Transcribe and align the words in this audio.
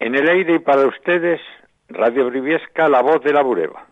En 0.00 0.14
el 0.14 0.30
aire 0.30 0.54
y 0.54 0.58
para 0.60 0.86
ustedes, 0.86 1.42
Radio 1.90 2.30
Briviesca, 2.30 2.88
la 2.88 3.02
voz 3.02 3.22
de 3.22 3.34
la 3.34 3.42
Bureba. 3.42 3.84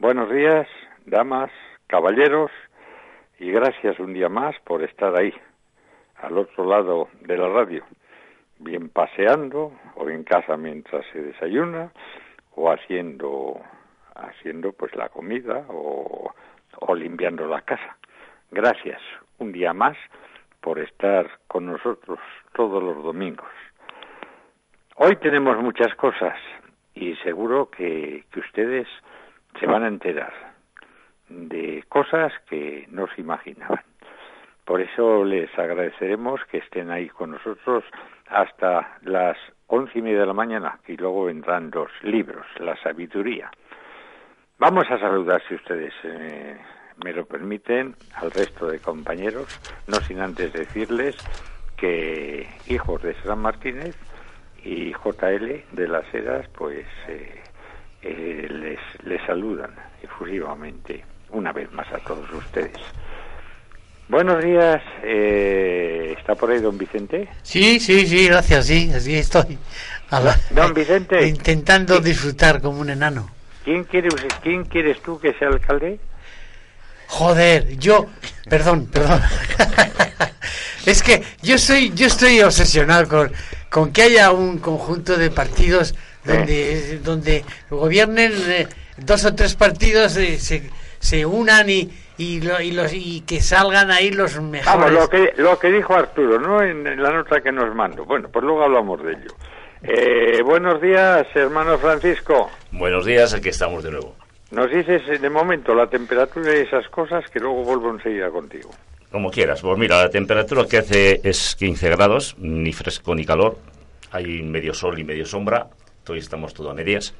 Buenos 0.00 0.28
días, 0.32 0.66
damas, 1.06 1.52
caballeros, 1.86 2.50
y 3.38 3.52
gracias 3.52 4.00
un 4.00 4.14
día 4.14 4.28
más 4.28 4.56
por 4.64 4.82
estar 4.82 5.14
ahí, 5.14 5.32
al 6.16 6.38
otro 6.38 6.64
lado 6.64 7.08
de 7.20 7.36
la 7.36 7.48
radio, 7.50 7.84
bien 8.58 8.88
paseando 8.88 9.72
o 9.94 10.10
en 10.10 10.24
casa 10.24 10.56
mientras 10.56 11.06
se 11.12 11.22
desayuna 11.22 11.92
o 12.56 12.72
haciendo 12.72 13.60
haciendo 14.16 14.72
pues 14.72 14.92
la 14.96 15.08
comida 15.08 15.64
o, 15.68 16.34
o 16.80 16.94
limpiando 16.96 17.46
la 17.46 17.60
casa. 17.60 17.96
Gracias 18.50 19.00
un 19.38 19.52
día 19.52 19.72
más 19.72 19.96
por 20.60 20.80
estar 20.80 21.30
con 21.46 21.66
nosotros 21.66 22.18
todos 22.54 22.82
los 22.82 23.04
domingos. 23.04 23.46
Hoy 25.00 25.14
tenemos 25.14 25.56
muchas 25.58 25.94
cosas 25.94 26.34
y 26.92 27.14
seguro 27.22 27.70
que, 27.70 28.24
ustedes 28.36 28.88
se 29.60 29.64
van 29.64 29.84
a 29.84 29.86
enterar 29.86 30.32
de 31.28 31.84
cosas 31.88 32.32
que 32.50 32.84
no 32.90 33.06
se 33.14 33.20
imaginaban. 33.20 33.84
Por 34.64 34.80
eso 34.80 35.24
les 35.24 35.56
agradeceremos 35.56 36.40
que 36.50 36.58
estén 36.58 36.90
ahí 36.90 37.08
con 37.10 37.30
nosotros 37.30 37.84
hasta 38.26 38.98
las 39.02 39.36
once 39.68 40.00
y 40.00 40.02
media 40.02 40.20
de 40.20 40.26
la 40.26 40.32
mañana, 40.32 40.80
y 40.88 40.96
luego 40.96 41.26
vendrán 41.26 41.70
los 41.72 41.90
libros, 42.02 42.46
la 42.58 42.74
sabiduría. 42.82 43.52
Vamos 44.58 44.90
a 44.90 44.98
saludar, 44.98 45.40
si 45.46 45.54
ustedes 45.54 45.94
eh, 46.02 46.58
me 47.04 47.12
lo 47.12 47.24
permiten, 47.24 47.94
al 48.16 48.32
resto 48.32 48.66
de 48.66 48.80
compañeros, 48.80 49.46
no 49.86 49.98
sin 49.98 50.18
antes 50.18 50.52
decirles 50.52 51.16
que 51.76 52.48
hijos 52.66 53.00
de 53.02 53.14
San 53.22 53.38
Martínez 53.38 53.96
y 54.68 54.92
JL 54.92 55.64
de 55.72 55.88
las 55.88 56.04
Heras, 56.12 56.46
pues 56.56 56.84
eh, 57.08 57.40
eh, 58.02 58.46
les, 58.50 58.78
les 59.06 59.24
saludan 59.26 59.70
efusivamente 60.02 61.02
una 61.30 61.52
vez 61.52 61.70
más 61.72 61.90
a 61.92 61.98
todos 61.98 62.30
ustedes. 62.32 62.76
Buenos 64.08 64.42
días, 64.42 64.82
eh, 65.02 66.14
¿está 66.18 66.34
por 66.34 66.50
ahí 66.50 66.60
don 66.60 66.76
Vicente? 66.78 67.28
Sí, 67.42 67.78
sí, 67.80 68.06
sí, 68.06 68.26
gracias, 68.28 68.66
sí, 68.66 68.90
así 68.94 69.14
estoy. 69.16 69.58
A 70.10 70.20
la- 70.20 70.36
Don 70.50 70.72
Vicente. 70.74 71.26
Intentando 71.28 72.00
disfrutar 72.00 72.60
como 72.60 72.80
un 72.80 72.90
enano. 72.90 73.30
¿Quién, 73.64 73.84
quiere, 73.84 74.08
¿Quién 74.42 74.64
quieres 74.64 75.00
tú 75.02 75.18
que 75.20 75.32
sea 75.34 75.48
alcalde? 75.48 75.98
Joder, 77.08 77.76
yo, 77.78 78.06
perdón, 78.48 78.86
perdón. 78.86 79.20
es 80.88 81.02
que 81.02 81.22
yo 81.42 81.58
soy, 81.58 81.92
yo 81.94 82.06
estoy 82.06 82.40
obsesionado 82.42 83.08
con, 83.08 83.32
con 83.70 83.92
que 83.92 84.02
haya 84.02 84.32
un 84.32 84.58
conjunto 84.58 85.16
de 85.16 85.30
partidos 85.30 85.94
donde, 86.24 86.98
donde 86.98 87.44
gobiernen 87.70 88.32
eh, 88.48 88.66
dos 88.96 89.24
o 89.24 89.34
tres 89.34 89.54
partidos 89.54 90.16
eh, 90.16 90.38
se, 90.38 90.70
se 90.98 91.24
unan 91.24 91.68
y, 91.70 91.90
y, 92.18 92.40
lo- 92.40 92.60
y 92.60 92.72
los 92.72 92.92
y 92.92 93.20
que 93.22 93.40
salgan 93.40 93.90
ahí 93.90 94.10
los 94.10 94.40
mejores. 94.40 94.66
Vamos, 94.66 94.92
lo 94.92 95.08
que, 95.08 95.32
lo 95.36 95.58
que 95.58 95.70
dijo 95.70 95.94
Arturo, 95.94 96.38
¿no? 96.40 96.62
En, 96.62 96.86
en 96.86 97.02
la 97.02 97.12
nota 97.12 97.40
que 97.40 97.52
nos 97.52 97.74
mandó. 97.74 98.04
Bueno, 98.04 98.28
pues 98.30 98.44
luego 98.44 98.64
hablamos 98.64 99.02
de 99.04 99.12
ello. 99.12 99.34
Eh, 99.82 100.42
buenos 100.42 100.82
días, 100.82 101.26
hermano 101.34 101.78
Francisco. 101.78 102.50
Buenos 102.72 103.06
días, 103.06 103.32
aquí 103.32 103.48
estamos 103.50 103.84
de 103.84 103.92
nuevo. 103.92 104.16
Nos 104.50 104.70
dices 104.70 105.02
eh, 105.08 105.18
de 105.18 105.30
momento 105.30 105.74
la 105.74 105.88
temperatura 105.88 106.56
y 106.56 106.60
esas 106.62 106.88
cosas 106.88 107.24
que 107.30 107.38
luego 107.38 107.62
vuelvo 107.62 107.90
enseguida 107.90 108.28
contigo. 108.30 108.70
Como 109.10 109.30
quieras. 109.30 109.60
Pues 109.62 109.78
mira, 109.78 110.02
la 110.02 110.10
temperatura 110.10 110.66
que 110.66 110.78
hace 110.78 111.20
es 111.24 111.56
15 111.56 111.88
grados, 111.90 112.34
ni 112.38 112.72
fresco 112.72 113.14
ni 113.14 113.24
calor. 113.24 113.58
Hay 114.10 114.42
medio 114.42 114.74
sol 114.74 114.98
y 114.98 115.04
medio 115.04 115.24
sombra. 115.24 115.68
Hoy 116.08 116.18
estamos 116.18 116.54
todo 116.54 116.70
a 116.70 116.74
medias. 116.74 117.14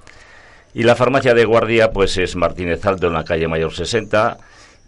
Y 0.74 0.82
la 0.82 0.96
farmacia 0.96 1.34
de 1.34 1.44
guardia, 1.44 1.90
pues 1.92 2.16
es 2.18 2.36
Martínez 2.36 2.84
Alto 2.86 3.06
en 3.08 3.14
la 3.14 3.24
calle 3.24 3.48
Mayor 3.48 3.72
60. 3.74 4.38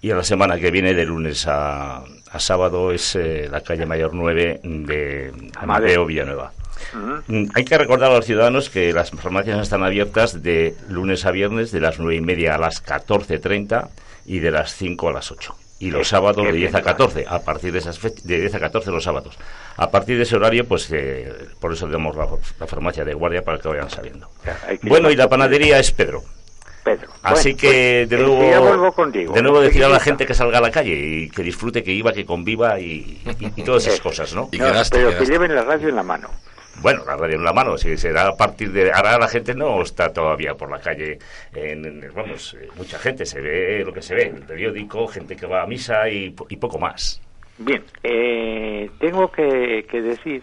Y 0.03 0.11
a 0.11 0.17
la 0.17 0.25
semana 0.25 0.59
que 0.59 0.71
viene, 0.71 0.95
de 0.95 1.05
lunes 1.05 1.47
a, 1.47 1.99
a 2.31 2.38
sábado, 2.41 2.93
es 2.93 3.17
eh, 3.17 3.49
la 3.50 3.61
calle 3.62 3.84
Mayor 3.87 4.15
9 4.15 4.61
de 4.62 5.32
Amadeo 5.56 6.06
Villanueva. 6.06 6.53
Mm, 7.28 7.44
Hay 7.55 7.65
que 7.65 7.77
recordar 7.77 8.11
a 8.11 8.15
los 8.17 8.25
ciudadanos 8.25 8.71
que 8.71 8.93
las 8.94 9.11
farmacias 9.11 9.61
están 9.61 9.82
abiertas 9.82 10.43
de 10.43 10.75
lunes 10.88 11.27
a 11.27 11.31
viernes 11.31 11.71
de 11.72 11.81
las 11.81 11.99
nueve 11.99 12.17
y 12.17 12.21
media 12.22 12.55
a 12.55 12.59
las 12.59 12.82
14.30 12.82 13.88
y 14.25 14.38
de 14.38 14.50
las 14.50 14.75
5 14.75 15.09
a 15.11 15.12
las 15.12 15.31
8. 15.31 15.55
Y 15.81 15.91
los 15.91 16.07
sábados 16.09 16.45
de 16.45 16.53
10 16.53 16.75
a 16.75 16.79
bien, 16.79 16.85
14, 16.85 17.25
a 17.29 17.41
partir 17.41 17.73
de 17.73 17.79
esas 17.79 18.01
fech- 18.01 18.21
de 18.23 18.39
10 18.41 18.55
a 18.55 18.61
14 18.61 18.91
los 18.91 19.03
sábados. 19.03 19.37
A 19.79 19.91
partir 19.91 20.17
de 20.19 20.23
ese 20.25 20.37
horario, 20.37 20.67
pues 20.69 20.89
eh, 20.93 21.33
por 21.59 21.73
eso 21.73 21.87
tenemos 21.87 22.15
la, 22.15 22.27
la 22.61 22.67
farmacia 22.67 23.03
de 23.05 23.15
guardia 23.15 23.43
para 23.43 23.59
que 23.59 23.67
vayan 23.69 23.89
que 24.81 24.89
Bueno, 24.89 25.11
y 25.11 25.17
la 25.17 25.27
panadería 25.29 25.79
es 25.79 25.91
Pedro. 25.91 26.23
Pedro. 26.85 27.09
Así 27.23 27.51
Bueno, 27.53 27.59
que 27.61 28.07
pues, 28.09 28.21
de 28.21 28.27
nuevo, 28.27 28.61
vuelvo 28.69 28.93
contigo. 28.93 29.35
de 29.35 29.43
nuevo 29.43 29.61
decir 29.61 29.85
a 29.85 29.89
la 29.89 30.01
gente 30.01 30.27
que 30.27 30.35
salga 30.35 30.59
a 30.59 30.61
la 30.63 30.71
calle 30.71 30.93
y 30.95 31.31
que 31.31 31.43
disfrute, 31.43 31.83
que 31.83 31.93
iba, 31.93 32.12
que 32.12 32.25
conviva 32.27 32.79
y, 32.79 33.23
y- 33.41 33.53
y 33.57 33.62
todas 33.65 33.87
esas 33.87 34.01
cosas, 34.03 34.35
¿no? 34.35 34.49
Y 34.53 34.59
No, 34.59 34.67
quedaste, 34.67 34.97
pero 34.99 35.09
quedaste. 35.11 35.27
que 35.27 35.33
lleven 35.33 35.55
la 35.55 35.62
radio 35.62 35.89
en 35.89 35.97
la 35.97 36.03
mano. 36.03 36.29
Bueno, 36.83 37.05
la 37.07 37.17
radio 37.17 37.37
en 37.37 37.45
la 37.45 37.53
mano, 37.53 37.77
si 37.77 37.97
será 37.97 38.29
a 38.29 38.37
partir 38.37 38.73
de... 38.73 38.91
Ahora 38.91 39.19
la 39.19 39.29
gente 39.29 39.55
no 39.55 39.83
está 39.83 40.13
todavía 40.13 40.55
por 40.55 40.71
la 40.71 40.81
calle, 40.81 41.19
en, 41.55 42.11
vamos, 42.15 42.57
eh, 42.59 42.69
mucha 42.77 42.99
gente, 42.99 43.27
se 43.27 43.41
ve 43.41 43.85
lo 43.85 43.93
que 43.93 44.01
se 44.01 44.15
ve, 44.15 44.29
el 44.29 44.43
periódico, 44.43 45.07
gente 45.07 45.37
que 45.37 45.47
va 45.47 45.63
a 45.63 45.67
misa 45.67 46.09
y, 46.09 46.35
y 46.49 46.57
poco 46.57 46.79
más. 46.79 47.21
Bien, 47.59 47.85
eh, 48.03 48.91
tengo 48.99 49.31
que, 49.31 49.87
que 49.91 50.01
decir 50.01 50.43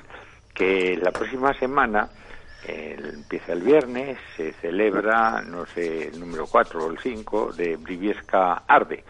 que 0.53 0.97
la 1.01 1.11
próxima 1.11 1.53
semana, 1.55 2.09
empieza 2.67 3.53
el 3.53 3.61
viernes, 3.61 4.17
se 4.35 4.51
celebra, 4.53 5.41
no 5.41 5.65
sé, 5.67 6.09
el 6.09 6.19
número 6.19 6.45
4 6.47 6.85
o 6.85 6.91
el 6.91 6.99
5 6.99 7.53
de 7.53 7.77
Briviesca 7.77 8.63
Arde. 8.67 9.03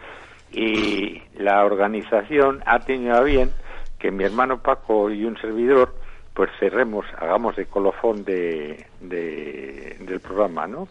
Y 0.52 1.22
la 1.36 1.64
organización 1.64 2.62
ha 2.66 2.80
tenido 2.80 3.16
a 3.16 3.22
bien 3.22 3.50
que 3.98 4.10
mi 4.10 4.24
hermano 4.24 4.62
Paco 4.62 5.10
y 5.10 5.24
un 5.24 5.36
servidor, 5.40 5.94
pues 6.38 6.50
cerremos, 6.60 7.04
hagamos 7.18 7.56
de 7.56 7.66
colofón 7.66 8.24
de, 8.24 8.86
de- 9.00 9.96
del 9.98 10.20
programa, 10.20 10.68
¿no? 10.68 10.86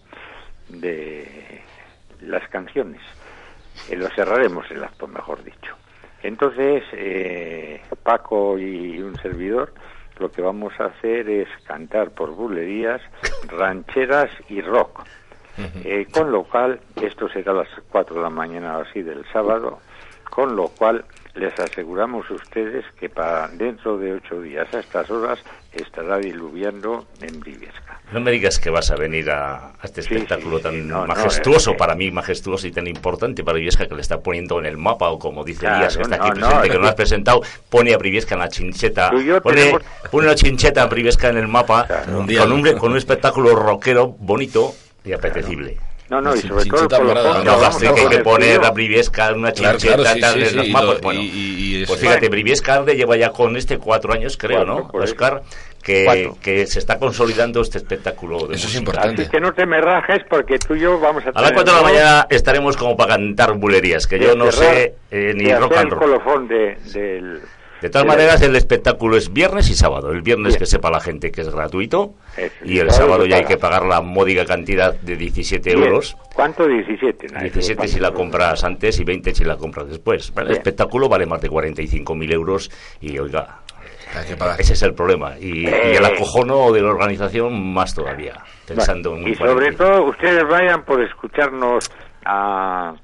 De 0.67 1.61
las 2.19 2.45
canciones. 2.49 2.99
Eh, 3.89 3.95
lo 3.95 4.09
cerraremos 4.09 4.69
el 4.71 4.83
acto, 4.83 5.07
mejor 5.07 5.41
dicho. 5.45 5.73
Entonces, 6.21 6.83
eh, 6.91 7.81
Paco 8.03 8.59
y 8.59 8.99
un 9.01 9.15
servidor, 9.21 9.71
lo 10.19 10.29
que 10.29 10.41
vamos 10.41 10.73
a 10.81 10.87
hacer 10.87 11.29
es 11.29 11.47
cantar 11.65 12.09
por 12.11 12.31
bulerías, 12.31 13.01
rancheras 13.47 14.29
y 14.49 14.59
rock. 14.61 15.05
Eh, 15.85 16.07
con 16.11 16.29
lo 16.29 16.43
cual, 16.43 16.81
esto 17.01 17.29
será 17.29 17.53
a 17.53 17.55
las 17.55 17.69
4 17.89 18.17
de 18.17 18.21
la 18.21 18.29
mañana 18.29 18.79
o 18.79 18.81
así 18.81 19.01
del 19.01 19.23
sábado, 19.31 19.79
con 20.29 20.57
lo 20.57 20.67
cual 20.67 21.05
les 21.37 21.57
aseguramos 21.59 22.29
a 22.29 22.33
ustedes 22.33 22.83
que 22.99 23.09
para 23.09 23.47
dentro 23.49 23.97
de 23.97 24.13
ocho 24.13 24.41
días 24.41 24.67
a 24.73 24.79
estas 24.79 25.09
horas 25.11 25.39
estará 25.71 26.17
diluviando 26.17 27.05
en 27.21 27.39
Briviesca. 27.39 27.99
No 28.11 28.19
me 28.21 28.31
digas 28.31 28.57
que 28.59 28.69
vas 28.69 28.89
a 28.89 28.95
venir 28.95 29.29
a, 29.29 29.67
a 29.69 29.79
este 29.83 30.01
Sí, 30.01 30.13
espectáculo 30.15 30.57
sí, 30.57 30.63
tan 30.63 30.71
sí, 30.73 30.81
no, 30.81 31.01
no, 31.01 31.07
majestuoso, 31.07 31.71
es 31.71 31.75
que- 31.75 31.79
para 31.79 31.93
mí 31.95 32.09
majestuoso 32.09 32.65
y 32.67 32.71
tan 32.71 32.87
importante 32.87 33.43
para 33.43 33.53
Briviesca 33.53 33.85
que 33.87 33.93
le 33.95 34.01
está 34.01 34.19
poniendo 34.21 34.59
en 34.59 34.65
el 34.65 34.77
mapa, 34.77 35.09
o 35.09 35.19
como 35.19 35.43
dice 35.43 35.61
Claro, 35.61 35.79
Díaz, 35.79 35.97
que 35.97 36.03
está 36.03 36.15
aquí 36.15 36.29
no, 36.29 36.33
presente, 36.47 36.67
es 36.67 36.71
que 36.73 36.79
no 36.79 36.87
has 36.87 36.95
presentado, 36.95 37.41
pone 37.69 37.93
a 37.93 37.97
Briviesca 37.97 38.35
en 38.35 38.39
la 38.39 38.49
chincheta, 38.49 39.11
pone, 39.11 39.41
tenemos- 39.41 39.81
pone 40.09 40.25
una 40.27 40.35
chincheta 40.35 40.81
a 40.83 40.85
Briviesca 40.87 41.29
en 41.29 41.37
el 41.37 41.47
mapa, 41.47 41.85
Claro. 41.85 42.19
Un 42.19 42.25
día. 42.27 42.39
con, 42.41 42.51
un, 42.53 42.77
con 42.77 42.91
un 42.91 42.97
espectáculo 42.97 43.55
rockero 43.55 44.07
bonito 44.07 44.73
y 45.05 45.13
apetecible. 45.13 45.77
No, 46.09 46.21
no, 46.21 46.33
y 46.35 46.37
Sin- 46.39 46.49
sobre 46.49 46.65
todo 46.65 46.83
el 46.83 46.87
colofón, 46.89 47.07
morada. 47.07 47.39
que 47.39 47.45
No, 47.45 47.51
vamos 47.51 47.61
vamos 47.61 47.61
gaste 47.61 47.87
a 47.87 47.93
que 47.93 47.99
hay 48.01 48.07
que 48.07 48.23
frío. 48.55 48.65
a 48.65 48.71
Briviesca 48.71 49.27
en 49.29 49.39
una 49.39 49.51
Claro, 49.51 49.77
chincheta 49.77 50.01
claro, 50.01 50.15
sí, 50.15 50.21
tal, 50.21 50.33
sí, 50.35 50.39
en 50.39 50.47
sí, 50.49 50.55
los 50.55 50.67
y 50.67 50.71
mapas. 50.71 50.87
lo- 50.95 50.99
bueno, 51.01 51.19
y- 51.21 51.25
y- 51.25 51.81
y 51.81 51.85
pues 51.85 51.99
fíjate, 51.99 52.29
Briviesca 52.29 52.73
Arde 52.75 52.95
lleva 52.95 53.17
ya 53.17 53.29
con 53.31 53.57
este 53.57 53.77
cuatro 53.77 54.13
años, 54.13 54.37
creo, 54.37 54.57
Cuatro, 54.65 54.75
¿no, 54.75 54.87
por. 54.89 55.01
Oscar? 55.03 55.41
Que, 55.83 56.31
que 56.41 56.65
se 56.67 56.79
está 56.79 56.97
consolidando 56.99 57.61
este 57.61 57.77
espectáculo. 57.77 58.47
de 58.47 58.55
Eso 58.55 58.67
es 58.67 58.75
importante. 58.75 59.21
Así 59.23 59.31
que 59.31 59.39
no 59.39 59.53
te 59.53 59.65
me 59.65 59.79
rajes 59.79 60.19
porque 60.29 60.57
tú 60.59 60.75
y 60.75 60.81
yo 60.81 60.99
vamos 60.99 61.23
a 61.25 61.29
A 61.29 61.31
las 61.41 61.51
tener 61.51 61.53
4 61.53 61.73
de 61.75 61.81
la 61.81 61.87
mañana 61.87 62.27
estaremos 62.29 62.75
como 62.75 62.97
para 62.97 63.13
cantar 63.15 63.53
bulerías, 63.53 64.05
que 64.07 64.19
yo 64.19 64.35
no 64.35 64.51
sé 64.51 64.95
eh, 65.11 65.33
ni 65.35 65.53
rock 65.53 65.77
and 65.77 65.85
el 65.85 65.89
roll. 65.91 65.99
colofón 65.99 66.47
de, 66.47 66.77
del... 66.93 67.41
De 67.81 67.89
todas 67.89 68.07
maneras, 68.07 68.41
el 68.41 68.55
espectáculo 68.55 69.17
es 69.17 69.31
viernes 69.31 69.69
y 69.69 69.75
sábado. 69.75 70.11
El 70.11 70.21
viernes 70.23 70.53
Bien. 70.53 70.59
que 70.59 70.65
sepa 70.65 70.89
la 70.89 70.99
gente 70.99 71.31
que 71.31 71.41
es 71.41 71.49
gratuito 71.53 72.15
y 72.63 72.79
el 72.79 72.89
sábado 72.91 73.25
ya 73.25 73.37
hay 73.37 73.45
que 73.45 73.57
pagar 73.57 73.85
la 73.85 74.01
módica 74.01 74.45
cantidad 74.45 74.93
de 74.93 75.15
17 75.15 75.69
Bien. 75.75 75.83
euros. 75.83 76.17
¿Cuánto? 76.33 76.67
17. 76.67 77.27
¿no? 77.33 77.39
17 77.41 77.85
Eso, 77.85 77.93
si 77.93 77.99
la 77.99 78.11
compras 78.11 78.63
antes 78.63 78.99
y 78.99 79.03
20 79.03 79.35
si 79.35 79.43
la 79.43 79.57
compras 79.57 79.87
después. 79.89 80.29
El 80.35 80.43
Bien. 80.45 80.51
espectáculo 80.57 81.07
vale 81.07 81.25
más 81.27 81.39
de 81.41 81.49
45.000 81.49 82.33
euros 82.33 82.71
y 82.99 83.19
oiga, 83.19 83.59
ese 84.57 84.73
es 84.73 84.81
el 84.81 84.93
problema. 84.95 85.37
Y, 85.39 85.65
y 85.65 85.65
el 85.67 86.03
Eh. 86.03 86.07
acojono 86.15 86.71
de 86.71 86.81
la 86.81 86.89
organización 86.89 87.73
más 87.73 87.93
todavía, 87.93 88.35
pensando 88.65 89.11
Bueno, 89.11 89.27
en 89.27 89.33
y 89.33 89.35
sobre 89.35 89.53
45. 89.75 89.83
todo 89.83 90.03
ustedes 90.09 90.43
vayan 90.49 90.83
por 90.83 91.01
escucharnos 91.03 91.91
a, 92.25 92.95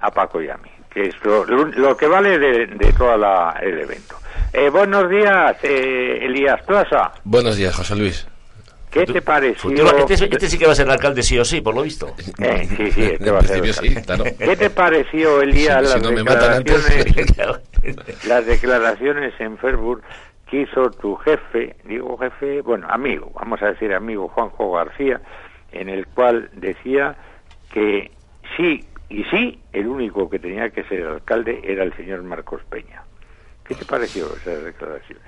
a 0.00 0.10
Paco 0.10 0.42
y 0.42 0.48
a 0.48 0.56
mí, 0.56 0.70
que 0.96 1.08
es 1.08 1.24
lo, 1.24 1.44
lo- 1.44 1.94
que 1.94 2.06
vale 2.06 2.38
de, 2.38 2.66
de 2.68 2.92
todo 2.94 3.14
el 3.60 3.80
evento. 3.80 4.16
Eh, 4.50 4.70
buenos 4.70 5.10
días, 5.10 5.54
eh, 5.62 6.20
Elías 6.22 6.62
Plaza. 6.62 7.12
Buenos 7.22 7.56
días, 7.58 7.76
José 7.76 7.96
Luis. 7.96 8.26
¿Qué 8.90 9.04
te 9.04 9.20
pareció? 9.20 9.70
Este, 10.08 10.14
este 10.24 10.48
sí 10.48 10.58
que 10.58 10.64
va 10.64 10.72
a 10.72 10.74
ser 10.74 10.86
el 10.86 10.92
alcalde 10.92 11.22
sí 11.22 11.38
o 11.38 11.44
sí, 11.44 11.60
por 11.60 11.74
lo 11.74 11.82
visto. 11.82 12.14
Eh, 12.38 12.66
sí, 12.74 12.90
sí, 12.92 13.02
este 13.12 13.30
va 13.30 13.40
a 13.40 13.42
ser 13.42 13.74
sí, 13.74 13.94
claro. 13.96 14.24
¿Qué 14.38 14.56
te 14.56 14.70
pareció, 14.70 15.42
Elías, 15.42 15.80
Si- 15.82 15.86
si 15.88 15.92
las, 15.92 16.02
no 16.02 16.12
me 16.12 16.24
matan 16.24 16.52
antes. 16.54 17.04
declaraciones, 17.04 18.24
las 18.26 18.46
declaraciones 18.46 19.34
en 19.38 19.58
Facebook 19.58 20.02
que 20.50 20.62
hizo 20.62 20.90
tu 20.92 21.14
jefe, 21.16 21.76
digo 21.84 22.16
jefe, 22.16 22.62
bueno, 22.62 22.86
amigo, 22.88 23.30
vamos 23.34 23.60
a 23.60 23.66
decir 23.66 23.92
amigo 23.92 24.28
Juanjo 24.28 24.72
García, 24.72 25.20
en 25.72 25.90
el 25.90 26.06
cual 26.06 26.48
decía 26.54 27.16
que 27.70 28.10
sí 28.56 28.82
y 29.08 29.22
sí, 29.24 29.60
el 29.72 29.86
único 29.86 30.28
que 30.28 30.38
tenía 30.38 30.70
que 30.70 30.82
ser 30.84 31.06
alcalde 31.06 31.60
era 31.64 31.84
el 31.84 31.94
señor 31.96 32.22
Marcos 32.22 32.60
Peña. 32.68 33.02
¿Qué 33.66 33.74
te 33.74 33.84
pareció 33.84 34.26
esas 34.36 34.62
declaraciones? 34.64 35.24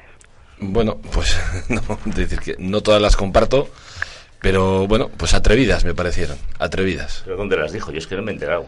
Bueno, 0.61 0.99
pues 1.13 1.39
no, 1.71 1.81
decir 2.05 2.41
que 2.41 2.57
no 2.59 2.81
todas 2.83 3.01
las 3.03 3.17
comparto, 3.17 3.69
pero 4.41 4.87
bueno, 4.87 5.09
pues 5.17 5.35
atrevidas 5.35 5.85
me 5.85 5.95
parecieron, 5.95 6.37
atrevidas. 6.59 7.23
¿Pero 7.25 7.37
dónde 7.37 7.57
las 7.57 7.73
dijo? 7.73 7.91
Yo 7.93 7.99
es 7.99 8.07
que 8.07 8.17
no 8.17 8.23
me 8.23 8.31
he 8.33 8.35
enterado. 8.35 8.67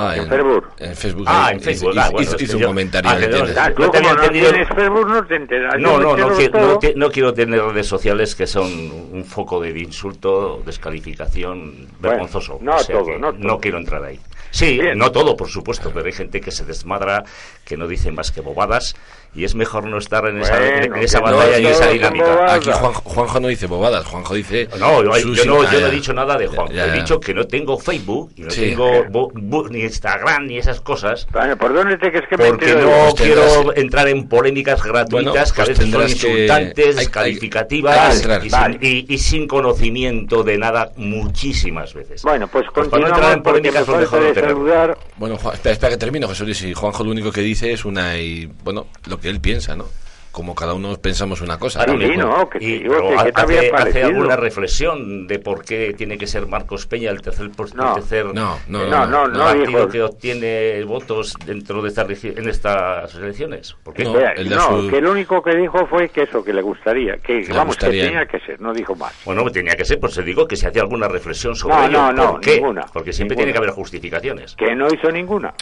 Ah, 0.00 0.14
En 0.16 0.28
Facebook. 0.28 0.68
En 0.78 0.94
Facebook. 0.94 1.24
Ah, 1.26 1.46
ahí 1.46 1.54
en 1.56 1.60
Facebook. 1.60 1.90
Hizo, 1.90 2.00
Ah, 2.00 2.08
bueno, 2.10 2.22
hizo- 2.22 2.30
es 2.30 2.36
que 2.36 2.44
hizo 2.44 2.56
un 2.56 2.62
yo- 2.62 2.66
comentario. 2.68 3.10
ah, 3.10 3.18
que 3.18 3.26
no. 3.28 3.36
Ah, 3.56 3.70
No 3.76 3.90
te 3.90 4.00
no 4.00 4.10
entendido. 4.10 4.50
tienes 4.50 4.68
Facebook 4.68 5.08
no 5.08 5.26
te 5.26 5.34
enteras. 5.34 5.74
Yo 5.74 5.80
No, 5.80 5.98
no, 5.98 6.16
no, 6.16 6.28
qui- 6.38 6.50
no, 6.52 6.78
qui- 6.80 6.94
no 6.94 7.10
quiero 7.10 7.34
tener 7.34 7.60
redes 7.60 7.88
sociales 7.88 8.36
que 8.36 8.46
son 8.46 8.68
un 9.12 9.24
foco 9.24 9.60
de 9.60 9.70
insulto, 9.76 10.62
descalificación, 10.64 11.88
vergonzoso. 12.00 12.58
no 12.62 12.76
O 12.76 12.78
sea 12.78 12.96
todo, 12.96 13.18
no 13.18 13.32
todo. 13.34 13.58
quiero 13.60 13.78
entrar 13.78 14.04
ahí. 14.04 14.20
Sí, 14.50 14.78
Bien. 14.78 14.96
no 14.98 15.12
todo, 15.12 15.36
por 15.36 15.48
supuesto, 15.48 15.90
pero 15.92 16.06
hay 16.06 16.12
gente 16.12 16.40
que 16.40 16.50
se 16.50 16.64
desmadra, 16.64 17.24
que 17.64 17.76
no 17.76 17.86
dice 17.86 18.10
más 18.10 18.30
que 18.30 18.40
bobadas, 18.40 18.94
y 19.38 19.44
es 19.44 19.54
mejor 19.54 19.84
no 19.84 19.98
estar 19.98 20.26
en 20.26 20.40
esa, 20.40 20.58
Bueno, 20.58 20.96
en 20.96 21.02
esa 21.02 21.18
que 21.20 21.30
no 21.30 21.36
batalla 21.36 21.58
y 21.58 21.66
esa 21.66 21.86
dinámica. 21.90 22.54
Aquí 22.54 22.70
Juan- 22.72 22.92
Juanjo 22.92 23.40
no 23.40 23.48
dice 23.48 23.66
bobadas, 23.66 24.04
Juanjo 24.06 24.34
dice. 24.34 24.68
No, 24.78 25.02
yo, 25.02 25.08
no, 25.44 25.62
ah, 25.62 25.70
yo 25.72 25.80
no 25.80 25.86
he 25.86 25.90
dicho 25.90 26.12
nada 26.12 26.36
de 26.36 26.46
Juan. 26.48 26.68
Ya, 26.72 26.86
He 26.86 26.92
dicho 26.92 27.20
que 27.20 27.32
no 27.34 27.46
tengo 27.46 27.78
Facebook, 27.78 28.32
y 28.36 28.42
no 28.42 28.50
Sí. 28.50 28.60
tengo 28.70 29.04
bu- 29.06 29.70
ni 29.70 29.80
Instagram, 29.82 30.46
ni 30.46 30.58
esas 30.58 30.80
cosas. 30.80 31.26
Bueno, 31.32 31.56
¿por 31.56 31.72
dónde 31.74 31.96
te 31.98 32.10
crees 32.10 32.26
que 32.28 32.36
me 32.36 32.48
Porque 32.48 32.74
no? 32.74 32.88
Pues 33.10 33.14
quiero 33.14 33.42
tendrás- 33.42 33.76
entrar 33.78 34.08
en 34.08 34.28
polémicas 34.28 34.82
gratuitas 34.82 35.10
Bueno, 35.10 35.32
que 35.32 35.38
a 35.38 35.44
pues 35.64 35.68
veces 35.68 35.90
son 35.90 36.02
insultantes, 36.02 36.96
hay- 36.98 37.04
entrar. 37.04 38.44
y, 38.44 38.48
Vale. 38.48 38.78
sin, 38.80 38.84
y- 38.84 39.06
y 39.08 39.18
sin 39.18 39.46
conocimiento 39.46 40.42
de 40.42 40.58
nada 40.58 40.90
muchísimas 40.96 41.94
veces. 41.94 42.22
Bueno, 42.22 42.48
pues 42.48 42.66
Pues 42.74 42.88
para 42.88 43.02
no 43.02 43.08
entrar 43.08 43.32
en 43.32 43.42
polémicas, 43.42 43.86
lo 43.86 43.96
mejor 43.98 44.22
no 44.22 44.34
saludar. 44.34 44.98
Bueno, 45.16 45.36
Juan- 45.36 45.54
espera, 45.54 45.72
espera 45.72 45.90
que 45.92 45.96
termino, 45.98 46.26
José 46.26 46.44
Luis. 46.44 46.62
Y 46.62 46.74
Juanjo 46.74 47.04
lo 47.04 47.10
único 47.10 47.30
que 47.32 47.40
dice 47.40 47.72
es 47.72 47.84
una 47.84 48.16
y, 48.18 48.46
bueno, 48.64 48.86
lo 49.06 49.18
que 49.18 49.27
él 49.30 49.40
piensa, 49.40 49.76
¿no? 49.76 49.86
Como 50.30 50.54
cada 50.54 50.74
uno 50.74 50.94
pensamos 50.98 51.40
una 51.40 51.58
cosa. 51.58 51.84
¿no? 51.86 51.94
no, 51.96 52.48
que 52.50 52.58
Y- 52.60 52.80
pero 52.80 53.08
que- 53.08 53.32
que 53.32 53.40
hace, 53.40 53.70
hace 53.74 54.02
alguna 54.04 54.36
reflexión 54.36 55.26
de 55.26 55.38
por 55.40 55.64
qué 55.64 55.94
tiene 55.96 56.16
que 56.18 56.26
ser 56.28 56.46
Marcos 56.46 56.86
Peña 56.86 57.10
el 57.10 57.22
tercer, 57.22 57.50
pos- 57.50 57.72
el 57.72 57.78
No. 57.78 57.94
tercer 57.94 58.26
No, 58.26 58.56
no, 58.68 58.86
No, 58.86 59.06
no, 59.06 59.26
no, 59.26 59.38
partido 59.44 59.88
que 59.88 60.02
obtiene 60.02 60.84
votos 60.84 61.34
dentro 61.44 61.82
de 61.82 61.88
estas 61.88 62.06
regi- 62.06 62.38
en 62.38 62.48
estas 62.48 63.14
elecciones. 63.16 63.74
¿Por 63.82 63.94
qué? 63.94 64.04
No. 64.04 64.18
El 64.18 64.50
no, 64.50 64.82
su- 64.82 64.90
que 64.90 65.00
lo 65.00 65.10
único 65.12 65.42
que 65.42 65.56
dijo 65.56 65.86
fue 65.86 66.08
que 66.10 66.22
eso, 66.24 66.44
que 66.44 66.52
le 66.52 66.62
gustaría, 66.62 67.16
que 67.16 67.40
Le 67.40 67.48
vamos, 67.48 67.68
gustaría. 67.68 68.02
que 68.02 68.08
tenía 68.08 68.26
que 68.26 68.38
ser, 68.40 68.60
no 68.60 68.72
dijo 68.74 68.94
más. 68.94 69.14
Bueno, 69.24 69.44
tenía 69.50 69.74
que 69.74 69.84
ser, 69.86 69.98
pues 69.98 70.12
se 70.12 70.22
digo 70.22 70.46
que 70.46 70.56
se 70.56 70.68
hacía 70.68 70.82
alguna 70.82 71.08
reflexión 71.08 71.56
sobre 71.56 71.74
No, 71.74 71.84
ello. 71.86 71.92
no, 71.98 72.12
no, 72.12 72.30
¿Por 72.32 72.40
qué? 72.42 72.56
ninguna, 72.56 72.82
Porque 72.92 73.12
siempre 73.12 73.34
ninguna. 73.34 73.44
tiene 73.46 73.52
que 73.52 73.58
haber 73.58 73.70
justificaciones. 73.70 74.54
Que 74.54 74.74
no 74.76 74.86
hizo 74.88 75.10
ninguna. 75.10 75.52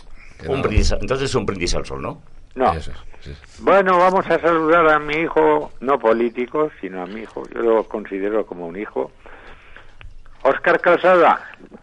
Un 0.46 0.56
no. 0.56 0.62
brindis 0.64 0.92
entonces 0.92 1.30
es 1.30 1.34
un 1.34 1.46
brindis 1.46 1.74
al 1.76 1.86
sol, 1.86 2.02
¿no? 2.02 2.20
No. 2.56 2.72
Eso, 2.72 2.90
sí. 3.20 3.32
Bueno, 3.60 3.98
vamos 3.98 4.26
a 4.28 4.38
saludar 4.40 4.88
a 4.88 4.98
mi 4.98 5.14
hijo, 5.14 5.70
no 5.80 5.98
político, 5.98 6.70
sino 6.80 7.02
a 7.02 7.06
mi 7.06 7.20
hijo, 7.20 7.42
yo 7.54 7.60
lo 7.60 7.84
considero 7.84 8.44
como 8.46 8.66
un 8.66 8.76
hijo. 8.76 9.12
Oscar 10.42 10.80
Calzada, 10.80 11.40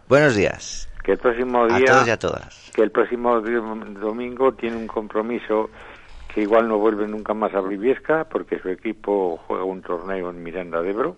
Buenos 0.08 0.34
días 0.36 0.88
que 1.02 1.12
el 1.12 1.18
próximo 1.18 1.64
a 1.64 1.78
día, 1.78 1.86
todos 1.86 2.06
y 2.06 2.10
a 2.10 2.18
todas. 2.18 2.70
que 2.74 2.82
el 2.82 2.90
próximo 2.90 3.40
domingo 3.40 4.52
tiene 4.54 4.76
un 4.76 4.86
compromiso 4.86 5.68
que 6.34 6.40
igual 6.42 6.66
no 6.66 6.78
vuelve 6.78 7.06
nunca 7.06 7.34
más 7.34 7.54
a 7.54 7.60
Briviesca 7.60 8.24
porque 8.24 8.58
su 8.58 8.70
equipo 8.70 9.38
juega 9.46 9.64
un 9.64 9.82
torneo 9.82 10.30
en 10.30 10.42
Miranda 10.42 10.80
de 10.80 10.90
Ebro 10.90 11.16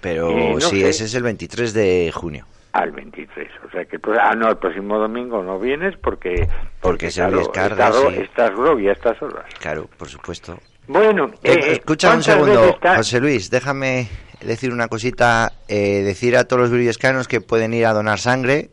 Pero 0.00 0.30
no 0.30 0.60
sí, 0.60 0.80
sé. 0.80 0.88
ese 0.88 1.04
es 1.04 1.14
el 1.14 1.22
23 1.22 1.72
de 1.72 2.10
junio. 2.12 2.44
Al 2.82 2.90
23. 2.92 3.48
O 3.66 3.70
sea 3.70 3.84
que, 3.84 3.98
pro- 3.98 4.16
ah, 4.20 4.34
no, 4.34 4.48
el 4.48 4.56
próximo 4.56 4.98
domingo 4.98 5.42
no 5.42 5.58
vienes 5.58 5.94
porque... 6.02 6.48
Porque 6.80 7.10
se 7.10 7.20
claro, 7.20 7.38
descarga, 7.38 7.88
estás, 7.88 8.02
sí. 8.14 8.20
estás 8.20 8.50
a 8.50 8.92
estas 8.92 9.22
horas. 9.22 9.44
Claro, 9.60 9.88
por 9.96 10.08
supuesto. 10.08 10.58
Bueno, 10.86 11.26
Eh, 11.42 11.52
eh, 11.52 11.72
escucha 11.72 12.08
un 12.08 12.22
¿cuántas 12.22 12.34
segundo, 12.34 12.78
ta- 12.80 12.96
José 12.96 13.20
Luis, 13.20 13.50
déjame 13.50 14.08
decir 14.40 14.72
una 14.72 14.88
cosita. 14.88 15.52
eh, 15.68 16.02
decir 16.02 16.36
a 16.36 16.44
todos 16.44 16.62
los 16.62 16.70
briviescanos 16.70 17.28
que 17.28 17.40
pueden 17.40 17.74
ir 17.74 17.84
a 17.86 17.92
donar 17.92 18.18
sangre 18.18 18.70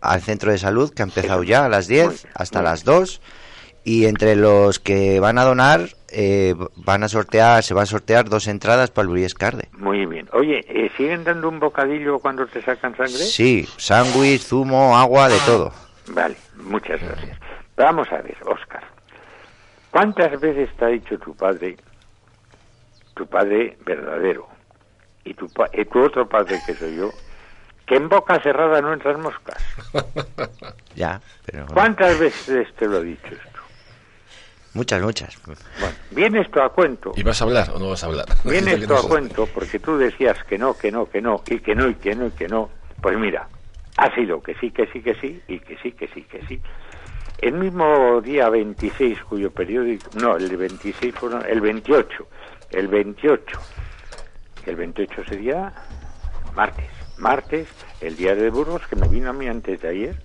al 0.00 0.20
centro 0.22 0.52
de 0.52 0.58
salud, 0.58 0.92
que 0.94 1.02
ha 1.02 1.06
empezado 1.06 1.42
ya 1.42 1.64
a 1.64 1.68
las 1.68 1.88
10 1.88 2.28
hasta 2.34 2.62
las 2.62 2.84
2. 2.84 3.20
Y 3.82 4.06
entre 4.06 4.36
los 4.36 4.78
que 4.78 5.18
van 5.20 5.38
a 5.38 5.44
donar, 5.44 5.88
eh, 6.18 6.54
van 6.76 7.02
a 7.02 7.08
sortear, 7.08 7.62
se 7.62 7.74
van 7.74 7.82
a 7.82 7.86
sortear 7.86 8.24
dos 8.30 8.46
entradas 8.48 8.90
para 8.90 9.04
el 9.04 9.12
Briviescarde. 9.12 9.68
Muy 9.72 10.06
bien. 10.06 10.26
Oye, 10.32 10.64
eh, 10.66 10.90
¿siguen 10.96 11.24
dando 11.24 11.48
un 11.50 11.60
bocadillo 11.60 12.18
cuando 12.20 12.46
te 12.46 12.62
sacan 12.62 12.96
sangre? 12.96 13.18
Sí, 13.18 13.66
sándwich, 13.76 14.40
zumo, 14.42 14.96
agua, 14.96 15.28
de 15.28 15.38
todo. 15.44 15.72
Vale, 16.06 16.36
muchas 16.56 17.00
gracias. 17.02 17.38
Vamos 17.76 18.08
a 18.10 18.22
ver, 18.22 18.36
Oscar. 18.46 18.82
¿Cuántas 19.90 20.40
veces 20.40 20.70
te 20.78 20.84
ha 20.86 20.88
dicho 20.88 21.18
tu 21.18 21.34
padre, 21.36 21.76
tu 23.14 23.26
padre 23.26 23.76
verdadero, 23.84 24.48
y 25.24 25.34
tu, 25.34 25.50
pa- 25.50 25.68
y 25.72 25.84
tu 25.84 26.00
otro 26.02 26.26
padre 26.28 26.62
que 26.66 26.74
soy 26.76 26.96
yo, 26.96 27.10
que 27.86 27.96
en 27.96 28.08
boca 28.08 28.40
cerrada 28.42 28.80
no 28.80 28.92
entran 28.94 29.20
moscas? 29.20 29.58
Ya, 30.94 31.20
pero 31.44 31.66
¿Cuántas 31.66 32.18
veces 32.18 32.68
te 32.78 32.86
lo 32.86 33.02
he 33.02 33.04
dicho? 33.04 33.36
Muchas, 34.76 35.02
muchas. 35.02 35.36
Bueno, 35.44 35.96
viene 36.10 36.40
esto 36.42 36.62
a 36.62 36.72
cuento. 36.72 37.12
¿Y 37.16 37.22
vas 37.22 37.40
a 37.40 37.44
hablar 37.44 37.70
o 37.74 37.78
no 37.78 37.90
vas 37.90 38.04
a 38.04 38.06
hablar? 38.06 38.26
Viene 38.44 38.74
esto 38.74 38.96
a 38.96 39.02
cuento 39.02 39.46
porque 39.46 39.78
tú 39.78 39.96
decías 39.98 40.42
que 40.44 40.58
no, 40.58 40.76
que 40.76 40.92
no, 40.92 41.06
que 41.10 41.20
no, 41.20 41.42
y 41.46 41.58
que 41.58 41.74
no, 41.74 41.88
y 41.88 41.94
que 41.94 42.14
no, 42.14 42.26
y 42.26 42.30
que 42.30 42.46
no. 42.46 42.70
Pues 43.00 43.18
mira, 43.18 43.48
ha 43.96 44.14
sido 44.14 44.42
que 44.42 44.54
sí, 44.54 44.70
que 44.70 44.86
sí, 44.86 45.00
que 45.00 45.14
sí, 45.14 45.42
y 45.48 45.58
que 45.58 45.76
sí, 45.78 45.92
que 45.92 46.08
sí, 46.08 46.22
que 46.22 46.46
sí. 46.46 46.60
El 47.38 47.54
mismo 47.54 48.20
día 48.22 48.48
26, 48.48 49.22
cuyo 49.24 49.50
periódico, 49.50 50.10
no, 50.14 50.36
el 50.36 50.56
26 50.56 51.14
fue, 51.14 51.30
no, 51.30 51.40
el 51.42 51.60
28, 51.60 52.26
el 52.70 52.88
28, 52.88 53.60
el 54.66 54.76
28 54.76 55.24
sería 55.28 55.72
martes, 56.54 56.88
martes, 57.18 57.68
el 58.00 58.16
día 58.16 58.34
de 58.34 58.50
Burgos, 58.50 58.86
que 58.88 58.96
me 58.96 59.08
vino 59.08 59.30
a 59.30 59.32
mí 59.32 59.48
antes 59.48 59.82
de 59.82 59.88
ayer, 59.88 60.16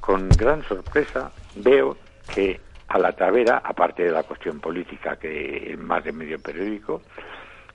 con 0.00 0.28
gran 0.28 0.62
sorpresa 0.64 1.32
veo 1.56 1.96
que 2.34 2.60
a 2.90 2.98
la 2.98 3.12
Tavera, 3.12 3.62
aparte 3.64 4.02
de 4.02 4.10
la 4.10 4.24
cuestión 4.24 4.58
política 4.58 5.16
que 5.16 5.72
es 5.72 5.78
más 5.78 6.02
de 6.02 6.12
medio 6.12 6.40
periódico, 6.40 7.02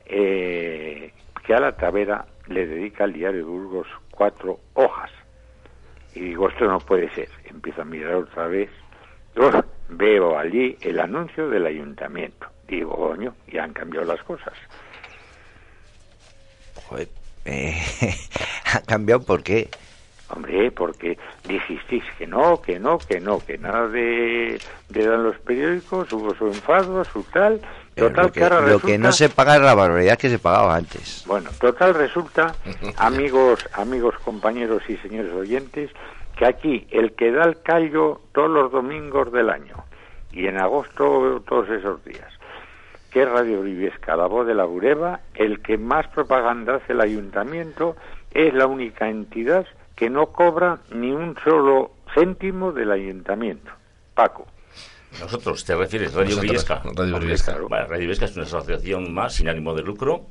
eh, 0.06 1.14
que 1.46 1.54
a 1.54 1.60
la 1.60 1.72
Tavera 1.72 2.26
le 2.48 2.68
dedica 2.68 3.06
el 3.06 3.14
diario 3.14 3.40
de 3.40 3.46
Burgos 3.46 3.88
cuatro 4.12 4.60
hojas. 4.74 5.10
Y 6.14 6.20
digo, 6.20 6.50
esto 6.50 6.66
no 6.66 6.80
puede 6.80 7.10
ser. 7.14 7.30
Empiezo 7.46 7.82
a 7.82 7.86
mirar 7.86 8.16
otra 8.16 8.48
vez. 8.48 8.70
Uf, 9.38 9.56
veo 9.88 10.38
allí 10.38 10.78
el 10.82 11.00
anuncio 11.00 11.50
del 11.50 11.66
ayuntamiento. 11.66 12.48
Digo, 12.68 12.96
coño, 12.98 13.34
ya 13.48 13.64
han 13.64 13.74
cambiado 13.74 14.06
las 14.06 14.22
cosas. 14.24 14.54
Joder, 16.88 17.08
eh, 17.46 17.82
cambiado 18.86 19.24
por 19.24 19.44
qué. 19.44 19.70
Hombre, 20.36 20.70
porque 20.72 21.18
dijisteis 21.48 22.04
que 22.18 22.28
no, 22.28 22.62
que 22.62 22.78
no, 22.78 22.98
que 22.98 23.22
no, 23.22 23.40
que 23.40 23.58
nada 23.58 23.88
de, 23.88 24.60
de 24.90 25.08
dar 25.08 25.20
los 25.20 25.38
periódicos, 25.38 26.12
hubo 26.12 26.36
su 26.36 26.48
enfado, 26.48 27.06
su 27.06 27.24
tal. 27.24 27.62
Total, 27.96 28.26
lo 28.26 28.32
que, 28.34 28.44
ahora 28.44 28.62
lo 28.62 28.80
que 28.80 28.98
no 28.98 29.14
se 29.14 29.30
paga 29.30 29.56
es 29.56 29.62
la 29.62 29.74
barbaridad 29.74 30.18
que 30.18 30.30
se 30.30 30.38
pagaba 30.38 30.76
antes. 30.76 31.24
Bueno, 31.26 31.50
total 31.60 31.94
resulta, 31.94 32.54
amigos, 32.98 33.66
amigos, 33.74 34.16
compañeros 34.26 34.84
y 34.90 34.98
señores 34.98 35.32
oyentes, 35.32 35.92
que 36.36 36.46
aquí 36.46 36.86
el 36.92 37.14
que 37.14 37.32
da 37.32 37.46
el 37.46 37.62
callo 37.62 38.20
todos 38.34 38.50
los 38.50 38.72
domingos 38.74 39.32
del 39.32 39.50
año 39.50 39.86
y 40.34 40.48
en 40.48 40.60
agosto 40.60 41.42
todos 41.48 41.70
esos 41.70 42.04
días, 42.04 42.28
que 43.10 43.24
es 43.24 43.30
Radio 43.30 43.62
Briviesca, 43.62 44.18
la 44.18 44.28
voz 44.28 44.46
de 44.46 44.54
la 44.54 44.66
Bureba, 44.66 45.22
el 45.34 45.62
que 45.62 45.78
más 45.78 46.08
propaganda 46.08 46.76
hace 46.76 46.92
el 46.92 47.00
ayuntamiento 47.00 47.96
es 48.32 48.54
la 48.54 48.68
única 48.68 49.10
entidad 49.10 49.66
que 49.96 50.10
no 50.10 50.28
cobra 50.28 50.80
ni 50.92 51.12
un 51.12 51.36
solo 51.44 51.92
céntimo 52.14 52.72
del 52.72 52.92
ayuntamiento. 52.92 53.72
Paco. 54.14 54.46
Nosotros, 55.20 55.64
¿te 55.64 55.76
refieres? 55.76 56.14
Radio 56.14 56.38
Briviesca. 56.38 56.82
Radio 56.96 57.18
Briviesca. 57.18 57.54
claro. 57.54 57.70
Vale, 57.70 57.84
Radio 57.84 57.98
Briviesca 57.98 58.26
es 58.26 58.36
una 58.36 58.46
asociación 58.46 59.14
más 59.14 59.36
sin 59.36 59.48
ánimo 59.48 59.74
de 59.74 59.82
lucro. 59.82 60.26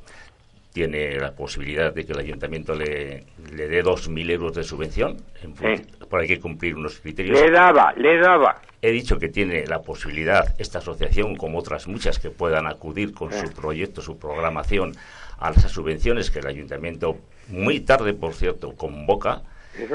Tiene 0.71 1.17
la 1.17 1.31
posibilidad 1.31 1.93
de 1.93 2.05
que 2.05 2.11
el 2.11 2.19
ayuntamiento 2.19 2.75
le, 2.75 3.25
le 3.53 3.67
dé 3.67 3.83
2.000 3.83 4.29
euros 4.31 4.53
de 4.55 4.63
subvención. 4.63 5.17
En 5.41 5.55
Sí. 5.55 5.85
Por 6.09 6.19
hay 6.19 6.27
que 6.27 6.39
cumplir 6.39 6.75
unos 6.75 6.99
criterios. 6.99 7.39
Le 7.39 7.49
daba, 7.49 7.93
le 7.93 8.19
daba. 8.19 8.61
he 8.81 8.91
dicho 8.91 9.17
que 9.17 9.29
tiene 9.29 9.65
la 9.65 9.81
posibilidad 9.81 10.53
esta 10.59 10.79
asociación, 10.79 11.37
como 11.37 11.59
otras 11.59 11.87
muchas 11.87 12.19
que 12.19 12.29
puedan 12.29 12.67
acudir 12.67 13.13
con 13.13 13.31
su 13.31 13.51
proyecto, 13.53 14.01
su 14.01 14.19
programación 14.19 14.95
a 15.39 15.51
esas 15.51 15.71
subvenciones 15.71 16.29
que 16.29 16.39
el 16.39 16.47
ayuntamiento 16.47 17.17
muy 17.47 17.79
tarde, 17.79 18.13
por 18.13 18.33
cierto, 18.33 18.75
convoca. 18.75 19.41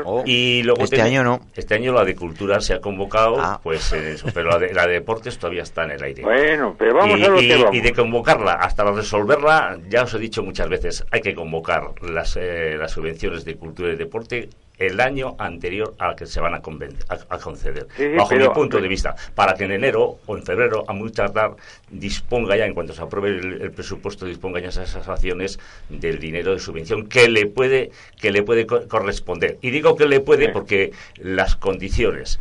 Oh, 0.04 0.22
y 0.26 0.62
luego 0.62 0.84
este 0.84 0.96
tengo- 0.96 1.08
año 1.08 1.24
no. 1.24 1.40
Este 1.56 1.74
año 1.74 1.92
la 1.92 2.04
de 2.04 2.14
cultura 2.14 2.60
se 2.60 2.74
ha 2.74 2.80
convocado, 2.80 3.36
Ah. 3.40 3.60
pues 3.62 3.92
en 3.92 4.06
eso, 4.06 4.26
pero 4.34 4.50
la 4.50 4.58
de, 4.58 4.72
la 4.74 4.86
de 4.86 4.94
deportes 4.94 5.38
todavía 5.38 5.62
está 5.62 5.84
en 5.84 5.92
el 5.92 6.02
aire. 6.02 6.22
Bueno, 6.22 6.74
pero 6.78 6.94
vamos 6.96 7.18
y, 7.18 7.24
a 7.24 7.28
lo 7.28 7.40
y- 7.40 7.48
que 7.48 7.56
vamos. 7.56 7.74
y 7.74 7.80
de 7.80 7.92
convocarla 7.92 8.52
hasta 8.54 8.84
resolverla, 8.90 9.78
ya 9.88 10.02
os 10.02 10.14
he 10.14 10.18
dicho 10.18 10.42
muchas 10.42 10.68
veces, 10.68 11.04
hay 11.10 11.20
que 11.22 11.34
convocar 11.34 11.92
las, 12.02 12.36
eh, 12.36 12.76
las 12.78 12.90
subvenciones 12.92 13.44
de 13.44 13.56
cultura 13.56 13.92
y 13.92 13.96
deporte 13.96 14.48
el 14.80 14.98
año 14.98 15.36
anterior 15.38 15.94
al 15.98 16.16
que 16.16 16.24
se 16.26 16.40
van 16.40 16.54
a, 16.54 16.56
a- 16.56 17.34
a 17.34 17.38
conceder, 17.38 17.86
Sí, 17.96 18.02
sí, 18.04 18.16
bajo 18.16 18.30
pero- 18.30 18.48
mi 18.48 18.54
punto 18.54 18.80
de 18.80 18.88
vista, 18.88 19.14
para 19.34 19.54
que 19.54 19.64
en 19.64 19.72
enero 19.72 20.18
o 20.26 20.36
en 20.36 20.42
febrero, 20.42 20.84
a 20.88 20.92
muy 20.94 21.12
tardar, 21.12 21.52
disponga 21.90 22.56
ya, 22.56 22.64
en 22.66 22.72
cuanto 22.74 22.94
se 22.94 23.02
apruebe 23.02 23.28
el, 23.38 23.60
el 23.62 23.70
presupuesto, 23.72 24.24
disponga 24.24 24.58
ya 24.58 24.68
esas 24.70 24.96
acciones 25.06 25.60
del 25.90 26.18
dinero 26.18 26.52
de 26.54 26.58
subvención 26.58 27.06
que 27.08 27.28
le 27.28 27.46
puede, 27.46 27.90
que 28.18 28.30
le 28.32 28.42
puede 28.42 28.66
co- 28.66 28.88
corresponder. 28.88 29.58
Y 29.60 29.70
digo 29.70 29.96
que 29.96 30.06
le 30.06 30.20
puede 30.20 30.46
Sí. 30.46 30.50
porque 30.54 30.92
las 31.18 31.56
condiciones, 31.56 32.40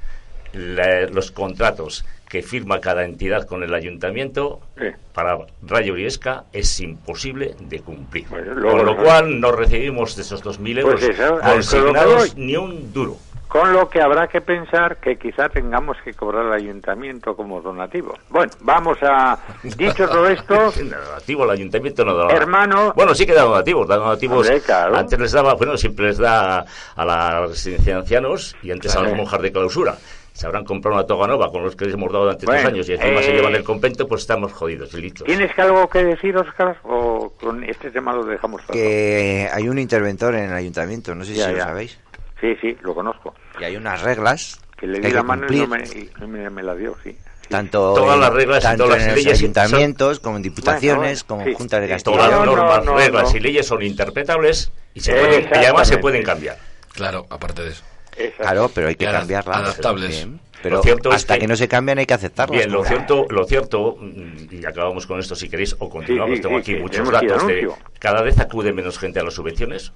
la- 0.53 1.01
los 1.07 1.31
contratos 1.31 2.05
que 2.29 2.41
firma 2.43 2.79
cada 2.79 3.03
entidad 3.03 3.47
con 3.47 3.63
el 3.63 3.73
ayuntamiento 3.73 4.59
Sí. 4.77 4.85
para 5.13 5.37
Rayo 5.63 5.93
Briesca 5.93 6.43
es 6.53 6.79
imposible 6.79 7.55
de 7.59 7.79
cumplir. 7.81 8.27
Bueno, 8.29 8.53
luego 8.53 8.77
con 8.77 8.85
lo 8.85 8.93
no- 8.95 9.03
cual 9.03 9.39
no 9.41 9.51
recibimos 9.51 10.15
de 10.15 10.21
esos 10.21 10.43
2.000 10.43 10.77
euros 10.79 10.99
Pues 11.03 11.19
eso, 11.19 11.35
a 11.41 11.47
que 11.47 11.53
consignados 11.55 12.37
ni 12.37 12.55
un 12.55 12.93
duro. 12.93 13.17
Con 13.47 13.73
lo 13.73 13.89
que 13.89 13.99
habrá 13.99 14.27
que 14.27 14.41
pensar 14.41 14.97
que 14.97 15.17
quizá 15.17 15.49
tengamos 15.49 15.97
que 16.05 16.13
cobrar 16.13 16.45
al 16.45 16.53
ayuntamiento 16.53 17.35
como 17.35 17.59
donativo. 17.61 18.13
Bueno, 18.29 18.51
vamos 18.59 18.99
a... 19.01 19.39
Dicho 19.63 20.07
todo 20.07 20.27
esto, 20.27 20.71
donativo 20.77 21.45
el 21.45 21.49
ayuntamiento 21.49 22.05
no 22.05 22.13
da. 22.13 22.27
Hermano- 22.27 22.93
Bueno, 22.95 23.15
sí 23.15 23.25
que 23.25 23.33
da 23.33 23.41
donativos, 23.41 23.87
da 23.87 23.95
donativos. 23.97 24.45
Hombre, 24.47 24.61
claro. 24.61 24.95
Antes 24.95 25.17
les 25.19 25.31
daba, 25.31 25.55
bueno, 25.55 25.75
siempre 25.77 26.05
les 26.09 26.19
da 26.19 26.63
a 26.95 27.05
la 27.05 27.47
residencia 27.47 27.95
de 27.95 27.99
ancianos 28.01 28.55
y 28.61 28.69
antes 28.69 28.95
a 28.95 29.01
las 29.01 29.15
monjas 29.15 29.41
de 29.41 29.51
clausura. 29.51 29.97
Se 30.39 30.45
habrán 30.47 30.63
comprado 30.63 30.95
una 30.95 31.05
toga 31.05 31.27
nueva 31.27 31.51
con 31.51 31.63
los 31.63 31.75
que 31.75 31.83
les 31.83 31.95
hemos 31.95 32.09
dado 32.13 32.23
durante 32.23 32.45
Bueno, 32.45 32.61
dos 32.61 32.71
años 32.71 32.87
y 32.87 32.93
encima 32.93 33.21
se 33.21 33.31
eh, 33.31 33.35
llevan 33.35 33.55
el 33.55 33.63
convento, 33.65 34.07
pues 34.07 34.21
estamos 34.21 34.53
jodidos 34.53 34.93
y 34.93 35.01
listos. 35.01 35.27
¿tienes 35.27 35.53
que 35.53 35.61
algo 35.61 35.89
que 35.89 36.01
decir, 36.01 36.37
Oscar? 36.37 36.77
¿O 36.83 37.33
con 37.41 37.61
este 37.65 37.91
tema 37.91 38.13
lo 38.13 38.23
dejamos 38.23 38.61
todo? 38.61 38.71
Que 38.71 39.49
hay 39.51 39.67
un 39.67 39.77
interventor 39.77 40.33
en 40.35 40.45
el 40.45 40.53
ayuntamiento, 40.53 41.13
no 41.13 41.25
sé 41.25 41.33
Ya, 41.33 41.47
si 41.47 41.55
lo 41.55 41.59
sabéis. 41.59 41.99
Sí, 42.39 42.55
sí, 42.61 42.77
lo 42.79 42.95
conozco. 42.95 43.35
Y 43.59 43.65
hay 43.65 43.75
unas 43.75 44.01
reglas 44.01 44.61
Que 44.77 44.87
le 44.87 45.01
di 45.01 45.11
la 45.11 45.23
mano 45.23 45.45
y 45.49 45.57
no, 45.57 45.67
me, 45.67 45.79
cumplir. 45.81 46.09
y 46.17 46.21
no 46.21 46.27
me, 46.29 46.49
me 46.49 46.63
la 46.63 46.73
dio, 46.73 46.95
sí. 47.03 47.17
Tanto 47.49 47.93
Todas 47.95 48.15
en, 48.15 48.21
las 48.21 48.33
reglas 48.33 48.59
y 48.59 48.63
tanto 48.63 48.83
todas 48.85 48.97
las 48.97 49.03
en 49.03 49.07
los 49.09 49.17
leyes 49.17 49.37
son- 49.37 49.43
ayuntamientos 49.43 50.19
como 50.21 50.37
en 50.37 50.43
diputaciones 50.43 51.25
Bueno, 51.25 51.27
como 51.27 51.43
sí. 51.43 51.49
en 51.49 51.55
juntas 51.57 51.81
de 51.81 51.87
Castilla 51.89 52.15
Todas 52.17 52.31
las 52.31 52.39
no, 52.45 52.55
normas, 52.55 52.85
no, 52.85 52.95
reglas 52.95 53.31
no. 53.33 53.37
y 53.37 53.39
leyes 53.41 53.67
son 53.67 53.81
interpretables 53.83 54.71
y, 54.93 55.01
se 55.01 55.11
pueden, 55.11 55.49
y 55.53 55.57
además 55.65 55.85
se 55.89 55.97
pueden 55.97 56.23
cambiar. 56.23 56.57
Claro, 56.93 57.25
aparte 57.29 57.63
de 57.63 57.71
eso. 57.71 57.83
Exacto. 58.19 58.43
Claro, 58.43 58.71
pero 58.73 58.87
hay 58.89 58.95
que 58.95 59.05
cambiarlas. 59.05 59.57
adaptables. 59.57 60.09
Bien. 60.11 60.39
Pero 60.61 60.75
Lo 60.77 60.83
cierto 60.83 61.09
es 61.09 61.15
hasta 61.15 61.35
que- 61.35 61.39
que... 61.41 61.47
no 61.47 61.55
se 61.55 61.69
cambian 61.69 61.99
hay 61.99 62.05
que 62.05 62.13
aceptarlas. 62.13 62.57
Bien, 62.57 62.69
lo 62.71 62.83
cierto, 62.83 63.25
lo 63.29 63.45
cierto, 63.45 63.95
mm, 63.97 64.53
y 64.55 64.65
acabamos 64.65 65.07
con 65.07 65.17
esto 65.19 65.33
si 65.33 65.47
queréis, 65.49 65.73
o 65.79 65.89
continuamos, 65.89 66.31
Sí, 66.31 66.35
sí, 66.37 66.41
tengo 66.41 66.61
sí, 66.61 66.71
aquí 66.73 66.81
muchos 66.81 67.09
datos 67.09 67.47
de 67.47 67.69
cada 67.97 68.21
vez 68.21 68.37
acude 68.39 68.73
menos 68.73 68.99
gente 68.99 69.21
a 69.21 69.23
las 69.23 69.33
subvenciones, 69.35 69.93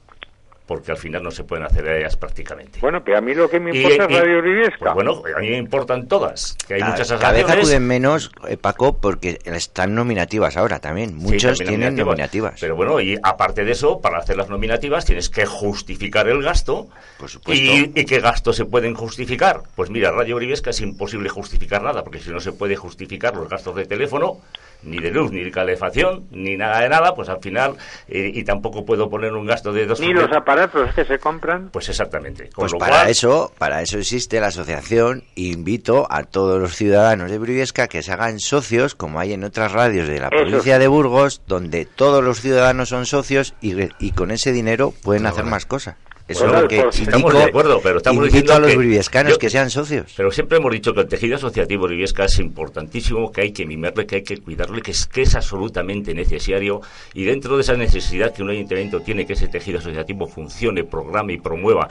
porque 0.66 0.92
al 0.92 0.98
final 0.98 1.22
no 1.24 1.30
se 1.32 1.44
pueden 1.44 1.66
hacer 1.66 1.88
ellas 1.88 2.16
prácticamente. 2.16 2.80
Bueno, 2.80 3.04
pero 3.04 3.18
a 3.18 3.22
mí 3.22 3.34
lo 3.34 3.50
que 3.50 3.60
me 3.60 3.76
importa 3.76 4.08
y- 4.10 4.14
es 4.14 4.20
Radio 4.22 4.42
Briviesca. 4.42 4.78
pues 4.80 4.94
bueno, 4.96 5.22
a 5.36 5.40
mí 5.42 5.50
me 5.50 5.58
importan 5.58 6.08
todas, 6.08 6.58
que 6.68 6.76
hay 6.76 6.80
Cada, 6.80 6.92
muchas 6.92 7.08
cada 7.12 7.32
vez 7.32 7.50
acuden 7.50 7.86
menos, 7.86 8.32
eh, 8.48 8.56
Paco, 8.58 8.98
porque 8.98 9.40
están 9.46 9.94
nominativas 9.94 10.56
ahora 10.56 10.80
también. 10.80 11.10
Sí, 11.10 11.16
Muchos 11.16 11.58
también 11.58 11.80
tienen 11.82 11.96
nominativas. 12.06 12.60
Pero 12.62 12.76
bueno, 12.78 13.00
y 13.02 13.18
aparte 13.22 13.66
de 13.66 13.72
eso, 13.74 14.00
para 14.00 14.20
hacer 14.20 14.38
las 14.38 14.50
nominativas 14.50 15.06
tienes 15.06 15.30
que 15.30 15.46
justificar 15.46 16.28
el 16.30 16.42
gasto. 16.42 16.88
Por 17.20 17.30
supuesto. 17.30 17.64
¿Y, 17.64 17.92
y 17.96 18.06
qué 18.06 18.20
gastos 18.22 18.56
se 18.56 18.66
pueden 18.66 18.94
justificar? 18.94 19.62
Pues 19.76 19.90
mira, 19.90 20.12
Radio 20.12 20.38
Briviesca 20.38 20.70
es 20.70 20.80
imposible 20.82 21.28
justificar 21.30 21.82
nada, 21.84 22.04
porque 22.04 22.20
si 22.20 22.30
no 22.30 22.40
se 22.40 22.54
puede 22.54 22.76
justificar 22.76 23.36
los 23.36 23.50
gastos 23.50 23.76
de 23.76 23.86
teléfono, 23.86 24.38
ni 24.84 25.00
de 25.00 25.12
luz, 25.12 25.32
ni 25.32 25.44
de 25.44 25.52
calefacción, 25.52 26.26
ni 26.32 26.58
nada 26.58 26.82
de 26.82 26.90
nada, 26.90 27.16
pues 27.16 27.30
al 27.30 27.40
final, 27.42 27.76
eh, 28.08 28.32
y 28.34 28.44
tampoco 28.44 28.86
puedo 28.86 29.10
poner 29.10 29.34
un 29.34 29.46
gasto 29.46 29.72
de 29.72 29.86
dos... 29.86 30.00
Ni 30.02 30.12
los 30.14 30.30
aparatos 30.32 30.53
que 30.96 31.06
se 31.06 31.20
compran. 31.20 31.70
Pues 31.70 31.90
exactamente. 31.90 32.50
Con 32.50 32.64
Pues 32.64 32.74
lo 32.74 32.80
para 32.80 32.98
cual, 32.98 33.10
eso, 33.10 33.52
para 33.58 33.82
eso 33.82 33.98
existe 33.98 34.40
la 34.40 34.48
asociación. 34.48 35.24
Invito 35.36 36.08
a 36.10 36.24
todos 36.24 36.60
los 36.62 36.76
ciudadanos 36.76 37.32
de 37.32 37.38
Briviesca 37.38 37.88
que 37.88 38.04
se 38.04 38.12
hagan 38.12 38.40
socios, 38.40 38.96
como 38.96 39.20
hay 39.20 39.34
en 39.34 39.44
otras 39.44 39.72
radios 39.72 40.08
de 40.08 40.20
la 40.20 40.28
Eso 40.28 40.44
provincia 40.44 40.80
de 40.80 40.88
Burgos, 40.88 41.42
donde 41.48 41.86
todos 41.86 42.24
los 42.24 42.42
ciudadanos 42.42 42.90
son 42.90 43.06
socios 43.06 43.54
y 43.62 44.12
con 44.12 44.32
ese 44.32 44.52
dinero 44.52 44.94
pueden 45.04 45.26
hacer 45.26 45.46
más 45.46 45.66
cosas. 45.66 45.96
Eso 46.26 46.46
Bueno, 46.46 46.56
es 46.56 46.62
lo 46.64 46.68
que 46.70 46.82
pues 46.84 47.00
estamos 47.02 47.22
indico, 47.34 47.38
de 47.38 47.44
acuerdo, 47.50 47.82
pero 47.84 47.98
estamos 47.98 48.18
invito 48.20 48.34
diciendo 48.34 48.54
a 48.54 48.60
los 48.60 48.72
que- 48.72 48.78
briviescanos 48.78 49.38
que 49.38 49.50
sean 49.50 49.70
socios. 49.70 50.14
Pero 50.16 50.32
siempre 50.32 50.58
hemos 50.58 50.72
dicho 50.72 50.94
que 50.94 51.02
el 51.02 51.08
tejido 51.08 51.36
asociativo 51.36 51.86
Briviesca 51.86 52.24
es 52.26 52.40
importantísimo, 52.40 53.30
que 53.30 53.42
hay 53.42 53.52
que 53.52 53.66
mimarle, 53.66 54.06
que 54.06 54.16
hay 54.18 54.24
que 54.24 54.38
cuidarle, 54.38 54.82
que 54.82 54.92
es, 54.92 55.06
que 55.06 55.24
es 55.24 55.36
absolutamente 55.36 56.14
necesario. 56.14 56.80
Y 57.14 57.26
dentro 57.26 57.58
de 57.58 57.62
esa 57.64 57.74
necesidad 57.76 58.34
que 58.34 58.42
un 58.42 58.52
ayuntamiento 58.52 59.02
tiene 59.02 59.26
que 59.26 59.34
ese 59.34 59.50
tejido 59.50 59.80
asociativo 59.80 60.26
funcione, 60.28 60.86
programe 60.86 61.34
y 61.34 61.38
promueva 61.40 61.90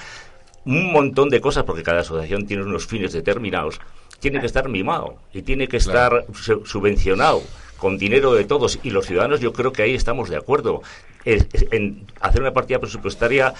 un 0.64 0.92
montón 0.92 1.28
de 1.28 1.40
cosas, 1.40 1.64
porque 1.64 1.82
cada 1.82 2.00
asociación 2.00 2.46
tiene 2.46 2.62
unos 2.62 2.86
fines 2.86 3.12
determinados, 3.12 3.80
tiene 4.18 4.40
que 4.40 4.46
estar 4.46 4.66
mimado 4.68 5.16
y 5.34 5.42
tiene 5.42 5.68
que 5.68 5.76
estar 5.76 6.24
su- 6.32 6.64
subvencionado 6.64 7.42
con 7.76 7.98
dinero 7.98 8.32
de 8.32 8.44
todos. 8.44 8.78
Y 8.82 8.90
los 8.90 9.04
ciudadanos 9.06 9.40
yo 9.40 9.52
creo 9.52 9.72
que 9.72 9.82
ahí 9.82 9.94
estamos 9.94 10.30
de 10.30 10.36
acuerdo. 10.36 10.80
Es- 11.24 11.46
es- 11.52 11.66
en 11.72 12.06
hacer 12.20 12.40
una 12.40 12.52
partida 12.52 12.78
presupuestaria 12.80 13.54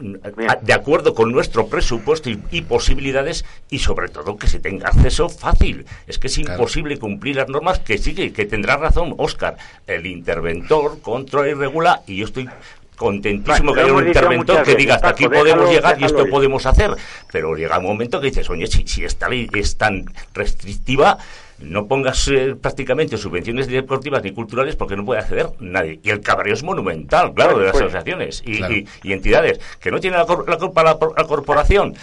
de 0.00 0.72
acuerdo 0.72 1.14
con 1.14 1.32
nuestro 1.32 1.66
presupuesto 1.66 2.30
y, 2.30 2.40
y 2.50 2.62
posibilidades 2.62 3.44
y 3.70 3.80
sobre 3.80 4.08
todo 4.08 4.36
que 4.36 4.46
se 4.46 4.60
tenga 4.60 4.88
acceso 4.88 5.28
fácil. 5.28 5.86
Es 6.06 6.18
que 6.18 6.28
es 6.28 6.36
Claro. 6.36 6.52
imposible 6.52 6.98
cumplir 6.98 7.36
las 7.36 7.48
normas 7.48 7.80
que 7.80 7.98
sigue, 7.98 8.32
que 8.32 8.44
tendrá 8.46 8.76
razón 8.76 9.14
Óscar. 9.18 9.56
El 9.86 10.06
interventor 10.06 11.00
controla 11.00 11.48
y 11.48 11.54
regula 11.54 12.02
y 12.06 12.16
yo 12.16 12.26
estoy 12.26 12.48
contentísimo 12.96 13.72
Bueno, 13.72 13.74
que 13.74 13.80
haya 13.80 13.92
un 13.92 14.06
interventor 14.08 14.62
que 14.64 14.74
diga 14.74 14.96
hasta 14.96 15.10
aquí 15.10 15.28
podemos 15.28 15.68
déjalo- 15.68 15.72
llegar 15.72 16.00
y 16.00 16.04
esto 16.04 16.24
ir". 16.24 16.30
podemos 16.30 16.66
hacer. 16.66 16.90
Pero 17.32 17.54
llega 17.56 17.78
un 17.78 17.84
momento 17.84 18.20
que 18.20 18.28
dices, 18.28 18.48
oye, 18.50 18.66
si, 18.66 18.86
si 18.86 19.04
esta 19.04 19.28
ley 19.28 19.48
es 19.54 19.76
tan 19.76 20.04
restrictiva, 20.34 21.18
no 21.60 21.86
pongas 21.88 22.28
eh, 22.28 22.54
prácticamente 22.60 23.16
subvenciones 23.16 23.66
deportivas 23.66 24.22
ni 24.22 24.32
culturales 24.32 24.76
porque 24.76 24.96
no 24.96 25.04
puede 25.04 25.20
acceder 25.20 25.48
nadie. 25.60 26.00
Y 26.02 26.10
el 26.10 26.20
cabreo 26.20 26.54
es 26.54 26.62
monumental, 26.62 27.34
claro, 27.34 27.58
de 27.58 27.64
las 27.64 27.72
pues, 27.72 27.84
asociaciones 27.84 28.42
y, 28.46 28.58
claro. 28.58 28.74
y- 28.74 28.88
y 29.02 29.12
entidades. 29.12 29.60
¿Que 29.80 29.90
no 29.90 29.98
tiene 30.00 30.16
la, 30.16 30.24
cor- 30.26 30.48
la 30.48 30.56
culpa 30.56 30.82
la, 30.84 30.98
la 31.16 31.24
corporación? 31.24 31.94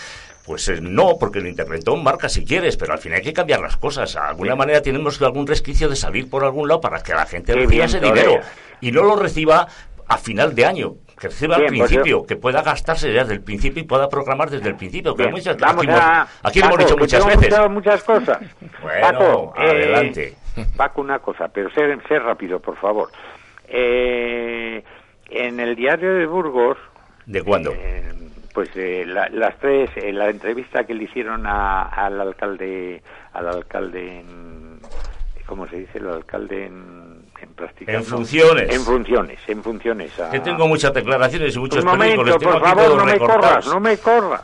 Pues 0.45 0.67
eh, 0.67 0.79
no, 0.81 1.17
porque 1.19 1.39
el 1.39 1.47
interventor 1.47 1.97
marca 1.97 2.29
si 2.29 2.45
quieres, 2.45 2.77
pero 2.77 2.93
al 2.93 2.99
final 2.99 3.17
hay 3.17 3.23
que 3.23 3.33
cambiar 3.33 3.61
las 3.61 3.77
cosas. 3.77 4.13
De 4.13 4.19
alguna 4.19 4.55
manera 4.55 4.81
tenemos 4.81 5.21
algún 5.21 5.47
resquicio 5.47 5.89
de 5.89 5.95
salir 5.95 6.29
por 6.29 6.43
algún 6.43 6.67
lado 6.67 6.81
para 6.81 7.01
que 7.01 7.13
la 7.13 7.25
gente 7.25 7.53
reciba 7.53 7.85
ese 7.85 7.99
dinero 7.99 8.39
y 8.81 8.91
no 8.91 9.03
lo 9.03 9.15
reciba 9.15 9.67
a 10.07 10.17
final 10.17 10.53
de 10.53 10.65
año. 10.65 10.95
Que 11.19 11.27
reciba 11.29 11.55
al 11.55 11.61
pues 11.65 11.71
principio, 11.71 12.05
yo- 12.21 12.25
que 12.25 12.35
pueda 12.35 12.61
gastarse 12.61 13.07
desde 13.09 13.33
el 13.33 13.41
principio 13.41 13.81
y 13.81 13.85
pueda 13.85 14.09
programar 14.09 14.49
desde 14.49 14.67
el 14.69 14.75
principio. 14.75 15.15
Que 15.15 15.23
Bien, 15.23 15.33
muchas- 15.33 15.57
vamos 15.57 15.83
aquí, 15.83 15.87
hemos- 15.87 16.01
a... 16.01 16.27
aquí 16.43 16.59
lo 16.59 16.65
hemos 16.65 16.77
dicho 16.79 16.97
muchas 16.97 17.25
veces. 17.25 17.69
muchas- 17.69 18.03
cosas. 18.03 18.39
Bueno, 18.81 19.01
Paco, 19.01 19.53
eh, 19.57 19.69
adelante. 19.69 20.33
Paco, 20.77 21.01
una 21.01 21.19
cosa, 21.19 21.47
pero 21.47 21.69
sé, 21.71 21.97
sé 22.07 22.19
rápido, 22.19 22.59
por 22.59 22.75
favor. 22.77 23.09
Eh, 23.67 24.83
en 25.29 25.59
el 25.59 25.75
diario 25.75 26.13
de 26.15 26.25
Burgos, 26.25 26.77
¿De 27.25 27.41
cuándo? 27.43 27.71
eh, 27.73 28.11
pues 28.53 28.69
eh, 28.75 29.03
la- 29.07 29.27
las 29.29 29.57
tres, 29.59 29.89
eh, 29.95 30.13
la 30.13 30.29
entrevista 30.29 30.83
que 30.85 30.93
le 30.93 31.05
hicieron 31.05 31.45
a- 31.47 31.83
al 31.83 32.19
alcalde, 32.21 33.01
al 33.33 33.47
alcalde, 33.47 34.19
en, 34.19 34.79
¿cómo 35.45 35.67
se 35.67 35.77
dice? 35.79 35.97
El 35.97 36.07
alcalde 36.09 36.65
en 36.67 37.04
practicando- 37.55 37.99
En 37.99 38.05
funciones. 38.05 38.73
En 38.75 38.81
funciones, 38.81 39.39
en 39.47 39.63
funciones. 39.63 40.19
a- 40.19 40.29
Que 40.31 40.39
tengo 40.39 40.67
muchas 40.67 40.93
declaraciones 40.93 41.55
y 41.55 41.59
muchos 41.59 41.83
un 41.83 41.89
momento, 41.89 42.37
por 42.39 42.61
favor, 42.61 42.95
no 42.97 43.05
me 43.05 43.17
corras, 43.17 43.67
no 43.67 43.79
me 43.79 43.97
corras. 43.97 44.41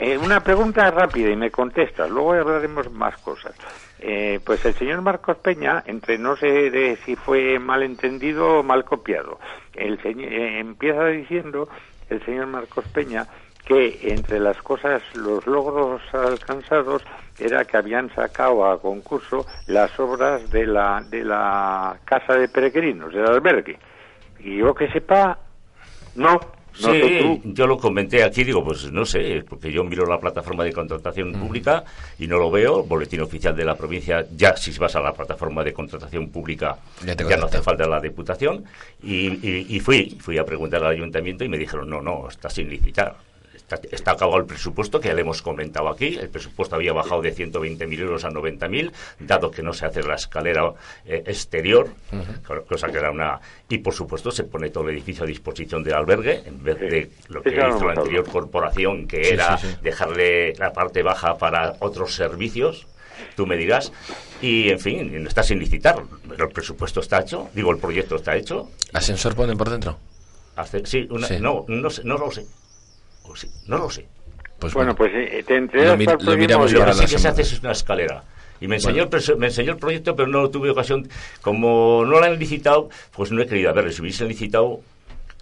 Eh, 0.00 0.16
una 0.18 0.40
pregunta 0.40 0.90
rápida 0.90 1.30
y 1.30 1.36
me 1.36 1.50
contestas, 1.50 2.08
luego 2.10 2.32
hablaremos 2.34 2.90
más 2.92 3.16
cosas. 3.18 3.54
Eh, 3.98 4.40
pues 4.44 4.64
el 4.64 4.74
señor 4.74 5.00
Marcos 5.02 5.36
Peña, 5.38 5.82
entre 5.86 6.18
no 6.18 6.36
sé 6.36 6.70
de 6.70 6.96
si 7.04 7.14
fue 7.16 7.58
mal 7.58 7.82
entendido 7.82 8.58
o 8.58 8.62
mal 8.62 8.84
copiado, 8.84 9.38
el 9.74 10.00
señor, 10.02 10.32
eh, 10.32 10.58
empieza 10.60 11.04
diciendo 11.06 11.68
el 12.10 12.24
señor 12.24 12.46
Marcos 12.46 12.84
Peña 12.92 13.26
que 13.66 13.98
entre 14.12 14.40
las 14.40 14.56
cosas, 14.62 15.02
los 15.14 15.46
logros 15.46 16.00
alcanzados 16.12 17.02
era 17.38 17.64
que 17.64 17.76
habían 17.76 18.12
sacado 18.14 18.66
a 18.70 18.80
concurso 18.80 19.46
las 19.66 19.98
obras 20.00 20.50
de 20.50 20.66
la, 20.66 21.02
de 21.08 21.24
la 21.24 21.96
casa 22.04 22.34
de 22.34 22.48
peregrinos, 22.48 23.12
del 23.12 23.26
albergue. 23.26 23.78
Y 24.40 24.58
yo 24.58 24.74
que 24.74 24.88
sepa, 24.90 25.38
no, 26.16 26.32
No 26.34 26.38
sí, 26.92 27.40
yo 27.44 27.66
lo 27.66 27.78
comenté 27.78 28.24
aquí, 28.24 28.42
digo, 28.44 28.64
pues 28.64 28.90
no 28.90 29.04
sé, 29.04 29.44
porque 29.48 29.70
yo 29.70 29.84
miro 29.84 30.06
la 30.06 30.18
plataforma 30.18 30.64
de 30.64 30.72
contratación 30.72 31.32
pública 31.32 31.84
y 32.18 32.26
no 32.26 32.38
lo 32.38 32.50
veo, 32.50 32.82
boletín 32.82 33.20
oficial 33.20 33.54
de 33.54 33.64
la 33.64 33.76
provincia, 33.76 34.24
ya 34.34 34.56
si 34.56 34.76
vas 34.78 34.96
a 34.96 35.00
la 35.00 35.12
plataforma 35.12 35.62
de 35.62 35.72
contratación 35.72 36.30
pública, 36.30 36.76
Ya 37.28 37.36
no 37.36 37.44
hace 37.46 37.62
falta 37.62 37.86
la 37.86 38.00
diputación, 38.00 38.64
y, 39.02 39.28
y- 39.48 39.66
y 39.76 39.80
fui, 39.80 40.16
fui 40.20 40.38
a 40.38 40.44
preguntar 40.44 40.82
al 40.82 40.90
ayuntamiento 40.92 41.44
y 41.44 41.48
me 41.48 41.58
dijeron, 41.58 41.88
no, 41.88 42.00
no, 42.02 42.26
está 42.28 42.48
sin 42.50 42.68
licitar. 42.68 43.14
Está, 43.74 43.88
está 43.94 44.10
acabado 44.12 44.38
el 44.38 44.44
presupuesto, 44.46 45.00
que 45.00 45.08
ya 45.08 45.14
le 45.14 45.22
hemos 45.22 45.40
comentado 45.42 45.88
aquí. 45.88 46.16
El 46.20 46.28
presupuesto 46.28 46.76
había 46.76 46.92
bajado 46.92 47.22
de 47.22 47.34
120.000 47.34 47.98
euros 48.00 48.24
a 48.24 48.30
90.000, 48.30 48.92
dado 49.20 49.50
que 49.50 49.62
no 49.62 49.72
se 49.72 49.86
hace 49.86 50.02
la 50.02 50.14
escalera 50.16 50.72
eh, 51.04 51.22
exterior, 51.26 51.88
co- 52.46 52.62
cosa 52.64 52.88
que 52.88 52.98
era 52.98 53.10
una... 53.10 53.40
Y, 53.68 53.78
por 53.78 53.94
supuesto, 53.94 54.30
se 54.30 54.44
pone 54.44 54.70
todo 54.70 54.84
el 54.88 54.90
edificio 54.96 55.24
a 55.24 55.26
disposición 55.26 55.82
del 55.82 55.94
albergue, 55.94 56.42
en 56.46 56.62
vez 56.62 56.76
Sí. 56.78 56.86
de 56.86 57.10
lo 57.28 57.42
que 57.42 57.50
hizo 57.50 57.84
la 57.86 57.92
anterior 57.92 58.28
corporación, 58.28 59.06
que 59.06 59.24
Sí, 59.24 59.34
era 59.34 59.56
sí, 59.58 59.68
sí. 59.68 59.76
dejarle 59.82 60.54
la 60.54 60.72
parte 60.72 61.02
baja 61.02 61.38
para 61.38 61.74
otros 61.80 62.14
servicios. 62.14 62.86
Tú 63.36 63.46
me 63.46 63.56
dirás, 63.56 63.92
y 64.40 64.70
en 64.70 64.80
fin, 64.80 65.26
está 65.26 65.42
sin 65.42 65.58
licitar. 65.58 66.02
Pero 66.28 66.46
el 66.46 66.52
presupuesto 66.52 67.00
está 67.00 67.20
hecho, 67.20 67.48
digo, 67.54 67.70
el 67.70 67.78
proyecto 67.78 68.16
está 68.16 68.36
hecho, 68.36 68.68
¿Ascensor 68.92 69.34
ponen 69.34 69.56
por 69.56 69.70
dentro? 69.70 69.98
Hace- 70.56 70.84
sí, 70.84 71.06
una- 71.10 71.26
Sí. 71.28 71.36
No, 71.40 71.64
no, 71.68 71.88
sé, 71.90 72.02
no 72.04 72.18
lo 72.18 72.30
sé. 72.30 72.44
O 73.24 73.36
sí, 73.36 73.48
no 73.66 73.78
lo 73.78 73.90
sé. 73.90 74.06
Pues 74.58 74.74
Bueno, 74.74 74.94
pues 74.94 75.10
eh, 75.14 75.44
te 75.46 75.60
Lo 75.60 75.68
para 75.70 76.12
el 76.18 76.24
lo 76.26 76.36
miramos 76.36 76.70
día. 76.70 76.78
Lo 76.80 76.84
que 76.84 76.90
la 76.90 77.06
sí 77.06 77.14
que 77.14 77.18
se 77.20 77.28
hace 77.28 77.42
es 77.42 77.60
una 77.60 77.72
escalera. 77.72 78.22
Y 78.60 78.68
me 78.68 78.76
enseñó, 78.76 79.02
el 79.02 79.10
preso- 79.10 79.36
me 79.36 79.46
enseñó 79.46 79.72
el 79.72 79.78
proyecto, 79.78 80.14
pero 80.14 80.28
no 80.28 80.48
tuve 80.50 80.70
ocasión. 80.70 81.08
Como 81.40 82.04
no 82.04 82.20
lo 82.20 82.24
han 82.24 82.38
licitado, 82.38 82.88
pues 83.16 83.32
no 83.32 83.42
he 83.42 83.46
querido 83.46 83.74
verlo. 83.74 83.90
Si 83.90 84.00
hubiesen 84.00 84.28
licitado, 84.28 84.80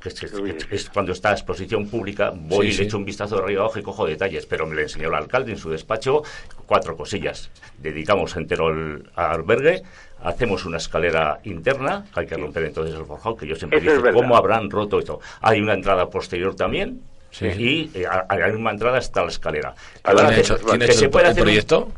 que 0.02 0.08
es, 0.08 0.14
que 0.18 0.26
es- 0.26 0.66
es 0.70 0.88
cuando 0.88 1.12
está 1.12 1.28
a 1.28 1.32
exposición 1.32 1.87
pública, 1.87 2.32
voy 2.34 2.68
Sí, 2.68 2.70
y 2.70 2.72
sí. 2.72 2.78
le 2.78 2.84
echo 2.87 2.96
un 2.96 3.04
vistazo 3.04 3.37
de 3.37 3.42
arriba 3.42 3.64
abajo 3.64 3.78
y 3.78 3.82
cojo 3.82 4.06
detalles. 4.06 4.46
Pero 4.46 4.66
me 4.66 4.75
le 4.75 4.82
enseñó 4.82 5.08
el 5.08 5.14
alcalde 5.14 5.52
en 5.52 5.58
su 5.58 5.68
despacho 5.68 6.22
cuatro 6.64 6.96
cosillas. 6.96 7.50
Dedicamos 7.76 8.34
entero 8.37 8.68
al, 8.68 9.10
al 9.16 9.32
albergue. 9.32 9.82
Hacemos 10.22 10.64
una 10.64 10.78
escalera 10.78 11.40
interna, 11.44 12.06
que 12.14 12.20
hay 12.20 12.26
que 12.26 12.37
romper 12.37 12.64
entonces 12.64 12.94
el 12.94 13.04
forjado, 13.04 13.37
que 13.37 13.46
yo 13.46 13.54
siempre 13.56 13.78
Eso 13.80 14.00
verdad. 14.00 14.12
¿cómo 14.18 14.37
habrán 14.37 14.70
roto 14.70 14.99
esto? 14.99 15.20
Hay 15.42 15.60
una 15.60 15.72
entrada 15.75 16.08
posterior 16.10 16.54
también, 16.54 17.00
Sí. 17.30 17.46
y 17.46 17.90
eh, 17.99 18.06
a, 18.06 18.26
a 18.28 18.37
la 18.38 18.49
misma 18.49 18.70
entrada 18.72 18.99
está 18.99 19.22
la 19.22 19.28
escalera. 19.28 19.75
¿Quién 20.02 20.16
Ahora, 20.18 20.28
ha 20.28 20.34
que- 20.34 20.40
hecho, 20.40 20.56
que 20.58 20.64
¿quién 20.64 20.82
ha 20.82 20.92
se 20.92 21.08
puede 21.08 21.26
el 21.26 21.30
hacer 21.32 21.42
un- 21.42 21.46
proyecto? 21.46 21.92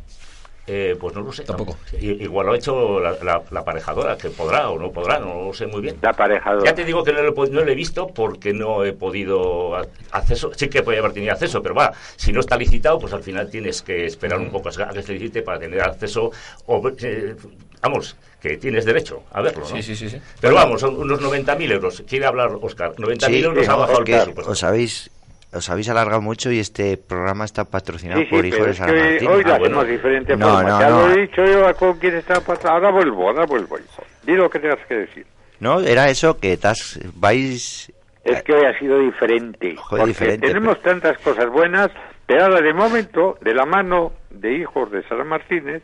eh, 0.66 0.96
pues 1.00 1.12
no 1.14 1.22
lo 1.22 1.32
sé. 1.32 1.42
Tampoco. 1.42 1.76
I- 2.00 2.22
Igual 2.22 2.46
lo 2.46 2.52
ha 2.52 2.56
hecho 2.56 3.00
la, 3.00 3.12
la- 3.22 3.42
la 3.50 3.60
aparejadora, 3.60 4.16
que 4.16 4.30
podrá 4.30 4.70
o 4.70 4.78
no 4.78 4.92
podrá, 4.92 5.18
no 5.18 5.46
lo 5.46 5.52
sé 5.52 5.66
muy 5.66 5.80
bien. 5.80 5.96
La 6.00 6.10
aparejadora. 6.10 6.64
Ya 6.64 6.74
te 6.74 6.84
digo 6.84 7.02
que 7.02 7.12
no 7.12 7.20
lo, 7.22 7.32
no 7.32 7.64
lo 7.64 7.70
he 7.70 7.74
visto 7.74 8.06
porque 8.06 8.52
no 8.52 8.84
he 8.84 8.92
podido 8.92 9.74
acceso. 10.12 10.52
Sí 10.54 10.68
que 10.68 10.82
podía 10.82 11.00
haber 11.00 11.12
tenido 11.12 11.32
acceso, 11.32 11.60
pero 11.62 11.74
va, 11.74 11.92
si 12.16 12.32
no 12.32 12.40
está 12.40 12.56
licitado, 12.56 12.98
pues 13.00 13.12
al 13.12 13.22
final 13.24 13.50
tienes 13.50 13.82
que 13.82 14.06
esperar 14.06 14.38
un 14.38 14.50
poco 14.50 14.68
a 14.68 14.88
que 14.92 15.02
se 15.02 15.14
licite 15.14 15.42
para 15.42 15.58
tener 15.58 15.80
acceso. 15.80 16.30
O, 16.66 16.80
eh, 17.00 17.34
vamos, 17.80 18.16
que 18.40 18.56
tienes 18.56 18.84
derecho 18.84 19.24
a 19.32 19.40
verlo, 19.42 19.62
¿no? 19.62 19.66
Sí, 19.66 19.82
sí, 19.82 19.96
sí. 19.96 20.08
sí. 20.10 20.18
Pero 20.40 20.54
vamos, 20.54 20.80
son 20.80 20.96
unos 20.96 21.20
90.000 21.20 21.72
euros. 21.72 22.04
Quiere 22.08 22.26
hablar, 22.26 22.50
Oscar. 22.60 22.94
90.000 22.96 23.26
Sí, 23.26 23.42
euros 23.42 23.66
no, 23.66 23.72
ha 23.72 23.76
bajado 23.76 23.98
el 23.98 24.04
presupuesto. 24.04 24.52
os 24.52 24.62
habéis, 24.62 25.10
os 25.52 25.68
habéis 25.70 25.88
alargado 25.90 26.20
mucho 26.22 26.50
y 26.50 26.58
este 26.58 26.96
programa 26.96 27.44
está 27.44 27.64
patrocinado 27.64 28.20
Sí, 28.20 28.26
sí, 28.26 28.34
por 28.36 28.44
Hijos 28.46 28.58
pero 28.58 28.66
de 28.70 28.74
San 28.74 28.86
Martín. 28.96 29.28
hoy 29.28 29.44
lo 29.44 29.54
Ah, 29.54 29.58
bueno. 29.58 29.64
hacemos 29.80 29.88
diferente 29.88 30.36
No, 30.36 30.48
forma. 30.54 30.68
no, 30.70 30.80
ya 30.80 30.88
no. 30.90 31.06
lo 31.08 31.12
he 31.14 31.20
dicho 31.22 31.44
yo 31.44 31.76
con 31.76 31.98
quién 31.98 32.16
está 32.16 32.40
pasando. 32.40 32.70
Ahora 32.70 32.90
vuelvo, 32.90 33.28
ahora 33.28 33.44
vuelvo. 33.46 33.78
hijo. 33.78 34.02
Di 34.22 34.32
lo 34.34 34.48
que 34.48 34.58
tengas 34.60 34.84
que 34.86 34.94
decir. 34.94 35.26
No, 35.60 35.80
era 35.80 36.08
eso, 36.08 36.38
que 36.38 36.56
tas- 36.58 36.98
vais... 37.14 37.92
Es 38.24 38.42
que 38.44 38.52
hoy 38.52 38.64
ha 38.64 38.78
sido 38.78 38.98
diferente. 39.00 39.74
Joder, 39.76 40.02
porque 40.02 40.06
diferente, 40.08 40.46
tenemos 40.48 40.80
tantas 40.80 41.18
cosas 41.18 41.48
buenas, 41.50 41.90
pero 42.26 42.44
ahora 42.44 42.60
de 42.60 42.72
momento, 42.72 43.36
de 43.40 43.52
la 43.54 43.66
mano 43.66 44.12
de 44.30 44.52
hijos 44.54 44.90
de 44.92 45.02
Sara 45.08 45.24
Martínez, 45.24 45.82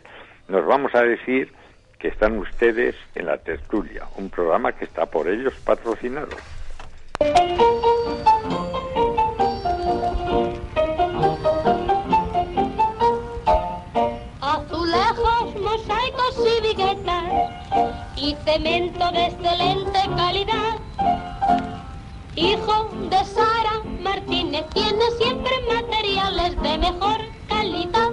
nos 0.48 0.64
vamos 0.66 0.94
a 0.94 1.02
decir 1.02 1.52
que 1.98 2.08
están 2.08 2.38
ustedes 2.38 2.94
en 3.16 3.26
la 3.26 3.38
tertulia, 3.38 4.04
un 4.16 4.30
programa 4.30 4.70
que 4.72 4.84
está 4.84 5.04
por 5.06 5.28
ellos 5.28 5.52
patrocinado. 5.64 6.28
Mosaicos 15.88 16.34
y 16.46 16.60
viguetas 16.60 17.24
y 18.16 18.36
cemento 18.44 19.10
de 19.12 19.26
excelente 19.26 20.00
calidad. 20.16 20.76
Hijo 22.36 22.90
de 23.10 23.24
Sara 23.24 23.82
Martínez 24.02 24.64
tiene 24.74 25.10
siempre 25.18 25.50
materiales 25.72 26.60
de 26.62 26.78
mejor 26.78 27.20
calidad. 27.48 28.10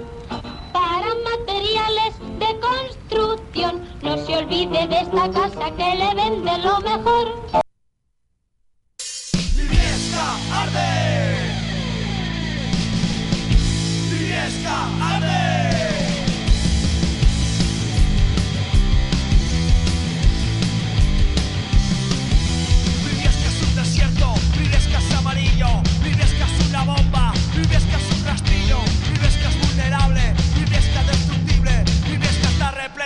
Para 0.72 1.06
materiales 1.36 2.14
de 2.38 2.60
construcción, 2.60 3.88
no 4.02 4.16
se 4.18 4.36
olvide 4.36 4.86
de 4.86 5.00
esta 5.00 5.30
casa 5.30 5.70
que 5.76 5.94
le 5.96 6.14
vende 6.14 6.58
lo 6.58 6.80
mejor. 6.80 7.46
Briviesca 14.08 14.86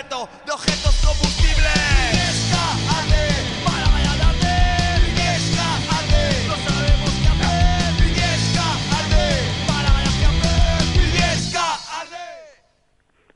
de 0.08 0.52
objetos 0.52 0.96
combustibles. 1.04 1.90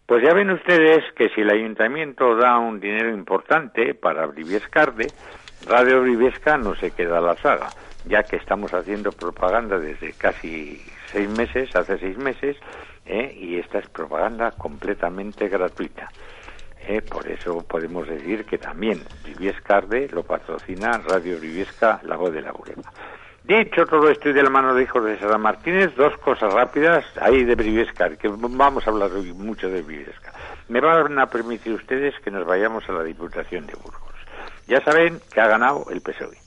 Pues 0.07 0.23
ya 0.23 0.33
ven 0.33 0.51
ustedes 0.51 1.03
que 1.17 1.29
si 1.31 1.41
el 1.41 1.51
ayuntamiento 1.51 2.37
da 2.37 2.59
un 2.59 2.79
dinero 2.79 3.11
importante 3.11 3.95
para 3.95 4.27
Briviescarde, 4.27 5.09
Radio 5.67 6.03
Briviesca 6.03 6.57
no 6.57 6.75
se 6.77 6.93
queda 6.93 7.19
a 7.19 7.23
la 7.23 7.37
saga, 7.37 7.69
ya 8.07 8.23
que 8.23 8.37
estamos 8.37 8.73
haciendo 8.73 9.13
propaganda 9.13 9.79
desde 9.79 10.13
casi 10.13 10.81
seis 11.07 11.29
meses, 11.31 11.75
hace 11.75 11.99
seis 11.99 12.17
meses, 12.17 12.57
¿eh? 13.07 13.37
y 13.39 13.59
esta 13.59 13.79
es 13.79 13.89
propaganda 13.89 14.53
completamente 14.53 15.49
gratuita. 15.49 16.11
¿Eh? 16.87 17.03
Por 17.03 17.27
eso 17.29 17.65
podemos 17.67 18.09
decir 18.09 18.45
que 18.45 18.59
también 18.59 19.03
Briviescarde 19.23 20.09
lo 20.09 20.23
patrocina 20.23 21.01
Radio 21.07 21.39
Briviesca, 21.39 22.01
La 22.05 22.17
Voz 22.17 22.33
de 22.33 22.43
la 22.43 22.53
Bureba. 22.53 22.83
Dicho 23.45 23.85
todo 23.87 24.09
esto 24.09 24.31
y 24.31 24.33
de 24.33 24.43
la 24.43 24.49
mano 24.49 24.75
de 24.75 24.85
hijos 24.85 25.05
de 25.05 25.19
Sara 25.19 25.37
Martínez, 25.37 25.95
dos 25.97 26.17
cosas 26.19 26.53
rápidas 26.53 27.05
ahí 27.21 27.45
de 27.45 27.55
Briviescar, 27.55 28.17
que 28.17 28.29
vamos 28.29 28.87
a 28.87 28.91
hablar 28.91 29.13
hoy 29.13 29.33
mucho 29.35 29.69
de 29.69 29.83
Briviescar. 29.83 30.33
Me 30.69 30.81
van 30.81 31.19
a 31.19 31.27
permitir 31.27 31.75
ustedes 31.75 32.15
que 32.25 32.31
nos 32.31 32.47
vayamos 32.47 32.89
a 32.89 32.93
la 32.93 33.03
Diputación 33.03 33.67
de 33.67 33.75
Burgos. 33.75 34.15
Ya 34.67 34.81
saben 34.81 35.21
que 35.33 35.41
ha 35.41 35.49
ganado 35.49 35.85
el 35.91 36.01
PSOE. 36.01 36.39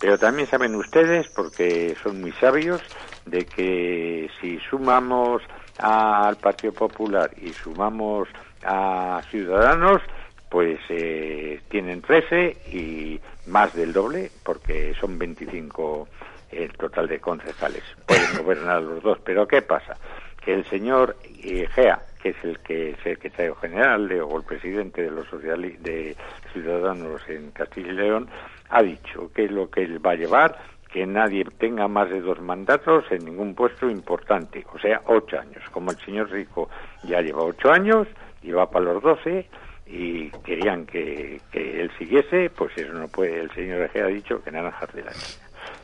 Pero 0.00 0.16
también 0.16 0.48
saben 0.48 0.74
ustedes, 0.76 1.28
porque 1.28 1.94
son 2.02 2.22
muy 2.22 2.32
sabios, 2.32 2.80
de 3.26 3.44
que 3.44 4.30
si 4.40 4.58
sumamos 4.60 5.42
al 5.80 6.36
Partido 6.38 6.72
Popular 6.72 7.30
y 7.40 7.52
sumamos 7.64 8.28
a 8.62 9.22
Ciudadanos, 9.30 10.02
pues 10.48 10.78
eh, 10.88 11.60
tienen 11.68 12.02
13 12.02 12.56
y 12.72 13.20
más 13.46 13.74
del 13.74 13.92
doble, 13.92 14.30
porque 14.42 14.94
son 15.00 15.18
25 15.18 16.08
el 16.50 16.72
total 16.72 17.06
de 17.08 17.20
concejales. 17.20 17.82
Pueden 18.06 18.36
gobernar 18.42 18.82
los 18.82 19.02
dos. 19.02 19.18
Pero 19.24 19.46
¿qué 19.46 19.62
pasa? 19.62 19.96
Que 20.44 20.52
el 20.54 20.64
señor 20.66 21.16
eh, 21.42 21.66
Gea, 21.74 22.02
que 22.22 22.30
es 22.30 22.36
el 22.44 22.58
que 22.60 22.90
es 22.90 22.96
el 22.98 23.02
secretario 23.14 23.54
general 23.56 24.08
de, 24.08 24.20
o 24.20 24.36
el 24.36 24.42
presidente 24.42 25.02
de 25.02 25.10
los 25.10 25.26
sociali- 25.28 25.78
de 25.78 26.16
Ciudadanos 26.52 27.22
en 27.28 27.50
Castilla 27.52 27.88
y 27.92 27.94
León, 27.94 28.28
ha 28.68 28.82
dicho 28.82 29.30
que 29.32 29.48
lo 29.48 29.70
que 29.70 29.82
él 29.82 30.04
va 30.04 30.12
a 30.12 30.16
llevar 30.16 30.58
que 30.92 31.06
nadie 31.06 31.44
tenga 31.58 31.86
más 31.88 32.10
de 32.10 32.20
dos 32.20 32.40
mandatos 32.40 33.04
en 33.10 33.24
ningún 33.24 33.54
puesto 33.54 33.88
importante, 33.88 34.64
o 34.72 34.78
sea, 34.78 35.00
ocho 35.06 35.38
años. 35.38 35.62
Como 35.70 35.90
el 35.90 35.98
señor 35.98 36.30
Rico 36.30 36.68
ya 37.04 37.20
lleva 37.20 37.44
ocho 37.44 37.70
años 37.70 38.08
y 38.42 38.50
va 38.50 38.70
para 38.70 38.86
los 38.86 39.02
doce 39.02 39.48
y 39.86 40.30
querían 40.44 40.86
que, 40.86 41.40
que 41.52 41.82
él 41.82 41.90
siguiese, 41.98 42.50
pues 42.50 42.76
eso 42.76 42.92
no 42.92 43.08
puede. 43.08 43.40
El 43.40 43.50
señor 43.52 43.82
Ejea 43.82 44.04
ha 44.04 44.08
dicho 44.08 44.42
que 44.42 44.50
naranjas 44.50 44.92
de 44.92 45.04
la. 45.04 45.12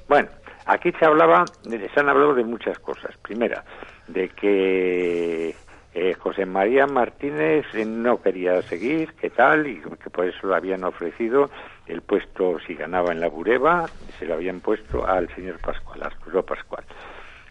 Bueno, 0.09 0.29
aquí 0.67 0.93
se 0.99 1.05
hablaba, 1.05 1.45
se 1.63 2.01
han 2.01 2.09
hablado 2.09 2.35
de 2.35 2.45
muchas 2.45 2.79
cosas. 2.81 3.17
Primera, 3.19 3.65
de 4.09 4.29
que 4.31 5.55
eh, 5.95 6.15
José 6.15 6.47
María 6.47 6.87
Martínez 6.87 7.65
no 7.87 8.21
quería 8.21 8.61
seguir, 8.63 9.13
¿qué 9.21 9.31
tal? 9.31 9.67
Y 9.67 9.81
que 10.03 10.11
por 10.11 10.27
eso 10.27 10.49
le 10.49 10.57
habían 10.57 10.85
ofrecido 10.85 11.49
el 11.87 12.03
puesto, 12.03 12.59
si 12.67 12.75
ganaba 12.75 13.13
en 13.13 13.21
la 13.21 13.29
Bureba, 13.29 13.87
se 14.19 14.27
lo 14.27 14.35
habían 14.35 14.61
puesto 14.61 15.07
al 15.07 15.33
señor 15.35 15.61
Pascual, 15.61 16.03
Arturo 16.03 16.45
Pascual. 16.45 16.85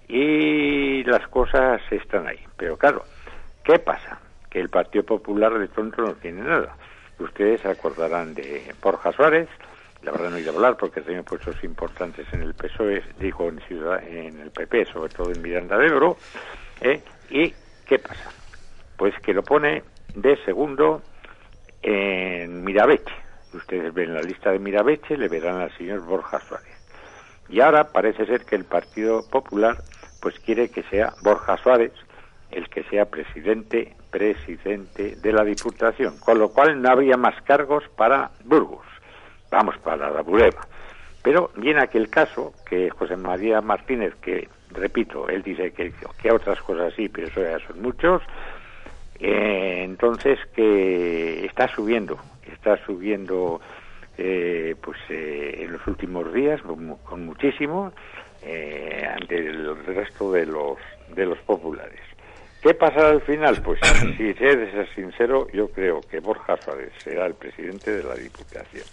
Y 0.08 1.04
las 1.04 1.28
cosas 1.30 1.82
están 1.90 2.28
ahí. 2.28 2.40
Pero 2.58 2.78
claro, 2.78 3.04
¿qué 3.64 3.80
pasa? 3.80 4.20
Que 4.50 4.60
el 4.60 4.70
Partido 4.70 5.04
Popular 5.04 5.58
de 5.58 5.68
pronto 5.68 6.02
no 6.02 6.14
tiene 6.14 6.42
nada. 6.42 6.76
Ustedes 7.20 7.62
se 7.62 7.70
acordarán 7.70 8.34
de 8.34 8.74
Borja 8.82 9.12
Suárez, 9.14 9.48
la 10.04 10.12
verdad 10.12 10.30
no 10.30 10.38
he 10.38 10.42
ido 10.42 10.52
a 10.52 10.56
hablar 10.56 10.78
porque 10.78 11.02
tenía 11.02 11.24
puestos 11.24 11.64
importantes 11.64 12.28
en 12.32 12.42
el 12.42 12.54
PSOE, 12.54 13.04
digo 13.20 13.48
en, 13.50 13.60
Ciudad, 13.62 14.04
en 14.06 14.40
el 14.40 14.52
PP, 14.52 14.86
sobre 14.86 15.12
todo 15.12 15.32
en 15.32 15.42
Miranda 15.42 15.78
de 15.78 15.88
Ebro, 15.88 16.18
¿eh? 16.82 17.02
y 17.30 17.54
¿qué 17.88 17.98
pasa? 17.98 18.30
Pues 18.98 19.16
que 19.24 19.34
lo 19.34 19.44
pone 19.44 19.84
de 20.14 20.38
segundo 20.44 21.02
en 21.82 22.64
Mirabeche. 22.64 23.25
Ustedes 23.56 23.94
ven 23.94 24.14
la 24.14 24.22
lista 24.22 24.52
de 24.52 24.60
Mirabeche, 24.60 25.18
le 25.18 25.28
verán 25.28 25.62
al 25.62 25.76
señor 25.78 26.02
Borja 26.02 26.40
Suárez. 26.40 26.76
Y 27.50 27.60
ahora 27.60 27.92
parece 27.92 28.26
ser 28.26 28.46
que 28.46 28.56
el 28.56 28.66
Partido 28.66 29.22
Popular 29.30 29.78
pues 30.22 30.40
quiere 30.40 30.70
que 30.70 30.84
sea 30.84 31.14
Borja 31.24 31.58
Suárez 31.58 31.92
el 32.52 32.70
que 32.70 32.84
sea 32.84 33.06
presidente 33.06 33.96
presidente 34.16 35.18
de 35.18 35.34
la 35.34 35.44
Diputación, 35.44 36.18
con 36.20 36.40
lo 36.40 36.50
cual 36.50 36.82
no 36.82 36.90
habría 36.90 37.18
más 37.18 37.42
cargos 37.42 37.84
para 37.98 38.32
Burgos, 38.46 38.86
vamos, 39.52 39.78
para 39.80 40.10
la 40.10 40.22
Bureba. 40.22 40.66
Pero 41.22 41.52
viene 41.58 41.82
aquel 41.82 42.10
caso 42.10 42.54
que 42.66 42.90
José 42.90 43.18
María 43.18 43.60
Martínez, 43.60 44.16
que 44.22 44.48
repito, 44.72 45.28
él 45.28 45.44
dice 45.44 45.74
que, 45.74 45.92
que 46.22 46.32
otras 46.32 46.62
cosas 46.62 46.94
sí, 46.96 47.10
pero 47.10 47.28
eso 47.28 47.42
ya 47.42 47.60
son 47.68 47.82
muchos, 47.82 48.22
eh, 49.20 49.82
entonces 49.84 50.40
que 50.56 51.46
está 51.46 51.68
subiendo, 51.68 52.18
está 52.66 52.84
subiendo 52.86 53.62
eh, 54.18 54.76
pues 54.82 54.98
eh, 55.10 55.60
en 55.60 55.74
los 55.74 55.86
últimos 55.86 56.34
días 56.34 56.62
con, 56.64 56.96
con 56.98 57.26
muchísimo 57.26 57.92
eh, 58.42 59.08
ante 59.08 59.38
el 59.38 59.86
resto 59.86 60.32
de 60.32 60.46
los 60.48 60.78
de 61.16 61.26
los 61.26 61.38
populares. 61.40 62.00
¿Qué 62.64 62.74
pasará 62.74 63.10
al 63.10 63.22
final? 63.22 63.62
Pues 63.62 63.80
si 64.18 64.34
sé 64.34 64.56
de 64.56 64.72
ser 64.72 64.90
sincero, 64.96 65.48
yo 65.54 65.68
creo 65.70 66.02
que 66.02 66.20
Borja 66.20 66.58
Suárez 66.58 66.92
será 66.98 67.28
el 67.28 67.36
presidente 67.36 67.92
de 67.92 68.04
la 68.04 68.16
Diputación. 68.16 68.86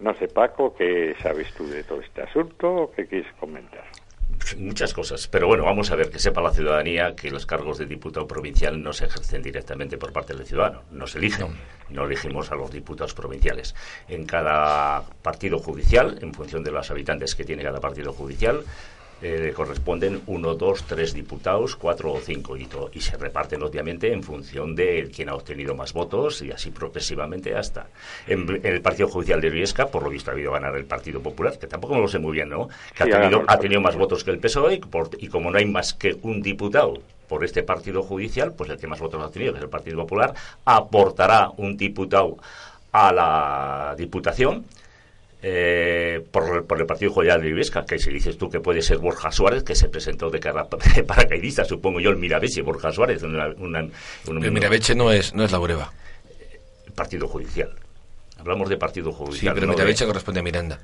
No 0.00 0.14
sé, 0.14 0.28
Paco, 0.28 0.74
¿qué 0.74 1.14
sabes 1.22 1.52
tú 1.54 1.66
de 1.68 1.84
todo 1.84 2.00
este 2.00 2.22
asunto 2.22 2.74
o 2.74 2.92
qué 2.92 3.06
quieres 3.06 3.30
comentar? 3.38 3.84
Muchas 4.54 4.94
cosas, 4.94 5.26
pero 5.26 5.48
bueno, 5.48 5.64
vamos 5.64 5.90
a 5.90 5.96
ver 5.96 6.08
que 6.08 6.20
sepa 6.20 6.40
la 6.40 6.52
ciudadanía 6.52 7.16
que 7.16 7.30
los 7.30 7.46
cargos 7.46 7.78
de 7.78 7.86
diputado 7.86 8.28
provincial 8.28 8.80
no 8.80 8.92
se 8.92 9.06
ejercen 9.06 9.42
directamente 9.42 9.98
por 9.98 10.12
parte 10.12 10.34
del 10.34 10.46
ciudadano, 10.46 10.82
no 10.92 11.08
se 11.08 11.18
eligen, 11.18 11.48
no 11.90 12.04
elegimos 12.04 12.52
a 12.52 12.54
los 12.54 12.70
diputados 12.70 13.12
provinciales. 13.12 13.74
En 14.06 14.24
cada 14.24 15.02
partido 15.22 15.58
judicial, 15.58 16.18
en 16.22 16.32
función 16.32 16.62
de 16.62 16.70
los 16.70 16.90
habitantes 16.90 17.34
que 17.34 17.44
tiene 17.44 17.64
cada 17.64 17.80
partido 17.80 18.12
judicial, 18.12 18.62
eh, 19.22 19.52
corresponden 19.56 20.20
uno, 20.26 20.54
dos, 20.54 20.84
tres 20.84 21.14
diputados, 21.14 21.74
cuatro 21.76 22.12
o 22.12 22.20
cinco 22.20 22.56
y, 22.56 22.68
y 22.92 23.00
se 23.00 23.16
reparten 23.16 23.62
obviamente 23.62 24.12
en 24.12 24.22
función 24.22 24.74
de 24.76 25.10
quién 25.14 25.28
ha 25.30 25.34
obtenido 25.34 25.74
más 25.74 25.92
votos 25.94 26.42
y 26.42 26.52
así 26.52 26.70
progresivamente 26.70 27.54
hasta. 27.56 27.86
En, 28.26 28.48
en 28.48 28.66
el 28.66 28.82
Partido 28.82 29.08
Judicial 29.08 29.40
de 29.40 29.48
Riesca, 29.50 29.86
por 29.86 30.02
lo 30.02 30.10
visto, 30.10 30.30
ha 30.30 30.34
habido 30.34 30.52
ganar 30.52 30.76
el 30.76 30.84
Partido 30.84 31.20
Popular, 31.20 31.58
que 31.58 31.66
tampoco 31.66 31.94
me 31.94 32.00
lo 32.02 32.08
sé 32.08 32.18
muy 32.18 32.32
bien, 32.32 32.48
¿no? 32.50 32.68
Que 32.94 33.04
Sí, 33.04 33.10
ha, 33.12 33.20
tenido, 33.20 33.44
ha 33.46 33.58
tenido 33.58 33.80
más 33.80 33.96
votos 33.96 34.22
que 34.22 34.30
el 34.32 34.38
PSOE 34.38 34.74
y, 34.74 34.78
por- 34.80 35.10
y 35.18 35.28
como 35.28 35.50
no 35.50 35.58
hay 35.58 35.64
más 35.66 35.94
que 35.94 36.16
un 36.22 36.42
diputado 36.42 36.94
por 37.26 37.44
este 37.44 37.62
partido 37.62 38.02
judicial, 38.02 38.52
pues 38.52 38.70
el 38.70 38.78
que 38.78 38.86
más 38.86 39.00
votos 39.00 39.22
ha 39.22 39.30
tenido, 39.30 39.52
que 39.52 39.58
es 39.58 39.64
el 39.64 39.70
Partido 39.70 39.96
Popular, 39.96 40.34
aportará 40.64 41.50
un 41.56 41.76
diputado 41.76 42.36
a 42.92 43.12
la 43.12 43.94
Diputación 43.96 44.64
eh, 45.42 46.24
por, 46.30 46.66
por 46.66 46.80
el 46.80 46.86
Partido 46.86 47.12
Judicial 47.12 47.40
de 47.42 47.48
Ibesca, 47.50 47.84
que 47.84 47.98
si 47.98 48.10
dices 48.10 48.36
tú 48.38 48.48
que 48.50 48.60
puede 48.60 48.82
ser 48.82 48.98
Borja 48.98 49.30
Suárez, 49.30 49.62
que 49.62 49.74
se 49.74 49.88
presentó 49.88 50.30
de 50.30 50.40
cara 50.40 50.66
de 50.96 51.04
paracaidista, 51.04 51.64
supongo 51.64 52.00
yo, 52.00 52.10
el 52.10 52.16
Mirabeche, 52.16 52.62
Borja 52.62 52.90
Suárez, 52.92 53.22
una, 53.22 53.48
una- 53.58 53.80
un, 53.82 53.92
Pero 54.40 54.50
Mirabeche 54.52 54.94
no 54.94 55.12
es, 55.12 55.34
no 55.34 55.44
es 55.44 55.52
la 55.52 55.58
Bureba. 55.58 55.92
partido 56.94 57.28
judicial. 57.28 57.70
Hablamos 58.38 58.68
de 58.68 58.76
partido 58.76 59.10
Sí, 59.12 59.16
judicial. 59.18 59.54
pero 59.54 59.66
no 59.66 59.72
de- 59.72 59.76
Mirabeche 59.76 60.06
corresponde 60.06 60.40
a 60.40 60.42
Miranda. 60.42 60.78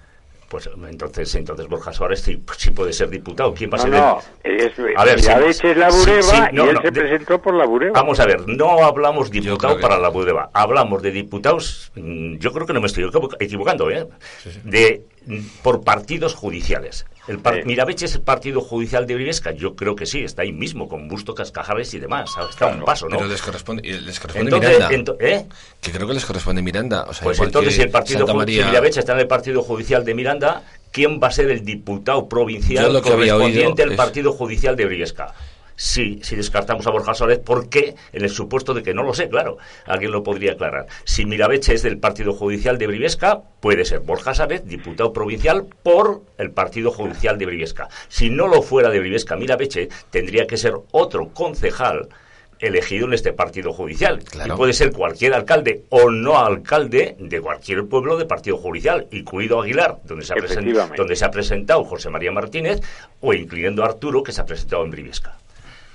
Pues 0.52 0.68
entonces, 0.90 1.34
entonces 1.34 1.66
Borja 1.66 1.94
Suárez 1.94 2.20
sí, 2.20 2.42
sí 2.58 2.72
puede 2.72 2.92
ser 2.92 3.08
diputado. 3.08 3.54
¿Quién 3.54 3.70
va 3.72 3.78
a 3.78 3.78
No, 3.78 3.82
ser 3.84 3.92
no, 3.92 4.18
el- 4.44 4.60
es, 4.60 4.98
A 4.98 5.04
ver, 5.06 5.18
sí, 5.18 5.26
Mirabeche 5.28 5.70
es 5.70 5.76
la 5.78 5.88
Bureba 5.88 6.22
sí, 6.22 6.40
no, 6.52 6.66
y 6.66 6.68
él 6.68 6.74
no, 6.74 6.82
se 6.82 6.90
de- 6.90 7.00
presentó 7.00 7.40
por 7.40 7.54
la 7.54 7.64
Bureba. 7.64 7.92
Vamos 7.98 8.20
a 8.20 8.26
ver, 8.26 8.46
no 8.46 8.84
hablamos 8.84 9.30
diputado 9.30 9.76
que- 9.76 9.80
para 9.82 9.96
la 9.98 10.10
Budeva, 10.10 10.50
hablamos 10.52 11.00
de 11.00 11.10
diputados, 11.10 11.90
mm, 11.94 12.36
yo 12.36 12.52
creo 12.52 12.66
que 12.66 12.74
no 12.74 12.82
me 12.82 12.86
estoy 12.86 13.04
equivo- 13.04 13.34
equivocando, 13.40 13.90
¿eh? 13.90 14.06
De, 14.64 15.06
por 15.62 15.82
partidos 15.84 16.34
judiciales. 16.34 17.06
El 17.28 17.38
par- 17.38 17.54
Sí. 17.54 17.60
Mirabeche 17.66 18.06
es 18.06 18.14
el 18.16 18.22
partido 18.22 18.60
judicial 18.60 19.06
de 19.06 19.14
Briviesca, 19.14 19.52
yo 19.52 19.76
creo 19.76 19.94
que 19.94 20.06
sí, 20.06 20.24
está 20.24 20.42
ahí 20.42 20.52
mismo, 20.52 20.88
con 20.88 21.06
Busto 21.06 21.34
Cascajares 21.36 21.94
y 21.94 22.00
demás, 22.00 22.30
está 22.50 22.66
un 22.66 22.84
paso, 22.84 23.08
¿no? 23.08 23.16
Pero 23.16 23.28
les 23.28 23.40
corresponde, 23.40 23.86
y 23.86 23.92
les 23.92 24.18
corresponde 24.18 24.50
Entonces, 24.50 24.78
Miranda. 24.88 25.12
ento- 25.12 25.16
¿eh? 25.20 25.46
que 25.80 25.92
creo 25.92 26.08
que 26.08 26.14
les 26.14 26.24
corresponde 26.24 26.62
Miranda. 26.62 27.04
O 27.08 27.14
sea, 27.14 27.22
Pues 27.22 27.38
entonces, 27.38 27.74
si 27.76 27.82
el 27.82 27.90
partido 27.90 28.26
María, 28.34 28.62
si 28.64 28.68
Mirabeche 28.68 28.98
está 29.00 29.12
en 29.12 29.20
el 29.20 29.28
partido 29.28 29.62
judicial 29.62 30.04
de 30.04 30.14
Miranda, 30.14 30.62
¿quién 30.90 31.20
va 31.22 31.28
a 31.28 31.30
ser 31.30 31.48
el 31.50 31.64
diputado 31.64 32.28
provincial 32.28 32.92
lo 32.92 33.00
que 33.02 33.10
correspondiente 33.10 33.84
al 33.84 33.94
partido 33.94 34.32
judicial 34.32 34.74
de 34.74 34.86
Briesca? 34.86 35.32
Si, 35.76 36.20
si 36.22 36.36
descartamos 36.36 36.86
a 36.86 36.90
Borja 36.90 37.14
Suárez, 37.14 37.38
¿por 37.38 37.68
qué? 37.68 37.94
En 38.12 38.22
el 38.22 38.30
supuesto 38.30 38.74
de 38.74 38.82
que 38.82 38.94
no 38.94 39.02
lo 39.02 39.14
sé, 39.14 39.28
claro. 39.28 39.58
Alguien 39.86 40.10
lo 40.12 40.22
podría 40.22 40.52
aclarar. 40.52 40.86
Si 41.04 41.24
Mirabeche 41.24 41.74
es 41.74 41.82
del 41.82 41.98
partido 41.98 42.32
judicial 42.34 42.78
de 42.78 42.86
Briviesca, 42.86 43.40
puede 43.60 43.84
ser 43.84 44.00
Borja 44.00 44.34
Suárez, 44.34 44.64
diputado 44.66 45.12
provincial 45.12 45.66
por 45.82 46.22
el 46.38 46.50
partido 46.50 46.90
judicial 46.90 47.38
de 47.38 47.46
Briviesca. 47.46 47.88
Si 48.08 48.30
no 48.30 48.48
lo 48.48 48.62
fuera 48.62 48.90
de 48.90 49.00
Briviesca 49.00 49.36
Mirabeche, 49.36 49.88
tendría 50.10 50.46
que 50.46 50.56
ser 50.56 50.74
otro 50.92 51.28
concejal 51.32 52.08
elegido 52.58 53.06
en 53.08 53.14
este 53.14 53.32
partido 53.32 53.72
judicial. 53.72 54.20
Claro. 54.22 54.54
Y 54.54 54.56
puede 54.56 54.72
ser 54.72 54.92
cualquier 54.92 55.34
alcalde 55.34 55.82
o 55.88 56.10
no 56.10 56.38
alcalde 56.38 57.16
de 57.18 57.40
cualquier 57.40 57.86
pueblo 57.86 58.16
de 58.16 58.24
partido 58.24 58.56
judicial, 58.56 59.08
incluido 59.10 59.60
Aguilar, 59.60 59.98
donde 60.04 60.24
se 60.24 60.32
ha, 60.32 60.36
presen- 60.36 60.60
Efectivamente. 60.60 60.96
donde 60.96 61.16
se 61.16 61.24
ha 61.24 61.30
presentado 61.32 61.82
José 61.82 62.08
María 62.08 62.30
Martínez, 62.30 62.80
o 63.20 63.34
incluyendo 63.34 63.82
a 63.82 63.86
Arturo, 63.86 64.22
que 64.22 64.30
se 64.30 64.40
ha 64.42 64.46
presentado 64.46 64.84
en 64.84 64.92
Briviesca. 64.92 65.36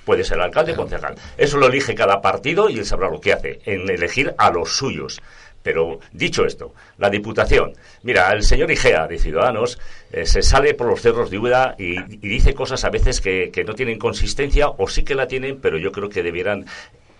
Puede 0.07 0.23
ser 0.23 0.39
alcalde 0.39 0.71
o 0.71 0.75
concejal. 0.77 1.15
Eso 1.37 1.57
lo 1.57 1.67
elige 1.67 1.93
cada 1.93 2.21
partido 2.21 2.69
y 2.69 2.79
él 2.79 2.85
sabrá 2.85 3.09
lo 3.09 3.19
que 3.19 3.33
hace, 3.33 3.59
en 3.65 3.89
elegir 3.89 4.33
a 4.37 4.49
los 4.49 4.77
suyos. 4.77 5.19
Pero 5.61 5.99
dicho 6.13 6.45
esto, 6.45 6.73
la 6.97 7.09
Diputación. 7.09 7.73
Mira, 8.03 8.31
el 8.31 8.43
señor 8.43 8.71
Igea 8.71 9.05
de 9.05 9.17
Ciudadanos 9.19 9.77
eh, 10.13 10.25
se 10.25 10.41
sale 10.41 10.73
por 10.75 10.87
los 10.87 11.01
cerros 11.01 11.29
de 11.29 11.39
Úbeda 11.39 11.75
y, 11.77 11.97
y 11.99 12.29
dice 12.29 12.53
cosas 12.53 12.85
a 12.85 12.89
veces 12.89 13.19
que, 13.19 13.51
que 13.51 13.65
no 13.65 13.73
tienen 13.75 13.99
consistencia 13.99 14.69
o 14.69 14.87
sí 14.87 15.03
que 15.03 15.13
la 15.13 15.27
tienen, 15.27 15.59
pero 15.59 15.77
yo 15.77 15.91
creo 15.91 16.07
que 16.07 16.23
debieran 16.23 16.65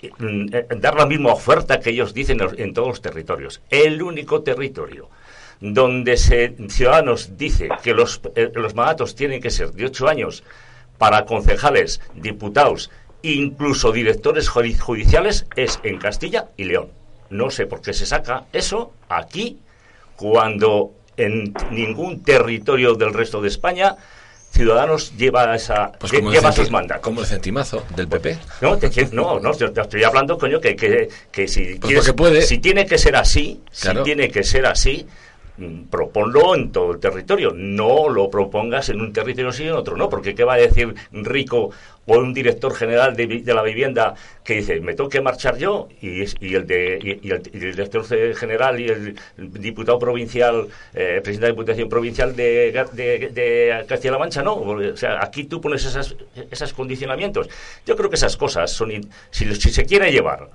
eh, 0.01 0.09
mm, 0.17 0.45
dar 0.79 0.95
la 0.95 1.05
misma 1.05 1.33
oferta 1.33 1.81
que 1.81 1.89
ellos 1.89 2.13
dicen 2.13 2.39
en- 2.39 2.57
en 2.61 2.73
todos 2.73 2.87
los 2.87 3.01
territorios. 3.01 3.59
El 3.69 4.01
único 4.01 4.41
territorio 4.43 5.09
donde 5.59 6.15
se, 6.15 6.55
Ciudadanos 6.69 7.35
dice 7.35 7.67
que 7.83 7.93
los, 7.93 8.21
eh, 8.35 8.49
los 8.53 8.75
mandatos 8.75 9.13
tienen 9.13 9.41
que 9.41 9.49
ser 9.49 9.71
de 9.73 9.87
ocho 9.87 10.07
años 10.07 10.43
para 10.97 11.25
concejales, 11.25 12.01
diputados, 12.15 12.89
incluso 13.21 13.91
directores 13.91 14.49
judi- 14.49 14.77
judiciales, 14.77 15.45
es 15.55 15.79
en 15.83 15.97
Castilla 15.97 16.47
y 16.57 16.65
León. 16.65 16.89
No 17.29 17.49
sé 17.51 17.65
por 17.65 17.81
qué 17.81 17.93
se 17.93 18.05
saca 18.05 18.45
eso 18.53 18.93
aquí 19.09 19.59
cuando 20.15 20.91
en 21.17 21.53
ningún 21.71 22.23
territorio 22.23 22.93
del 22.95 23.13
resto 23.13 23.41
de 23.41 23.47
España 23.49 23.95
Ciudadanos 24.49 25.15
lleva 25.17 25.53
esa 25.55 25.91
pues 25.99 26.11
como, 26.13 26.31
lleva 26.31 26.51
sus 26.53 26.71
mandatos. 26.71 27.03
como 27.03 27.19
el 27.21 27.27
centimazo 27.27 27.83
del 27.95 28.07
PP. 28.07 28.39
No, 28.61 28.77
te 28.77 28.89
no, 29.11 29.39
no, 29.41 29.55
yo 29.55 29.71
te 29.73 29.81
estoy 29.81 30.03
hablando, 30.03 30.37
coño, 30.37 30.59
que, 30.61 30.75
que, 30.75 31.09
que 31.31 31.47
si, 31.49 31.75
Pues 31.75 31.79
quieres- 31.81 31.97
porque 32.05 32.13
puede. 32.13 32.41
si 32.43 32.57
tiene 32.59 32.85
que 32.85 32.97
ser 32.97 33.17
así, 33.17 33.61
Claro. 33.81 33.99
si 33.99 34.05
tiene 34.05 34.31
que 34.31 34.43
ser 34.43 34.65
así, 34.65 35.05
proponlo 35.89 36.55
en 36.55 36.71
todo 36.71 36.91
el 36.91 36.99
territorio. 36.99 37.51
No 37.53 38.09
lo 38.09 38.29
propongas 38.29 38.89
en 38.89 39.01
un 39.01 39.13
territorio 39.13 39.51
sí 39.51 39.63
en 39.63 39.73
otro 39.73 39.97
no, 39.97 40.09
porque 40.09 40.35
¿qué 40.35 40.43
va 40.43 40.53
a 40.53 40.57
decir 40.57 40.93
Rico 41.11 41.71
o 42.05 42.17
un 42.17 42.33
director 42.33 42.73
general 42.73 43.15
de, 43.15 43.43
la 43.45 43.61
vivienda 43.63 44.13
que 44.43 44.55
dice, 44.55 44.79
me 44.79 44.93
tengo 44.93 45.09
que 45.09 45.19
marchar 45.21 45.57
yo? 45.57 45.89
Y, 46.01 46.21
el, 46.53 46.67
de, 46.67 47.19
y, 47.21 47.31
el, 47.31 47.41
director 47.41 48.05
general 48.35 48.79
y 48.79 48.87
el 48.87 49.15
diputado 49.37 49.99
provincial, 49.99 50.67
eh, 50.93 51.19
presidente 51.23 51.47
de 51.47 51.47
la 51.47 51.55
Diputación 51.55 51.89
Provincial 51.89 52.35
de, 52.35 53.85
Castilla-La 53.87 54.19
Mancha, 54.19 54.41
no. 54.41 54.55
O 54.55 54.97
sea, 54.97 55.23
aquí 55.23 55.45
tú 55.45 55.59
pones 55.59 55.83
esas, 55.85 56.15
esos 56.49 56.73
condicionamientos. 56.73 57.49
Yo 57.85 57.95
creo 57.95 58.09
que 58.09 58.15
esas 58.15 58.37
cosas 58.37 58.71
son, 58.71 58.91
si, 59.31 59.55
si 59.55 59.69
se 59.71 59.85
quiere 59.85 60.11
llevar 60.11 60.49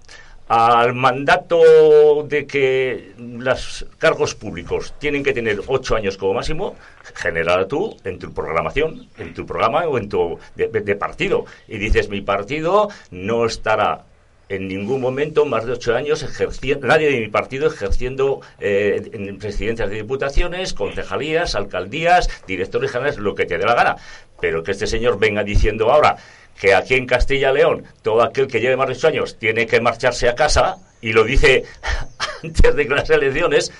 al 0.53 0.93
mandato 0.93 2.27
de 2.29 2.47
que 2.47 3.12
los 3.17 3.87
cargos 3.97 4.35
públicos 4.35 4.93
tienen 4.99 5.23
que 5.23 5.33
tener 5.33 5.62
ocho 5.67 5.97
años 5.97 6.19
como 6.19 6.35
máximo, 6.35 6.77
genera 7.15 7.67
tú 7.67 7.97
en 8.05 8.19
tu 8.19 8.35
programación, 8.35 9.09
en 9.17 9.33
tu 9.33 9.47
programa 9.47 9.87
o 9.87 9.97
en 9.97 10.11
tu 10.11 10.38
de, 10.55 10.97
partido. 10.97 11.47
Y 11.69 11.79
dices, 11.79 12.11
mi 12.11 12.21
partido 12.21 12.91
no 13.11 13.47
estará 13.47 14.05
en 14.51 14.69
ningún 14.69 15.01
momento 15.01 15.47
más 15.47 15.65
de 15.65 15.73
ocho 15.73 15.97
años 15.97 16.23
ejerciendo, 16.23 16.87
nadie 16.87 17.11
de 17.11 17.21
mi 17.21 17.29
partido 17.29 17.69
ejerciendo 17.69 18.43
eh, 18.61 19.09
en 19.11 19.38
presidencias 19.38 19.88
de 19.88 19.97
diputaciones, 19.97 20.75
concejalías, 20.75 21.55
alcaldías, 21.55 22.29
directores 22.47 22.91
generales, 22.91 23.17
lo 23.17 23.35
que 23.35 23.47
te 23.47 23.57
dé 23.57 23.65
la 23.65 23.75
gana. 23.75 23.97
Pero 24.38 24.62
que 24.62 24.73
este 24.73 24.87
señor 24.87 25.19
venga 25.19 25.45
diciendo 25.45 25.91
ahora 25.91 26.19
que 26.61 26.75
aquí 26.75 26.95
en 26.95 27.07
Castilla 27.07 27.51
y 27.51 27.55
León 27.55 27.85
todo 28.03 28.23
aquel 28.23 28.47
que 28.47 28.61
lleve 28.61 28.77
más 28.77 28.88
de 28.88 28.95
ocho 28.95 29.09
años 29.09 29.38
tiene 29.38 29.67
que 29.67 29.81
marcharse 29.81 30.29
a 30.29 30.35
casa 30.35 30.77
y 31.01 31.12
lo 31.12 31.25
dice 31.25 31.65
antes 32.43 32.77
de 32.77 32.85
las 32.87 33.11
elecciones. 33.11 33.73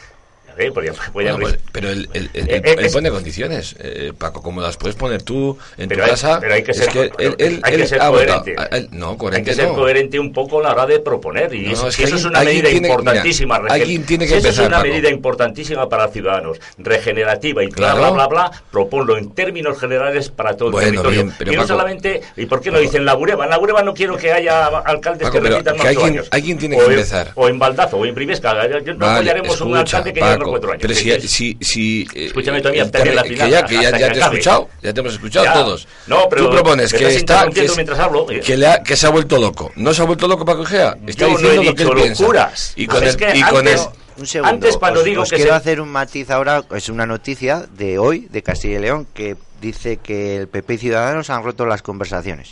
Bueno, 1.13 1.39
pues, 1.41 1.59
pero 1.73 1.91
él, 1.91 2.09
él- 2.13 2.31
él- 2.35 2.49
Eh, 2.49 2.63
él- 2.65 2.85
es- 2.85 2.93
pone 2.93 3.11
condiciones, 3.11 3.77
eh, 3.79 4.13
Paco, 4.17 4.43
como 4.43 4.61
las 4.61 4.77
puedes 4.77 4.97
poner 4.97 5.23
tú 5.23 5.59
en 5.77 5.89
Pero 5.89 6.01
tu 6.01 6.05
hay- 6.05 6.11
casa. 6.11 6.39
pero 6.41 6.55
hay 6.55 6.63
que 6.63 6.71
es 6.73 6.77
ser- 6.79 6.89
pero 7.17 7.35
él- 7.39 7.61
hay 7.63 7.77
que 7.77 7.87
ser 7.87 7.99
coherente. 7.99 8.55
a- 8.59 8.69
Hay 8.73 9.43
que 9.45 9.55
ser 9.55 9.69
no. 9.69 9.75
coherente 9.75 10.19
un 10.21 10.33
poco 10.33 10.61
a 10.61 10.63
la 10.65 10.73
hora 10.73 10.87
de 10.87 11.01
proponer 11.01 11.55
y 11.55 11.67
No, 11.67 11.73
eso, 11.73 11.89
es 11.89 11.97
que 11.97 12.05
eso 12.05 12.17
es 12.17 12.25
una 12.25 12.41
medida 12.41 12.69
tiene- 12.69 12.81
mira, 12.81 12.95
importantísima. 12.95 13.59
regen- 13.59 13.73
alguien 13.73 14.07
tiene 14.07 14.25
que 14.27 14.31
si 14.33 14.37
eso 14.39 14.49
empezar, 14.49 14.65
es 14.65 14.69
una 14.69 14.77
Paco. 14.79 14.89
medida 14.89 15.09
importantísima 15.11 15.89
para 15.89 16.09
ciudadanos, 16.09 16.59
regenerativa 16.79 17.63
y 17.63 17.67
bla, 17.69 17.75
Claro. 17.95 17.99
bla, 18.01 18.11
bla, 18.11 18.27
bla, 18.29 18.63
proponlo 18.71 19.17
en 19.17 19.31
términos 19.35 19.79
generales 19.79 20.29
para 20.31 20.57
todo 20.57 20.69
el 20.79 20.85
territorio. 20.85 21.11
bien, 21.25 21.35
pero 21.39 21.53
y 21.53 21.57
no 21.57 21.63
Paco- 21.63 21.69
solamente, 21.75 22.21
¿y 22.37 22.47
por 22.47 22.61
qué 22.61 22.71
no 22.71 22.79
dicen 22.79 23.05
la 23.05 23.15
Bureba? 23.15 23.45
En 23.45 23.51
la 23.51 23.59
Bureba 23.59 23.83
no 23.83 23.95
quiero 23.95 24.17
que 24.17 24.33
haya 24.33 24.67
alcaldes 24.67 25.31
que 25.31 25.41
repitan 25.41 25.77
que 25.77 25.83
más 25.95 26.05
años. 26.05 26.29
alguien 26.31 26.59
tiene 26.59 26.77
que 26.77 26.85
empezar. 26.85 27.33
O 27.35 27.49
en 27.49 27.59
Baldazo, 27.59 27.97
o 27.99 28.07
en 28.07 28.15
Priviesca. 28.15 28.53
Yo- 28.81 28.95
No 28.95 29.07
apoyaremos 29.07 29.61
un 29.61 29.77
alcalde 29.77 30.13
que 30.13 30.21
cuatro 30.51 30.71
años. 30.71 30.83
Pero 30.83 30.95
¿Qué 30.95 31.21
si, 31.21 31.29
si, 31.29 31.59
si, 31.61 32.03
eh, 32.15 32.27
Escúchame 32.27 32.61
todavía, 32.61 32.83
hasta 32.85 33.03
que 33.03 33.13
la 33.13 33.23
final, 33.25 33.47
que 33.47 33.51
ya, 33.51 33.65
que 33.65 33.75
ya, 33.75 33.81
hasta 33.89 33.99
ya 33.99 34.09
que 34.09 34.15
te 34.15 34.19
he 34.21 34.23
escuchado, 34.23 34.69
ya 34.83 34.93
te 34.95 35.01
hemos 35.01 35.13
escuchado 35.15 35.45
Ya. 35.47 35.53
todos. 35.55 35.89
No, 36.07 36.29
pero 36.29 36.45
Tú 36.47 36.51
propones 36.51 36.93
que 36.93 37.07
está, 37.09 37.09
que, 37.15 37.19
interrumpiendo 37.61 37.73
es- 37.73 37.77
mientras 37.77 37.99
hablo. 37.99 38.27
que, 38.27 38.57
le 38.57 38.67
ha- 38.67 38.83
que 38.83 38.97
se 38.97 39.07
ha 39.07 39.11
vuelto 39.11 39.39
loco. 39.39 39.73
¿No 39.77 39.93
se 39.95 40.03
ha 40.03 40.05
vuelto 40.05 40.27
loco 40.29 40.45
Paco 40.45 40.63
Egea? 40.65 40.97
Está 41.07 41.27
Yo 41.27 41.33
no 41.33 41.39
diciendo 41.39 41.63
he 41.63 41.65
lo 41.67 41.75
que 41.75 41.83
él 41.83 41.91
piensa. 41.95 42.23
locuras. 42.23 42.73
Y 42.77 42.87
con 42.87 43.03
Es 43.05 43.11
el, 43.11 43.17
que 43.17 43.37
y 43.39 43.43
con 43.43 43.67
el, 43.67 43.75
antes- 43.79 43.89
Un 44.19 44.27
segundo. 44.27 44.55
Antes, 44.55 44.77
cuando 44.77 45.01
os, 45.01 45.07
digo 45.07 45.23
os 45.23 45.31
que 45.31 45.37
quiero 45.37 45.53
se- 45.53 45.57
hacer 45.57 45.81
un 45.81 45.89
matiz 45.89 46.31
ahora, 46.31 46.63
es 46.77 46.89
una 46.91 47.07
noticia 47.07 47.67
de 47.77 47.99
hoy 47.99 48.29
de 48.31 48.43
Castilla 48.43 48.79
y 48.79 48.83
León 48.83 49.07
que 49.15 49.37
dice 49.61 49.97
que 49.99 50.37
el 50.37 50.49
PP 50.49 50.75
y 50.75 50.79
Ciudadanos 50.79 51.31
han 51.31 51.43
roto 51.43 51.65
las 51.67 51.81
conversaciones. 51.83 52.51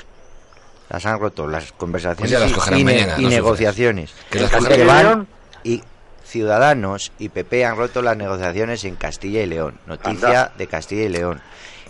Las 0.88 1.04
han 1.06 1.20
roto 1.20 1.46
las 1.46 1.70
conversaciones 1.72 2.18
Pues 2.18 2.30
ya 2.30 2.40
las 2.40 2.50
y- 2.50 2.54
cogerán 2.54 2.80
y, 2.80 2.84
ne- 2.84 2.92
mañana, 2.94 3.12
y 3.12 3.22
no 3.22 3.28
sufras. 3.28 3.32
negociaciones. 3.34 4.10
Que 4.30 4.40
las 4.40 4.50
Que 4.50 4.84
van- 4.84 5.28
y 5.62 5.82
Ciudadanos 6.30 7.12
y 7.18 7.28
PP 7.28 7.64
han 7.64 7.76
roto 7.76 8.02
las 8.02 8.16
negociaciones 8.16 8.84
en 8.84 8.96
Castilla 8.96 9.42
y 9.42 9.46
León. 9.46 9.78
Noticia 9.86 10.52
de 10.56 10.66
Castilla 10.66 11.02
y 11.02 11.08
León. 11.08 11.40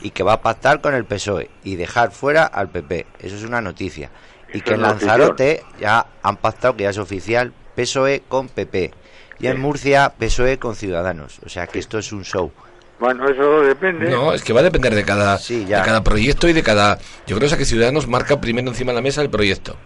Y 0.01 0.11
que 0.11 0.23
va 0.23 0.35
a 0.35 0.41
pactar 0.41 0.81
con 0.81 0.95
el 0.95 1.05
PSOE 1.05 1.51
y 1.63 1.77
dejar 1.77 2.11
fuera 2.11 2.45
al 2.45 2.71
PP. 2.71 3.07
Eso 3.21 3.37
es 3.37 3.45
una 3.45 3.61
noticia. 3.61 4.11
Y 4.53 4.63
que 4.63 4.75
en. 4.75 4.83
Lanzarote 4.83 5.63
ya 5.79 6.07
han 6.23 6.39
pactado, 6.39 6.75
que 6.75 6.85
ya 6.85 6.91
es 6.91 6.99
oficial, 6.99 7.53
PSOE 7.77 8.23
con 8.27 8.49
PP. 8.49 8.93
Y 9.41 9.47
en. 9.47 9.61
Murcia, 9.61 10.15
PSOE 10.19 10.59
con 10.59 10.75
Ciudadanos. 10.75 11.39
O 11.45 11.49
sea 11.51 11.67
que 11.67 11.79
esto 11.79 11.99
es 11.99 12.11
un 12.13 12.25
show. 12.25 12.51
Bueno, 12.99 13.29
eso 13.29 13.61
depende. 13.61 14.11
No, 14.11 14.33
es 14.33 14.43
que 14.43 14.53
va 14.53 14.61
a 14.61 14.63
depender 14.63 14.95
de 14.95 15.05
cada, 15.05 15.39
Sí, 15.39 15.65
ya. 15.67 15.79
de 15.81 15.85
cada 15.87 16.05
proyecto 16.05 16.49
y 16.49 16.53
de 16.53 16.63
cada... 16.63 16.99
Yo 17.27 17.37
creo 17.39 17.49
que 17.57 17.65
Ciudadanos 17.65 18.07
marca 18.07 18.41
primero 18.41 18.69
encima 18.69 18.93
de 18.93 18.97
la 18.97 19.03
mesa 19.03 19.23
el 19.23 19.31
proyecto, 19.31 19.77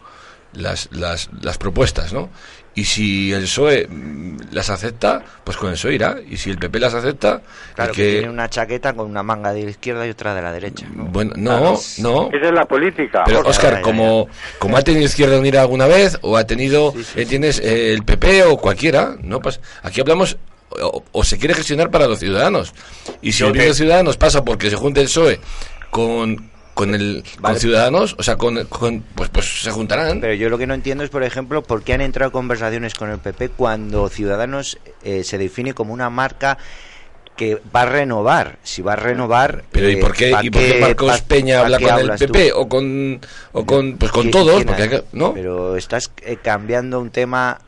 las, 0.52 0.88
las, 0.90 1.30
las 1.40 1.56
propuestas, 1.56 2.12
¿no? 2.12 2.28
Y 2.76 2.84
si 2.84 3.32
el 3.32 3.42
PSOE 3.42 3.86
mm, 3.88 4.36
las 4.50 4.68
acepta, 4.70 5.22
pues 5.44 5.56
con 5.56 5.68
el 5.68 5.74
PSOE 5.74 5.94
irá. 5.94 6.16
Y 6.28 6.36
si 6.36 6.50
el 6.50 6.58
PP 6.58 6.80
las 6.80 6.94
acepta, 6.94 7.40
Claro 7.74 7.92
que, 7.92 8.02
que... 8.02 8.12
tiene 8.18 8.30
una 8.30 8.48
chaqueta 8.48 8.92
con 8.92 9.08
una 9.08 9.22
manga 9.22 9.52
de 9.52 9.64
la 9.64 9.70
izquierda 9.70 10.06
y 10.06 10.10
otra 10.10 10.34
de 10.34 10.42
la 10.42 10.52
derecha. 10.52 10.86
¿no? 10.92 11.04
Bueno, 11.04 11.32
no, 11.36 11.78
no. 11.98 12.28
Esa 12.32 12.46
es 12.48 12.52
la 12.52 12.64
política. 12.64 13.22
Pero 13.24 13.38
Jorge. 13.38 13.50
Oscar, 13.50 13.70
ya, 13.72 13.78
ya, 13.78 13.82
como, 13.82 14.28
como 14.58 14.76
ha 14.76 14.82
tenido 14.82 15.04
Izquierda 15.04 15.38
Unida 15.38 15.60
alguna 15.60 15.86
vez, 15.86 16.18
o 16.22 16.36
ha 16.36 16.44
tenido, 16.46 16.92
Sí, 16.92 17.04
sí, 17.04 17.20
eh, 17.20 17.26
tienes 17.26 17.60
eh, 17.60 17.92
el 17.92 18.04
PP 18.04 18.44
o 18.44 18.56
cualquiera, 18.56 19.16
no 19.22 19.40
pasa. 19.40 19.60
Aquí 19.82 20.00
hablamos, 20.00 20.36
o, 20.70 21.04
o 21.12 21.24
se 21.24 21.38
quiere 21.38 21.54
gestionar 21.54 21.90
para 21.90 22.06
los 22.06 22.18
ciudadanos. 22.18 22.74
Y 23.22 23.32
si 23.32 23.44
el 23.44 23.52
bien 23.52 23.66
de 23.66 23.74
ciudadanos 23.74 24.16
pasa 24.16 24.44
porque 24.44 24.70
se 24.70 24.76
junte 24.76 25.00
el 25.00 25.06
PSOE 25.06 25.40
con, 25.90 26.50
con 26.74 26.94
el 26.94 27.22
Vale. 27.38 27.54
con 27.54 27.60
ciudadanos, 27.60 28.16
o 28.18 28.22
sea, 28.22 28.36
con, 28.36 28.64
con- 28.66 29.02
pues, 29.14 29.30
pues 29.30 29.62
se 29.62 29.70
juntarán. 29.70 30.20
Pero 30.20 30.34
yo 30.34 30.48
lo 30.50 30.58
que 30.58 30.66
no 30.66 30.74
entiendo 30.74 31.04
es, 31.04 31.10
por 31.10 31.22
ejemplo, 31.22 31.62
por 31.62 31.82
qué 31.82 31.94
han 31.94 32.00
entrado 32.00 32.32
conversaciones 32.32 32.94
con 32.94 33.10
el 33.10 33.18
PP 33.18 33.50
cuando 33.50 34.08
Ciudadanos 34.08 34.78
eh, 35.04 35.22
se 35.24 35.38
define 35.38 35.72
como 35.74 35.92
una 35.94 36.10
marca 36.10 36.58
que 37.36 37.60
va 37.74 37.82
a 37.82 37.86
renovar. 37.86 38.58
Si 38.62 38.80
va 38.82 38.92
a 38.92 38.96
renovar. 38.96 39.64
Pero 39.72 39.88
¿y 39.90 39.94
eh, 39.94 39.96
por 39.96 40.12
qué, 40.14 40.30
¿pa 40.30 40.44
y 40.44 40.50
por 40.50 40.62
qué 40.62 40.80
Marcos 40.80 41.20
pa- 41.20 41.26
Peña 41.26 41.58
pa 41.58 41.64
habla 41.64 41.78
con 41.80 41.98
el 41.98 42.10
tú? 42.10 42.32
PP 42.32 42.52
o 42.52 42.68
con, 42.68 43.20
o 43.52 43.66
con, 43.66 43.96
pues 43.96 44.12
con 44.12 44.22
¿Quién- 44.22 44.32
todos? 44.32 44.64
Porque 44.64 44.82
hay 44.82 45.02
¿no? 45.12 45.34
Pero 45.34 45.76
estás 45.76 46.10
eh, 46.22 46.36
cambiando 46.42 47.00
un 47.00 47.10
tema. 47.10 47.60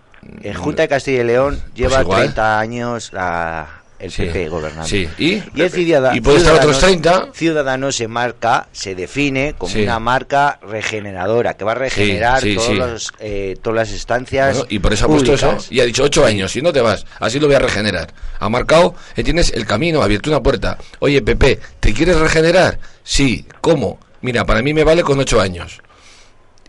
En 0.42 0.54
Junta 0.54 0.82
de 0.82 0.88
Castilla 0.88 1.20
y 1.20 1.24
León 1.24 1.60
lleva 1.74 1.90
Pues 1.96 2.02
igual. 2.02 2.20
30 2.22 2.58
años 2.58 3.12
la, 3.12 3.68
el 3.98 4.10
Sí. 4.10 4.22
PP 4.24 4.48
gobernando. 4.48 4.86
Sí, 4.86 5.08
¿y? 5.18 5.34
Y 5.54 5.68
Ciudada- 5.68 6.14
Y 6.16 6.20
puede 6.20 6.38
estar 6.38 6.54
otros 6.54 6.78
30. 6.78 7.28
Ciudadanos 7.32 7.96
se 7.96 8.08
marca, 8.08 8.68
se 8.72 8.94
define 8.94 9.54
como 9.56 9.72
Sí. 9.72 9.82
una 9.82 9.98
marca 9.98 10.58
regeneradora, 10.62 11.54
que 11.54 11.64
va 11.64 11.72
a 11.72 11.76
regenerar 11.76 12.42
todos 12.42 12.74
los, 12.76 13.12
eh, 13.20 13.56
todas 13.62 13.76
las 13.88 13.90
estancias. 13.92 14.56
Bueno, 14.56 14.66
y 14.70 14.78
por 14.78 14.92
eso 14.92 15.06
ha 15.06 15.08
puesto 15.08 15.32
eso 15.34 15.56
y 15.70 15.80
ha 15.80 15.84
dicho 15.84 16.02
ocho 16.04 16.24
años, 16.26 16.52
si 16.52 16.62
no 16.62 16.72
te 16.72 16.80
vas, 16.80 17.04
así 17.20 17.38
lo 17.40 17.46
voy 17.46 17.56
a 17.56 17.60
regenerar. 17.60 18.12
Ha 18.38 18.48
marcado, 18.48 18.94
eh, 19.16 19.22
tienes 19.24 19.52
el 19.52 19.66
camino, 19.66 20.02
ha 20.02 20.04
abierto 20.04 20.30
una 20.30 20.42
puerta. 20.42 20.78
Oye, 20.98 21.22
Pepe, 21.22 21.58
¿te 21.80 21.92
quieres 21.92 22.16
regenerar? 22.18 22.78
Sí, 23.02 23.46
¿cómo? 23.60 23.98
Mira, 24.22 24.44
para 24.44 24.62
mí 24.62 24.74
me 24.74 24.84
vale 24.84 25.02
con 25.02 25.18
ocho 25.18 25.40
años. 25.40 25.80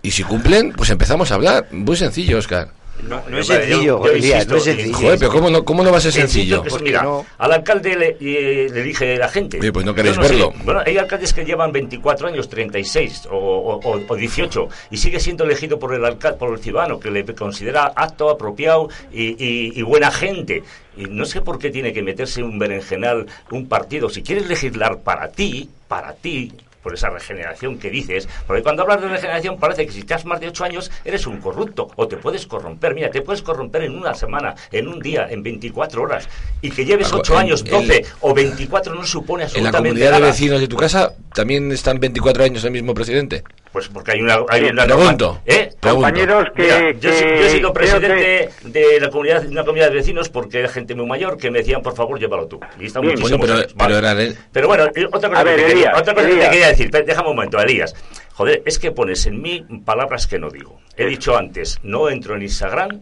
Y 0.02 0.12
si 0.12 0.24
cumplen, 0.24 0.74
pues 0.74 0.90
empezamos 0.92 1.32
a 1.32 1.36
hablar. 1.36 1.68
Muy 1.72 1.98
sencillo, 1.98 2.38
Oscar. 2.38 2.70
No, 3.04 3.22
No 3.30 3.38
es 3.38 3.48
sencillo, 3.48 4.04
yo 4.04 4.12
Elías, 4.12 4.48
no 4.48 4.56
es 4.58 4.68
insisto, 4.68 4.82
sencillo. 4.84 4.98
Joder, 5.08 5.20
pero 5.20 5.32
¿cómo 5.32 5.50
no, 5.50 5.64
cómo 5.64 5.84
no 5.84 5.92
va 5.92 5.98
a 5.98 6.02
ser 6.02 6.12
sencillo? 6.12 6.62
que 6.62 6.68
es- 6.70 6.74
Porque 6.74 6.90
mira, 6.90 7.04
no- 7.04 7.26
al 7.38 7.54
alcalde 7.54 7.96
le, 7.96 8.18
eh, 8.20 8.70
le 8.72 8.84
dije 8.84 9.18
la 9.18 9.30
gente. 9.30 9.60
Oye, 9.60 9.72
pues 9.72 9.86
no 9.86 9.94
queréis 9.94 10.16
sé, 10.16 10.22
verlo. 10.22 10.52
bueno, 10.64 10.82
hay 10.86 10.98
alcaldes 10.98 11.32
que 11.34 11.46
llevan 11.46 11.72
24 11.72 12.28
años, 12.28 12.50
36 12.50 13.28
o, 13.32 13.36
o- 13.38 13.80
o- 13.80 14.02
o 14.08 14.16
18 14.16 14.68
y 14.92 14.98
sigue 14.98 15.20
siendo 15.20 15.44
elegido 15.44 15.78
por 15.80 15.94
el 15.94 16.04
alcalde, 16.06 16.38
por 16.40 16.54
el 16.54 16.60
ciudadano 16.60 17.00
que 17.00 17.12
le 17.12 17.24
considera 17.36 17.92
apto, 17.96 18.30
apropiado 18.30 18.90
y, 19.14 19.24
y- 19.44 19.74
y 19.76 19.82
buena 19.84 20.12
gente. 20.12 20.64
Y 20.98 21.06
no 21.06 21.26
sé 21.26 21.42
por 21.42 21.60
qué 21.60 21.70
tiene 21.70 21.94
que 21.94 22.02
meterse 22.02 22.42
un 22.42 22.58
berenjenal 22.58 23.28
un 23.52 23.68
partido. 23.68 24.10
Si 24.10 24.24
quieres 24.24 24.48
legislar 24.48 25.00
para 25.02 25.30
ti, 25.30 25.70
para 25.88 26.14
ti, 26.14 26.52
por 26.88 26.94
esa 26.94 27.10
regeneración 27.10 27.78
que 27.78 27.90
dices, 27.90 28.30
porque 28.48 28.64
cuando 28.64 28.84
hablas 28.84 29.02
de 29.02 29.10
regeneración 29.10 29.58
parece 29.60 29.86
que 29.86 29.92
si 29.92 30.00
estás 30.00 30.24
más 30.24 30.40
de 30.40 30.48
8 30.48 30.64
años 30.64 30.90
eres 31.04 31.28
un 31.28 31.42
corrupto 31.42 31.90
o 31.98 32.08
te 32.08 32.16
puedes 32.16 32.48
corromper. 32.48 32.96
Mira, 32.96 33.12
te 33.12 33.22
puedes 33.22 33.42
corromper 33.42 33.82
en 33.84 33.94
una 33.98 34.14
semana, 34.14 34.56
en 34.72 34.88
un 34.88 35.02
día, 35.02 35.28
en 35.30 35.44
24 35.44 36.02
horas. 36.02 36.30
Y 36.62 36.72
que 36.72 36.86
lleves 36.86 37.08
Paco, 37.10 37.20
8 37.20 37.34
en- 37.34 37.40
años, 37.40 37.62
en- 37.66 37.72
12 37.72 38.06
o 38.22 38.34
24 38.34 38.96
no 38.96 39.04
supone 39.06 39.44
¿En 39.44 39.48
la 39.48 39.48
absolutamente 39.48 39.90
comunidad 39.90 40.12
de 40.14 40.20
nada. 40.22 40.32
vecinos 40.32 40.62
de 40.62 40.68
tu 40.70 40.78
casa 40.78 41.12
también 41.36 41.70
están 41.74 42.00
24 42.00 42.46
años 42.46 42.64
el 42.64 42.72
mismo 42.72 42.94
presidente? 42.94 43.44
Pues 43.72 43.90
porque 43.90 44.12
hay 44.14 44.22
una... 44.22 44.40
Hay 44.50 44.64
una 44.66 44.86
pregunto. 44.86 45.42
¿Eh? 45.46 45.70
Pregunto. 45.80 46.06
Compañeros 46.08 46.46
que, 46.56 46.62
Mira, 46.64 46.92
yo, 46.94 47.10
he 47.12 47.42
yo 47.44 47.50
sido 47.50 47.74
presidente 47.74 48.50
de 48.64 49.00
la 49.00 49.10
comunidad 49.10 49.42
de 49.42 49.50
una 49.50 49.64
comunidad 49.64 49.90
de 49.90 49.96
vecinos 49.96 50.30
porque 50.30 50.60
era 50.60 50.70
gente 50.70 50.96
muy 50.96 51.06
mayor 51.06 51.38
que 51.38 51.52
me 51.52 51.60
decían 51.60 51.82
por 51.82 51.94
favor 51.96 52.20
llévalo 52.20 52.48
tú 52.48 52.60
y 52.80 52.86
está 52.88 53.00
Bien, 53.02 53.20
Bueno, 53.20 53.38
pero, 53.40 53.54
años, 53.54 53.74
pero 53.78 53.94
vale. 53.94 53.98
era 53.98 54.12
él. 54.22 54.38
Pero 54.52 54.68
bueno, 54.68 54.84
otra 55.12 55.30
cosa, 55.30 55.42
A 55.42 55.44
que, 55.44 55.50
ver, 55.50 55.60
Elías, 55.72 55.94
otra 56.00 56.14
cosa 56.14 56.28
que 56.28 56.36
te 56.36 56.50
quería 56.50 56.68
decir, 56.70 56.90
déjame 56.92 57.30
un 57.30 57.36
momento, 57.36 57.60
Elías. 57.60 57.94
Joder, 58.34 58.64
es 58.66 58.80
que 58.80 58.92
pones 58.92 59.26
en 59.26 59.42
mí 59.42 59.66
palabras 59.86 60.28
que 60.28 60.40
no 60.40 60.50
digo. 60.50 60.80
He 60.96 61.06
dicho 61.06 61.36
antes, 61.38 61.80
no 61.84 62.10
entro 62.10 62.36
en 62.36 62.44
Instagram 62.44 63.02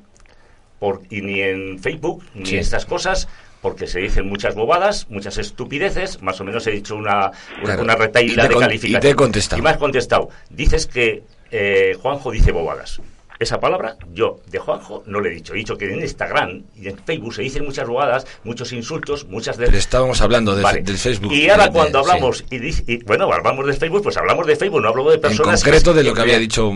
por, 0.79 1.01
y 1.09 1.21
ni 1.21 1.41
en 1.41 1.79
Facebook, 1.79 2.23
ni 2.33 2.45
Sí. 2.45 2.55
en 2.55 2.61
estas 2.61 2.85
cosas, 2.85 3.27
porque 3.65 3.87
se 3.87 3.99
dicen 3.99 4.27
muchas 4.29 4.53
bobadas, 4.53 5.07
muchas 5.09 5.39
estupideces, 5.39 6.21
más 6.21 6.39
o 6.39 6.43
menos 6.43 6.67
he 6.67 6.71
dicho 6.71 6.95
una, 6.95 7.31
una, 7.57 7.63
Claro. 7.63 7.81
una 7.81 7.95
retaíla 7.95 8.47
de 8.47 8.53
calificación. 8.55 8.99
y 8.99 9.01
te 9.01 9.09
he 9.09 9.15
contestado. 9.15 9.59
Y 9.59 9.63
me 9.63 9.71
has 9.71 9.77
contestado. 9.77 10.29
Dices 10.51 10.85
que 10.85 11.23
eh, 11.49 11.97
Juanjo 11.99 12.29
dice 12.29 12.51
bobadas. 12.51 13.01
Esa 13.37 13.59
palabra 13.59 13.97
yo 14.13 14.39
de 14.47 14.59
Juanjo 14.59 15.03
no 15.07 15.19
le 15.19 15.29
he 15.29 15.33
dicho. 15.33 15.53
He 15.53 15.57
dicho 15.57 15.77
que 15.77 15.91
en 15.91 15.99
Instagram 16.01 16.63
y 16.75 16.87
en 16.87 16.97
Facebook 16.97 17.33
se 17.33 17.41
dicen 17.41 17.65
muchas 17.65 17.87
bobadas, 17.87 18.25
muchos 18.45 18.71
insultos, 18.71 19.25
muchas 19.27 19.57
de... 19.57 19.65
Pero 19.65 19.77
estábamos 19.77 20.21
hablando 20.21 20.55
de- 20.55 20.63
Vale. 20.63 20.81
del 20.83 20.97
Facebook. 20.97 21.33
Y 21.33 21.49
ahora 21.49 21.65
de- 21.65 21.71
cuando 21.73 22.01
sí. 22.03 22.09
hablamos, 22.09 22.45
y, 22.49 22.57
dice- 22.59 22.83
y, 22.87 23.03
bueno, 23.03 23.29
hablamos 23.31 23.65
de 23.67 23.73
Facebook, 23.73 24.03
pues 24.03 24.15
hablamos 24.15 24.47
de 24.47 24.55
Facebook, 24.55 24.81
no 24.81 24.87
hablo 24.87 25.09
de 25.09 25.15
En 25.15 25.21
personas... 25.21 25.61
concreto 25.61 25.93
de 25.93 26.03
lo 26.03 26.13
que 26.13 26.21
había 26.21 26.39
dicho 26.39 26.71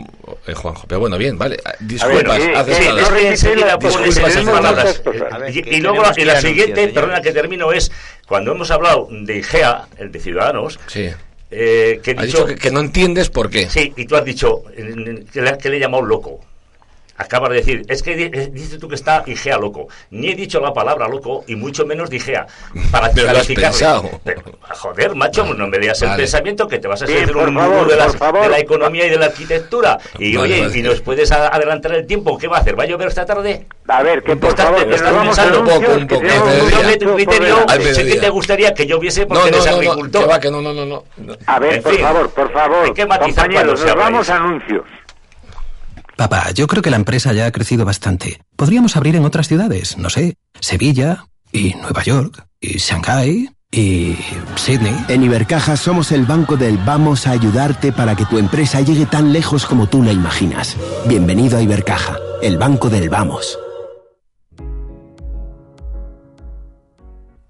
eh, 0.47 0.53
Juanjo. 0.53 0.85
Pero 0.87 0.99
bueno, 0.99 1.17
bien, 1.17 1.37
vale. 1.37 1.57
A 1.63 1.69
ver, 1.69 1.77
Disculpas, 1.79 2.35
sí, 2.43 2.49
haces 2.55 2.77
sí, 2.77 2.83
Sí, 2.83 2.89
nada. 3.55 3.77
la- 3.79 4.05
esas 4.09 4.43
palabras. 4.45 5.01
ver, 5.39 5.67
Y, 5.67 5.79
luego 5.81 6.01
la, 6.03 6.37
y 6.37 6.41
siguiente, 6.41 6.87
perdona 6.89 7.21
que 7.21 7.31
termino, 7.31 7.71
es 7.71 7.91
cuando 8.27 8.51
hemos 8.51 8.69
hablado 8.71 9.07
de 9.09 9.37
IGEA, 9.37 9.87
el 9.97 10.11
de 10.11 10.19
Ciudadanos, 10.19 10.79
Sí. 10.87 11.09
eh, 11.51 11.99
que 12.03 12.11
he 12.11 12.19
Ha 12.19 12.23
dicho... 12.23 12.37
dicho 12.39 12.45
que, 12.45 12.55
que 12.55 12.71
no 12.71 12.81
entiendes 12.81 13.29
por 13.29 13.49
qué. 13.49 13.69
Sí, 13.69 13.93
y 13.95 14.05
tú 14.05 14.15
has 14.15 14.25
dicho 14.25 14.63
que 14.75 15.41
le, 15.41 15.57
que 15.57 15.69
le 15.69 15.77
he 15.77 15.79
llamado 15.79 16.03
loco. 16.03 16.41
Acabas 17.19 17.49
de 17.49 17.55
decir, 17.57 17.83
es 17.89 18.01
que 18.01 18.13
eh, 18.33 18.49
dices 18.51 18.79
tú 18.79 18.87
que 18.87 18.95
está 18.95 19.23
Igea 19.27 19.57
loco. 19.57 19.87
Ni 20.09 20.29
he 20.29 20.35
dicho 20.35 20.59
la 20.61 20.73
palabra 20.73 21.07
loco 21.09 21.43
y 21.47 21.55
mucho 21.55 21.85
menos 21.85 22.09
Digea 22.09 22.47
para 22.91 23.09
Pero 23.11 23.23
lo 23.25 23.31
has 23.31 23.47
calificarle. 23.47 23.67
pensado. 23.69 24.09
Pero, 24.23 24.41
joder, 24.73 25.15
macho, 25.15 25.43
no 25.53 25.67
me 25.67 25.77
leas 25.79 26.01
el 26.01 26.07
Vale. 26.09 26.23
pensamiento 26.23 26.65
que 26.67 26.79
te 26.79 26.87
vas 26.87 27.01
a 27.01 27.05
hacer 27.05 27.35
un 27.35 27.53
favor, 27.53 27.87
de, 27.89 27.95
las- 27.97 28.17
de 28.17 28.49
la 28.49 28.59
economía 28.59 29.05
y 29.05 29.09
de 29.09 29.17
la 29.17 29.25
arquitectura. 29.27 29.97
Y 30.17 30.37
Vale, 30.37 30.53
oye, 30.53 30.61
vale. 30.67 30.79
y 30.79 30.81
nos 30.81 31.01
puedes 31.01 31.29
adelantar 31.31 31.93
el 31.93 32.07
tiempo. 32.07 32.37
¿Qué 32.37 32.47
va 32.47 32.57
a 32.57 32.59
hacer? 32.61 32.79
¿Va 32.79 32.83
a 32.83 32.87
llover 32.87 33.09
esta 33.09 33.25
tarde? 33.25 33.65
A 33.89 34.01
ver, 34.01 34.23
que 34.23 34.37
por 34.37 34.51
Estás- 34.51 34.65
favor, 34.67 34.79
que 34.85 34.91
nos 34.91 35.01
vamos 35.01 35.35
pensando 35.37 35.57
anuncios, 35.59 35.81
poco, 35.83 35.97
un 35.99 36.07
poco, 36.07 36.21
Yo 36.71 36.87
de 36.87 36.97
tu 36.97 37.15
criterio 37.15 37.55
sé 37.93 38.05
que 38.05 38.15
te 38.19 38.29
gustaría 38.29 38.73
que 38.73 38.85
lloviese 38.87 39.21
No, 39.21 39.27
porque 39.27 39.51
no, 39.51 39.57
eres 39.57 39.65
no, 39.65 39.71
no, 39.71 39.77
agricultor. 39.77 40.21
que 40.21 40.27
va, 40.29 40.39
que 40.39 40.51
no, 40.51 40.61
no, 40.61 40.73
no, 40.73 40.85
no. 40.85 41.03
no. 41.17 41.33
A 41.47 41.59
ver, 41.59 41.73
En 41.75 41.83
por 41.83 41.91
fin, 41.93 42.01
favor, 42.01 42.29
por 42.29 42.51
favor, 42.53 42.85
hay 42.85 42.93
que 42.93 43.05
matizar 43.05 43.51
cuando 43.51 43.73
compañeros, 43.73 43.79
se 43.81 43.85
nos 43.87 43.95
vamos 43.97 44.29
a 44.29 44.35
anuncios. 44.37 44.83
Papá, 46.19 46.51
yo 46.51 46.67
creo 46.67 46.83
que 46.83 46.89
la 46.89 46.97
empresa 46.97 47.31
ya 47.31 47.45
ha 47.45 47.51
crecido 47.53 47.85
bastante. 47.85 48.41
Podríamos 48.57 48.97
abrir 48.97 49.15
en 49.15 49.23
otras 49.23 49.47
ciudades, 49.47 49.97
no 49.97 50.09
sé, 50.09 50.35
Sevilla 50.59 51.27
y 51.53 51.75
Nueva 51.75 52.03
York 52.03 52.45
y 52.59 52.77
Shanghai 52.77 53.49
y 53.71 54.17
Sydney. 54.57 55.05
En 55.07 55.23
Ibercaja 55.23 55.77
somos 55.77 56.11
el 56.11 56.25
banco 56.25 56.57
del 56.57 56.77
vamos 56.77 57.25
a 57.25 57.31
ayudarte 57.31 57.93
para 57.93 58.17
que 58.17 58.25
tu 58.25 58.37
empresa 58.37 58.81
llegue 58.81 59.05
tan 59.05 59.31
lejos 59.31 59.65
como 59.65 59.87
tú 59.87 60.03
la 60.03 60.11
imaginas. 60.11 60.75
Bienvenido 61.05 61.57
a 61.57 61.61
Ibercaja, 61.61 62.17
el 62.41 62.57
banco 62.57 62.89
del 62.89 63.07
vamos. 63.07 63.57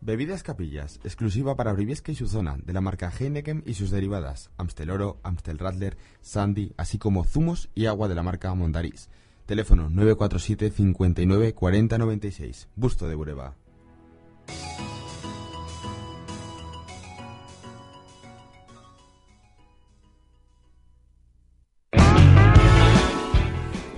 Bebidas 0.09 0.41
Capillas, 0.41 0.99
exclusiva 1.03 1.55
para 1.55 1.71
Briviesca 1.71 2.11
y 2.11 2.15
su 2.15 2.27
zona, 2.27 2.57
de 2.65 2.73
la 2.73 2.81
marca 2.81 3.11
Heineken 3.15 3.61
y 3.67 3.75
sus 3.75 3.91
derivadas, 3.91 4.49
Amstel 4.57 4.89
Oro, 4.89 5.19
Amstel 5.21 5.59
Radler, 5.59 5.97
Sandy, 6.21 6.73
así 6.77 6.97
como 6.97 7.25
zumos 7.25 7.69
y 7.75 7.85
agua 7.85 8.07
de 8.07 8.15
la 8.15 8.23
marca 8.23 8.51
Mondarís. 8.55 9.11
Teléfono 9.45 9.87
947 9.91 10.71
59 10.71 11.53
40 11.53 11.97
96. 11.99 12.69
Busto 12.75 13.07
de 13.07 13.13
Bureba. 13.13 13.53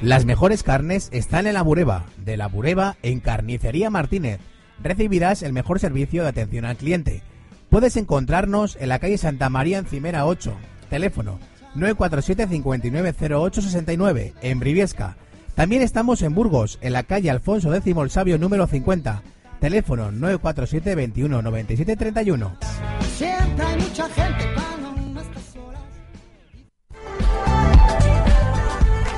Las 0.01 0.25
mejores 0.25 0.63
carnes 0.63 1.07
están 1.13 1.47
en 1.47 1.53
la 1.53 1.61
Bureba, 1.61 2.05
de 2.17 2.35
la 2.35 2.47
Bureba 2.47 2.97
en 3.01 3.21
Carnicería 3.21 3.89
Martínez. 3.89 4.41
Recibirás 4.83 5.43
el 5.43 5.53
mejor 5.53 5.79
servicio 5.79 6.23
de 6.23 6.29
atención 6.29 6.65
al 6.65 6.77
cliente. 6.77 7.21
Puedes 7.69 7.97
encontrarnos 7.97 8.77
en 8.79 8.89
la 8.89 8.99
calle 8.99 9.17
Santa 9.17 9.49
María 9.49 9.77
Encimera 9.77 10.25
8, 10.25 10.53
teléfono 10.89 11.39
947 11.75 12.47
590869 12.47 14.33
en 14.41 14.59
Briviesca. 14.59 15.15
También 15.55 15.81
estamos 15.81 16.21
en 16.21 16.33
Burgos, 16.33 16.79
en 16.81 16.93
la 16.93 17.03
calle 17.03 17.29
Alfonso 17.29 17.73
X 17.73 17.95
el 17.95 18.09
Sabio 18.09 18.37
número 18.37 18.67
50, 18.67 19.21
teléfono 19.59 20.11
947 20.11 20.95
21 20.95 21.41
97 21.41 21.95
31. 21.95 22.57
Siempre 23.17 23.65
hay 23.65 23.81
mucha 23.81 24.09
gente. 24.09 24.51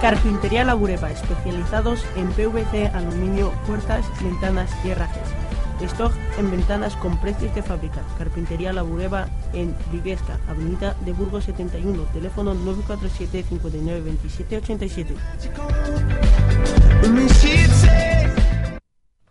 Carpintería 0.04 0.66
La 0.66 0.74
Bureba, 0.74 1.10
especializados 1.10 2.06
en 2.18 2.28
PVC, 2.34 2.88
aluminio, 2.94 3.54
puertas, 3.66 4.06
ventanas 4.22 4.70
y 4.84 4.90
herrajes. 4.90 5.24
Stock 5.86 6.14
en 6.38 6.52
ventanas 6.52 6.96
con 6.98 7.20
precios 7.20 7.54
de 7.56 7.62
fábrica. 7.62 8.02
Carpintería 8.18 8.74
La 8.74 8.82
Bureba 8.84 9.28
en 9.54 9.76
Viviesca, 9.92 10.40
Avenida 10.48 10.96
de 11.02 11.14
Burgos 11.14 11.46
71, 11.46 12.04
teléfono 12.14 12.54
947 12.54 13.44
59 13.50 14.02
27 14.02 14.58
87. 14.58 15.16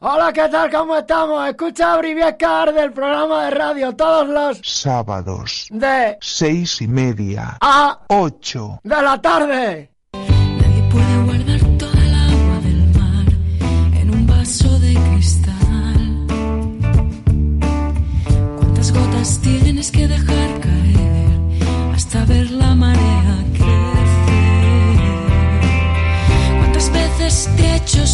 Hola, 0.05 0.33
¿qué 0.33 0.49
tal? 0.49 0.69
¿Cómo 0.71 0.97
estamos? 0.97 1.49
Escucha 1.49 1.97
Briviesca 1.97 2.67
del 2.73 2.93
programa 2.93 3.45
de 3.45 3.51
radio 3.53 3.95
todos 3.95 4.27
los 4.27 4.61
Sábados, 4.65 5.69
de 5.71 6.19
seis 6.21 6.81
y 6.83 6.89
media, 6.89 7.57
a 7.61 8.01
ocho. 8.09 8.81
de 8.83 9.03
la 9.03 9.23
tarde. 9.23 9.92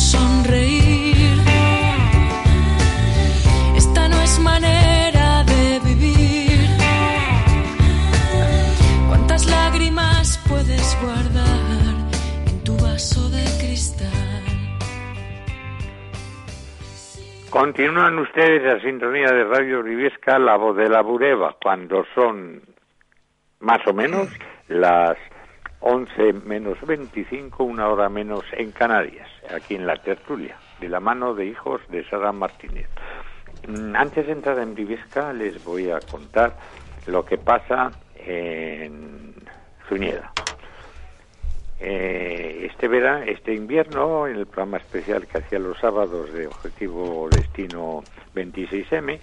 Sonreír? 0.09 1.39
Esta 3.77 4.09
no 4.09 4.19
es 4.21 4.39
manera 4.41 5.45
de 5.45 5.81
vivir. 5.89 6.59
¿Cuántas 9.09 9.47
lágrimas 9.47 10.43
puedes 10.49 10.87
guardar 11.03 11.93
en 12.47 12.65
tu 12.65 12.75
vaso 12.79 13.29
de 13.29 13.45
cristal? 13.61 14.45
Continúan 17.51 18.19
ustedes 18.19 18.63
la 18.63 18.81
sintonía 18.81 19.31
de 19.31 19.45
Radio 19.45 19.83
Briviesca, 19.83 20.39
la 20.39 20.57
voz 20.57 20.77
de 20.77 20.89
la 20.89 21.03
Bureba, 21.03 21.57
cuando 21.63 22.05
son 22.15 22.63
más 23.61 23.87
o 23.87 23.93
menos 23.93 24.29
las 24.69 25.17
11 25.81 26.33
menos 26.45 26.79
25, 26.87 27.65
una 27.65 27.89
hora 27.89 28.09
menos 28.09 28.45
en 28.53 28.73
Canarias, 28.73 29.29
aquí 29.55 29.75
en 29.77 29.87
la 29.87 29.97
tertulia, 29.97 30.57
de 30.81 30.89
la 30.89 31.01
mano 31.01 31.35
de 31.35 31.47
hijos 31.47 31.81
de 31.89 32.05
Sara 32.09 32.33
Martínez. 32.33 32.89
Mm, 33.67 33.95
Antes 33.97 34.27
de 34.27 34.33
entrar 34.33 34.59
en 34.59 34.75
Briviesca 34.75 35.33
les 35.33 35.63
voy 35.65 35.91
a 35.91 36.01
contar 36.01 36.55
lo 37.07 37.25
que 37.25 37.39
pasa 37.39 37.91
en 38.17 39.35
Zuñeda. 39.89 40.33
Eh, 41.81 42.67
este 42.71 42.89
verano, 42.89 43.25
este 43.25 43.55
invierno, 43.55 44.27
en 44.27 44.37
el 44.37 44.47
programa 44.47 44.79
especial 44.79 45.27
que 45.27 45.39
hacía 45.39 45.61
los 45.61 45.79
sábados 45.79 46.33
de 46.33 46.49
Objetivo 46.49 47.29
Destino 47.31 48.03
26M, 48.35 49.21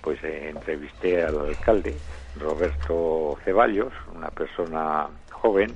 pues 0.00 0.22
eh, 0.24 0.48
entrevisté 0.48 1.22
al 1.22 1.38
alcalde 1.38 1.94
Roberto 2.40 3.36
Ceballos, 3.44 3.92
una 4.14 4.30
persona 4.30 5.08
joven, 5.32 5.70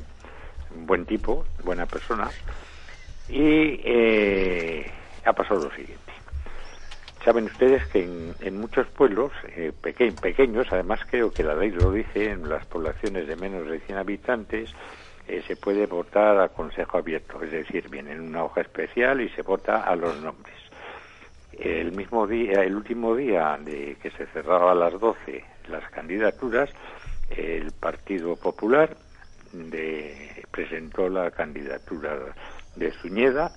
buen 0.75 1.07
tipo, 1.07 1.45
buena 1.63 1.87
persona, 1.87 2.31
y 3.29 3.81
eh, 3.85 4.91
ha 5.25 5.33
pasado 5.33 5.61
lo 5.61 5.71
siguiente. 5.71 6.13
Saben 7.25 7.45
ustedes 7.45 7.87
que 7.87 8.03
en, 8.03 8.35
en 8.41 8.59
muchos 8.59 8.87
pueblos 8.89 9.31
eh, 9.57 9.73
peque- 9.81 10.13
pequeños, 10.13 10.67
además 10.73 11.01
creo 11.09 11.33
que 11.33 11.45
la 11.45 11.55
ley 11.55 11.71
lo 11.71 11.93
dice, 11.93 12.31
en 12.31 12.49
las 12.49 12.65
poblaciones 12.67 13.29
de 13.29 13.37
menos 13.37 13.69
de 13.69 13.79
100 13.81 13.99
habitantes, 13.99 14.71
eh, 15.29 15.43
se 15.47 15.55
puede 15.55 15.87
votar 15.87 16.41
a 16.41 16.49
consejo 16.49 16.99
abierto, 16.99 17.41
es 17.43 17.53
decir, 17.53 17.89
viene 17.89 18.13
en 18.13 18.23
una 18.23 18.43
hoja 18.45 18.63
especial 18.63 19.21
y 19.21 19.29
se 19.31 19.43
vota 19.43 19.83
a 19.83 19.95
los 19.95 20.17
nombres. 20.21 20.57
El 21.53 21.93
mismo 21.93 22.27
día, 22.27 22.65
el 22.65 22.75
último 22.75 23.15
día 23.15 23.57
de 23.61 23.97
que 24.03 24.11
se 24.11 24.27
cerraba 24.27 24.73
a 24.73 24.75
las 24.75 24.99
12 24.99 25.45
las 25.69 25.89
candidaturas, 25.91 26.69
el 27.31 27.71
Partido 27.71 28.35
Popular 28.35 28.97
de- 29.53 30.45
presentó 30.51 31.09
la 31.09 31.31
candidatura 31.31 32.17
de 32.77 32.91
Zuñeda 32.93 33.53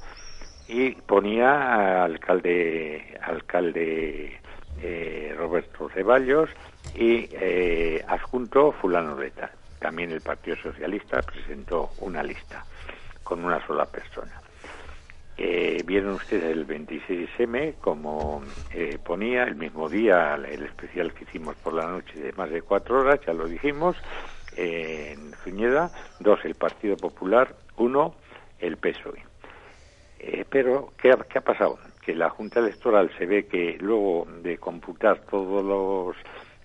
y 0.67 0.91
ponía 0.91 2.03
alcalde 2.03 3.17
alcalde 3.21 4.39
eh, 4.81 5.33
Roberto 5.37 5.89
Ceballos 5.89 6.49
y 6.95 7.27
eh, 7.31 8.03
adjunto 8.07 8.71
fulano 8.73 9.15
de 9.15 9.31
tal. 9.31 9.51
También 9.79 10.11
el 10.11 10.21
Partido 10.21 10.55
Socialista 10.57 11.21
presentó 11.21 11.91
una 11.99 12.23
lista 12.23 12.65
con 13.23 13.43
una 13.43 13.65
sola 13.67 13.85
persona. 13.85 14.31
Eh, 15.37 15.83
Vieron 15.85 16.13
ustedes 16.13 16.45
el 16.45 16.65
26M, 16.65 17.75
como 17.81 18.41
eh, 18.73 18.97
ponía 19.03 19.43
el 19.43 19.55
mismo 19.55 19.89
día, 19.89 20.35
el 20.35 20.63
especial 20.63 21.13
que 21.13 21.25
hicimos 21.25 21.55
por 21.57 21.73
la 21.73 21.87
noche 21.87 22.17
de 22.19 22.31
más 22.33 22.49
de 22.49 22.61
cuatro 22.61 23.01
horas, 23.01 23.19
ya 23.27 23.33
lo 23.33 23.45
dijimos, 23.47 23.97
en 24.55 25.33
Zuñeda, 25.45 25.91
dos 26.19 26.43
el 26.43 26.55
Partido 26.55 26.97
Popular, 26.97 27.55
uno 27.77 28.15
el 28.59 28.75
PSOE. 28.75 29.23
Eh, 30.19 30.43
pero, 30.49 30.89
¿qué 30.97 31.11
ha, 31.11 31.17
qué 31.17 31.37
ha 31.37 31.41
pasado? 31.41 31.79
Que 32.03 32.13
la 32.13 32.29
Junta 32.29 32.59
Electoral 32.59 33.09
se 33.17 33.25
ve 33.25 33.45
que 33.45 33.77
luego 33.79 34.27
de 34.41 34.57
computar 34.57 35.19
todos 35.29 35.63
los 35.63 36.15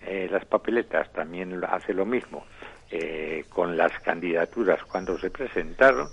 eh, 0.03 0.29
las 0.31 0.47
papeletas 0.47 1.13
también 1.13 1.63
hace 1.63 1.93
lo 1.93 2.07
mismo 2.07 2.47
eh, 2.91 3.45
con 3.51 3.77
las 3.77 3.93
candidaturas 4.01 4.83
cuando 4.85 5.19
se 5.19 5.31
presentaron 5.31 6.09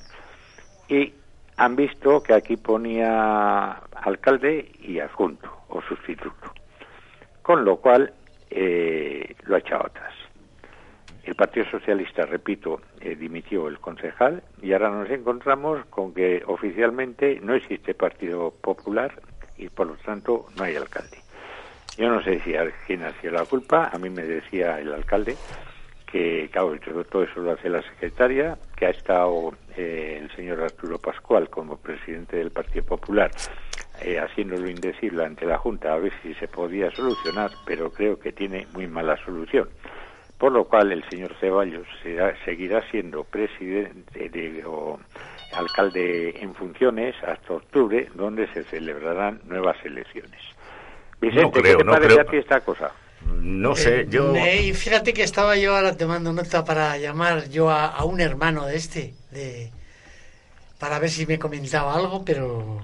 y 0.90 1.14
han 1.56 1.76
visto 1.76 2.22
que 2.22 2.34
aquí 2.34 2.58
ponía 2.58 3.72
alcalde 3.96 4.72
y 4.82 5.00
adjunto 5.00 5.50
o 5.70 5.82
sustituto, 5.82 6.54
con 7.42 7.64
lo 7.64 7.78
cual 7.78 8.14
eh, 8.50 9.36
lo 9.44 9.56
ha 9.56 9.60
echado 9.60 9.86
atrás. 9.86 10.14
El 11.28 11.36
Partido 11.36 11.66
Socialista, 11.70 12.26
repito, 12.26 12.80
eh, 13.02 13.18
dimitió 13.18 13.68
el 13.68 13.80
concejal 13.80 14.42
y 14.62 14.72
ahora 14.72 14.90
nos 14.90 15.10
encontramos 15.10 15.86
con 15.88 16.14
que 16.14 16.42
oficialmente 16.48 17.42
no 17.44 17.54
existe 17.54 17.94
Partido 17.94 18.52
Popular 18.62 19.14
y 19.58 19.68
por 19.68 19.88
lo 19.88 19.96
tanto 19.98 20.46
no 20.58 20.64
hay 20.64 20.78
alcalde. 20.78 21.18
Yo 21.98 22.10
no 22.10 22.24
sé 22.24 22.40
si 22.46 22.56
a 22.56 22.72
quién 22.86 23.04
ha 23.04 23.12
la 23.30 23.44
culpa, 23.44 23.90
a 23.92 23.98
mí 23.98 24.10
me 24.10 24.24
decía 24.24 24.80
el 24.80 24.94
alcalde 24.94 25.36
que, 26.10 26.48
claro, 26.50 26.78
todo 27.12 27.24
eso 27.24 27.42
lo 27.42 27.52
hace 27.52 27.68
la 27.68 27.82
secretaria, 27.82 28.58
que 28.78 28.86
ha 28.86 28.92
estado 28.92 29.52
eh, 29.76 30.20
el 30.22 30.34
señor 30.34 30.62
Arturo 30.62 30.98
Pascual 30.98 31.50
como 31.50 31.76
presidente 31.76 32.38
del 32.38 32.52
Partido 32.52 32.86
Popular 32.86 33.32
eh, 34.00 34.18
haciéndolo 34.18 34.70
indecible 34.70 35.26
ante 35.26 35.46
la 35.46 35.58
Junta 35.58 35.92
a 35.92 35.98
ver 35.98 36.14
si 36.24 36.34
se 36.36 36.48
podía 36.48 36.90
solucionar, 36.92 37.52
pero 37.66 37.92
creo 37.92 38.18
que 38.18 38.32
tiene 38.32 38.66
muy 38.74 38.88
mala 38.88 39.18
solución. 39.26 39.68
Por 40.38 40.52
lo 40.52 40.66
cual 40.66 40.92
el 40.92 41.04
señor 41.10 41.34
Ceballos 41.40 41.88
será- 42.04 42.36
seguirá 42.46 42.88
siendo 42.92 43.24
presidente 43.24 44.30
de- 44.30 44.64
o 44.66 45.00
alcalde 45.54 46.38
en 46.42 46.54
funciones 46.54 47.16
hasta 47.24 47.54
octubre, 47.54 48.10
donde 48.14 48.48
se 48.54 48.64
celebrarán 48.66 49.42
nuevas 49.46 49.78
elecciones. 49.84 50.40
Vicente, 51.20 51.42
No 51.44 51.52
creo, 51.52 51.78
¿qué 51.78 51.78
te 51.78 51.84
no 51.86 51.92
parece 51.94 52.14
creo. 52.14 52.22
a 52.22 52.26
ti 52.32 52.38
esta 52.38 52.60
cosa? 52.62 52.92
No 53.42 53.76
sé, 53.76 54.02
Eh, 54.02 54.08
yo... 54.10 54.36
eh, 54.36 54.62
y 54.62 54.74
fíjate 54.74 55.12
que 55.14 55.24
estaba 55.24 55.56
yo 55.58 55.76
ahora 55.76 55.98
te 55.98 56.06
mando 56.06 56.32
nota 56.32 56.64
para 56.64 56.96
llamar 56.98 57.50
yo 57.50 57.72
a, 57.72 57.88
a 57.88 58.04
un 58.06 58.22
hermano 58.22 58.68
de 58.68 58.76
este, 58.76 59.16
de, 59.32 59.72
para 60.80 61.00
ver 61.00 61.10
si 61.10 61.26
me 61.26 61.40
comentaba 61.40 61.96
algo, 61.96 62.24
pero 62.24 62.80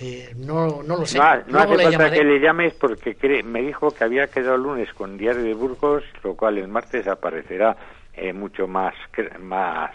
eh, 0.00 0.32
no, 0.36 0.82
no 0.82 0.96
lo 0.96 1.06
sé. 1.06 1.18
No, 1.46 1.58
hace 1.60 1.68
falta 1.84 1.98
que 2.18 2.24
le 2.24 2.40
llames 2.40 2.74
porque 2.74 3.16
cree- 3.16 3.42
me 3.42 3.62
dijo 3.62 3.90
que 3.92 4.04
había 4.04 4.26
quedado 4.28 4.56
el 4.56 4.62
lunes 4.62 4.92
con 4.94 5.16
Diario 5.18 5.42
de 5.42 5.54
Burgos, 5.54 6.02
lo 6.24 6.34
cual 6.34 6.58
el 6.58 6.68
martes 6.68 7.06
aparecerá 7.06 7.76
eh, 8.14 8.32
mucho 8.32 8.66
más, 8.66 8.94
más 9.40 9.90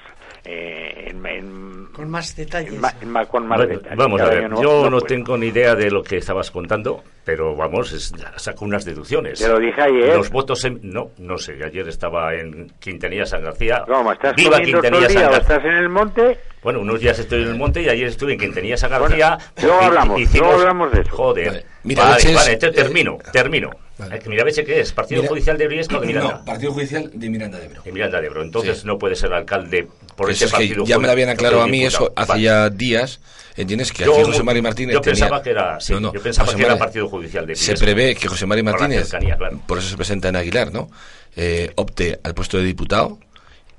eh, 0.45 1.09
en- 1.09 1.25
en- 1.25 1.85
Con 1.93 2.09
más 2.09 2.35
detalles. 2.35 2.73
en 3.01 3.15
en 3.17 3.25
con 3.25 3.47
más 3.47 3.57
Bueno, 3.57 3.73
detalles. 3.73 3.97
vamos 3.97 4.21
a 4.21 4.29
ver, 4.29 4.49
no- 4.49 4.61
yo 4.61 4.83
no 4.83 4.89
no 4.91 5.01
tengo 5.01 5.37
ni 5.37 5.47
idea 5.47 5.75
de 5.75 5.89
lo 5.91 6.03
que 6.03 6.17
estabas 6.17 6.51
contando, 6.51 7.03
pero 7.23 7.55
vamos, 7.55 7.91
es- 7.93 8.13
saco 8.37 8.65
unas 8.65 8.85
deducciones. 8.85 9.39
Te 9.39 9.47
lo 9.47 9.59
dije 9.59 9.81
ayer. 9.81 10.15
Los 10.15 10.29
votos, 10.29 10.63
en- 10.65 10.79
no, 10.83 11.11
no 11.17 11.37
sé, 11.37 11.57
ayer 11.63 11.87
estaba 11.87 12.33
en 12.35 12.71
Quintanilla 12.79 13.25
San 13.25 13.43
García. 13.43 13.83
¿Cómo, 13.87 14.11
estás 14.13 14.35
Viva 14.35 14.59
Quintanilla 14.61 15.09
San 15.09 15.21
García. 15.23 15.37
estás 15.39 15.65
en 15.65 15.71
el 15.73 15.89
monte? 15.89 16.37
Bueno, 16.63 16.81
unos 16.81 16.99
días 16.99 17.17
estoy 17.19 17.43
en 17.43 17.49
el 17.49 17.55
monte 17.55 17.81
y 17.81 17.89
ayer 17.89 18.07
estuve 18.07 18.33
en 18.33 18.39
Quintanilla 18.39 18.77
San 18.77 18.89
García. 18.89 19.37
luego 19.61 19.79
y- 19.81 19.85
hablamos, 19.85 20.19
hicimos- 20.19 20.47
luego 20.47 20.61
hablamos 20.61 20.91
de 20.91 21.01
eso. 21.01 21.15
Joder. 21.15 21.47
Vale. 21.47 21.65
Mira, 21.83 22.03
vale, 22.03 22.33
vale, 22.33 22.51
eh, 22.53 22.57
termino, 22.57 23.17
termino. 23.31 23.69
Eh, 23.99 24.19
que 24.19 24.29
Mirabeche, 24.29 24.63
¿qué 24.63 24.79
es? 24.79 24.91
¿Partido 24.91 25.21
Mira- 25.21 25.29
Judicial 25.29 25.57
de 25.57 25.67
Briesco 25.67 25.97
o 25.97 25.99
de 26.01 26.07
Miranda? 26.07 26.33
No, 26.39 26.45
Partido 26.45 26.71
Judicial 26.73 27.09
de 27.13 27.29
Miranda 27.29 27.57
de 27.57 27.65
Ebro. 27.65 27.81
De 27.83 27.91
Miranda 27.91 28.21
de 28.21 28.27
Ebro. 28.27 28.43
Entonces 28.43 28.79
Sí. 28.81 28.87
no 28.87 28.97
puede 28.99 29.15
ser 29.15 29.33
alcalde 29.33 29.87
por 30.15 30.29
ese 30.29 30.45
es 30.45 30.51
que 30.51 30.57
partido. 30.57 30.85
ya 30.85 30.99
me 30.99 31.07
lo 31.07 31.11
habían 31.13 31.29
aclarado 31.29 31.61
a 31.63 31.67
mí 31.67 31.79
diputado. 31.79 32.05
eso 32.05 32.13
hace 32.15 32.31
Vale. 32.33 32.41
ya 32.43 32.69
días. 32.69 33.19
¿Entiendes? 33.55 33.91
Que 33.91 34.05
Yo- 34.05 34.13
aquí 34.13 34.23
José 34.23 34.43
Mari 34.43 34.61
Martínez 34.61 34.93
yo 34.93 35.01
tenía- 35.01 35.21
pensaba 35.21 35.41
que 35.41 35.49
era- 35.49 35.79
sí, 35.79 35.93
No, 35.93 35.99
no, 35.99 36.13
yo 36.13 36.21
pensaba 36.21 36.45
José 36.45 36.57
que 36.59 36.63
era 36.63 36.77
Partido 36.77 37.09
Judicial 37.09 37.47
de 37.47 37.55
Se 37.55 37.65
Briesco. 37.71 37.85
prevé 37.85 38.15
que 38.15 38.27
José 38.27 38.45
Mari 38.45 38.61
Por 38.61 38.71
Martínez, 38.73 39.07
cercanía, 39.09 39.35
claro. 39.35 39.59
por 39.65 39.79
eso 39.79 39.89
se 39.89 39.95
presenta 39.97 40.29
en 40.29 40.35
Aguilar, 40.35 40.71
¿no? 40.71 40.91
Eh, 41.35 41.71
opte 41.75 42.19
al 42.23 42.35
puesto 42.35 42.57
de 42.59 42.63
diputado 42.65 43.17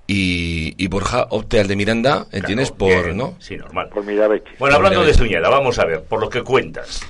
y, 0.06 0.74
y 0.82 0.86
Borja 0.88 1.26
opte 1.30 1.60
al 1.60 1.68
de 1.68 1.76
Miranda, 1.76 2.26
¿entiendes? 2.32 2.70
por, 2.72 3.04
bien, 3.04 3.16
¿no? 3.16 3.36
Sí, 3.38 3.56
normal. 3.56 3.88
Por 3.92 4.04
Mirabeche. 4.04 4.50
Bueno, 4.58 4.76
hablando 4.76 5.04
de. 5.04 5.14
Zuñeda, 5.14 5.48
vamos 5.48 5.78
a 5.78 5.84
ver, 5.84 6.02
por 6.02 6.18
lo 6.20 6.28
que 6.28 6.42
cuentas. 6.42 7.00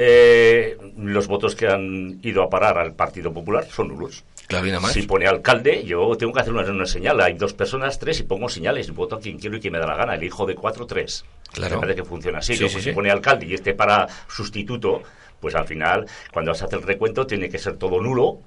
Eh, 0.00 0.78
los 0.96 1.26
votos 1.26 1.56
que 1.56 1.66
han 1.66 2.20
ido 2.22 2.44
a 2.44 2.48
parar 2.48 2.78
al 2.78 2.94
Partido 2.94 3.32
Popular 3.32 3.66
son 3.68 3.88
nulos. 3.88 4.22
Claro, 4.46 4.80
más. 4.80 4.92
Si 4.92 5.02
pone 5.02 5.26
alcalde, 5.26 5.82
yo 5.84 6.16
tengo 6.16 6.32
que 6.32 6.40
hacer 6.40 6.52
una, 6.52 6.62
una 6.70 6.86
señal. 6.86 7.20
Hay 7.20 7.34
dos 7.34 7.52
personas, 7.52 7.98
tres, 7.98 8.20
y 8.20 8.22
pongo 8.22 8.48
señales. 8.48 8.92
Voto 8.94 9.16
a 9.16 9.20
quien 9.20 9.40
quiero 9.40 9.56
y 9.56 9.60
quien 9.60 9.72
me 9.72 9.80
da 9.80 9.88
la 9.88 9.96
gana. 9.96 10.14
El 10.14 10.22
hijo 10.22 10.46
de 10.46 10.54
cuatro, 10.54 10.86
tres. 10.86 11.24
Claro. 11.52 11.74
Me 11.74 11.80
parece 11.80 12.02
que 12.02 12.08
funciona 12.08 12.38
así. 12.38 12.54
Sí, 12.54 12.62
¿no? 12.62 12.68
sí, 12.68 12.74
Pues 12.74 12.84
sí. 12.84 12.90
Si 12.90 12.94
pone 12.94 13.10
alcalde 13.10 13.46
y 13.46 13.54
este 13.54 13.74
para 13.74 14.06
sustituto, 14.28 15.02
pues 15.40 15.56
al 15.56 15.66
final, 15.66 16.06
cuando 16.32 16.54
se 16.54 16.64
hace 16.64 16.76
el 16.76 16.82
recuento, 16.82 17.26
tiene 17.26 17.48
que 17.48 17.58
ser 17.58 17.76
todo 17.76 18.00
nulo. 18.00 18.38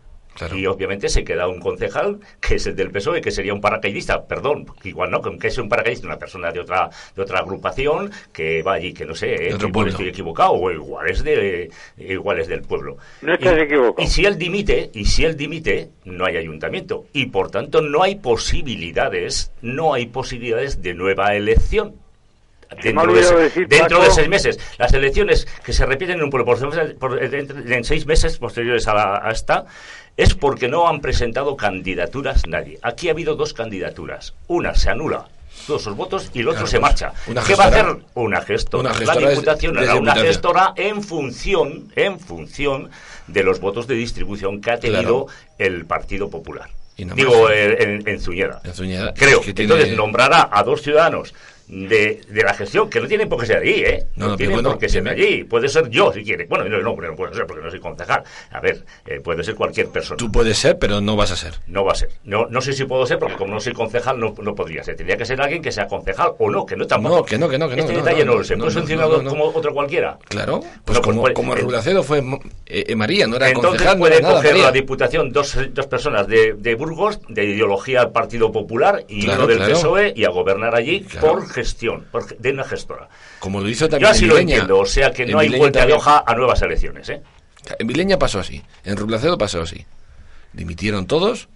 Y 0.55 0.65
obviamente 0.65 1.09
se 1.09 1.23
queda 1.23 1.47
un 1.47 1.59
concejal 1.59 2.19
que 2.39 2.55
es 2.55 2.65
el 2.65 2.75
del 2.75 2.89
PSOE, 2.89 3.21
que 3.21 3.31
sería 3.31 3.53
un 3.53 3.61
paracaidista, 3.61 4.25
perdón, 4.25 4.65
que 4.81 4.89
igual 4.89 5.11
no, 5.11 5.21
que 5.21 5.47
es 5.47 5.57
un 5.57 5.67
paracaidista, 5.69 6.07
una 6.07 6.17
persona 6.17 6.51
de 6.51 6.61
otra 6.61 6.89
de 7.15 7.21
otra 7.21 7.39
agrupación 7.39 8.09
que 8.31 8.63
va 8.63 8.73
allí, 8.73 8.93
que 8.93 9.05
no 9.05 9.13
sé, 9.13 9.49
eh, 9.49 9.55
igual 9.59 9.89
estoy 9.89 10.07
equivocado, 10.07 10.53
o 10.53 10.71
igual 10.71 11.09
es, 11.09 11.23
de, 11.23 11.69
igual 11.97 12.39
es 12.39 12.47
del 12.47 12.61
pueblo. 12.61 12.97
No 13.21 13.33
estás 13.33 13.57
Y- 13.57 13.61
equivocado. 13.61 13.95
Y 14.07 14.09
si 14.09 14.25
él 14.25 14.37
dimite, 14.37 14.89
y 14.93 15.05
si 15.05 15.25
él 15.25 15.35
dimite, 15.35 15.89
no 16.05 16.25
hay 16.25 16.37
ayuntamiento. 16.37 17.05
Y 17.13 17.25
por 17.27 17.51
tanto 17.51 17.81
no 17.81 18.01
hay 18.01 18.15
posibilidades, 18.15 19.51
no 19.61 19.93
hay 19.93 20.07
posibilidades 20.07 20.81
de 20.81 20.93
nueva 20.93 21.35
elección. 21.35 21.93
Dentro, 22.81 23.13
de, 23.13 23.43
decir, 23.43 23.67
dentro 23.67 23.97
Paco. 23.97 24.03
de 24.09 24.11
seis 24.15 24.29
meses. 24.29 24.57
Las 24.79 24.93
elecciones 24.93 25.45
que 25.65 25.73
se 25.73 25.85
repiten 25.85 26.15
en 26.19 26.23
un 26.23 26.29
pueblo 26.29 26.45
por, 26.45 26.95
por- 26.97 27.21
en, 27.21 27.69
en 27.73 27.83
seis 27.83 28.05
meses 28.05 28.37
posteriores 28.37 28.87
a, 28.87 28.93
la- 28.93 29.21
a 29.21 29.31
esta 29.31 29.65
es 30.17 30.33
porque 30.35 30.67
no 30.67 30.87
han 30.87 31.01
presentado 31.01 31.55
candidaturas 31.57 32.47
nadie. 32.47 32.79
Aquí 32.81 33.07
ha 33.09 33.11
habido 33.11 33.35
dos 33.35 33.53
candidaturas. 33.53 34.33
Una 34.47 34.75
se 34.75 34.89
anula 34.89 35.27
todos 35.67 35.83
sus 35.83 35.95
votos 35.95 36.31
y 36.33 36.39
el 36.39 36.47
otro 36.47 36.65
Claro, 36.65 36.67
se 36.67 36.79
pues, 36.79 36.91
marcha. 36.91 37.13
¿Qué 37.45 37.55
va 37.55 37.65
a 37.65 37.67
hacer? 37.67 37.85
Una 38.15 38.41
gestora. 38.41 38.89
una 38.89 38.93
gestora 38.93 39.21
la 39.21 39.29
diputación 39.31 39.77
hará 39.77 39.95
una 39.95 40.15
gestora 40.15 40.73
en 40.75 41.03
función, 41.03 41.91
en 41.95 42.19
función 42.19 42.89
de 43.27 43.43
los 43.43 43.59
votos 43.59 43.87
de 43.87 43.95
distribución 43.95 44.61
que 44.61 44.71
ha 44.71 44.79
tenido 44.79 45.27
el 45.57 45.85
Partido 45.85 46.29
Popular. 46.29 46.69
Digo, 46.97 47.49
eh, 47.49 47.77
en, 47.83 48.07
en 48.07 48.19
Zuñeda. 48.19 48.61
En 48.63 49.13
Creo. 49.13 49.39
es 49.39 49.45
que 49.45 49.53
tiene- 49.53 49.73
Entonces 49.73 49.97
nombrará 49.97 50.49
a 50.51 50.63
dos 50.63 50.81
ciudadanos 50.81 51.33
de, 51.71 52.19
de 52.27 52.43
la 52.43 52.53
gestión, 52.53 52.89
que 52.89 52.99
no 52.99 53.07
tienen 53.07 53.29
por 53.29 53.39
qué 53.39 53.45
ser 53.45 53.57
allí, 53.59 53.83
¿eh? 53.85 54.05
No, 54.17 54.27
No, 54.29 54.37
pero 54.37 54.51
bueno, 54.51 54.69
por 54.71 54.79
qué 54.79 54.89
ser 54.89 55.07
allí. 55.07 55.45
Puede 55.45 55.69
ser 55.69 55.89
yo, 55.89 56.11
si 56.11 56.21
quiere. 56.23 56.45
Bueno, 56.45 56.65
no, 56.65 56.77
no, 56.81 56.93
no 56.95 57.15
puede 57.15 57.33
ser 57.33 57.45
porque 57.47 57.63
no 57.63 57.71
soy 57.71 57.79
concejal. 57.79 58.23
A 58.51 58.59
ver, 58.59 58.83
eh, 59.07 59.21
puede 59.21 59.41
ser 59.43 59.55
cualquier 59.55 59.87
persona. 59.87 60.17
Tú 60.17 60.29
puedes 60.31 60.57
ser, 60.57 60.77
pero 60.77 60.99
no 60.99 61.15
vas 61.15 61.31
a 61.31 61.37
ser. 61.37 61.53
No 61.67 61.85
va 61.85 61.93
a 61.93 61.95
ser. 61.95 62.09
No, 62.25 62.47
no 62.49 62.59
sé 62.59 62.73
si 62.73 62.83
puedo 62.83 63.05
ser, 63.05 63.19
porque 63.19 63.35
como 63.37 63.53
no 63.53 63.59
soy 63.61 63.71
concejal, 63.73 64.19
no, 64.19 64.35
no 64.41 64.53
podría 64.53 64.83
ser. 64.83 64.97
Tendría 64.97 65.15
que 65.15 65.25
ser 65.25 65.41
alguien 65.41 65.61
que 65.61 65.71
sea 65.71 65.87
concejal 65.87 66.33
o 66.39 66.49
no, 66.49 66.65
que 66.65 66.75
no 66.75 66.85
tampoco. 66.85 67.15
No, 67.15 67.23
que 67.23 67.37
no, 67.37 67.47
que 67.47 67.57
no, 67.57 67.69
que 67.69 67.77
no, 67.77 67.83
Este 67.83 67.95
detalle 67.95 68.25
no, 68.25 68.35
lo 68.35 68.43
sé. 68.43 68.55
no, 68.55 68.65
¿Puedes 68.65 68.75
no, 68.75 68.81
funcionar 68.81 69.07
no, 69.09 69.21
no. 69.21 69.29
como 69.29 69.45
otro 69.45 69.73
cualquiera? 69.73 70.17
Claro, 70.27 70.59
pues 70.59 70.81
pues 70.83 70.99
como, 70.99 71.21
puede- 71.21 71.33
como 71.33 71.55
Rublacedo 71.55 72.03
fue 72.03 72.19
eh, 72.65 72.83
eh, 72.87 72.95
María, 72.95 73.27
no 73.27 73.37
era 73.37 73.47
Entonces 73.47 73.71
concejal, 73.71 73.97
puede 73.97 74.21
nada. 74.21 74.35
coger 74.35 74.51
María. 74.51 74.65
la 74.65 74.71
Diputación 74.73 75.31
dos, 75.31 75.57
dos 75.73 75.87
personas 75.87 76.27
de, 76.27 76.53
de 76.57 76.75
Burgos, 76.75 77.19
de 77.29 77.45
ideología 77.45 78.01
del 78.01 78.11
Partido 78.11 78.51
Popular, 78.51 79.05
y 79.07 79.23
Claro, 79.23 79.39
uno 79.39 79.47
del 79.47 79.57
claro. 79.57 79.73
PSOE, 79.73 80.13
y 80.15 80.25
a 80.25 80.29
gobernar 80.29 80.75
allí 80.75 81.01
Claro. 81.01 81.27
por 81.27 81.51
gestión, 81.61 82.07
de 82.39 82.51
una 82.51 82.63
gestora. 82.63 83.07
Como 83.39 83.61
lo 83.61 83.69
hizo 83.69 83.85
Yo 83.85 83.89
también 83.89 84.11
así 84.11 84.23
en 84.23 84.29
lo 84.29 84.35
Vileña. 84.35 84.55
entiendo, 84.55 84.79
o 84.79 84.85
sea 84.85 85.11
que 85.11 85.25
no 85.25 85.39
hay 85.39 85.49
vuelta 85.49 85.65
de 85.65 85.71
también. 85.93 85.97
hoja 85.97 86.23
a 86.25 86.35
nuevas 86.35 86.61
elecciones, 86.61 87.09
¿eh? 87.09 87.21
En 87.79 87.87
Vileña 87.87 88.17
pasó 88.17 88.39
así. 88.39 88.63
En 88.83 88.97
Rublacedo 88.97 89.37
pasó 89.37 89.61
así. 89.61 89.85
Dimitieron 90.53 91.05
todos. 91.05 91.47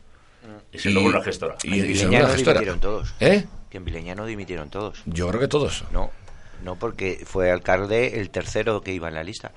Y 0.71 0.79
se 0.79 0.89
logró 0.91 1.09
una 1.09 1.21
gestora. 1.23 1.55
Y, 1.63 1.79
en 1.79 1.91
y 1.91 1.95
se 1.95 2.05
Vileña 2.05 2.19
no 2.19 2.25
una 2.25 2.33
gestora. 2.33 2.59
dimitieron 2.59 2.79
todos. 2.79 3.15
¿Eh? 3.19 3.45
Que 3.69 3.77
en 3.77 3.85
Vileña 3.85 4.15
no 4.15 4.25
dimitieron 4.25 4.69
todos. 4.69 5.01
Yo 5.05 5.27
creo 5.29 5.39
que 5.41 5.47
todos. 5.47 5.83
No, 5.91 6.11
no 6.63 6.75
porque 6.75 7.23
fue 7.25 7.51
alcalde 7.51 8.19
el 8.19 8.29
tercero 8.29 8.81
que 8.81 8.93
iba 8.93 9.07
en 9.07 9.15
la 9.15 9.23
lista. 9.23 9.51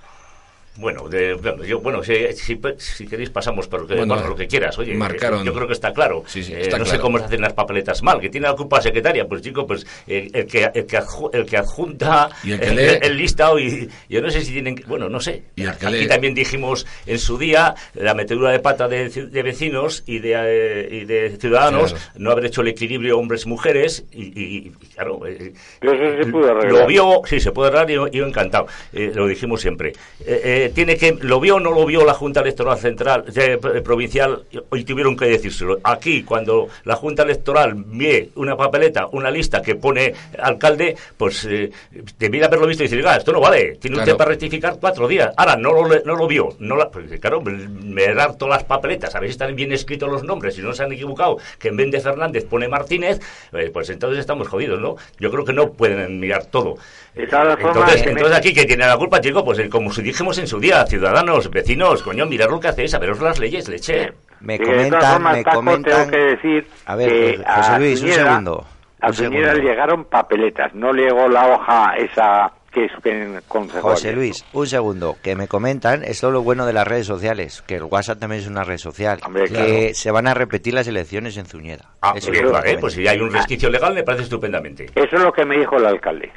Bueno, 0.78 1.08
de- 1.08 1.34
bueno, 1.34 1.64
yo, 1.64 1.80
bueno 1.80 2.02
si, 2.04 2.14
si, 2.34 2.58
si 2.78 3.06
queréis 3.06 3.30
pasamos 3.30 3.66
por 3.66 3.80
lo 3.82 3.86
que, 3.88 3.96
Bueno, 3.96 4.14
por 4.16 4.28
lo 4.30 4.36
que 4.36 4.46
quieras. 4.46 4.78
Oye, 4.78 4.94
marcaron. 4.94 5.44
yo 5.44 5.52
creo 5.52 5.66
que 5.66 5.72
está 5.72 5.92
claro. 5.92 6.22
Sí, 6.26 6.42
sí, 6.44 6.52
Eh, 6.54 6.70
no 6.78 6.84
sé 6.86 6.98
cómo 7.00 7.18
se 7.18 7.24
hacen 7.24 7.40
las 7.40 7.52
papeletas 7.52 8.02
mal. 8.02 8.20
Que 8.20 8.28
tiene 8.30 8.46
la 8.46 8.54
culpa 8.54 8.80
secretaria, 8.80 9.26
pues 9.26 9.42
chico, 9.42 9.66
pues 9.66 9.84
eh, 10.06 10.28
el, 10.32 10.46
que, 10.46 10.70
el, 10.72 10.86
que 10.86 10.98
adju- 10.98 11.30
el 11.34 11.44
que 11.46 11.56
adjunta 11.56 12.30
Y 12.44 12.52
el 12.52 12.60
que 12.60 12.66
el, 12.66 12.76
lee. 12.76 12.98
el 13.02 13.16
listado 13.16 13.58
y 13.58 13.88
yo 14.08 14.22
no 14.22 14.30
sé 14.30 14.40
si 14.42 14.52
tienen 14.52 14.76
que, 14.76 14.84
bueno, 14.84 15.08
no 15.08 15.18
sé. 15.20 15.42
Y 15.56 15.62
el 15.64 15.76
que 15.76 15.86
Aquí 15.86 15.96
lee. 15.98 16.06
también 16.08 16.34
dijimos 16.34 16.86
en 17.06 17.18
su 17.18 17.38
día 17.38 17.74
la 17.94 18.14
metedura 18.14 18.50
de 18.52 18.60
pata 18.60 18.86
de, 18.86 19.10
ci- 19.10 19.28
de 19.28 19.42
vecinos 19.42 20.04
y 20.06 20.20
de, 20.20 20.34
eh, 20.36 20.88
y 20.92 21.04
de 21.06 21.36
ciudadanos, 21.40 21.92
Claro. 21.92 22.04
no 22.18 22.30
haber 22.30 22.46
hecho 22.46 22.60
el 22.60 22.68
equilibrio 22.68 23.18
hombres-mujeres 23.18 24.04
y, 24.12 24.26
y- 24.26 24.56
y, 24.58 24.70
claro, 24.94 25.26
eh, 25.26 25.52
Pero 25.80 25.92
eso 25.94 26.22
se 26.24 26.30
pudo 26.30 26.50
arreglar. 26.52 26.72
lo 26.82 26.86
vio, 26.86 27.20
sí, 27.24 27.40
se 27.40 27.50
puede 27.50 27.68
arreglar 27.70 27.90
y 27.90 27.94
yo, 27.94 28.06
yo 28.08 28.26
encantado. 28.26 28.68
Eh, 28.92 29.10
lo 29.12 29.26
dijimos 29.26 29.60
siempre. 29.60 29.92
Eh, 30.24 30.67
eh, 30.68 30.72
tiene 30.74 30.96
que, 30.96 31.16
lo 31.20 31.40
vio 31.40 31.56
o 31.56 31.60
no 31.60 31.70
lo 31.72 31.84
vio 31.86 32.04
la 32.04 32.14
Junta 32.14 32.40
Electoral 32.40 32.78
Central, 32.78 33.24
eh, 33.34 33.58
p- 33.60 33.80
provincial, 33.82 34.42
y 34.72 34.84
tuvieron 34.84 35.16
que 35.16 35.26
decírselo. 35.26 35.78
Aquí, 35.84 36.22
cuando 36.22 36.68
la 36.84 36.96
Junta 36.96 37.22
Electoral 37.22 37.74
ve 37.76 38.30
una 38.36 38.56
papeleta, 38.56 39.06
una 39.12 39.30
lista 39.30 39.62
que 39.62 39.74
pone 39.74 40.12
alcalde, 40.40 40.96
pues 41.16 41.44
eh, 41.44 41.70
debiera 42.18 42.46
haberlo 42.46 42.66
visto 42.66 42.82
y 42.82 42.86
decir, 42.86 42.98
"Oiga, 42.98 43.16
esto 43.16 43.32
no 43.32 43.40
vale, 43.40 43.76
tiene 43.80 43.96
Claro. 43.96 44.02
usted 44.12 44.16
para 44.16 44.30
rectificar 44.30 44.76
cuatro 44.80 45.08
días. 45.08 45.32
Ahora, 45.36 45.56
no 45.56 45.72
lo, 45.72 45.88
no 46.04 46.14
lo 46.16 46.26
vio. 46.26 46.50
No 46.58 46.76
la, 46.76 46.90
pues, 46.90 47.18
claro, 47.20 47.40
me 47.42 48.14
dar 48.14 48.36
todas 48.36 48.56
las 48.58 48.64
papeletas, 48.64 49.14
a 49.14 49.20
ver 49.20 49.28
si 49.28 49.32
están 49.32 49.54
bien 49.54 49.72
escritos 49.72 50.08
los 50.10 50.22
nombres, 50.24 50.54
si 50.54 50.62
no 50.62 50.72
se 50.72 50.82
han 50.82 50.92
equivocado, 50.92 51.38
que 51.58 51.68
en 51.68 51.76
vez 51.76 51.90
de 51.90 52.00
Fernández 52.00 52.44
pone 52.44 52.68
Martínez, 52.68 53.20
eh, 53.52 53.70
pues 53.72 53.90
entonces 53.90 54.18
estamos 54.20 54.48
jodidos, 54.48 54.80
¿no? 54.80 54.96
Yo 55.18 55.30
creo 55.30 55.44
que 55.44 55.52
no 55.52 55.72
pueden 55.72 56.20
mirar 56.20 56.46
todo. 56.46 56.76
De 57.14 57.26
todas 57.26 57.58
formas, 57.58 57.76
Entonces, 57.76 58.06
entonces 58.06 58.36
aquí, 58.36 58.54
que 58.54 58.64
tiene 58.64 58.86
la 58.86 58.96
culpa, 58.96 59.20
chico? 59.20 59.44
Pues 59.44 59.58
eh, 59.58 59.68
como 59.68 59.92
si 59.92 60.02
dijimos 60.02 60.38
en 60.38 60.46
su 60.46 60.60
día, 60.60 60.86
ciudadanos, 60.86 61.50
vecinos, 61.50 62.02
coño, 62.02 62.26
mirad 62.26 62.48
lo 62.50 62.60
que 62.60 62.68
hacéis, 62.68 62.92
saberos 62.92 63.20
las 63.20 63.38
leyes, 63.38 63.68
leche. 63.68 64.12
Me 64.40 64.56
De 64.56 64.64
todas 64.64 64.76
comentan, 64.76 65.12
formas, 65.12 65.36
me 65.36 65.42
Paco, 65.42 65.56
comentan... 65.56 65.92
tengo 65.92 66.10
que 66.12 66.18
decir 66.36 66.66
A 66.86 66.94
ver, 66.94 67.08
que 67.08 67.36
José- 67.38 67.44
José 67.56 67.70
a 67.72 67.78
Luis, 67.78 68.02
un 68.02 68.10
segundo. 68.12 68.66
A 69.00 69.10
Piñera 69.10 69.48
segundo. 69.50 69.68
llegaron 69.68 70.04
papeletas, 70.04 70.74
no 70.74 70.92
le 70.92 71.04
llegó 71.04 71.28
la 71.28 71.46
hoja 71.48 71.94
esa 71.96 72.52
que 72.70 72.84
es 72.84 72.92
que 73.02 73.40
consejo 73.48 73.88
José. 73.88 74.12
Luis, 74.12 74.44
un 74.52 74.66
segundo, 74.66 75.16
que 75.22 75.34
me 75.34 75.48
comentan, 75.48 76.04
esto 76.04 76.26
es 76.28 76.32
lo 76.34 76.42
bueno 76.42 76.66
de 76.66 76.72
las 76.74 76.86
redes 76.86 77.06
sociales, 77.06 77.64
que 77.66 77.76
el 77.76 77.84
WhatsApp 77.84 78.18
también 78.20 78.42
es 78.42 78.46
una 78.48 78.62
red 78.62 78.76
social, 78.76 79.20
que 79.20 79.44
claro. 79.46 79.94
se 79.94 80.10
van 80.10 80.26
a 80.28 80.34
repetir 80.34 80.74
las 80.74 80.86
elecciones 80.86 81.36
en 81.38 81.46
Zuñeda. 81.46 81.86
Ah, 82.02 82.12
Eso 82.14 82.30
bien, 82.30 82.44
es 82.44 82.50
lo 82.50 82.50
que 82.50 82.52
vale, 82.52 82.64
comentan. 82.66 82.80
pues 82.82 82.92
si 82.92 83.08
hay 83.08 83.20
un 83.20 83.32
resquicio 83.32 83.70
legal 83.70 83.94
me 83.94 84.02
parece 84.04 84.24
estupendamente. 84.24 84.84
Eso 84.94 85.16
es 85.16 85.22
lo 85.22 85.32
que 85.32 85.44
me 85.46 85.58
dijo 85.58 85.76
el 85.78 85.86
alcalde. 85.86 86.30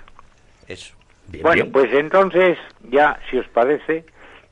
Eso. 0.71 0.95
Bien, 1.27 1.43
bueno, 1.43 1.63
bien. 1.63 1.71
pues 1.71 1.93
entonces, 1.93 2.57
ya, 2.89 3.19
si 3.29 3.37
os 3.37 3.47
parece, 3.49 4.05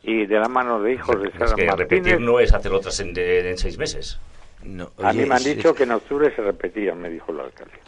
y 0.04 0.26
de 0.26 0.40
la 0.40 0.48
mano 0.48 0.82
de 0.82 0.94
hijos 0.94 1.22
de 1.22 1.30
Es 1.30 1.34
Sara 1.36 1.56
que 1.56 1.66
Martínez, 1.66 1.78
repetir 1.78 2.20
no 2.22 2.40
es 2.40 2.54
hacer 2.54 2.72
otras 2.72 3.00
en, 3.00 3.58
seis 3.58 3.78
meses. 3.78 4.20
No, 4.64 4.92
a 5.02 5.14
mí 5.14 5.26
me 5.26 5.36
han 5.36 5.44
dicho 5.44 5.74
que 5.74 5.84
en 5.84 5.92
octubre 5.92 6.34
se 6.36 6.42
repetían, 6.42 7.02
me 7.02 7.10
dijo 7.10 7.32
el 7.32 7.40
alcalde. 7.40 7.80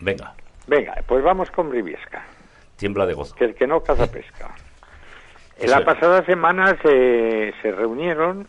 Venga, 0.00 0.34
Venga, 0.66 0.94
pues 1.06 1.24
vamos 1.24 1.50
con 1.50 1.70
Briviesca, 1.70 2.24
tiembla 2.76 3.06
de 3.06 3.14
gozo. 3.14 3.34
que 3.34 3.44
el 3.44 3.54
que 3.54 3.66
no 3.66 3.82
caza 3.82 4.10
pesca. 4.10 4.54
En 5.58 5.70
la 5.70 5.84
pasada 5.84 6.24
semana 6.24 6.76
se, 6.82 7.52
se 7.60 7.72
reunieron, 7.72 8.48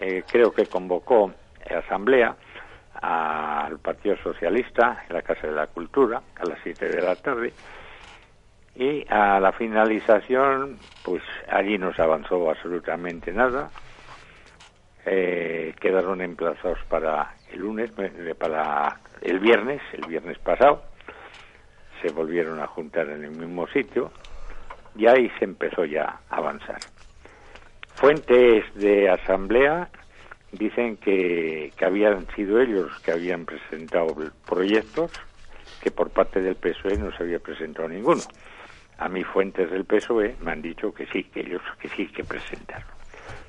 eh, 0.00 0.22
creo 0.30 0.52
que 0.52 0.66
convocó 0.66 1.32
asamblea 1.70 2.36
al 3.00 3.78
Partido 3.78 4.16
Socialista 4.22 5.04
en 5.08 5.14
la 5.14 5.22
Casa 5.22 5.46
de 5.46 5.54
la 5.54 5.66
Cultura 5.68 6.20
a 6.36 6.44
las 6.44 6.58
7 6.62 6.88
de 6.88 7.02
la 7.02 7.16
tarde 7.16 7.52
y 8.74 9.04
a 9.08 9.38
la 9.38 9.52
finalización 9.52 10.78
pues 11.04 11.22
allí 11.50 11.78
no 11.78 11.92
se 11.92 12.02
avanzó 12.02 12.50
absolutamente 12.50 13.32
nada. 13.32 13.70
Eh, 15.04 15.74
quedaron 15.80 16.20
emplazados 16.20 16.78
para 16.88 17.34
el 17.50 17.60
lunes 17.60 17.90
eh, 17.98 18.34
para 18.38 19.00
el 19.20 19.40
viernes 19.40 19.82
el 19.92 20.06
viernes 20.06 20.38
pasado. 20.38 20.82
Se 22.00 22.12
volvieron 22.12 22.60
a 22.60 22.66
juntar 22.66 23.08
en 23.08 23.24
el 23.24 23.30
mismo 23.32 23.66
sitio 23.68 24.10
y 24.96 25.06
ahí 25.06 25.30
se 25.38 25.44
empezó 25.44 25.84
ya 25.84 26.20
a 26.30 26.36
avanzar. 26.36 26.78
Fuentes 27.94 28.64
de 28.74 29.10
asamblea 29.10 29.90
dicen 30.52 30.96
que, 30.96 31.72
que 31.76 31.84
habían 31.84 32.26
sido 32.34 32.60
ellos 32.60 32.98
que 33.00 33.12
habían 33.12 33.44
presentado 33.44 34.14
proyectos 34.46 35.12
que 35.82 35.90
por 35.90 36.10
parte 36.10 36.40
del 36.40 36.56
PSOE 36.56 36.96
no 36.96 37.14
se 37.16 37.24
había 37.24 37.38
presentado 37.38 37.88
ninguno. 37.88 38.22
A 39.02 39.08
mí 39.08 39.24
fuentes 39.24 39.68
del 39.68 39.84
PSOE 39.84 40.36
me 40.42 40.52
han 40.52 40.62
dicho 40.62 40.94
que 40.94 41.06
sí, 41.06 41.24
que 41.24 41.40
ellos 41.40 41.60
que 41.80 41.88
sí 41.88 42.06
que 42.06 42.22
presentaron. 42.22 42.86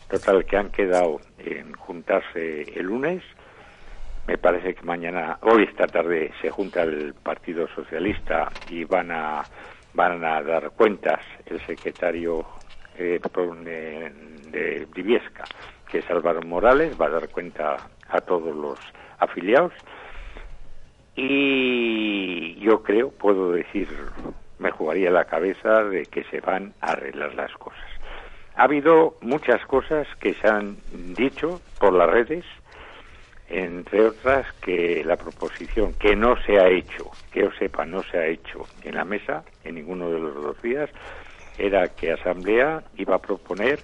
Total, 0.09 0.43
que 0.45 0.57
han 0.57 0.71
quedado 0.71 1.21
en 1.37 1.73
juntarse 1.73 2.63
el 2.73 2.87
lunes. 2.87 3.21
Me 4.25 4.39
parece 4.39 4.73
que 4.73 4.81
mañana, 4.81 5.37
hoy 5.41 5.65
esta 5.65 5.85
tarde, 5.85 6.31
se 6.41 6.49
junta 6.49 6.81
el 6.81 7.13
Partido 7.13 7.67
Socialista 7.67 8.51
y 8.67 8.83
van 8.83 9.11
a 9.11 9.43
van 9.93 10.25
a 10.25 10.41
dar 10.41 10.71
cuentas 10.71 11.19
el 11.45 11.63
secretario 11.67 12.43
eh, 12.97 13.21
de 13.21 14.87
Briviesca, 14.89 15.43
que 15.87 15.99
es 15.99 16.09
Álvaro 16.09 16.41
Morales, 16.41 16.99
va 16.99 17.05
a 17.05 17.09
dar 17.09 17.29
cuenta 17.29 17.77
a 18.09 18.21
todos 18.21 18.55
los 18.55 18.79
afiliados 19.19 19.73
y 21.15 22.55
yo 22.55 22.81
creo, 22.81 23.11
puedo 23.11 23.51
decir, 23.51 23.87
me 24.59 24.71
jugaría 24.71 25.11
la 25.11 25.25
cabeza 25.25 25.83
de 25.83 26.05
que 26.05 26.23
se 26.25 26.39
van 26.39 26.73
a 26.81 26.91
arreglar 26.91 27.35
las 27.35 27.51
cosas. 27.53 27.81
Ha 28.55 28.63
habido 28.63 29.17
muchas 29.21 29.65
cosas 29.65 30.07
que 30.19 30.33
se 30.35 30.47
han 30.47 30.77
dicho 31.15 31.61
por 31.79 31.93
las 31.93 32.09
redes, 32.09 32.45
entre 33.49 34.05
otras 34.05 34.51
que 34.61 35.03
la 35.03 35.17
proposición 35.17 35.93
que 35.93 36.15
no 36.15 36.35
se 36.43 36.59
ha 36.59 36.67
hecho, 36.69 37.11
que 37.31 37.41
yo 37.41 37.51
sepa, 37.57 37.85
no 37.85 38.03
se 38.03 38.17
ha 38.17 38.27
hecho 38.27 38.65
en 38.83 38.95
la 38.95 39.05
mesa 39.05 39.43
en 39.63 39.75
ninguno 39.75 40.09
de 40.09 40.19
los 40.19 40.35
dos 40.35 40.61
días, 40.61 40.89
era 41.57 41.87
que 41.89 42.11
Asamblea 42.11 42.83
iba 42.97 43.15
a 43.15 43.19
proponer 43.19 43.79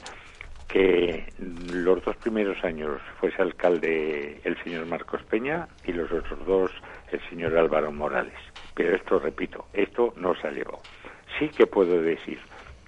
que 0.68 1.26
los 1.40 2.04
dos 2.06 2.16
primeros 2.18 2.64
años 2.64 3.02
fuese 3.20 3.42
alcalde 3.42 4.40
el 4.44 4.64
señor 4.64 4.86
Marcos 4.86 5.22
Peña 5.24 5.68
y 5.86 5.94
los 5.94 6.12
otros 6.12 6.46
dos 6.46 6.72
el 7.12 7.20
señor 7.30 7.58
Álvaro 7.58 7.92
Morales. 7.92 8.38
Pero 8.74 8.96
esto, 8.96 9.20
repito, 9.20 9.66
esto 9.74 10.14
no 10.18 10.36
salió. 10.36 10.80
Sí 11.38 11.50
que 11.50 11.68
puedo 11.68 12.02
decir 12.02 12.40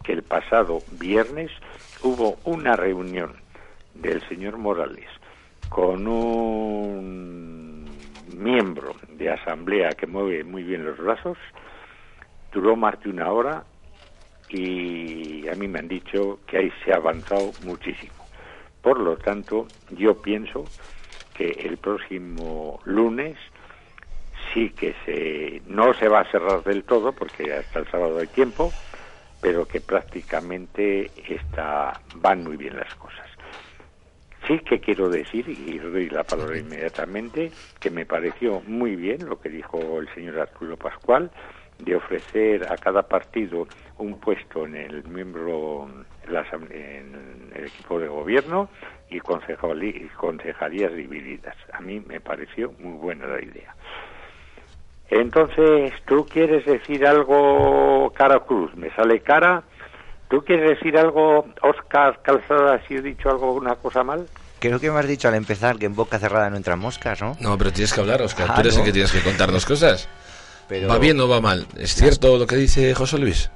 que 0.04 0.14
el 0.14 0.24
pasado 0.24 0.80
viernes 0.92 1.52
hubo 2.04 2.38
una 2.44 2.76
reunión 2.76 3.34
del 3.94 4.28
señor 4.28 4.58
Morales 4.58 5.10
con 5.70 6.08
un 6.08 7.86
miembro 8.36 8.96
de 9.10 9.30
asamblea 9.30 9.92
que 9.92 10.08
mueve 10.08 10.44
muy 10.44 10.64
bien 10.64 10.86
los 10.86 10.98
brazos, 10.98 11.38
duró 12.52 12.76
más 12.76 13.00
de 13.02 13.10
una 13.10 13.32
hora 13.32 13.64
y 14.50 15.48
a 15.48 15.56
mí 15.56 15.68
me 15.68 15.80
han 15.80 15.88
dicho 15.88 16.40
que 16.46 16.58
ahí 16.58 16.72
se 16.84 16.92
ha 16.92 16.98
avanzado 16.98 17.52
muchísimo. 17.64 18.14
Por 18.82 19.00
lo 19.00 19.16
tanto, 19.18 19.68
yo 19.92 20.22
pienso 20.22 20.66
que 21.36 21.52
el 21.52 21.78
próximo 21.78 22.80
lunes 22.84 23.38
sí 24.54 24.70
que 24.72 24.96
se 25.06 25.62
no 25.68 25.94
se 25.94 26.08
va 26.08 26.22
a 26.22 26.32
cerrar 26.32 26.64
del 26.64 26.84
todo 26.84 27.12
porque 27.14 27.54
hasta 27.54 27.80
el 27.80 27.88
sábado 27.90 28.20
hay 28.20 28.28
tiempo, 28.28 28.72
pero 29.42 29.68
que 29.68 29.82
prácticamente 29.82 31.12
está 31.28 32.00
van 32.16 32.44
muy 32.44 32.58
bien 32.58 32.76
las 32.76 32.94
cosas. 32.96 33.28
Sí 34.48 34.60
que 34.60 34.80
quiero 34.80 35.08
decir, 35.08 35.48
y 35.48 35.78
doy 35.78 36.10
la 36.10 36.24
palabra 36.24 36.58
inmediatamente, 36.58 37.52
que 37.80 37.92
me 37.92 38.06
pareció 38.06 38.62
muy 38.66 38.96
bien 38.96 39.30
lo 39.30 39.40
que 39.40 39.50
dijo 39.50 40.00
el 40.00 40.10
señor 40.16 40.40
Arturo 40.40 40.78
Pascual, 40.78 41.30
de 41.78 41.96
ofrecer 41.96 42.72
a 42.72 42.78
cada 42.78 43.04
partido 43.04 43.68
un 43.98 44.20
puesto 44.20 44.66
en 44.66 44.76
el 44.76 45.04
miembro, 45.06 45.88
en, 46.28 47.52
el 47.56 47.66
equipo 47.66 48.00
de 48.00 48.08
gobierno 48.08 48.70
y 49.10 49.20
concejalías 49.20 50.94
divididas. 50.96 51.56
A 51.74 51.82
mí 51.82 52.00
me 52.00 52.20
pareció 52.20 52.72
muy 52.80 52.98
buena 52.98 53.28
la 53.28 53.42
idea. 53.42 53.76
Entonces, 55.12 55.92
¿tú 56.08 56.26
quieres 56.26 56.66
decir 56.66 57.06
algo, 57.06 58.12
Cara 58.16 58.40
Cruz? 58.40 58.74
Me 58.76 58.90
sale 58.96 59.20
cara. 59.20 59.62
¿Tú 60.30 60.42
quieres 60.46 60.70
decir 60.70 60.98
algo, 60.98 61.46
Oscar 61.62 62.22
Calzada, 62.24 62.82
si 62.88 62.96
he 62.96 63.02
dicho 63.02 63.30
algo, 63.30 63.52
una 63.54 63.76
cosa 63.76 64.02
mal? 64.04 64.26
Creo 64.60 64.80
que 64.80 64.90
me 64.90 65.00
has 65.00 65.08
dicho 65.08 65.28
al 65.28 65.36
empezar 65.36 65.78
que 65.78 65.86
en 65.88 65.96
boca 65.96 66.18
cerrada 66.18 66.50
no 66.50 66.56
entran 66.56 66.80
moscas, 66.80 67.22
¿no? 67.22 67.36
No, 67.42 67.58
pero 67.58 67.74
tienes 67.74 67.92
que 67.94 68.00
hablar, 68.00 68.22
Oscar. 68.22 68.48
Ah, 68.50 68.56
Tú 68.56 68.62
eres 68.62 68.76
no. 68.76 68.80
el 68.80 68.86
que 68.86 68.94
tienes 68.94 69.12
que 69.12 69.22
contarnos 69.22 69.66
cosas. 69.66 70.08
Pero- 70.70 70.88
¿Va 70.88 70.98
bien 71.00 71.20
o 71.20 71.28
va 71.28 71.42
mal? 71.42 71.68
¿Es 71.78 71.94
cierto 71.96 72.38
lo 72.38 72.48
que 72.48 72.56
dice 72.56 72.94
José 72.94 73.18
Luis? 73.18 73.52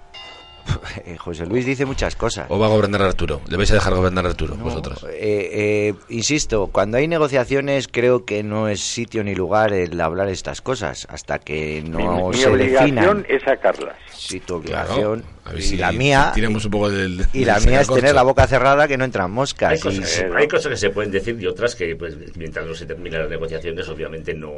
Eh, 1.06 1.18
José 1.18 1.46
Luis 1.46 1.66
dice 1.66 1.86
muchas 1.86 2.16
cosas. 2.16 2.46
¿O 2.50 2.58
va 2.58 2.68
a 2.68 2.70
gobernar 2.70 3.02
Arturo? 3.02 3.42
¿Le 3.48 3.58
vais 3.58 3.70
a 3.72 3.76
dejar 3.76 3.94
gobernar 3.94 4.26
Arturo, 4.26 4.56
vosotros? 4.56 5.04
Eh, 5.10 5.50
eh, 5.90 5.94
insisto, 6.10 6.68
cuando 6.68 6.98
hay 6.98 7.08
negociaciones 7.08 7.88
creo 7.92 8.24
que 8.26 8.44
no 8.44 8.68
es 8.70 8.80
sitio 8.82 9.24
ni 9.24 9.36
lugar 9.36 9.74
el 9.74 10.00
hablar 10.00 10.30
estas 10.30 10.62
cosas 10.62 11.06
hasta 11.10 11.40
que 11.40 11.84
no 11.86 11.98
mi, 12.30 12.30
mi 12.30 12.42
se 12.42 12.48
obligación 12.50 12.96
definan. 12.96 13.26
es 13.30 13.44
sacarlas. 13.44 13.96
Sí, 14.12 14.40
tu 14.40 14.56
obligación. 14.56 15.24
A 15.44 15.52
ver 15.54 15.62
y 15.64 15.78
la 15.78 15.92
mía 15.92 16.34
un 16.48 16.72
poco 16.72 16.90
del. 16.90 17.26
y 17.34 17.40
del 17.40 17.48
la 17.48 17.60
mía 17.60 17.82
es 17.82 17.88
tener 17.88 18.16
la 18.16 18.24
boca 18.24 18.48
cerrada 18.48 18.88
que 18.88 18.98
no 18.98 19.04
entran 19.06 19.32
moscas. 19.32 19.72
Hay 19.72 19.78
y- 19.78 19.82
cosas, 20.00 20.26
hay 20.36 20.48
cosas 20.48 20.70
que 20.72 20.78
se 20.78 20.90
pueden 20.90 21.12
decir 21.12 21.38
y 21.40 21.46
otras 21.46 21.76
que, 21.76 21.96
pues, 21.96 22.16
mientras 22.36 22.66
no 22.66 22.74
se 22.74 22.86
terminen 22.86 23.20
las 23.22 23.30
negociaciones, 23.30 23.88
obviamente 23.90 24.34
no, 24.34 24.52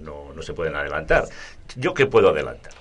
no, 0.00 0.32
no 0.34 0.42
se 0.42 0.54
pueden 0.54 0.74
adelantar. 0.76 1.24
¿Yo 1.76 1.92
qué 1.92 2.06
puedo 2.06 2.30
adelantar? 2.30 2.72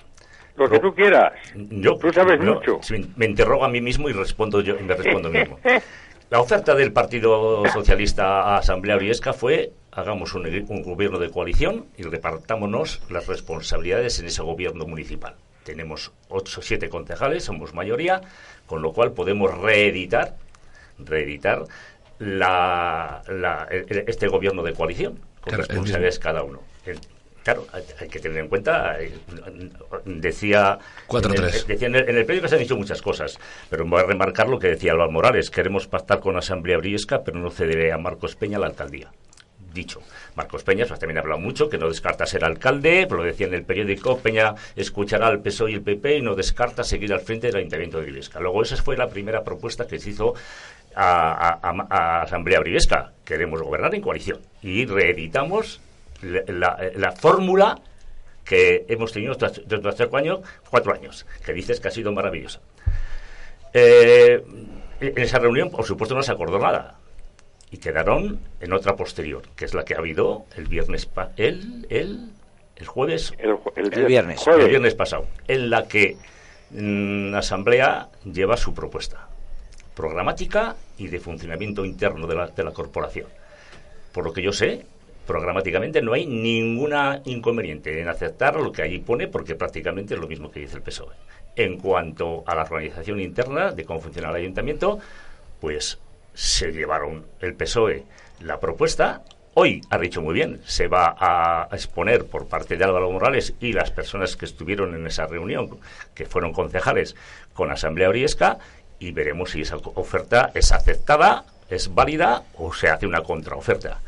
Lo 0.59 0.69
que 0.69 0.79
tú 0.79 0.93
quieras. 0.93 1.33
Yo, 1.55 1.95
Tú 1.97 2.11
sabes 2.11 2.39
no, 2.39 2.55
mucho. 2.55 2.79
si 2.81 3.09
me 3.15 3.25
interrogo 3.25 3.63
a 3.63 3.69
mí 3.69 3.81
mismo 3.81 4.09
y 4.09 4.13
respondo 4.13 4.61
yo 4.61 4.75
me 4.79 4.93
respondo 4.93 5.29
mismo. 5.29 5.59
La 6.29 6.39
oferta 6.41 6.75
del 6.75 6.91
Partido 6.93 7.63
Socialista 7.69 8.41
a 8.43 8.57
Asamblea 8.57 8.97
Briesca 8.97 9.33
fue 9.33 9.71
hagamos 9.91 10.35
un, 10.35 10.45
un 10.67 10.83
gobierno 10.83 11.17
de 11.17 11.31
coalición 11.31 11.85
y 11.97 12.03
repartámonos 12.03 13.01
las 13.09 13.25
responsabilidades 13.25 14.19
en 14.19 14.27
ese 14.27 14.43
gobierno 14.43 14.85
municipal. 14.85 15.33
Tenemos 15.63 16.11
ocho, 16.27 16.61
siete 16.61 16.87
concejales, 16.87 17.45
somos 17.45 17.73
mayoría, 17.73 18.21
con 18.67 18.83
lo 18.83 18.93
cual 18.93 19.13
podemos 19.13 19.57
reeditar, 19.59 20.35
reeditar 20.99 21.63
la, 22.19 23.21
la- 23.27 23.67
este 23.71 24.27
gobierno 24.27 24.61
de 24.61 24.73
coalición 24.73 25.13
con 25.41 25.53
Claro, 25.53 25.63
responsabilidades 25.63 26.19
cada 26.19 26.43
uno. 26.43 26.61
Claro, 27.43 27.65
hay, 27.99 28.07
que 28.09 28.19
tener 28.19 28.37
en 28.39 28.47
cuenta, 28.47 28.99
eh, 29.01 29.11
decía, 30.05 30.77
4-3. 31.07 31.37
en 31.37 31.43
el- 31.45 31.67
decía 31.67 31.87
en 31.87 31.95
el, 31.95 32.09
en 32.09 32.17
el 32.17 32.25
periódico 32.25 32.47
se 32.47 32.55
han 32.55 32.61
dicho 32.61 32.75
muchas 32.77 33.01
cosas, 33.01 33.39
pero 33.69 33.85
voy 33.85 34.01
a 34.01 34.05
remarcar 34.05 34.47
lo 34.49 34.59
que 34.59 34.67
decía 34.67 34.91
Álvaro 34.91 35.11
Morales, 35.11 35.49
queremos 35.49 35.87
pactar 35.87 36.19
con 36.19 36.37
Asamblea 36.37 36.77
Briesca, 36.77 37.23
pero 37.23 37.39
no 37.39 37.49
cederé 37.49 37.91
a 37.91 37.97
Marcos 37.97 38.35
Peña 38.35 38.59
la 38.59 38.67
alcaldía. 38.67 39.11
Dicho, 39.73 40.01
Marcos 40.35 40.63
Peña 40.63 40.85
pues, 40.87 40.99
también 40.99 41.17
ha 41.19 41.21
hablado 41.21 41.39
mucho, 41.39 41.69
que 41.69 41.77
no 41.77 41.87
descarta 41.87 42.25
ser 42.25 42.43
alcalde, 42.43 43.07
lo 43.09 43.23
decía 43.23 43.47
en 43.47 43.53
el 43.53 43.63
periódico, 43.63 44.17
Peña 44.17 44.55
escuchará 44.75 45.27
al 45.27 45.41
PSOE 45.41 45.71
y 45.71 45.73
el 45.75 45.81
PP 45.81 46.17
y 46.17 46.21
no 46.21 46.33
descarta 46.35 46.83
seguir 46.83 47.13
al 47.13 47.19
frente 47.21 47.47
del 47.47 47.57
Ayuntamiento 47.57 47.99
de 47.99 48.09
Briesca. 48.11 48.39
Luego 48.39 48.63
esa 48.63 48.75
fue 48.77 48.97
la 48.97 49.07
primera 49.07 49.43
propuesta 49.43 49.85
que 49.87 49.99
se 49.99 50.09
hizo 50.09 50.33
a, 50.95 51.59
a- 51.61 51.85
a 51.89 52.21
Asamblea 52.23 52.59
Briviesca, 52.59 53.11
queremos 53.23 53.61
gobernar 53.61 53.93
en 53.93 54.01
coalición. 54.01 54.39
Y 54.63 54.85
reeditamos 54.85 55.79
la, 56.21 56.43
la- 56.47 56.91
la 56.95 57.11
fórmula 57.11 57.79
que 58.45 58.85
hemos 58.89 59.11
tenido 59.11 59.33
estos 59.33 59.59
estos 59.59 59.81
cuatro 60.09 60.17
años, 60.17 60.39
cuatro 60.69 60.93
años, 60.93 61.25
que 61.45 61.53
dices 61.53 61.79
que 61.79 61.87
ha 61.87 61.91
sido 61.91 62.11
maravillosa. 62.11 62.59
Eh, 63.73 64.43
en 65.01 65.17
esa 65.19 65.39
reunión, 65.39 65.69
por 65.69 65.85
supuesto, 65.85 66.15
no 66.15 66.23
se 66.23 66.31
acordó 66.31 66.59
nada. 66.59 66.95
Y 67.71 67.77
quedaron 67.77 68.39
en 68.59 68.73
otra 68.73 68.95
posterior, 68.95 69.43
que 69.55 69.65
es 69.65 69.73
la 69.75 69.85
que 69.85 69.93
ha 69.93 69.99
habido 69.99 70.45
el 70.55 70.65
viernes, 70.67 71.05
pa- 71.05 71.31
el, 71.37 71.85
el, 71.89 72.31
el 72.75 72.87
jueves, 72.87 73.33
El, 73.37 73.57
el 73.75 73.93
El 73.93 74.05
viernes. 74.05 74.39
jueves. 74.39 74.63
el 74.65 74.69
viernes 74.71 74.95
pasado, 74.95 75.27
en 75.47 75.69
la 75.69 75.87
que 75.87 76.17
mm, 76.71 77.29
la 77.31 77.39
Asamblea 77.39 78.09
lleva 78.25 78.57
su 78.57 78.73
propuesta 78.73 79.27
programática 79.95 80.75
y 80.97 81.07
de 81.09 81.19
funcionamiento 81.19 81.85
interno 81.85 82.25
de 82.25 82.35
la, 82.35 82.47
de 82.47 82.63
la 82.63 82.71
corporación. 82.71 83.27
Por 84.13 84.25
lo 84.25 84.33
que 84.33 84.41
yo 84.41 84.51
sé, 84.51 84.85
programáticamente 85.29 86.01
no 86.01 86.13
hay 86.13 86.25
ninguna 86.25 87.21
inconveniente 87.25 88.01
en 88.01 88.09
aceptar 88.09 88.55
lo 88.55 88.71
que 88.71 88.81
allí 88.81 88.97
pone, 88.97 89.27
porque 89.27 89.53
prácticamente 89.53 90.15
es 90.15 90.19
lo 90.19 90.27
mismo 90.27 90.49
que 90.49 90.61
dice 90.61 90.77
el 90.77 90.81
PSOE. 90.81 91.13
En 91.55 91.77
cuanto 91.77 92.43
a 92.47 92.55
la 92.55 92.63
organización 92.63 93.19
interna 93.19 93.71
de 93.71 93.85
cómo 93.85 94.01
funciona 94.01 94.31
el 94.31 94.37
ayuntamiento, 94.37 94.97
pues 95.61 95.99
se 96.33 96.71
llevaron 96.71 97.27
el 97.41 97.53
PSOE 97.53 98.05
la 98.39 98.59
propuesta. 98.59 99.21
Hoy 99.53 99.81
ha 99.91 99.99
dicho 99.99 100.19
muy 100.23 100.33
bien, 100.33 100.61
se 100.65 100.87
va 100.87 101.15
a 101.19 101.67
exponer 101.73 102.25
por 102.25 102.47
parte 102.47 102.75
de 102.75 102.85
Álvaro 102.85 103.11
Morales 103.11 103.53
y 103.59 103.73
las 103.73 103.91
personas 103.91 104.35
que 104.35 104.45
estuvieron 104.45 104.95
en 104.95 105.05
esa 105.05 105.27
reunión, 105.27 105.77
que 106.15 106.25
fueron 106.25 106.53
concejales 106.53 107.15
con 107.53 107.69
Asamblea 107.69 108.09
Oriesca, 108.09 108.57
y 108.97 109.11
veremos 109.11 109.51
si 109.51 109.61
esa 109.61 109.77
oferta 109.77 110.49
es 110.55 110.71
aceptada, 110.71 111.45
es 111.69 111.93
válida 111.93 112.45
o 112.55 112.73
se 112.73 112.89
hace 112.89 113.05
una 113.05 113.21
contraoferta. 113.21 113.99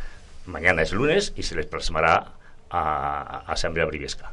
Mañana 0.45 0.81
es 0.81 0.91
lunes 0.91 1.33
y 1.35 1.43
se 1.43 1.55
les 1.55 1.65
plasmará 1.65 2.33
a, 2.69 3.43
a 3.47 3.51
Asamblea 3.53 3.85
Briviesca. 3.85 4.31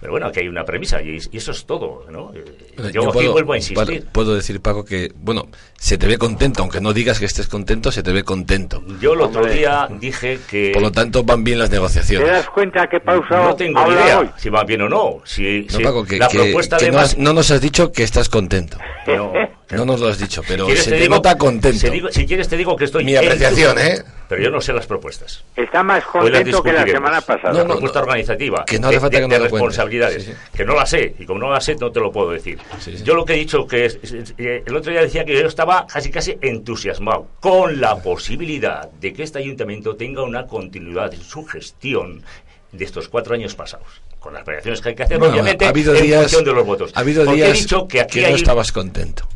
Pero 0.00 0.12
bueno, 0.12 0.26
aquí 0.26 0.38
hay 0.38 0.46
una 0.48 0.64
premisa 0.64 1.02
y, 1.02 1.18
y 1.32 1.36
eso 1.38 1.50
es 1.50 1.66
todo, 1.66 2.06
¿no? 2.08 2.30
Eh, 2.32 2.44
Yo, 2.92 3.02
aquí 3.02 3.12
puedo, 3.14 3.32
vuelvo 3.32 3.54
a 3.54 3.56
insistir. 3.56 3.84
puedo- 3.84 4.12
puedo 4.12 4.34
decir, 4.36 4.60
Paco, 4.60 4.84
que, 4.84 5.10
bueno, 5.16 5.48
se 5.76 5.98
te 5.98 6.06
ve 6.06 6.18
contento, 6.18 6.62
aunque 6.62 6.80
no 6.80 6.92
digas 6.92 7.18
que 7.18 7.24
estés 7.24 7.48
contento, 7.48 7.90
se 7.90 8.04
te 8.04 8.12
ve 8.12 8.22
contento. 8.22 8.80
Yo 9.00 9.14
el 9.14 9.22
otro 9.22 9.44
día 9.46 9.88
dije 9.98 10.38
que 10.48 10.70
Por 10.72 10.82
lo 10.82 10.92
tanto, 10.92 11.24
van 11.24 11.42
bien 11.42 11.58
las 11.58 11.68
¿Te 11.70 11.76
negociaciones. 11.76 12.28
das 12.30 12.48
cuenta 12.50 12.86
que 12.86 13.00
pausado 13.00 13.42
no 13.48 13.56
tengo 13.56 13.84
ni 13.88 13.92
idea 13.94 14.20
hoy? 14.20 14.30
si 14.36 14.48
va 14.50 14.62
bien 14.62 14.82
o 14.82 14.88
no. 14.88 15.20
Si, 15.24 15.66
No, 15.68 15.76
si 15.78 15.82
Paco, 15.82 16.04
que, 16.04 16.18
la 16.18 16.28
que- 16.28 16.38
propuesta 16.44 16.76
que 16.76 16.84
de 16.84 16.90
no, 16.92 16.96
más- 16.98 17.04
has- 17.14 17.18
no 17.18 17.32
nos 17.32 17.50
has 17.50 17.60
dicho 17.60 17.90
que 17.90 18.04
estás 18.04 18.28
contento. 18.28 18.78
no. 19.08 19.32
No 19.70 19.84
nos 19.84 20.00
lo 20.00 20.08
has 20.08 20.18
dicho, 20.18 20.42
pero 20.48 20.64
¿Quieres 20.66 20.84
se 20.84 20.90
te 20.90 20.96
te 20.96 21.02
digo- 21.02 21.16
nota 21.16 21.36
contento. 21.36 21.78
se 21.78 21.90
digo- 21.90 22.08
si 22.10 22.26
quieres 22.26 22.48
te 22.48 22.56
digo 22.56 22.74
que 22.76 22.84
estoy 22.84 23.04
Mi 23.04 23.16
apreciación, 23.16 23.78
¿eh? 23.78 24.02
Pero 24.28 24.42
yo 24.42 24.50
no 24.50 24.60
sé 24.60 24.72
las 24.72 24.86
propuestas. 24.86 25.44
Está 25.56 25.82
más 25.82 26.04
contento 26.04 26.62
que 26.62 26.72
la 26.72 26.86
semana 26.86 27.20
pasada. 27.20 27.52
No, 27.52 27.60
no, 27.60 27.72
propuesta 27.72 27.98
no. 28.00 28.06
organizativa. 28.06 28.64
Que 28.64 28.78
no 28.78 28.88
hace 28.88 29.00
falta 29.00 29.16
de, 29.18 29.22
que 29.22 29.28
de 29.28 29.28
cuentes. 29.38 29.52
responsabilidades. 29.52 30.24
Sí, 30.24 30.32
sí. 30.32 30.38
Que 30.56 30.64
no 30.64 30.74
la 30.74 30.84
sé. 30.86 31.14
Y 31.18 31.24
como 31.26 31.40
no 31.40 31.50
la 31.50 31.60
sé, 31.60 31.74
no 31.76 31.90
te 31.90 32.00
lo 32.00 32.10
puedo 32.12 32.30
decir. 32.30 32.58
Sí, 32.78 32.96
sí. 32.96 33.04
Yo 33.04 33.14
lo 33.14 33.24
que 33.24 33.34
he 33.34 33.36
dicho 33.36 33.66
que 33.66 33.86
es, 33.86 33.98
eh, 34.38 34.62
el 34.66 34.76
otro 34.76 34.90
día 34.92 35.00
decía 35.02 35.24
que 35.24 35.32
yo 35.38 35.46
estaba 35.46 35.86
casi 35.86 36.10
casi 36.10 36.36
entusiasmado 36.42 37.26
con 37.40 37.80
la 37.80 37.96
posibilidad 38.02 38.90
de 38.90 39.12
que 39.12 39.22
este 39.22 39.38
ayuntamiento 39.38 39.96
tenga 39.96 40.22
una 40.22 40.46
continuidad 40.46 41.12
en 41.14 41.22
su 41.22 41.44
gestión 41.46 42.22
de 42.72 42.84
estos 42.84 43.08
cuatro 43.08 43.34
años 43.34 43.54
pasados. 43.54 43.86
Con 44.20 44.34
las 44.34 44.44
variaciones 44.44 44.80
que 44.82 44.90
hay 44.90 44.94
que 44.94 45.02
hacer, 45.04 45.18
Bueno, 45.18 45.32
obviamente, 45.34 45.64
ha 45.64 45.68
habido 45.68 45.94
en 45.94 46.02
días, 46.02 46.20
función 46.22 46.44
de 46.44 46.52
los 46.52 46.66
votos. 46.66 46.90
ha 46.94 47.00
habido 47.00 47.24
Porque 47.24 47.36
días 47.44 47.50
he 47.56 47.60
dicho 47.62 47.86
que 47.88 48.00
aquí 48.00 48.20
no 48.20 48.26
hay 48.26 48.34
estabas 48.34 48.72
contento. 48.72 49.26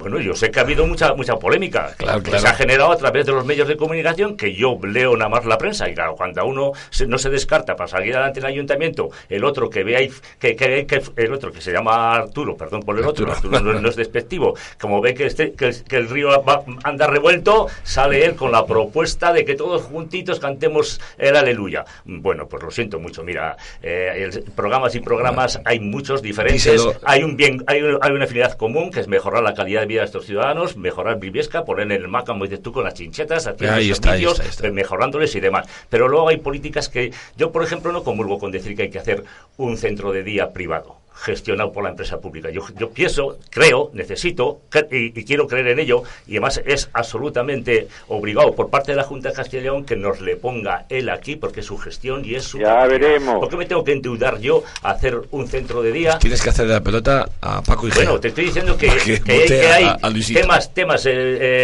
Bueno, 0.00 0.18
yo 0.18 0.34
sé 0.34 0.50
que 0.50 0.58
ha 0.58 0.62
habido 0.62 0.86
mucha 0.86 1.14
mucha 1.14 1.36
polémica 1.36 1.94
Claro, 1.96 2.18
que 2.22 2.30
claro. 2.30 2.40
se 2.42 2.48
ha 2.48 2.54
generado 2.54 2.90
a 2.90 2.96
través 2.96 3.26
de 3.26 3.32
los 3.32 3.44
medios 3.44 3.68
de 3.68 3.76
comunicación, 3.76 4.36
que 4.36 4.52
yo 4.54 4.78
leo 4.82 5.16
nada 5.16 5.28
más 5.28 5.44
la 5.44 5.56
prensa, 5.58 5.88
y 5.88 5.94
claro, 5.94 6.16
cuando 6.16 6.44
uno 6.44 6.72
se- 6.90 7.06
no 7.06 7.18
se 7.18 7.30
descarta 7.30 7.76
para 7.76 7.86
salir 7.88 8.14
adelante 8.16 8.40
del 8.40 8.48
ayuntamiento, 8.50 9.10
el 9.28 9.44
otro 9.44 9.70
que 9.70 9.84
ve 9.84 10.10
que, 10.38 10.56
que- 10.56 10.86
que- 10.86 11.02
el 11.16 11.32
otro 11.32 11.52
que 11.52 11.60
se 11.60 11.70
llama 11.72 12.14
Arturo, 12.14 12.56
perdón 12.56 12.80
por 12.82 12.98
el 12.98 13.04
otro, 13.04 13.30
Arturo. 13.30 13.60
No, 13.60 13.78
no 13.80 13.88
es 13.88 13.96
despectivo, 13.96 14.54
como 14.80 15.00
ve 15.00 15.14
que, 15.14 15.26
este, 15.26 15.52
que, 15.52 15.66
el, 15.66 15.84
que 15.84 15.96
el 15.96 16.08
río 16.08 16.42
va- 16.42 16.62
anda 16.84 17.06
revuelto, 17.06 17.68
sale 17.82 18.24
él 18.24 18.34
con 18.36 18.50
la 18.52 18.64
propuesta 18.66 19.32
de 19.32 19.44
que 19.44 19.54
todos 19.54 19.82
juntitos 19.82 20.40
cantemos 20.40 21.00
el 21.18 21.36
aleluya. 21.36 21.84
Bueno, 22.04 22.48
pues 22.48 22.62
lo 22.62 22.70
siento 22.70 22.98
mucho, 22.98 23.22
mira, 23.22 23.56
eh, 23.82 24.28
el- 24.32 24.42
programas 24.52 24.94
y 24.94 25.00
programas 25.00 25.60
hay 25.64 25.78
muchos 25.80 26.22
diferentes, 26.22 26.64
Díselo. 26.64 26.94
hay 27.04 27.22
un 27.22 27.36
bien, 27.36 27.62
hay, 27.66 27.82
un- 27.82 27.98
hay 28.00 28.12
una 28.12 28.24
afinidad 28.24 28.52
común 28.56 28.90
que 28.90 29.00
es 29.00 29.08
mejorar 29.08 29.42
la 29.42 29.52
calidad 29.54 29.80
de 29.82 29.86
vida 29.90 30.00
de 30.00 30.06
estos 30.06 30.26
ciudadanos, 30.26 30.76
mejorar 30.76 31.18
Briviesca, 31.18 31.64
poner 31.64 31.86
en 31.86 31.92
el 31.92 32.08
mapa, 32.08 32.26
como 32.26 32.44
dices 32.44 32.62
tú, 32.62 32.72
con 32.72 32.84
las 32.84 32.94
chinchetas, 32.94 33.46
haciendo 33.46 33.76
Ahí 33.76 33.90
está, 33.90 34.12
ahí 34.12 34.22
servicios, 34.22 34.32
está, 34.32 34.42
ahí 34.44 34.68
está. 34.68 34.70
mejorándoles 34.70 35.34
y 35.34 35.40
demás. 35.40 35.68
Pero 35.88 36.08
luego 36.08 36.28
hay 36.28 36.38
políticas 36.38 36.88
que 36.88 37.12
yo, 37.36 37.52
por 37.52 37.62
ejemplo, 37.62 37.92
no 37.92 38.02
comulgo 38.02 38.38
con 38.38 38.50
decir 38.50 38.76
que 38.76 38.82
hay 38.82 38.90
que 38.90 38.98
hacer 38.98 39.24
un 39.56 39.76
centro 39.76 40.12
de 40.12 40.22
día 40.22 40.52
privado 40.52 40.99
gestionado 41.22 41.72
por 41.72 41.84
la 41.84 41.90
empresa 41.90 42.18
pública. 42.20 42.50
Yo, 42.50 42.62
yo 42.78 42.90
pienso, 42.90 43.38
creo, 43.50 43.90
necesito 43.92 44.60
cre- 44.70 44.88
y, 44.90 45.18
y 45.18 45.24
quiero 45.24 45.46
creer 45.46 45.68
en 45.68 45.78
ello 45.80 46.02
y 46.26 46.32
además 46.32 46.62
es 46.64 46.88
absolutamente 46.92 47.88
obligado 48.08 48.54
por 48.54 48.70
parte 48.70 48.92
de 48.92 48.96
la 48.96 49.04
Junta 49.04 49.28
de 49.30 49.34
Castilla 49.34 49.60
y 49.60 49.64
León 49.64 49.84
que 49.84 49.96
nos 49.96 50.20
le 50.20 50.36
ponga 50.36 50.86
él 50.88 51.08
aquí 51.10 51.36
porque 51.36 51.60
es 51.60 51.66
su 51.66 51.76
gestión 51.78 52.24
y 52.24 52.34
es 52.34 52.44
su... 52.44 52.58
Ya 52.58 52.86
veremos. 52.86 53.38
¿Por 53.40 53.48
qué 53.48 53.56
me 53.56 53.66
tengo 53.66 53.84
que 53.84 53.92
endeudar 53.92 54.38
yo 54.40 54.62
a 54.82 54.90
hacer 54.92 55.20
un 55.30 55.46
centro 55.48 55.82
de 55.82 55.92
día? 55.92 56.18
Tienes 56.18 56.42
que 56.42 56.50
hacer 56.50 56.66
de 56.66 56.74
la 56.74 56.80
pelota 56.82 57.28
a 57.40 57.62
Paco 57.62 57.86
y 57.88 57.90
Bueno, 57.90 58.18
te 58.18 58.28
estoy 58.28 58.46
diciendo 58.46 58.76
que, 58.76 58.86
Para 58.88 59.00
que 59.04 59.20
que 59.20 59.66
hay, 59.66 59.84
a- 59.84 59.98
a 60.02 60.10
temas, 60.32 60.72
temas 60.74 61.06
eh, 61.06 61.12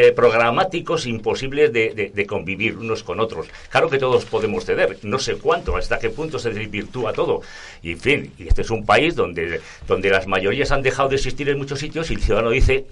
eh, 0.08 0.12
programáticos 0.14 1.06
imposibles 1.06 1.72
de, 1.72 1.94
de- 1.94 2.10
de 2.14 2.26
convivir 2.26 2.76
unos 2.76 3.02
con 3.02 3.20
otros. 3.20 3.46
Claro 3.70 3.88
que 3.88 3.98
todos 3.98 4.24
podemos 4.26 4.64
ceder, 4.64 4.98
no 5.02 5.18
sé 5.18 5.36
cuánto, 5.36 5.76
hasta 5.76 5.98
qué 5.98 6.10
punto 6.10 6.38
se 6.38 6.50
desvirtúa 6.50 7.12
todo. 7.12 7.40
Y 7.82 7.92
en 7.92 8.00
fin, 8.00 8.32
y 8.38 8.48
este 8.48 8.62
es 8.62 8.70
un 8.70 8.84
país 8.84 9.14
donde, 9.14 9.45
donde 9.86 10.10
las 10.10 10.26
mayorías 10.26 10.70
han 10.72 10.82
dejado 10.82 11.08
de 11.08 11.16
existir 11.16 11.48
en 11.48 11.58
muchos 11.58 11.78
sitios 11.78 12.10
y 12.10 12.14
el 12.14 12.22
ciudadano 12.22 12.50
dice, 12.50 12.86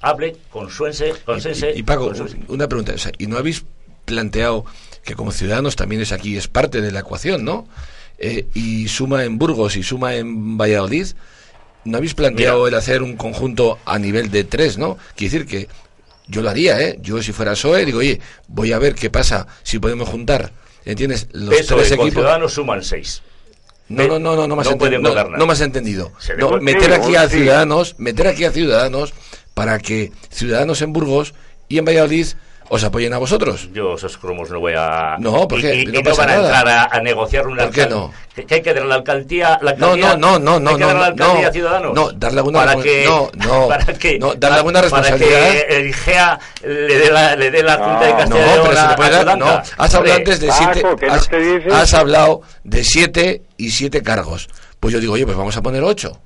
hable, 0.00 0.36
consuense, 0.50 1.14
consense. 1.24 1.72
Y, 1.74 1.80
y 1.80 1.82
Paco, 1.82 2.06
consense". 2.06 2.38
una 2.48 2.68
pregunta. 2.68 2.92
o 2.94 2.98
sea, 2.98 3.12
¿Y 3.18 3.26
no 3.26 3.38
habéis 3.38 3.64
planteado 4.04 4.64
que 5.02 5.14
como 5.14 5.32
ciudadanos 5.32 5.76
también 5.76 6.00
es 6.02 6.12
aquí, 6.12 6.36
es 6.36 6.48
parte 6.48 6.80
de 6.80 6.92
la 6.92 7.00
ecuación, 7.00 7.44
¿no? 7.44 7.66
Eh, 8.18 8.46
y 8.54 8.88
suma 8.88 9.24
en 9.24 9.38
Burgos 9.38 9.76
y 9.76 9.82
suma 9.82 10.14
en 10.14 10.56
Valladolid. 10.56 11.06
¿No 11.84 11.98
habéis 11.98 12.14
planteado 12.14 12.64
Mira. 12.64 12.68
el 12.68 12.74
hacer 12.76 13.02
un 13.02 13.16
conjunto 13.16 13.78
a 13.84 13.98
nivel 13.98 14.30
de 14.30 14.44
tres, 14.44 14.78
no? 14.78 14.96
Quiere 15.16 15.32
decir 15.32 15.46
que 15.46 15.68
yo 16.26 16.40
lo 16.40 16.48
haría, 16.48 16.80
¿eh? 16.80 16.98
Yo 17.02 17.22
si 17.22 17.32
fuera 17.32 17.54
SOE, 17.54 17.84
digo, 17.84 17.98
oye, 17.98 18.20
voy 18.48 18.72
a 18.72 18.78
ver 18.78 18.94
qué 18.94 19.10
pasa 19.10 19.46
si 19.62 19.78
podemos 19.78 20.08
juntar, 20.08 20.52
¿entiendes? 20.86 21.28
Los 21.32 21.66
tres 21.66 21.92
equipos. 21.92 22.12
ciudadanos 22.14 22.54
suman 22.54 22.82
seis. 22.82 23.20
No, 23.88 24.06
no, 24.08 24.18
no, 24.18 24.34
no, 24.36 24.46
no 24.46 24.56
me 24.56 24.62
has, 24.62 24.66
No 24.68 24.72
enten- 24.74 24.78
pueden 24.78 25.02
no- 25.02 25.08
no 25.36 25.46
me 25.46 25.52
has 25.52 25.60
entendido. 25.60 26.12
No, 26.38 26.58
meter 26.60 26.92
aquí 26.94 27.16
a 27.16 27.28
ciudadanos, 27.28 27.94
meter 27.98 28.26
aquí 28.28 28.44
a 28.44 28.50
ciudadanos 28.50 29.12
para 29.52 29.78
que 29.78 30.10
ciudadanos 30.30 30.80
en 30.82 30.92
Burgos 30.92 31.34
y 31.68 31.78
en 31.78 31.84
Valladolid 31.84 32.26
os 32.68 32.82
apoyen 32.84 33.12
a 33.12 33.18
vosotros. 33.18 33.68
Yo 33.72 33.94
esos 33.94 34.16
cromos 34.18 34.50
no 34.50 34.58
voy 34.60 34.72
a... 34.76 35.16
No, 35.18 35.46
porque 35.46 35.74
y, 35.74 35.80
y- 35.82 35.86
no 35.86 36.00
y 36.00 36.02
pasa 36.02 36.22
van 36.26 36.30
a 36.30 36.34
entrar 36.36 36.68
a, 36.68 36.84
a 36.90 37.00
negociar 37.00 37.46
una... 37.46 37.64
¿Por 37.64 37.72
qué 37.74 37.86
no? 37.86 38.12
Que, 38.34 38.44
que 38.46 38.54
hay 38.56 38.62
que 38.62 38.72
dar 38.74 38.84
la 38.86 38.94
alcaldía... 38.96 39.58
La 39.62 39.72
No, 39.74 39.88
alcaldía 39.92 40.16
no, 40.16 40.38
no, 40.38 40.58
no, 40.58 40.70
hay 40.70 40.76
que 40.76 40.80
no, 40.82 40.86
dar 40.88 40.96
la 40.96 41.00
no, 41.00 41.04
alcaldía 41.24 41.42
no. 41.42 41.48
a 41.48 41.52
Ciudadanos. 41.52 41.94
No, 41.94 42.12
darle 42.12 42.38
alguna 42.40 42.58
para 42.60 42.76
que, 42.82 43.04
no, 43.06 43.30
no, 43.46 43.68
para 43.68 43.84
que, 43.94 44.18
no, 44.18 44.34
darle 44.34 44.56
alguna 44.58 44.80
responsabilidad. 44.82 45.40
Para 45.40 45.52
que 45.68 45.76
el 45.76 45.94
GEA 45.94 46.40
le 46.62 46.98
dé 46.98 47.10
la, 47.12 47.36
le 47.36 47.50
dé 47.50 47.62
la 47.62 47.76
Junta 47.76 48.00
de 48.00 48.10
y 48.10 48.28
No, 48.28 48.36
pero 48.62 48.72
se 48.72 48.78
a- 48.78 48.88
le 48.90 48.96
puede 48.96 49.16
a 49.16 49.24
dar. 49.24 49.38
No, 49.38 49.46
has 49.46 49.94
hablado 49.94 49.98
Hombre, 49.98 50.12
antes 50.12 50.40
de 50.40 50.48
Paco, 50.48 50.62
siete. 50.72 50.88
¿qué 51.00 51.06
no 51.68 51.74
Has, 51.74 51.82
has 51.82 51.94
hablado 51.94 52.40
de 52.64 52.82
siete 52.84 53.42
y 53.56 53.70
siete 53.70 54.02
cargos. 54.02 54.48
Pues 54.80 54.92
yo 54.94 55.00
digo, 55.00 55.14
oye, 55.14 55.24
pues 55.26 55.36
vamos 55.36 55.56
a 55.56 55.62
poner 55.62 55.82
ocho. 55.82 56.18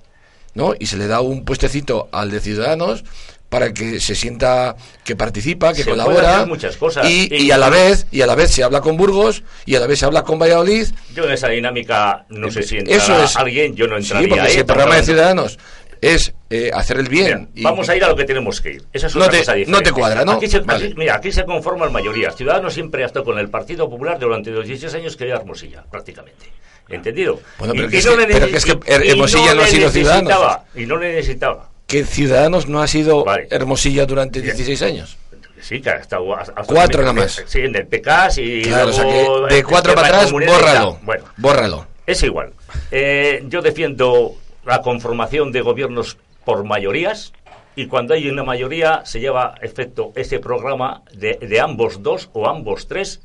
¿No? 0.55 0.72
Y 0.78 0.86
se 0.86 0.97
le 0.97 1.07
da 1.07 1.20
un 1.20 1.45
puestecito 1.45 2.09
al 2.11 2.30
de 2.32 2.41
Ciudadanos 2.41 3.05
para 3.49 3.73
que 3.73 3.99
se 4.01 4.15
sienta 4.15 4.77
que 5.05 5.17
participa, 5.17 5.73
que 5.73 5.83
Se 5.85 5.91
colabora 5.91 6.45
muchas 6.47 6.77
cosas. 6.77 7.09
Y, 7.09 7.29
Y- 7.35 7.47
y 7.47 7.51
a 7.51 7.57
la 7.59 7.71
vez 7.71 8.07
y 8.11 8.21
a 8.21 8.27
la 8.27 8.35
vez 8.35 8.51
se 8.51 8.63
habla 8.63 8.81
con 8.81 8.97
Burgos 8.97 9.43
y 9.65 9.75
a 9.75 9.81
la 9.81 9.87
vez 9.87 9.99
se 10.01 10.05
habla 10.05 10.23
con 10.23 10.39
Valladolid 10.39 10.87
Yo 11.15 11.25
en 11.25 11.31
esa 11.33 11.49
dinámica 11.49 12.27
no 12.29 12.51
sé 12.51 12.63
si 12.63 12.77
eso 12.87 13.23
es 13.23 13.37
alguien, 13.37 13.75
yo 13.75 13.87
no 13.87 13.97
sí 13.97 14.03
entraría 14.05 14.29
porque 14.29 14.41
ahí, 14.43 14.53
si 14.53 14.59
el 14.59 14.67
programa 14.67 14.97
de 14.97 15.03
Ciudadanos 15.03 15.59
es 16.01 16.33
eh, 16.51 16.71
hacer 16.73 16.99
el 16.99 17.09
bien 17.09 17.49
y- 17.55 17.63
Vamos 17.65 17.89
a 17.89 17.97
ir 17.97 18.05
a 18.05 18.09
lo 18.09 18.15
que 18.17 18.25
tenemos 18.25 18.61
que 18.61 18.73
ir. 18.75 18.85
Esa 18.93 19.09
es 19.09 19.15
No 19.17 19.23
otra 19.23 19.33
te- 19.33 19.39
cosa 19.41 19.53
no 19.53 19.59
diferente. 19.59 19.83
te 19.85 19.93
cuadra, 19.93 20.25
¿no? 20.25 20.33
Aquí 20.33 20.47
se, 20.47 20.61
Vale. 20.61 20.85
aquí- 20.87 20.95
mira, 20.97 21.17
aquí 21.17 21.33
se 21.33 21.45
conforman 21.45 21.91
mayorías. 21.93 22.37
Ciudadanos 22.37 22.73
siempre 22.75 23.03
ha 23.03 23.07
estado 23.07 23.25
con 23.25 23.39
el 23.39 23.49
Partido 23.49 23.89
Popular 23.91 24.19
durante 24.19 24.51
los 24.51 24.65
16 24.67 24.95
años 24.95 25.17
que 25.17 25.25
era 25.25 25.39
Hermosilla, 25.39 25.85
prácticamente. 25.91 26.47
¿Entendido? 26.89 27.41
Bueno, 27.59 27.75
pero 27.75 27.87
Y- 27.87 27.91
que 27.91 27.97
y 27.97 27.99
es 27.99 28.07
no 28.07 28.17
que- 28.17 28.27
pero 28.27 28.47
que 28.49 28.57
es 28.57 28.67
Hermosilla 29.11 29.55
no 29.55 29.61
ha 29.63 29.65
le 29.65 29.71
sido 29.71 29.87
necesitaba, 29.89 30.65
Y 30.75 30.87
no 30.87 30.97
le 30.99 31.15
necesitaba. 31.15 31.71
Que 31.89 32.05
Ciudadanos 32.05 32.68
no 32.68 32.80
ha 32.82 32.86
sido 32.86 33.24
Vale. 33.24 33.49
Hermosilla 33.51 34.05
durante 34.07 34.41
16 34.43 34.82
años. 34.82 35.16
Sí, 35.61 35.80
que 35.80 35.91
ha 35.91 35.97
estado 35.97 36.36
hasta- 36.36 36.53
hasta- 36.53 36.72
Cuatro 36.72 37.01
nada 37.01 37.14
más. 37.14 37.43
Sí, 37.47 37.61
en 37.61 37.74
el 37.74 37.86
PECAS 37.86 38.39
y 38.39 38.62
Claro, 38.62 38.91
o 38.91 38.93
sea 38.93 39.05
de 39.49 39.64
cuatro 39.64 39.95
para 39.95 40.09
atrás, 40.09 40.30
bórralo. 40.30 40.99
Bueno, 41.03 41.24
Bórralo. 41.39 41.86
es 42.07 42.22
igual. 42.22 42.53
Eh, 42.93 43.43
yo 43.49 43.61
defiendo 43.62 44.34
la 44.64 44.82
conformación 44.82 45.51
de 45.51 45.62
gobiernos 45.62 46.18
por 46.45 46.62
mayorías 46.62 47.32
y 47.74 47.86
cuando 47.86 48.12
hay 48.14 48.28
una 48.28 48.45
mayoría 48.45 49.03
se 49.07 49.18
lleva 49.18 49.55
efecto 49.62 50.12
ese 50.14 50.39
programa 50.41 51.03
de, 51.14 51.39
de 51.41 51.59
ambos 51.61 52.03
dos 52.03 52.28
o 52.34 52.47
ambos 52.49 52.86
tres 52.86 53.20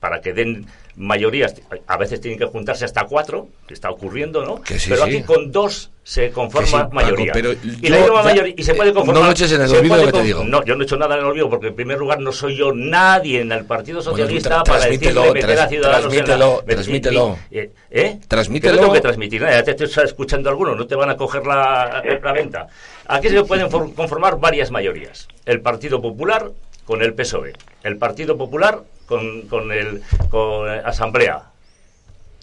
para 0.00 0.20
que 0.20 0.34
den 0.34 0.66
mayorías. 0.96 1.54
A 1.86 1.96
veces 1.98 2.20
tienen 2.20 2.38
que 2.38 2.46
juntarse 2.46 2.84
hasta 2.84 3.04
cuatro, 3.04 3.48
que 3.66 3.74
está 3.74 3.90
ocurriendo, 3.90 4.44
¿no? 4.44 4.62
Que 4.62 4.78
sí, 4.78 4.88
pero 4.90 5.04
sí. 5.04 5.16
aquí 5.16 5.22
con 5.24 5.52
dos 5.52 5.90
se 6.02 6.30
conforma 6.30 6.84
Paco, 6.84 6.94
mayoría. 6.94 7.32
pero 7.32 7.52
y 7.52 7.88
la 7.88 7.98
misma 7.98 8.22
mayoría- 8.22 8.54
y 8.56 8.62
se 8.62 8.74
puede 8.74 8.92
conformar. 8.94 9.20
no 9.22 9.26
lo 9.26 9.32
eches 9.32 9.52
en 9.52 9.60
el 9.62 9.70
olvido 9.74 9.96
lo 9.96 10.06
que 10.06 10.12
te 10.12 10.22
digo. 10.22 10.44
No, 10.44 10.64
yo 10.64 10.74
no 10.74 10.82
he 10.82 10.84
hecho 10.84 10.96
nada 10.96 11.16
en 11.16 11.20
el 11.22 11.26
olvido 11.26 11.50
porque 11.50 11.66
en 11.68 11.74
primer 11.74 11.98
lugar 11.98 12.20
no 12.20 12.32
soy 12.32 12.56
yo 12.56 12.72
nadie 12.72 13.40
en 13.40 13.52
el 13.52 13.64
Partido 13.64 13.98
Bueno, 14.02 14.10
Socialista 14.12 14.50
tra- 14.60 14.64
para 14.64 14.78
transmítelo, 14.80 15.20
decirle 15.22 15.40
meter 15.42 15.58
a 15.60 15.68
Ciudadanos 15.68 16.12
en 16.14 16.18
la- 16.18 16.24
transmítelo, 16.24 16.62
me- 16.66 16.74
transmítelo. 16.74 17.38
y- 17.50 17.58
y- 17.58 17.60
¿Eh? 17.60 17.70
Que 17.90 18.26
Transmítelo. 18.28 18.74
no 18.76 18.80
tengo 18.82 18.92
que 18.94 19.00
transmitir 19.00 19.42
nada, 19.42 19.56
ya 19.64 19.74
te 19.74 19.84
estoy 19.84 20.04
escuchando 20.04 20.48
algunos, 20.48 20.76
no 20.76 20.86
te 20.86 20.94
van 20.94 21.10
a 21.10 21.16
coger 21.16 21.44
la, 21.46 22.02
la 22.22 22.32
venta. 22.32 22.68
Aquí 23.06 23.28
se 23.28 23.42
pueden 23.44 23.70
for- 23.70 23.92
conformar 23.94 24.38
varias 24.38 24.70
mayorías. 24.70 25.28
El 25.44 25.60
Partido 25.60 26.00
Popular 26.00 26.50
con 26.84 27.02
el 27.02 27.14
PSOE, 27.14 27.52
el 27.82 27.96
Partido 27.98 28.36
Popular 28.38 28.82
con, 29.06 29.42
con 29.42 29.72
el 29.72 30.02
con 30.30 30.68
Asamblea 30.68 31.42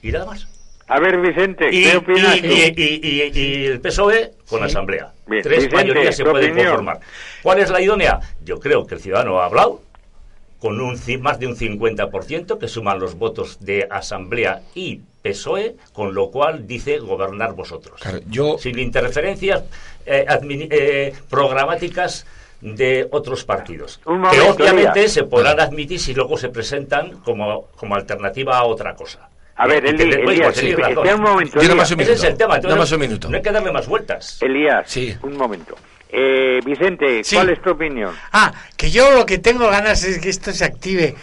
y 0.02 0.12
nada 0.12 0.26
más. 0.26 0.48
A 0.88 1.00
ver, 1.00 1.20
Vicente, 1.22 1.70
Y, 1.72 1.84
¿qué 1.84 1.96
opinas 1.98 2.38
y- 2.38 2.42
tú? 2.42 2.48
y- 2.48 2.74
y- 2.76 3.22
y- 3.34 3.40
y 3.40 3.66
el 3.68 3.80
PSOE 3.80 4.34
con 4.50 4.60
Sí. 4.60 4.66
Asamblea. 4.66 5.14
Bien, 5.28 5.42
Tres 5.42 5.58
Vicente, 5.64 5.76
mayorías 5.78 6.16
se 6.16 6.24
pueden 6.26 6.52
opinión. 6.52 6.68
conformar. 6.68 7.00
¿Cuál 7.42 7.60
es 7.60 7.70
la 7.70 7.82
idónea? 7.82 8.20
Yo 8.44 8.60
creo 8.60 8.86
que 8.86 8.96
el 8.96 9.02
ciudadano 9.02 9.40
ha 9.40 9.46
hablado 9.46 9.82
con 10.60 10.80
un 10.82 11.00
más 11.22 11.40
de 11.40 11.48
un 11.48 11.56
50% 11.56 12.58
que 12.60 12.68
suman 12.68 13.00
los 13.00 13.16
votos 13.18 13.58
de 13.66 13.88
Asamblea 13.90 14.62
y 14.76 15.00
PSOE, 15.22 15.76
con 15.94 16.14
lo 16.14 16.32
cual 16.32 16.68
dice 16.68 17.00
gobernar 17.00 17.54
vosotros. 17.54 18.00
yo- 18.30 18.58
Sin 18.58 18.78
interferencias 18.80 19.64
eh, 20.06 20.26
eh, 20.70 21.14
programáticas 21.30 22.26
de 22.64 23.08
otros 23.12 23.44
partidos. 23.44 24.00
Que 24.04 24.40
obviamente 24.42 25.00
Elías. 25.00 25.12
se 25.12 25.24
podrán 25.24 25.60
admitir 25.60 26.00
si 26.00 26.14
luego 26.14 26.38
se 26.38 26.50
presentan 26.50 27.20
como, 27.20 27.68
como 27.76 27.96
alternativa 27.96 28.58
a 28.58 28.64
otra 28.64 28.96
cosa. 28.96 29.30
A 29.56 29.68
ver, 29.68 29.86
Eli- 29.86 30.14
Elías, 30.14 30.56
razón. 30.78 31.08
un 31.16 31.22
momento, 31.22 31.60
más 31.76 31.92
un 31.92 32.00
Ese 32.00 32.14
es 32.14 32.20
minuto. 32.22 32.28
el 32.28 32.38
tema. 32.38 32.56
entonces 32.56 32.70
Dame 32.70 32.80
más 32.80 32.92
un 32.94 33.00
minuto. 33.02 33.30
No 33.30 33.36
hay 33.38 33.44
que 33.44 33.52
darle 33.52 33.72
más 33.72 33.88
vueltas. 33.88 34.38
Elías, 34.42 34.98
un 35.22 35.38
momento. 35.38 35.76
Eh, 36.10 36.60
Vicente, 36.64 37.24
Sí. 37.24 37.36
¿cuál 37.36 37.50
es 37.50 37.62
tu 37.62 37.72
opinión? 37.72 38.14
Ah, 38.32 38.54
que 38.78 38.90
yo 38.92 39.12
lo 39.12 39.26
que 39.26 39.40
tengo 39.40 39.68
ganas 39.70 40.04
es 40.04 40.20
que 40.20 40.30
esto 40.30 40.52
se 40.54 40.64
active. 40.64 41.16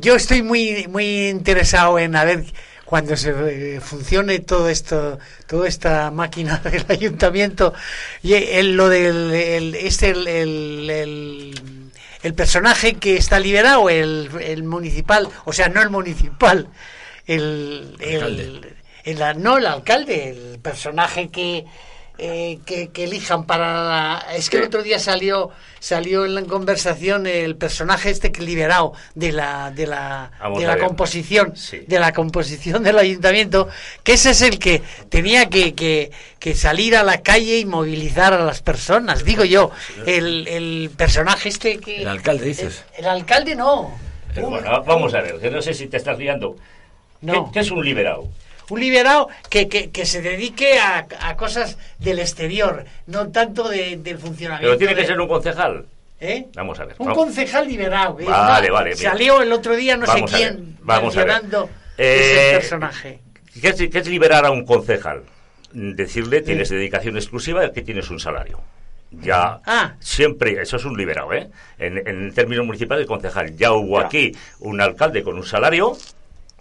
Yo 0.00 0.14
estoy 0.16 0.42
muy 0.42 0.86
muy 0.88 1.28
interesado 1.28 1.98
en 1.98 2.14
a 2.14 2.24
ver 2.24 2.44
cuando 2.84 3.16
se 3.16 3.30
eh, 3.76 3.80
funcione 3.80 4.38
todo 4.40 4.68
esto, 4.68 5.18
toda 5.46 5.68
esta 5.68 6.10
máquina 6.10 6.58
del 6.64 6.84
ayuntamiento 6.88 7.72
y 8.22 8.34
el, 8.34 8.76
lo 8.76 8.88
del 8.88 9.32
el, 9.32 9.74
este 9.74 10.10
el, 10.10 10.26
el, 10.28 10.90
el- 10.90 11.90
el 12.22 12.32
personaje 12.32 12.94
que 12.94 13.18
está 13.18 13.38
liberado, 13.38 13.90
el, 13.90 14.30
el 14.40 14.62
municipal, 14.64 15.28
o 15.44 15.52
sea, 15.52 15.68
no 15.68 15.82
el 15.82 15.90
municipal, 15.90 16.68
el, 17.26 17.96
el, 18.00 18.74
el- 19.04 19.42
no 19.42 19.58
el 19.58 19.66
alcalde, 19.66 20.30
el 20.30 20.58
personaje 20.60 21.28
que 21.28 21.66
eh, 22.18 22.58
que, 22.64 22.90
que 22.90 23.04
elijan 23.04 23.44
para 23.44 23.84
la... 23.84 24.26
Es 24.34 24.48
que 24.48 24.58
el 24.58 24.64
otro 24.64 24.82
día 24.82 24.98
salió 24.98 25.50
salió 25.80 26.24
en 26.24 26.34
la 26.34 26.42
conversación 26.44 27.26
el 27.26 27.56
personaje 27.56 28.08
este 28.08 28.32
que 28.32 28.40
liberado 28.40 28.94
de 29.14 29.32
la 29.32 29.70
de 29.70 29.86
la, 29.86 30.30
Vamos 30.40 30.60
de 30.60 30.66
la 30.66 30.78
composición 30.78 31.52
de 31.86 31.98
la 31.98 32.12
composición 32.12 32.82
del 32.82 32.98
ayuntamiento 32.98 33.68
que 34.02 34.14
ese 34.14 34.30
es 34.30 34.40
el 34.40 34.58
que 34.58 34.80
tenía 35.10 35.50
que, 35.50 35.74
que, 35.74 36.10
que 36.38 36.54
salir 36.54 36.96
a 36.96 37.02
la 37.02 37.20
calle 37.20 37.58
y 37.58 37.66
movilizar 37.66 38.32
a 38.32 38.42
las 38.42 38.62
personas 38.62 39.24
digo 39.24 39.44
yo 39.44 39.72
el, 40.06 40.48
el 40.48 40.90
personaje 40.96 41.50
este 41.50 41.78
que 41.78 42.00
El 42.00 42.08
alcalde, 42.08 42.46
dices. 42.46 42.84
el 42.96 43.06
alcalde 43.06 43.54
no 43.54 43.92
Pero 44.34 44.48
bueno, 44.48 44.82
vamos 44.84 45.12
a 45.12 45.20
ver, 45.20 45.38
que 45.38 45.50
no 45.50 45.60
sé 45.60 45.74
si 45.74 45.86
te 45.88 45.98
estás 45.98 46.18
liando. 46.18 46.56
No. 47.20 47.46
¿Qué, 47.46 47.52
qué 47.54 47.60
es 47.60 47.70
un 47.70 47.84
liberado? 47.84 48.28
Un 48.70 48.80
liberado 48.80 49.28
que, 49.50 49.68
que, 49.68 49.90
que 49.90 50.06
se 50.06 50.22
dedique 50.22 50.78
a, 50.78 51.06
a 51.20 51.36
cosas 51.36 51.78
del 51.98 52.18
exterior, 52.18 52.84
no 53.06 53.28
tanto 53.30 53.68
de- 53.68 53.96
del 53.98 54.18
funcionamiento. 54.18 54.66
Pero 54.68 54.78
tiene 54.78 54.94
que 54.94 55.02
de- 55.02 55.06
ser 55.08 55.20
un 55.20 55.28
concejal. 55.28 55.86
¿Eh? 56.20 56.46
Vamos 56.54 56.78
a 56.80 56.84
ver. 56.86 56.96
Un 56.98 57.08
vamos. 57.08 57.24
concejal 57.24 57.66
liberado. 57.68 58.14
Vale, 58.24 58.70
vale. 58.70 58.96
Salió 58.96 59.42
el 59.42 59.52
otro 59.52 59.76
día 59.76 59.96
no 59.96 60.06
Vamos 60.06 60.30
sé 60.30 60.36
a 60.36 60.38
ver, 60.40 60.52
quién 60.54 60.76
vamos 60.80 61.14
mencionando 61.14 61.68
Eh, 61.98 62.46
ese 62.48 62.58
personaje. 62.60 63.18
¿Qué 63.60 63.68
es, 63.68 63.76
qué 63.90 63.98
es 63.98 64.08
liberar 64.08 64.46
a 64.46 64.50
un 64.50 64.64
concejal? 64.64 65.22
Decirle 65.72 66.40
tienes 66.40 66.70
dedicación 66.70 67.16
exclusiva 67.16 67.66
y 67.66 67.72
que 67.72 67.82
tienes 67.82 68.08
un 68.10 68.20
salario. 68.20 68.60
Ya 69.10 69.60
Ah. 69.66 69.94
siempre, 70.00 70.60
eso 70.62 70.76
es 70.76 70.84
un 70.84 70.96
liberado, 70.96 71.32
¿eh? 71.32 71.48
En, 71.78 71.98
en 72.08 72.32
términos 72.32 72.64
municipales, 72.64 73.02
el 73.02 73.08
concejal. 73.08 73.56
Ya 73.56 73.72
hubo 73.72 73.98
aquí 74.00 74.34
un 74.60 74.80
alcalde 74.80 75.22
con 75.22 75.36
un 75.36 75.44
salario 75.44 75.96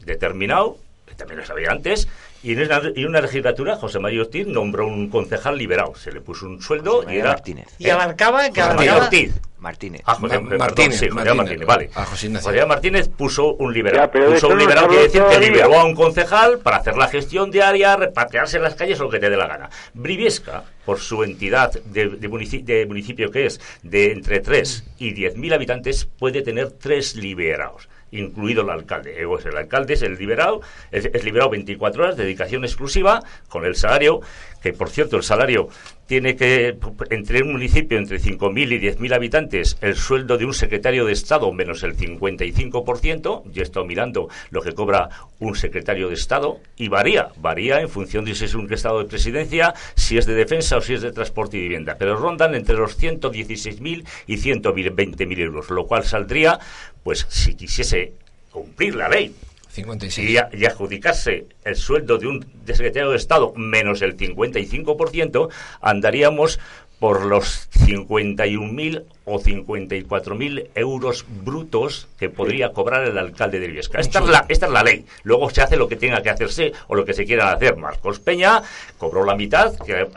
determinado, 0.06 0.78
que 1.14 1.18
también 1.18 1.40
lo 1.40 1.46
sabía 1.46 1.72
antes, 1.72 2.08
y 2.42 2.54
en 2.54 3.08
una, 3.08 3.22
legislatura, 3.22 3.76
José 3.78 4.00
María 4.00 4.22
Ortiz 4.22 4.48
nombró 4.48 4.88
un 4.88 5.10
concejal 5.10 5.58
liberado. 5.58 5.96
Se 5.96 6.12
le 6.12 6.20
puso 6.22 6.46
un 6.48 6.62
sueldo 6.62 7.04
y 7.04 7.06
María 7.06 7.20
era. 7.22 7.30
Martínez. 7.30 7.68
Y 7.78 7.90
abarcaba, 7.90 8.50
que 8.50 8.62
José 8.62 8.76
María 8.76 8.98
Ortiz. 8.98 9.34
Martínez. 9.60 10.02
Ah, 10.06 10.16
José, 10.16 10.40
Ma- 10.40 10.50
perdón, 10.50 10.58
Martínez, 10.60 11.00
sí, 11.00 11.06
José 11.08 11.14
Martínez. 11.16 11.38
Martínez, 11.38 11.68
vale. 11.68 11.90
Ah, 11.96 12.04
José 12.06 12.26
Ignacio. 12.28 12.52
José 12.52 12.66
Martínez 12.66 13.08
puso 13.10 13.54
un 13.54 13.74
liberado. 13.74 14.04
Ya, 14.06 14.12
pero 14.12 14.26
de 14.26 14.34
puso 14.34 14.48
un 14.50 14.58
no 14.58 14.60
se 14.70 14.88
quiere 14.88 15.04
decir 15.04 15.24
que 15.30 15.40
liberó 15.40 15.80
a 15.80 15.86
un 15.86 15.96
concejal 15.96 16.60
para 16.60 16.78
hacer 16.78 16.98
la 16.98 17.08
gestión 17.08 17.50
diaria, 17.50 17.96
repatriarse 17.96 18.58
en 18.58 18.64
las 18.64 18.76
calles 18.76 19.00
o 19.00 19.04
lo 19.04 19.10
que 19.10 19.20
te 19.20 19.30
dé 19.30 19.38
la 19.38 19.48
gana. 19.48 19.70
Briviesca, 19.94 20.66
por 20.86 21.00
su 21.00 21.24
entidad 21.24 21.72
de, 21.72 22.10
de 22.10 22.30
munici- 22.30 22.64
de 22.66 22.86
municipio 22.86 23.32
que 23.32 23.46
es 23.46 23.62
de 23.84 24.12
entre 24.12 24.42
3 24.42 24.84
y 24.98 25.14
10.000 25.14 25.54
habitantes, 25.54 26.06
puede 26.20 26.42
tener 26.42 26.72
tres 26.72 27.16
liberados 27.16 27.88
incluido 28.14 28.64
el 28.64 28.70
alcalde. 28.70 29.22
Eh, 29.22 29.26
pues 29.26 29.46
el 29.46 29.58
alcalde 29.58 29.94
es 29.94 30.02
el 30.02 30.16
liberado, 30.16 30.62
es, 30.92 31.06
es 31.06 31.24
liberado 31.24 31.50
24 31.50 32.04
horas, 32.04 32.18
dedicación 32.18 32.64
exclusiva, 32.64 33.22
con 33.50 33.66
el 33.66 33.76
salario, 33.76 34.22
que 34.64 34.74
por 34.74 34.90
cierto 34.90 35.18
el 35.18 35.24
salario 35.24 35.68
tiene 36.08 36.36
que, 36.36 36.78
entre 37.10 37.44
un 37.44 37.52
municipio 37.52 37.98
entre 37.98 38.20
5.000 38.20 38.72
y 38.72 38.80
10.000 38.80 39.16
habitantes, 39.16 39.78
el 39.82 39.96
sueldo 39.96 40.38
de 40.38 40.46
un 40.46 40.54
secretario 40.54 41.06
de 41.06 41.14
Estado 41.14 41.52
menos 41.52 41.84
el 41.84 41.98
55%, 41.98 43.44
yo 43.52 43.62
he 43.62 43.64
estado 43.64 43.86
mirando 43.86 44.30
lo 44.50 44.62
que 44.62 44.74
cobra 44.74 45.10
un 45.40 45.56
secretario 45.56 46.08
de 46.08 46.16
Estado, 46.16 46.60
y 46.78 46.88
varía, 46.88 47.30
varía 47.38 47.82
en 47.82 47.90
función 47.90 48.26
de 48.26 48.36
si 48.36 48.46
es 48.46 48.56
un 48.56 48.72
estado 48.72 49.00
de 49.00 49.10
presidencia, 49.10 49.74
si 49.96 50.18
es 50.18 50.26
de 50.26 50.34
defensa 50.34 50.78
o 50.78 50.82
si 50.82 50.94
es 50.94 51.02
de 51.02 51.12
transporte 51.12 51.58
y 51.58 51.62
vivienda, 51.62 51.96
pero 51.98 52.16
rondan 52.16 52.56
entre 52.56 52.76
los 52.76 52.98
116.000 53.00 54.06
y 54.28 54.38
120.000 54.38 55.40
euros, 55.40 55.70
lo 55.70 55.86
cual 55.86 56.04
saldría, 56.04 56.60
pues 57.04 57.26
si 57.30 57.56
quisiese 57.56 58.14
cumplir 58.52 58.96
la 58.96 59.10
ley 59.10 59.34
56. 59.74 60.30
y, 60.30 60.38
a- 60.38 60.50
y 60.54 60.66
adjudicarse 60.66 61.46
el 61.66 61.76
sueldo 61.76 62.18
de 62.18 62.28
un 62.28 62.46
de 62.66 62.76
secretario 62.76 63.10
de 63.12 63.18
Estado 63.18 63.54
menos 63.56 64.02
el 64.02 64.16
55%, 64.18 65.50
andaríamos 65.82 66.60
por 67.00 67.26
los 67.26 67.70
51.000 67.72 69.04
o 69.26 69.40
54.000 69.40 70.70
euros 70.76 71.26
brutos 71.44 72.08
que 72.18 72.30
podría 72.30 72.72
cobrar 72.72 73.04
el 73.04 73.18
alcalde 73.18 73.60
de 73.60 73.68
Viesca. 73.68 74.00
Esta 74.00 74.20
es, 74.20 74.26
la, 74.28 74.46
esta 74.48 74.68
es 74.68 74.72
la 74.72 74.84
ley. 74.84 75.06
Luego 75.24 75.50
se 75.50 75.62
hace 75.62 75.76
lo 75.76 75.90
que 75.90 75.98
tenga 75.98 76.22
que 76.22 76.30
hacerse 76.30 76.72
o 76.88 76.96
lo 76.96 77.04
que 77.04 77.14
se 77.14 77.26
quiera 77.26 77.52
hacer. 77.52 77.76
Marcos 77.76 78.20
Peña 78.20 78.62
cobró 78.98 79.26
la 79.26 79.36
mitad, 79.36 79.74
que, 79.86 80.08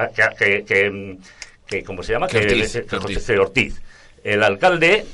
que, 0.64 1.18
que, 1.66 1.82
¿cómo 1.82 2.02
se 2.04 2.12
llama? 2.12 2.28
Que 2.28 2.38
Ortiz, 2.96 3.30
Ortiz. 3.40 3.82
El 4.22 4.42
alcalde... 4.44 5.06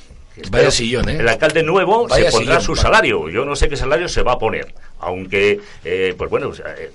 Vaya 0.51 0.71
sillón, 0.71 1.09
¿eh? 1.09 1.17
El 1.19 1.29
alcalde 1.29 1.63
nuevo 1.63 2.09
Vaya 2.09 2.31
se 2.31 2.37
pondrá 2.37 2.61
sillón, 2.61 2.77
su 2.77 2.83
salario. 2.83 3.29
Yo 3.29 3.45
no 3.45 3.55
sé 3.57 3.69
qué 3.69 3.77
salario 3.77 4.09
se 4.09 4.23
va 4.23 4.33
a 4.33 4.39
poner, 4.39 4.75
aunque, 5.01 5.61
eh, 5.85 6.15
pues 6.17 6.31
bueno, 6.31 6.53
eh, 6.55 6.91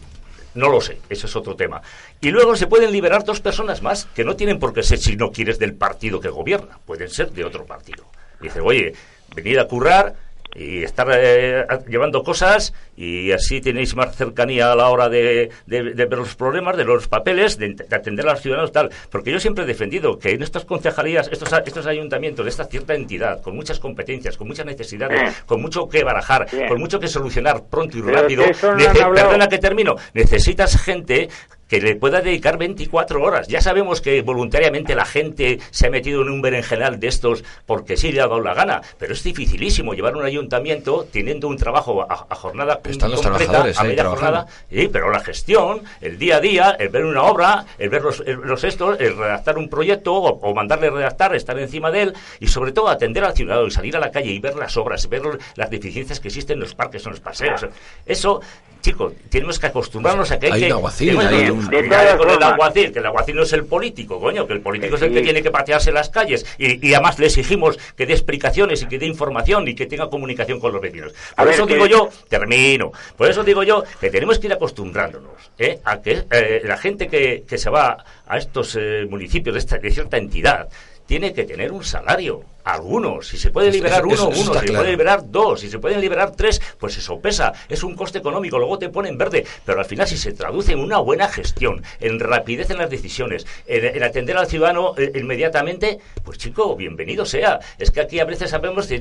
no 0.55 0.69
lo 0.69 0.81
sé, 0.81 0.97
eso 1.09 1.27
es 1.27 1.35
otro 1.35 1.55
tema. 1.55 1.81
Y 2.19 2.31
luego 2.31 2.55
se 2.55 2.67
pueden 2.67 2.91
liberar 2.91 3.23
dos 3.23 3.39
personas 3.39 3.81
más, 3.81 4.07
que 4.15 4.23
no 4.23 4.35
tienen 4.35 4.59
por 4.59 4.73
qué 4.73 4.83
ser 4.83 4.97
si 4.97 5.15
no 5.15 5.31
quieres 5.31 5.59
del 5.59 5.75
partido 5.75 6.19
que 6.19 6.29
gobierna, 6.29 6.79
pueden 6.85 7.09
ser 7.09 7.31
de 7.31 7.43
otro 7.43 7.65
partido. 7.65 8.05
Dice, 8.41 8.59
oye, 8.59 8.93
venid 9.35 9.57
a 9.57 9.67
currar 9.67 10.15
y 10.58 10.84
estar 10.84 11.08
eh, 11.14 11.66
llevando 11.88 12.24
cosas 12.24 12.74
y 12.95 13.32
así 13.32 13.62
tenéis 13.62 13.95
más 13.95 14.16
cercanía 14.16 14.72
a 14.72 14.76
la 14.76 14.89
hora 14.89 15.08
de, 15.08 15.51
de- 15.68 15.93
de 15.93 16.05
ver 16.05 16.18
los 16.18 16.36
problemas, 16.36 16.76
de 16.76 16.84
los 16.84 17.08
papeles, 17.08 17.58
de, 17.60 17.76
de 17.76 17.95
atender 17.95 18.28
a 18.28 18.32
los 18.32 18.41
ciudadanos 18.41 18.72
tal. 18.72 18.89
Porque 19.12 19.32
yo 19.32 19.39
siempre 19.39 19.64
he 19.64 19.68
defendido 19.68 20.18
que 20.18 20.32
en 20.32 20.41
estas 20.41 20.66
concejalías, 20.66 21.30
estos, 21.32 21.49
estos 21.66 21.86
ayuntamientos, 21.86 22.43
de 22.43 22.49
esta 22.49 22.66
cierta 22.66 22.95
entidad, 22.95 23.41
con 23.41 23.55
muchas 23.55 23.80
competencias, 23.80 24.36
con 24.36 24.47
muchas 24.47 24.66
necesidades, 24.66 25.36
con 25.45 25.62
mucho 25.62 25.88
que 25.88 26.03
barajar, 26.03 26.47
Bien. 26.51 26.68
con 26.70 26.80
mucho 26.80 26.99
que 26.99 27.08
solucionar 27.08 27.64
pronto 27.70 27.97
y 27.97 28.01
rápido, 28.01 28.43
no 28.43 28.51
nece- 28.78 29.14
perdona 29.14 29.47
que 29.47 29.60
termino, 29.60 29.95
necesitas 30.14 30.82
gente 30.82 31.30
que 31.68 31.82
le 31.82 31.95
pueda 31.95 32.22
dedicar 32.22 32.57
24 32.57 33.22
horas. 33.22 33.47
Ya 33.47 33.61
sabemos 33.61 34.01
que 34.01 34.22
voluntariamente 34.22 34.95
la 34.95 35.05
gente 35.05 35.59
se 35.72 35.88
ha 35.88 35.89
metido 35.89 36.22
en 36.22 36.30
un 36.30 36.41
berenjenal 36.41 36.99
de 36.99 37.07
estos 37.07 37.43
porque 37.65 37.97
sí 37.97 38.11
le 38.11 38.22
ha 38.22 38.28
dado 38.28 38.39
la 38.41 38.53
gana, 38.53 38.82
pero 38.97 39.13
es 39.13 39.24
dificilísimo 39.24 39.93
llevar 39.93 40.15
un 40.15 40.26
ayuntamiento 40.26 41.07
teniendo 41.11 41.47
un 41.47 41.57
trabajo 41.57 42.01
a, 42.09 42.26
a 42.30 42.36
jornada 42.36 42.80
Están 42.86 43.11
los 43.11 43.22
completa, 43.22 43.38
trabajadores 43.51 43.78
a 43.78 43.82
ahí 43.82 43.88
media 43.89 44.05
jornada, 44.05 44.47
sí, 44.70 44.89
pero 44.91 45.11
la 45.11 45.20
gestión, 45.20 45.82
el 46.01 46.18
día 46.18 46.38
a 46.38 46.39
día, 46.39 46.72
el 46.80 46.89
ver 46.89 47.05
una 47.05 47.24
obra, 47.24 47.65
el 47.78 47.89
ver 47.89 48.01
los, 48.01 48.22
el- 48.26 48.38
los 48.38 48.63
estos, 48.63 48.99
el 48.99 49.18
redactar 49.18 49.57
un 49.57 49.70
proyecto 49.70 50.13
o, 50.13 50.39
o 50.39 50.53
mandarle 50.53 50.89
redactar, 50.89 51.36
estar 51.36 51.57
encima 51.59 51.91
de 51.91 52.01
él 52.03 52.13
y 52.39 52.47
sobre 52.47 52.72
todo 52.72 52.88
atender 52.89 53.24
al 53.24 53.34
ciudadano 53.36 53.68
y 53.68 53.72
salir 53.72 53.95
a 53.97 53.99
la 53.99 54.11
calle 54.11 54.32
y 54.32 54.39
ver 54.39 54.55
las 54.55 54.78
obras, 54.78 55.07
ver 55.09 55.22
los- 55.24 55.38
las 55.55 55.70
deficiencias 55.70 56.20
que 56.20 56.30
existen 56.30 56.55
en 56.55 56.61
los 56.61 56.76
parques, 56.76 57.05
en 57.05 57.11
los 57.11 57.20
paseos. 57.20 57.65
Eso, 58.05 58.41
chicos, 58.88 59.13
tenemos 59.29 59.59
que 59.59 59.67
acostumbrarnos 59.67 60.31
a 60.31 60.39
que 60.39 60.45
hay, 60.47 60.51
Hay 60.53 60.59
que... 60.61 60.65
tenemos 60.67 61.01
hay 61.01 61.07
que- 61.45 61.51
un- 61.51 61.69
que 61.69 62.17
con 62.17 62.29
el 62.29 62.43
alguacil, 62.43 62.91
que 62.93 62.99
el 62.99 63.05
alguacil 63.05 63.35
no 63.35 63.43
es 63.43 63.53
el 63.53 63.65
político, 63.65 64.19
coño, 64.19 64.47
que 64.47 64.53
el 64.53 64.61
político 64.61 64.95
es 64.95 65.01
el 65.01 65.13
que 65.13 65.21
tiene 65.21 65.41
que 65.41 65.51
patearse 65.51 65.91
las 65.91 66.09
calles 66.09 66.45
y, 66.57 66.88
y 66.88 66.93
además 66.93 67.19
le 67.19 67.25
exigimos 67.25 67.77
que 67.97 68.05
dé 68.05 68.13
explicaciones 68.13 68.81
y 68.83 68.85
que 68.88 68.97
dé 68.97 69.05
información 69.05 69.67
y 69.67 69.75
que 69.75 69.85
tenga 69.88 70.09
comunicación 70.09 70.59
con 70.59 70.71
los 70.71 70.81
vecinos. 70.81 71.13
A 71.33 71.35
Por 71.38 71.45
ver, 71.45 71.55
eso 71.55 71.67
que- 71.67 71.73
digo 71.73 71.85
yo, 71.85 72.09
termino, 72.29 72.91
por 73.17 73.29
eso 73.29 73.43
digo 73.43 73.63
yo 73.63 73.83
que 73.99 74.09
tenemos 74.09 74.39
que 74.39 74.47
ir 74.47 74.53
acostumbrándonos 74.53 75.31
¿eh? 75.57 75.79
a 75.83 76.01
que 76.01 76.23
eh, 76.31 76.61
la 76.63 76.77
gente 76.77 77.07
que, 77.07 77.43
que 77.47 77.57
se 77.57 77.69
va 77.69 77.97
a 78.25 78.38
estos 78.38 78.75
eh, 78.79 79.05
municipios 79.09 79.53
de, 79.53 79.59
esta, 79.59 79.77
de 79.77 79.91
cierta 79.91 80.17
entidad 80.17 80.69
tiene 81.05 81.33
que 81.33 81.43
tener 81.45 81.71
un 81.71 81.83
salario. 81.83 82.41
Algunos, 82.68 83.28
si 83.28 83.38
se 83.38 83.49
puede 83.49 83.72
liberar 83.72 83.99
eso- 83.99 84.28
uno, 84.28 84.34
eso 84.36 84.41
uno, 84.51 84.59
si 84.59 84.68
se 84.68 84.74
puede 84.74 84.91
liberar 84.91 85.22
dos, 85.32 85.59
si 85.61 85.70
se 85.70 85.80
pueden 85.80 86.01
liberar 86.01 86.32
tres, 86.36 86.61
pues 86.78 86.97
eso 86.97 87.20
pesa, 87.20 87.53
es 87.70 87.82
un 87.84 87.95
coste 87.95 88.18
económico, 88.18 88.57
luego 88.59 88.78
te 88.78 88.89
ponen 88.89 89.18
verde, 89.18 89.45
pero 89.65 89.80
al 89.80 89.86
final 89.86 90.05
si 90.07 90.18
se 90.18 90.34
traduce 90.34 90.74
en 90.74 90.80
una 90.80 90.97
buena 90.99 91.28
gestión, 91.30 91.82
en 92.01 92.20
rapidez 92.20 92.70
en 92.70 92.78
las 92.80 92.89
decisiones, 92.89 93.45
en, 93.68 93.86
en 93.95 94.03
atender 94.03 94.36
al 94.38 94.47
ciudadano 94.47 94.93
eh, 94.97 95.11
inmediatamente, 95.15 95.99
pues 96.24 96.38
chico, 96.38 96.76
bienvenido 96.76 97.26
sea. 97.26 97.59
Es 97.80 97.89
que 97.91 98.01
aquí 98.01 98.20
a 98.20 98.26
veces 98.26 98.49
sabemos 98.49 98.88
que 98.88 98.99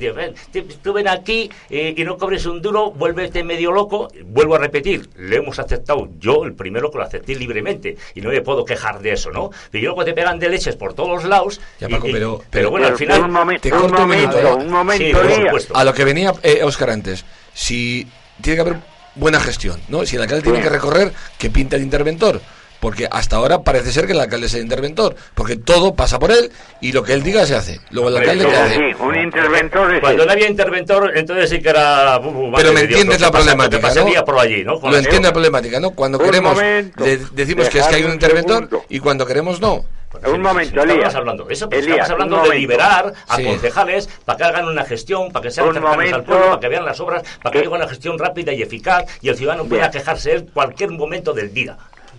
tú 0.83 0.93
ven 0.93 1.09
aquí 1.09 1.51
eh, 1.71 1.95
y 1.97 2.05
no 2.05 2.17
cobres 2.19 2.47
un 2.47 2.62
duro, 2.62 2.93
vuélvete 2.93 3.43
medio 3.43 3.73
loco, 3.73 4.09
vuelvo 4.27 4.55
a 4.55 4.59
repetir, 4.59 5.09
le 5.17 5.37
hemos 5.37 5.59
aceptado 5.59 6.09
yo 6.19 6.45
el 6.45 6.55
primero 6.55 6.91
que 6.91 6.99
lo 6.99 7.05
acepté 7.05 7.35
libremente 7.35 7.97
y 8.14 8.21
no 8.21 8.31
me 8.31 8.41
puedo 8.43 8.64
quejar 8.64 9.01
de 9.01 9.12
eso, 9.12 9.31
¿no? 9.31 9.51
Y 9.73 9.79
luego 9.79 10.05
te 10.05 10.12
pegan 10.12 10.39
de 10.39 10.49
leches 10.49 10.77
por 10.77 10.95
todos 10.95 11.09
los 11.11 11.25
lados. 11.25 11.61
Ya, 11.81 11.89
y- 11.89 11.93
Paco, 11.93 12.09
y- 12.09 12.12
pero- 12.12 12.43
pero 12.51 12.71
bueno, 12.71 12.87
al 12.87 12.97
final 12.97 13.23
un 13.23 13.31
te 13.61 13.73
un 13.73 13.81
corto 13.81 14.03
un 14.03 14.09
minuto, 14.11 14.29
momento, 14.37 14.43
¿no? 14.43 14.57
un 14.65 14.71
momento, 14.71 15.21
Sí. 15.59 15.67
A 15.75 15.85
lo 15.85 15.95
que 15.95 16.05
venía 16.05 16.33
eh, 16.43 16.61
Oscar 16.65 16.91
antes, 16.91 17.25
si 17.55 18.07
tiene 18.41 18.57
que 18.57 18.61
haber 18.69 18.77
buena 19.15 19.41
gestión, 19.41 19.81
¿no? 19.89 20.05
Si 20.05 20.17
el 20.17 20.23
alcalde 20.23 20.43
tiene 20.43 20.61
que 20.61 20.69
recorrer, 20.69 21.13
que 21.39 21.51
pinta 21.51 21.77
el 21.77 21.83
interventor. 21.83 22.41
Porque 22.79 23.09
hasta 23.11 23.37
ahora 23.37 23.63
parece 23.63 23.91
ser 23.91 24.07
que 24.07 24.13
el 24.13 24.21
alcalde 24.21 24.47
es 24.49 24.55
el 24.55 24.61
interventor, 24.61 25.17
porque 25.35 25.57
todo 25.57 25.95
pasa 25.95 26.19
por 26.19 26.31
él 26.31 26.53
y 26.83 26.93
lo 26.93 27.03
que 27.03 27.15
él 27.15 27.23
diga 27.23 27.47
se 27.47 27.57
hace. 27.57 27.81
Luego 27.91 28.11
el 28.11 28.19
alcalde 28.19 28.45
qué 28.45 28.51
eso 28.53 28.63
hace. 28.63 28.75
Sí, 28.75 28.83
un 29.01 29.17
interventor 29.17 29.95
es 29.95 30.01
Cuando 30.01 30.27
no 30.27 30.33
había 30.33 30.47
interventor, 30.47 31.11
entonces 31.17 31.49
sí 31.49 31.61
que 31.63 31.71
era. 31.71 32.19
uh, 32.19 32.29
uh, 32.29 32.53
Pero 32.55 32.75
me 32.75 32.81
Dios, 32.87 33.01
entiendes 33.01 33.21
lo 33.21 33.27
la 33.27 33.31
que 33.31 33.33
pasa- 33.33 33.45
problemática, 33.57 33.95
que 33.95 34.15
¿no? 34.19 34.25
por 34.27 34.39
allí, 34.39 34.63
¿no? 34.63 34.75
Lo 34.79 34.91
la- 34.91 34.99
entiende 34.99 35.29
la 35.29 35.33
problemática, 35.33 35.81
¿no? 35.81 35.91
Cuando 35.93 36.19
Un 36.19 36.25
queremos 36.27 36.55
momento, 36.55 37.05
le 37.05 37.17
decimos 37.33 37.69
que 37.71 37.79
es 37.79 37.87
que 37.87 37.95
hay 37.95 38.05
un 38.05 38.13
interventor 38.13 38.65
segundo. 38.69 38.85
y 38.91 38.99
cuando 39.01 39.25
queremos 39.27 39.59
no. 39.59 39.83
Un 40.25 40.41
momento, 40.43 40.75
Estamos 40.81 40.95
Elías. 40.95 41.14
hablando 41.14 41.45
de 41.45 41.53
eso, 41.55 41.69
pero 41.69 41.83
Elías, 41.83 41.99
estamos 42.11 42.23
hablando 42.25 42.49
de 42.51 42.59
liberar 42.59 43.12
a 43.29 43.37
Sí. 43.37 43.45
concejales 43.45 44.07
para 44.25 44.37
que 44.39 44.45
hagan 44.45 44.69
una 44.69 44.85
gestión, 44.85 45.33
para 45.33 45.43
que 45.45 45.51
sean 45.51 45.69
Un 45.69 45.75
cercanos 45.75 46.12
al 46.12 46.25
pueblo, 46.25 46.47
para 46.47 46.61
que 46.61 46.69
vean 46.69 46.85
las 46.85 47.01
obras, 47.01 47.23
para 47.43 47.53
que 47.53 47.59
Que- 47.61 47.67
haya 47.67 47.77
una 47.77 47.89
gestión 47.89 48.19
rápida 48.19 48.53
y 48.53 48.62
eficaz 48.62 49.19
y 49.23 49.29
el 49.29 49.37
ciudadano 49.37 49.64
pueda 49.69 49.91
quejarse 49.91 50.37
en 50.37 50.47
cualquier 50.49 50.91
momento 50.91 51.33
del 51.33 51.53
día. 51.53 51.77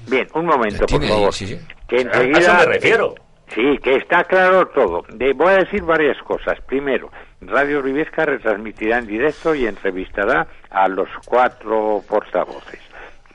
Bien, 0.08 0.28
un 0.34 0.46
momento, 0.46 0.86
por 0.86 1.02
ahí, 1.02 1.08
favor. 1.10 1.34
sí, 1.34 1.48
sí. 1.48 1.60
Que 1.88 1.98
A 1.98 2.22
eso 2.40 2.54
me 2.54 2.66
refiero. 2.66 3.16
Sí, 3.54 3.78
que 3.82 3.96
está 3.96 4.24
claro 4.26 4.68
todo. 4.68 5.04
De- 5.10 5.34
voy 5.34 5.54
a 5.54 5.58
decir 5.58 5.82
varias 5.82 6.18
cosas. 6.24 6.60
Primero, 6.68 7.10
Radio 7.42 7.82
Ribesca 7.82 8.26
retransmitirá 8.26 8.98
en 8.98 9.08
directo 9.08 9.56
y 9.56 9.66
entrevistará 9.68 10.48
a 10.70 10.88
los 10.90 11.08
cuatro 11.26 12.04
portavoces. 12.08 12.80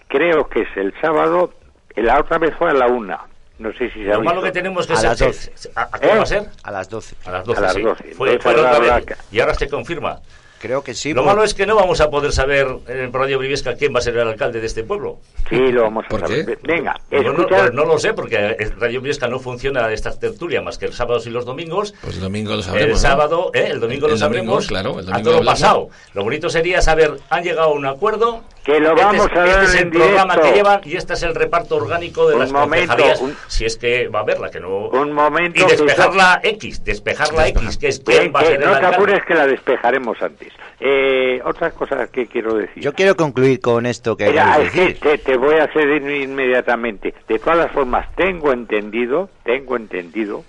Creo 0.08 0.46
que 0.48 0.62
es 0.62 0.68
el 0.76 0.92
sábado, 1.00 1.52
la 1.96 2.20
otra 2.20 2.38
vez 2.38 2.54
fue 2.58 2.70
a 2.70 2.74
la 2.74 2.86
una. 2.88 3.20
No 3.62 3.72
sé 3.74 3.90
si 3.90 4.02
se 4.02 4.10
ha 4.10 4.14
Lo 4.14 4.22
malo 4.22 4.40
visto. 4.40 4.52
que 4.52 4.52
tenemos 4.58 4.86
que 4.86 4.92
A 4.94 4.96
ser- 4.96 5.08
las 5.10 5.18
12. 5.20 5.52
¿A, 5.76 5.82
a 5.92 5.98
qué 6.00 6.06
hora 6.06 6.16
va 6.16 6.22
a 6.22 6.26
ser? 6.26 6.48
A 6.64 6.70
las 6.72 6.88
12. 6.88 7.14
A 7.24 7.30
las 7.30 7.44
12. 7.44 7.58
A 7.58 7.62
las 7.62 7.74
sí. 7.74 7.82
12. 7.82 8.04
Fue, 8.14 8.32
Entonces 8.32 8.42
fue 8.42 8.52
habrá- 8.68 8.78
otra 8.96 8.96
vez. 9.00 9.18
Y 9.30 9.40
ahora 9.40 9.54
se 9.54 9.68
confirma. 9.68 10.20
Creo 10.58 10.84
que 10.84 10.94
sí. 10.94 11.12
Lo 11.12 11.22
por- 11.22 11.32
malo 11.32 11.44
es 11.44 11.54
que 11.54 11.66
no 11.66 11.74
vamos 11.74 12.00
a 12.00 12.08
poder 12.08 12.30
saber 12.32 12.68
en 12.86 13.12
Radio 13.12 13.38
Briviesca 13.38 13.74
quién 13.74 13.92
va 13.92 13.98
a 13.98 14.02
ser 14.02 14.16
el 14.16 14.28
alcalde 14.28 14.60
de 14.60 14.66
este 14.68 14.84
pueblo. 14.84 15.18
Sí, 15.48 15.56
lo 15.56 15.82
vamos 15.82 16.04
a 16.06 16.08
¿Por 16.08 16.20
saber. 16.20 16.46
qué? 16.46 16.58
Venga, 16.62 16.94
no, 17.10 17.18
escuchad- 17.18 17.48
pues 17.58 17.72
no 17.74 17.84
lo 17.84 17.98
sé, 17.98 18.14
porque 18.14 18.56
en 18.58 18.78
Radio 18.80 19.00
Briesca 19.00 19.26
no 19.26 19.40
funciona 19.40 19.92
estas 19.92 20.20
tertulias 20.20 20.62
más 20.62 20.78
que 20.78 20.86
los 20.86 20.94
sábados 20.96 21.26
y 21.26 21.30
los 21.30 21.44
domingos. 21.44 21.94
Pues 22.00 22.14
el 22.16 22.20
domingo 22.22 22.54
lo 22.54 22.62
sabremos. 22.62 22.86
el 22.86 22.92
¿no? 22.92 22.98
sábado, 22.98 23.50
¿eh? 23.54 23.66
el 23.70 23.80
domingo 23.80 24.06
El 24.06 24.12
lo 24.12 24.18
domingo, 24.18 24.18
sabremos. 24.18 24.66
claro, 24.68 24.90
el 24.92 24.98
a 25.00 25.02
domingo 25.10 25.30
todo 25.30 25.38
hablamos. 25.38 25.60
pasado. 25.60 25.88
Lo 26.14 26.22
bonito 26.24 26.48
sería 26.48 26.80
saber, 26.80 27.16
han 27.28 27.42
llegado 27.42 27.70
a 27.70 27.72
un 27.72 27.86
acuerdo. 27.86 28.42
Que 28.64 28.78
lo 28.78 28.90
este 28.90 29.02
vamos 29.04 29.26
es, 29.26 29.32
a 29.36 29.40
dar 29.40 29.48
Este 29.48 29.64
es 29.64 29.74
el 29.74 29.80
en 29.82 29.90
programa 29.90 30.34
directo. 30.34 30.42
que 30.42 30.56
llevan 30.56 30.80
y 30.84 30.96
este 30.96 31.12
es 31.14 31.22
el 31.24 31.34
reparto 31.34 31.76
orgánico 31.76 32.28
de 32.28 32.34
Un 32.34 32.40
las 32.40 32.52
momento, 32.52 32.96
un- 33.20 33.34
Si 33.48 33.64
es 33.64 33.76
que 33.76 34.06
va 34.08 34.20
a 34.20 34.22
haberla, 34.22 34.50
que 34.50 34.60
no. 34.60 34.86
Un 34.88 35.12
momento. 35.12 35.60
Y 35.60 35.64
que 35.66 35.72
despejar 35.72 36.08
eso- 36.10 36.16
la 36.16 36.40
X, 36.44 36.84
despejar 36.84 37.32
la 37.34 37.48
X, 37.48 37.76
que 37.78 37.88
es 37.88 37.98
quién 38.00 38.18
Ven, 38.24 38.32
va 38.34 38.38
a 38.40 38.42
que 38.44 38.48
ser 38.50 38.62
el 38.62 38.68
no 38.70 38.78
te 38.78 38.86
apures 38.86 39.24
que 39.26 39.34
la 39.34 39.46
despejaremos 39.48 40.22
antes. 40.22 40.52
Eh, 40.78 41.40
otra 41.44 41.70
cosa 41.72 42.06
que 42.06 42.26
quiero 42.26 42.54
decir. 42.54 42.82
Yo 42.82 42.92
quiero 42.92 43.16
concluir 43.16 43.60
con 43.60 43.84
esto 43.86 44.16
que 44.16 44.26
Mira, 44.28 44.58
es 44.60 44.98
que 44.98 45.18
te 45.18 45.36
voy 45.36 45.56
a 45.56 45.64
hacer 45.64 45.88
inmediatamente. 45.88 47.14
De 47.28 47.38
todas 47.40 47.56
las 47.58 47.72
formas, 47.72 48.14
tengo 48.14 48.52
entendido, 48.52 49.28
tengo 49.44 49.76
entendido 49.76 50.44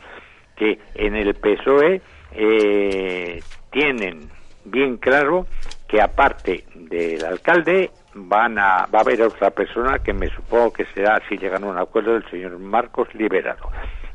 que 0.56 0.78
en 0.96 1.16
el 1.16 1.34
PSOE 1.34 2.02
eh, 2.36 3.42
tienen 3.72 4.30
bien 4.66 4.98
claro 4.98 5.46
que 5.88 6.02
aparte 6.02 6.64
del 6.76 7.24
alcalde 7.26 7.92
van 8.16 8.58
a 8.60 8.86
va 8.94 9.00
a 9.00 9.02
haber 9.02 9.22
otra 9.24 9.50
persona 9.52 10.00
que 10.00 10.14
me 10.14 10.28
supongo 10.30 10.72
que 10.74 10.86
será 10.94 11.22
si 11.28 11.38
llegan 11.38 11.64
a 11.64 11.68
un 11.68 11.78
acuerdo 11.78 12.16
el 12.16 12.30
señor 12.30 12.58
Marcos 12.60 13.08
Liberado. 13.14 13.70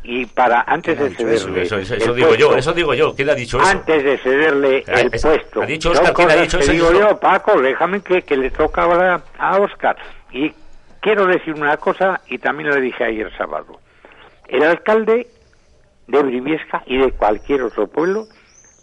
Y 0.04 0.24
para 0.26 0.62
antes 0.66 0.98
de 0.98 1.06
Eso, 1.08 1.28
eso, 1.28 1.46
cederle 1.48 1.62
eso, 2.04 2.14
digo 2.14 2.34
yo, 2.36 2.56
eso 2.56 2.72
digo 2.72 2.94
yo. 2.94 3.14
¿Quién 3.14 3.28
ha 3.30 3.34
dicho 3.34 3.60
eso? 3.60 3.68
antes 3.68 4.04
de 4.04 4.16
cederle 4.18 4.84
el 4.86 5.12
es- 5.12 5.22
puesto. 5.22 5.62
ha 5.62 5.66
dicho 5.66 5.92
Son 5.94 6.04
Óscar, 6.06 6.14
¿quién 6.14 6.30
ha 6.38 6.42
dicho 6.42 6.58
eso? 6.60 6.72
digo 6.72 6.92
yo, 6.92 7.18
Paco, 7.18 7.60
déjame 7.60 8.00
que, 8.00 8.22
que 8.22 8.36
le 8.36 8.50
toca 8.50 8.82
ahora 8.82 9.20
a 9.38 9.58
Óscar. 9.58 9.96
Y 10.32 10.52
quiero 11.00 11.26
decir 11.26 11.54
una 11.54 11.76
cosa, 11.76 12.20
y 12.28 12.38
también 12.38 12.70
lo 12.70 12.80
dije 12.80 13.04
ayer 13.04 13.30
sábado. 13.36 13.80
El 14.46 14.62
alcalde 14.62 15.26
de 16.06 16.22
Briviesca 16.22 16.82
y 16.86 16.96
de 16.98 17.10
cualquier 17.12 17.62
otro 17.62 17.86
pueblo, 17.88 18.24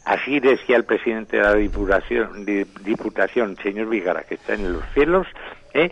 así 0.06 0.39
decía 0.39 0.78
el 0.78 0.86
presidente 0.86 1.38
de 1.38 1.43
la 1.43 1.53
Diputación, 1.56 2.45
di- 2.45 2.66
Diputación 2.82 3.58
señor 3.62 3.88
Vigara, 3.89 4.24
que 4.24 4.36
está 4.36 4.53
en 4.53 4.74
los 4.74 4.84
cielos, 4.93 5.28
¿eh? 5.74 5.91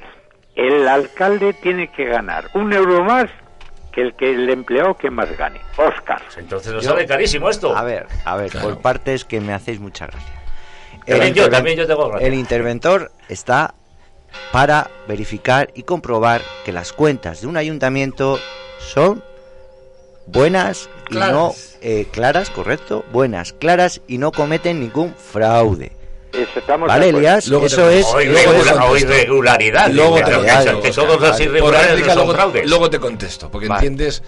el 0.56 0.88
alcalde 0.88 1.54
tiene 1.54 1.92
que 1.92 2.06
ganar 2.06 2.50
un 2.54 2.72
euro 2.74 3.04
más 3.04 3.26
que 3.92 4.02
el 4.02 4.14
que 4.16 4.32
el 4.32 4.50
empleado 4.50 4.96
que 4.96 5.10
más 5.12 5.36
gane. 5.38 5.60
Óscar. 5.78 6.22
Entonces 6.38 6.74
nos 6.74 6.84
Yo- 6.84 6.92
sale 6.92 7.06
carísimo 7.06 7.50
esto. 7.50 7.76
A 7.76 7.84
ver, 7.84 8.08
a 8.26 8.36
ver, 8.36 8.50
Claro. 8.52 8.70
por 8.70 8.82
partes 8.82 9.26
que 9.26 9.40
me 9.42 9.54
hacéis 9.54 9.80
mucha 9.80 10.08
gracia. 10.08 10.34
También 11.06 11.34
yo, 11.34 11.50
también 11.50 11.78
yo 11.78 11.86
tengo 11.86 12.08
gracia. 12.10 12.28
El 12.28 12.34
interventor 12.34 13.12
está 13.30 13.74
para 14.52 14.90
verificar 15.08 15.70
y 15.76 15.84
comprobar 15.84 16.42
que 16.66 16.72
las 16.72 16.92
cuentas 16.94 17.42
de 17.42 17.48
un 17.48 17.58
ayuntamiento 17.58 18.40
son 18.80 19.24
buenas 20.26 20.90
y 21.10 21.14
Claras. 21.14 21.34
no 21.34 21.54
eh, 21.82 22.08
claras, 22.12 22.50
correcto, 22.50 23.04
buenas, 23.12 23.54
claras 23.54 24.02
y 24.08 24.18
no 24.18 24.32
cometen 24.32 24.80
ningún 24.80 25.14
fraude. 25.16 25.92
Estamos 26.34 26.88
¿Vale. 26.88 27.10
Elías? 27.10 27.48
Luego 27.48 27.68
Eso 27.68 27.88
te- 27.88 28.00
es... 28.00 28.06
O, 28.08 28.20
luego 28.20 28.52
te 28.64 28.72
o 28.72 28.98
irregularidad. 28.98 29.92
Luego 29.92 30.16
te 30.16 30.24
contesto, 30.24 30.72
luego, 30.72 32.64
luego 32.66 32.90
te 32.90 33.00
porque 33.52 33.68
Vale. 33.68 33.86
entiendes 33.86 34.24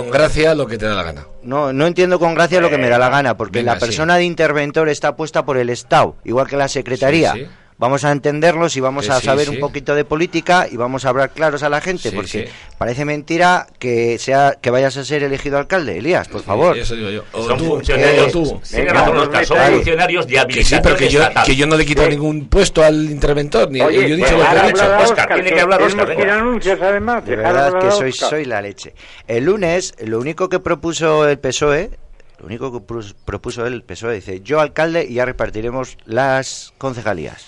con 0.00 0.10
gracia 0.10 0.54
lo 0.54 0.66
que 0.66 0.78
te 0.78 0.86
da 0.86 0.94
la 0.94 1.02
gana. 1.02 1.26
No, 1.42 1.74
no 1.74 1.86
entiendo 1.86 2.18
con 2.18 2.34
gracia 2.34 2.58
lo 2.62 2.70
que 2.70 2.78
me 2.78 2.88
da 2.88 2.98
la 2.98 3.10
gana, 3.10 3.36
porque 3.36 3.58
Venga, 3.58 3.74
la 3.74 3.78
persona 3.80 4.16
de 4.16 4.24
interventor 4.24 4.88
está 4.88 5.14
puesta 5.14 5.44
por 5.44 5.58
el 5.58 5.68
Estado, 5.68 6.16
igual 6.24 6.46
que 6.48 6.56
la 6.56 6.68
Secretaría. 6.68 7.32
Sí, 7.34 7.40
sí. 7.40 7.46
Vamos 7.78 8.04
a 8.04 8.12
entenderlos 8.12 8.76
y 8.76 8.80
vamos 8.80 9.06
Que 9.06 9.12
a 9.12 9.18
sí, 9.20 9.26
saber 9.26 9.46
sí. 9.48 9.54
un 9.54 9.60
poquito 9.60 9.94
de 9.94 10.04
política 10.04 10.68
y 10.70 10.76
vamos 10.76 11.04
a 11.04 11.08
hablar 11.08 11.30
claros 11.30 11.62
a 11.62 11.68
la 11.68 11.80
gente, 11.80 12.10
Sí, 12.10 12.14
porque 12.14 12.28
sí. 12.28 12.44
parece 12.78 13.04
mentira 13.04 13.66
que 13.80 14.18
sea 14.18 14.56
que 14.60 14.70
vayas 14.70 14.96
a 14.96 15.04
ser 15.04 15.22
elegido 15.24 15.58
alcalde, 15.58 15.98
Elías, 15.98 16.28
por 16.28 16.42
favor. 16.42 16.78
Eso 16.78 16.94
digo 16.94 17.10
yo. 17.10 17.24
O 17.32 17.44
Son 17.46 17.58
tú, 17.58 17.64
funcionarios. 17.66 18.28
o 18.28 18.30
tú. 18.30 18.60
Venga, 18.72 18.92
no 18.92 19.44
son 19.44 19.58
funcionarios 19.72 20.26
de 20.26 20.46
Que 20.46 20.62
sí, 20.64 20.76
pero 20.82 20.96
que 20.96 21.08
yo, 21.08 21.20
que 21.44 21.56
yo 21.56 21.66
no 21.66 21.76
le 21.76 21.84
Sí. 21.84 21.94
ningún 22.10 22.48
puesto 22.48 22.84
al 22.84 23.10
interventor, 23.10 23.70
ni 23.70 23.80
Oye, 23.80 24.08
yo 24.08 24.14
he 24.14 24.16
dicho 24.16 24.28
pues 24.36 24.38
lo 24.54 24.60
que 24.60 24.66
he 24.68 24.72
dicho. 24.72 24.96
Óscar, 25.02 25.34
tiene 25.34 25.52
que 25.52 25.60
hablar 25.60 25.80
que 25.80 25.86
ir 25.90 26.18
venga. 26.18 26.34
anuncios 26.38 26.78
además. 26.80 27.24
De 27.26 27.36
verdad 27.36 27.78
que 27.80 27.90
soy, 27.90 28.12
soy 28.12 28.44
la 28.44 28.62
leche. 28.62 28.94
El 29.26 29.44
lunes, 29.44 29.94
lo 30.04 30.18
único 30.20 30.48
que 30.48 30.60
propuso 30.60 31.28
el 31.28 31.38
PSOE, 31.38 31.90
lo 32.38 32.46
único 32.46 32.72
que 32.72 33.04
propuso 33.24 33.66
el 33.66 33.82
PSOE, 33.82 34.14
dice, 34.16 34.40
yo 34.40 34.60
alcalde 34.60 35.04
y 35.08 35.14
ya 35.14 35.24
repartiremos 35.24 35.98
las 36.04 36.72
concejalías. 36.78 37.46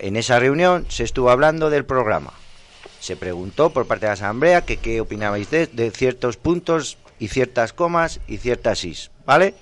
En 0.00 0.16
esa 0.16 0.38
reunión 0.40 0.86
se 0.88 1.04
estuvo 1.04 1.28
hablando 1.28 1.68
del 1.68 1.84
programa. 1.84 2.32
Se 3.00 3.16
preguntó 3.16 3.68
por 3.70 3.86
parte 3.86 4.06
de 4.06 4.08
la 4.08 4.14
Asamblea 4.14 4.64
que 4.64 4.78
qué 4.78 4.98
opinabais 5.02 5.50
de, 5.50 5.92
ciertos 5.94 6.38
puntos 6.38 6.96
y 7.18 7.28
ciertas 7.28 7.74
comas 7.74 8.18
y 8.26 8.38
ciertas 8.38 8.82
is, 8.84 9.10
¿vale? 9.26 9.54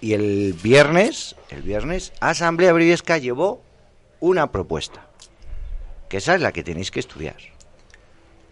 Y 0.00 0.14
el 0.14 0.54
viernes, 0.54 1.36
el 1.50 1.60
viernes, 1.60 2.14
Asamblea 2.20 2.72
Briviesca 2.72 3.18
llevó 3.18 3.62
una 4.18 4.50
propuesta, 4.50 5.08
que 6.08 6.16
esa 6.18 6.34
es 6.34 6.40
la 6.40 6.52
que 6.52 6.64
tenéis 6.64 6.90
que 6.90 7.00
estudiar. 7.00 7.36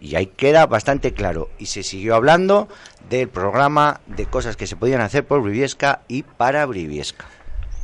Y 0.03 0.16
ahí 0.16 0.27
queda 0.27 0.66
bastante 0.66 1.14
claro. 1.14 1.49
Y 1.59 1.66
se 1.66 1.83
siguió 1.83 2.16
hablando 2.16 2.68
del 3.09 3.31
programa 3.31 4.03
de 4.07 4.27
cosas 4.27 4.59
que 4.59 4.66
se 4.66 4.77
podían 4.77 5.01
hacer 5.01 5.27
por 5.27 5.41
Briviesca 5.41 6.03
y 6.07 6.22
para 6.22 6.66
Briviesca. 6.66 7.25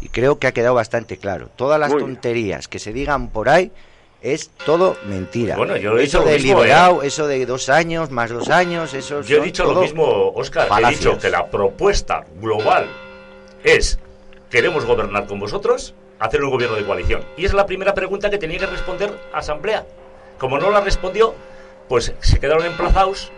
Y 0.01 0.09
creo 0.09 0.38
que 0.38 0.46
ha 0.46 0.53
quedado 0.53 0.74
bastante 0.74 1.18
claro. 1.18 1.48
Todas 1.57 1.78
las 1.78 1.90
Muy 1.90 2.03
bien. 2.03 2.14
tonterías 2.14 2.68
que 2.68 2.78
se 2.78 2.92
digan 2.92 3.28
por 3.28 3.48
ahí 3.48 3.70
es 4.22 4.51
todo 4.66 4.96
mentira. 5.07 5.57
Bueno, 5.57 5.76
yo 5.76 5.98
he 5.98 6.05
eso 6.05 6.22
de 6.22 6.34
mismo, 6.34 6.61
liberado, 6.61 7.03
eso 7.03 7.26
de 7.26 7.46
dos 7.46 7.68
años, 7.68 8.11
más 8.11 8.30
dos 8.30 8.48
años, 8.51 8.92
eso 8.94 9.22
Yo 9.22 9.38
he 9.38 9.40
dicho 9.40 9.64
lo 9.64 9.80
mismo, 9.80 10.32
Oscar. 10.34 10.68
He 10.82 10.90
dicho 10.90 11.18
que 11.18 11.30
la 11.30 11.46
propuesta 11.51 12.24
global 12.40 12.86
es: 13.64 13.98
queremos 14.51 14.84
gobernar 14.84 15.26
con 15.26 15.40
vosotros, 15.40 15.94
hacer 16.18 16.42
un 16.42 16.51
gobierno 16.51 16.76
de 16.76 16.84
coalición. 16.84 17.24
Y 17.36 17.44
es 17.44 17.55
la 17.55 17.66
primera 17.66 17.94
pregunta 17.94 18.28
que 18.30 18.38
tenía 18.38 18.59
que 18.59 18.66
responder 18.66 19.12
Asamblea. 19.32 19.86
Como 20.38 20.59
no 20.59 20.70
la 20.70 20.80
respondió, 20.80 21.34
pues 21.88 22.14
se 22.20 22.38
quedaron 22.38 22.64
emplazados 22.64 23.30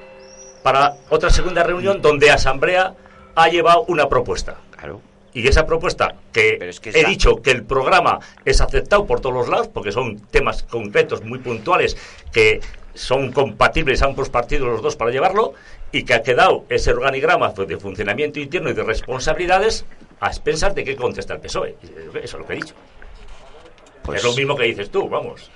para 0.63 0.95
otra 1.11 1.31
segunda 1.31 1.63
reunión 1.65 2.01
donde 2.03 2.31
Asamblea 2.31 2.95
ha 3.35 3.49
llevado 3.49 3.85
una 3.89 4.09
propuesta. 4.09 4.57
Claro. 4.77 5.01
Y 5.35 5.47
esa 5.49 5.67
propuesta, 5.67 6.15
que, 6.33 6.73
que 6.81 6.91
he 6.91 7.05
dicho 7.05 7.37
que 7.41 7.53
el 7.53 7.65
programa 7.65 8.19
es 8.45 8.61
aceptado 8.61 9.07
por 9.07 9.21
todos 9.21 9.35
los 9.35 9.49
lados, 9.49 9.69
porque 9.69 9.91
son 9.91 10.19
temas 10.31 10.63
concretos, 10.63 11.25
muy 11.25 11.39
puntuales, 11.39 11.97
que 12.33 12.61
son 12.95 13.33
compatibles 13.33 14.03
ambos 14.03 14.29
partidos 14.29 14.69
los 14.69 14.83
dos 14.83 14.97
para 14.97 15.11
llevarlo, 15.11 15.55
y 15.91 16.05
que 16.05 16.15
ha 16.15 16.23
quedado 16.23 16.65
ese 16.69 16.91
organigrama 16.91 17.51
de 17.51 17.79
funcionamiento 17.79 18.41
interno 18.41 18.71
y 18.71 18.75
de 18.75 18.83
responsabilidades 18.83 19.85
a 20.21 20.29
expensas 20.29 20.75
de 20.75 20.85
qué 20.85 20.97
contesta 20.97 21.35
el 21.35 21.41
PSOE. 21.41 21.77
Eso 21.83 22.19
es 22.23 22.33
lo 22.35 22.47
que 22.47 22.53
he 22.53 22.57
dicho. 22.57 22.75
Pues- 24.03 24.19
es 24.19 24.25
lo 24.25 24.35
mismo 24.35 24.57
que 24.57 24.65
dices 24.65 24.91
tú, 24.91 25.09
vamos. 25.09 25.51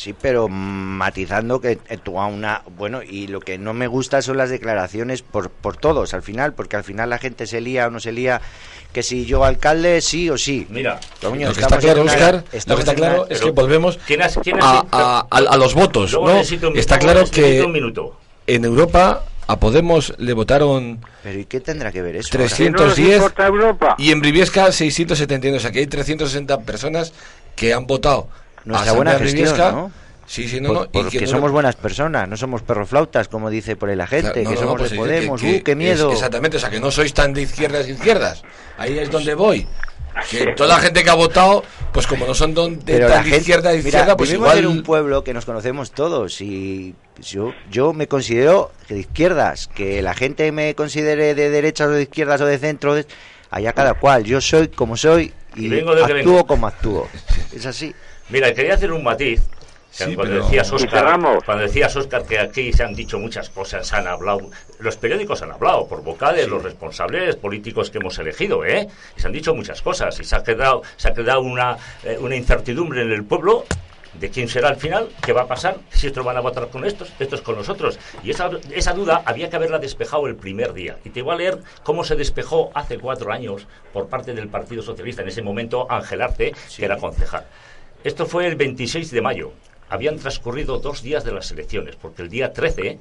Sí, 0.00 0.14
pero 0.18 0.48
matizando 0.48 1.60
que 1.60 1.72
eh, 1.90 1.98
tú 2.02 2.18
a 2.18 2.26
una... 2.26 2.62
Bueno, 2.78 3.02
y 3.02 3.26
lo 3.26 3.38
que 3.40 3.58
no 3.58 3.74
me 3.74 3.86
gusta 3.86 4.22
son 4.22 4.38
las 4.38 4.48
declaraciones 4.48 5.20
por, 5.20 5.50
por 5.50 5.76
todos 5.76 6.14
al 6.14 6.22
final, 6.22 6.54
porque 6.54 6.76
al 6.76 6.84
final 6.84 7.10
la 7.10 7.18
gente 7.18 7.46
se 7.46 7.60
lía 7.60 7.86
o 7.86 7.90
no 7.90 8.00
se 8.00 8.10
lía, 8.10 8.40
que 8.94 9.02
si 9.02 9.26
yo 9.26 9.44
alcalde, 9.44 10.00
sí 10.00 10.30
o 10.30 10.38
sí. 10.38 10.66
Mira, 10.70 10.98
Coño, 11.20 11.48
lo 11.48 11.54
que 11.54 11.60
está 11.60 11.76
claro, 11.76 12.00
una- 12.00 12.12
Oscar, 12.12 12.34
lo 12.36 12.50
que 12.50 12.56
está 12.56 12.72
una- 12.92 12.94
claro 12.94 13.26
es 13.28 13.42
que 13.42 13.50
volvemos 13.50 13.98
¿quién 14.06 14.22
has- 14.22 14.38
quién 14.42 14.56
has- 14.58 14.64
a, 14.64 14.86
a- 14.90 15.26
a- 15.30 15.36
a 15.36 15.56
los 15.58 15.74
votos, 15.74 16.14
¿no? 16.14 16.20
un- 16.22 16.78
Está 16.78 16.98
claro 16.98 17.24
que 17.30 17.60
un 17.62 17.72
minuto. 17.72 18.16
en 18.46 18.64
Europa 18.64 19.24
a 19.48 19.60
Podemos 19.60 20.14
le 20.16 20.32
votaron 20.32 21.04
Pero 21.22 21.40
¿y 21.40 21.44
qué 21.44 21.60
tendrá 21.60 21.92
que 21.92 22.00
ver 22.00 22.16
eso? 22.16 22.30
ahora? 22.32 22.48
310 22.48 23.22
y 23.98 24.12
en 24.12 24.20
Briviesca 24.20 24.72
671, 24.72 25.58
o 25.58 25.60
sea 25.60 25.70
que 25.72 25.80
hay 25.80 25.86
360 25.86 26.60
personas 26.60 27.12
que 27.54 27.74
han 27.74 27.86
votado 27.86 28.28
Nuestra 28.64 28.92
buena 28.92 29.18
gestión. 29.18 29.56
¿no? 29.58 29.92
Sí, 30.26 30.46
sí, 30.48 30.60
no, 30.60 30.68
Por- 30.68 30.76
no. 30.76 30.84
y 30.84 30.88
porque 31.02 31.18
que 31.18 31.24
no- 31.24 31.30
somos 31.32 31.50
buenas 31.50 31.74
personas, 31.74 32.28
no 32.28 32.36
somos 32.36 32.62
perroflautas, 32.62 33.26
como 33.26 33.50
dice 33.50 33.74
por 33.74 33.88
ahí 33.88 33.96
la 33.96 34.06
gente, 34.06 34.30
Claro, 34.32 34.44
no, 34.44 34.50
que 34.50 34.54
no, 34.54 34.60
somos 34.60 34.78
pues 34.78 34.90
de 34.92 34.96
Podemos, 34.96 35.40
que- 35.40 35.56
¡uh, 35.56 35.62
qué 35.64 35.70
es- 35.72 35.76
miedo! 35.76 36.12
exactamente, 36.12 36.56
o 36.56 36.60
sea, 36.60 36.70
que 36.70 36.78
no 36.78 36.90
sois 36.92 37.12
tan 37.12 37.32
de 37.32 37.42
izquierdas 37.42 37.88
izquierdas. 37.88 38.42
Ahí 38.78 38.96
es 38.98 39.10
donde 39.10 39.34
voy. 39.34 39.66
Que 40.30 40.52
toda 40.56 40.68
la 40.76 40.80
gente 40.80 41.02
que 41.02 41.10
ha 41.10 41.14
votado, 41.14 41.64
pues 41.92 42.06
como 42.06 42.26
no 42.26 42.34
son 42.34 42.52
don- 42.54 42.78
de 42.84 42.98
tan 43.00 43.22
gente, 43.24 43.38
izquierda 43.38 43.70
de 43.70 43.78
mira, 43.78 43.88
izquierda, 43.88 44.16
pues 44.16 44.32
igual 44.32 44.58
en 44.58 44.66
un 44.66 44.82
pueblo 44.82 45.24
que 45.24 45.32
nos 45.34 45.44
conocemos 45.44 45.90
todos 45.92 46.40
y 46.40 46.94
yo, 47.20 47.52
yo 47.70 47.92
me 47.92 48.06
considero 48.08 48.70
de 48.88 48.98
izquierdas, 49.00 49.68
que 49.68 50.00
la 50.02 50.14
gente 50.14 50.50
me 50.52 50.74
considere 50.74 51.34
de 51.34 51.48
derechas 51.50 51.88
o 51.88 51.92
de 51.92 52.02
izquierdas 52.02 52.40
o 52.40 52.46
de 52.46 52.58
centro, 52.58 52.94
allá 53.50 53.72
cada 53.72 53.94
cual. 53.94 54.24
Yo 54.24 54.40
soy 54.40 54.68
como 54.68 54.96
soy 54.96 55.32
y, 55.56 55.66
Y 55.66 55.68
vengo 55.68 55.94
de 55.94 56.04
que 56.04 56.12
actúo 56.20 56.46
como 56.46 56.66
actúo. 56.68 57.08
Es 57.52 57.66
así. 57.66 57.94
Mira, 58.30 58.52
quería 58.54 58.74
hacer 58.74 58.92
un 58.92 59.02
matiz. 59.02 59.42
Sí, 59.92 60.14
cuando, 60.14 60.34
pero- 60.34 60.44
decías 60.44 60.72
Oscar, 60.72 61.18
cuando 61.44 61.64
decías 61.64 61.96
Oscar 61.96 62.22
que 62.24 62.38
aquí 62.38 62.72
se 62.72 62.84
han 62.84 62.94
dicho 62.94 63.18
muchas 63.18 63.50
cosas, 63.50 63.88
se 63.88 63.96
han 63.96 64.06
hablado, 64.06 64.48
los 64.78 64.96
periódicos 64.96 65.42
han 65.42 65.50
hablado 65.50 65.88
por 65.88 66.04
boca 66.04 66.32
de 66.32 66.46
los 66.46 66.62
responsables 66.62 67.34
políticos 67.34 67.90
que 67.90 67.98
hemos 67.98 68.16
elegido, 68.20 68.64
¿eh? 68.64 68.86
Y 69.16 69.20
se 69.20 69.26
han 69.26 69.32
dicho 69.32 69.52
muchas 69.52 69.82
cosas 69.82 70.18
y 70.20 70.24
se 70.24 70.36
ha 70.36 70.44
quedado, 70.44 70.82
se 70.96 71.08
ha 71.08 71.12
quedado 71.12 71.40
una, 71.40 71.76
eh, 72.04 72.16
una 72.20 72.36
incertidumbre 72.36 73.02
en 73.02 73.10
el 73.10 73.24
pueblo 73.24 73.64
de 74.14 74.30
quién 74.30 74.48
será 74.48 74.68
al 74.68 74.76
final, 74.76 75.08
qué 75.24 75.32
va 75.32 75.42
a 75.42 75.46
pasar, 75.48 75.78
si 75.90 76.06
estos 76.06 76.24
van 76.24 76.36
a 76.36 76.40
votar 76.40 76.68
con 76.68 76.84
estos, 76.84 77.12
estos 77.18 77.40
con 77.42 77.56
nosotros. 77.56 77.98
Y 78.22 78.30
esa, 78.30 78.48
esa 78.72 78.92
duda 78.92 79.22
había 79.24 79.50
que 79.50 79.56
haberla 79.56 79.80
despejado 79.80 80.28
el 80.28 80.36
primer 80.36 80.72
día. 80.72 80.98
Y 81.04 81.10
te 81.10 81.22
voy 81.22 81.34
a 81.34 81.38
leer 81.38 81.58
cómo 81.82 82.04
se 82.04 82.14
despejó 82.14 82.70
hace 82.74 82.98
cuatro 82.98 83.32
años 83.32 83.66
por 83.92 84.08
parte 84.08 84.34
del 84.34 84.48
Partido 84.48 84.82
Socialista, 84.82 85.22
en 85.22 85.28
ese 85.28 85.42
momento 85.42 85.86
Ángel 85.90 86.22
Arce, 86.22 86.52
que 86.76 86.84
era 86.84 86.96
concejal. 86.96 87.44
Esto 88.02 88.24
fue 88.24 88.46
el 88.46 88.56
26 88.56 89.10
de 89.10 89.20
mayo. 89.20 89.52
Habían 89.90 90.16
transcurrido 90.16 90.78
dos 90.78 91.02
días 91.02 91.22
de 91.22 91.32
las 91.32 91.50
elecciones, 91.50 91.96
porque 91.96 92.22
el 92.22 92.30
día 92.30 92.50
13 92.50 92.98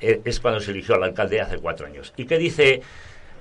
eh, 0.00 0.20
es 0.24 0.40
cuando 0.40 0.60
se 0.60 0.70
eligió 0.70 0.94
al 0.94 1.02
alcalde 1.02 1.42
hace 1.42 1.58
cuatro 1.58 1.86
años. 1.86 2.14
¿Y 2.16 2.24
qué 2.24 2.38
dice 2.38 2.80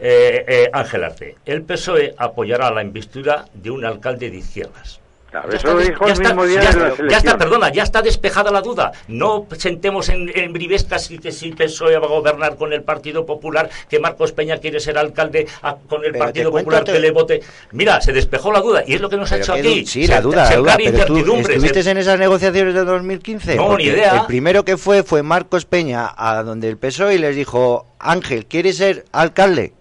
eh, 0.01 0.45
eh, 0.47 0.69
Ángel 0.73 1.05
Arce? 1.05 1.37
El 1.45 1.63
PSOE 1.63 2.13
apoyará 2.17 2.71
la 2.71 2.81
investidura 2.81 3.45
de 3.53 3.71
un 3.71 3.85
alcalde 3.85 4.29
de 4.29 4.37
izquierdas. 4.37 4.99
Claro, 5.29 5.49
Ya 5.51 5.57
eso 5.57 5.67
está, 5.79 5.91
dijo 5.91 6.05
ya 6.07 6.13
el 6.13 6.13
está, 6.13 6.29
mismo 6.29 6.45
día 6.45 6.55
ya 6.55 6.61
de 6.61 6.67
está, 6.69 6.79
las 6.79 6.87
ya 6.87 6.93
está, 6.93 7.03
elecciones. 7.03 7.37
perdona, 7.37 7.71
ya 7.73 7.83
está 7.83 8.01
despejada 8.01 8.49
la 8.49 8.61
duda. 8.61 8.91
No 9.09 9.45
sentemos 9.57 10.07
en, 10.07 10.31
en 10.33 10.53
Brivescas 10.53 11.11
y 11.11 11.17
que 11.19 11.33
si 11.33 11.51
PSOE 11.51 11.97
va 11.99 12.05
a 12.05 12.09
gobernar 12.09 12.55
con 12.55 12.71
el 12.71 12.81
Partido 12.83 13.25
Popular, 13.25 13.69
que 13.89 13.99
Marcos 13.99 14.31
Peña 14.31 14.57
quiere 14.57 14.79
ser 14.79 14.97
alcalde 14.97 15.45
a- 15.61 15.75
con 15.75 16.05
el 16.05 16.13
Pero 16.13 16.23
Partido 16.25 16.51
Popular 16.51 16.85
te- 16.85 16.93
que 16.93 16.99
le 16.99 17.11
vote. 17.11 17.41
Mira, 17.73 17.99
se 17.99 18.13
despejó 18.13 18.53
la 18.53 18.61
duda 18.61 18.83
y 18.87 18.93
es 18.93 19.01
lo 19.01 19.09
que 19.09 19.17
nos 19.17 19.29
ha 19.33 19.37
hecho 19.37 19.51
aquí. 19.53 19.81
du- 19.81 19.85
sí, 19.87 20.07
la 20.07 20.15
Se- 20.17 20.21
duda, 20.21 20.35
la 20.37 20.43
duda. 20.43 20.51
sembrar 20.53 20.77
Pero 20.77 20.91
tú 21.05 21.17
incertidumbre, 21.17 21.53
estuviste 21.55 21.83
se- 21.83 21.91
en 21.91 21.97
esas 21.97 22.19
negociaciones 22.19 22.73
de 22.73 22.85
2015. 22.85 23.55
No, 23.55 23.67
Porque 23.67 23.83
ni 23.83 23.89
idea. 23.89 24.17
El 24.21 24.25
primero 24.27 24.63
que 24.63 24.77
fue 24.77 25.03
fue 25.03 25.23
Marcos 25.23 25.65
Peña 25.65 26.09
a 26.15 26.41
donde 26.43 26.69
el 26.69 26.77
PSOE 26.77 27.15
y 27.15 27.17
les 27.17 27.35
dijo, 27.35 27.85
Ángel, 27.99 28.45
¿quieres 28.45 28.77
ser 28.77 29.03
alcalde? 29.11 29.73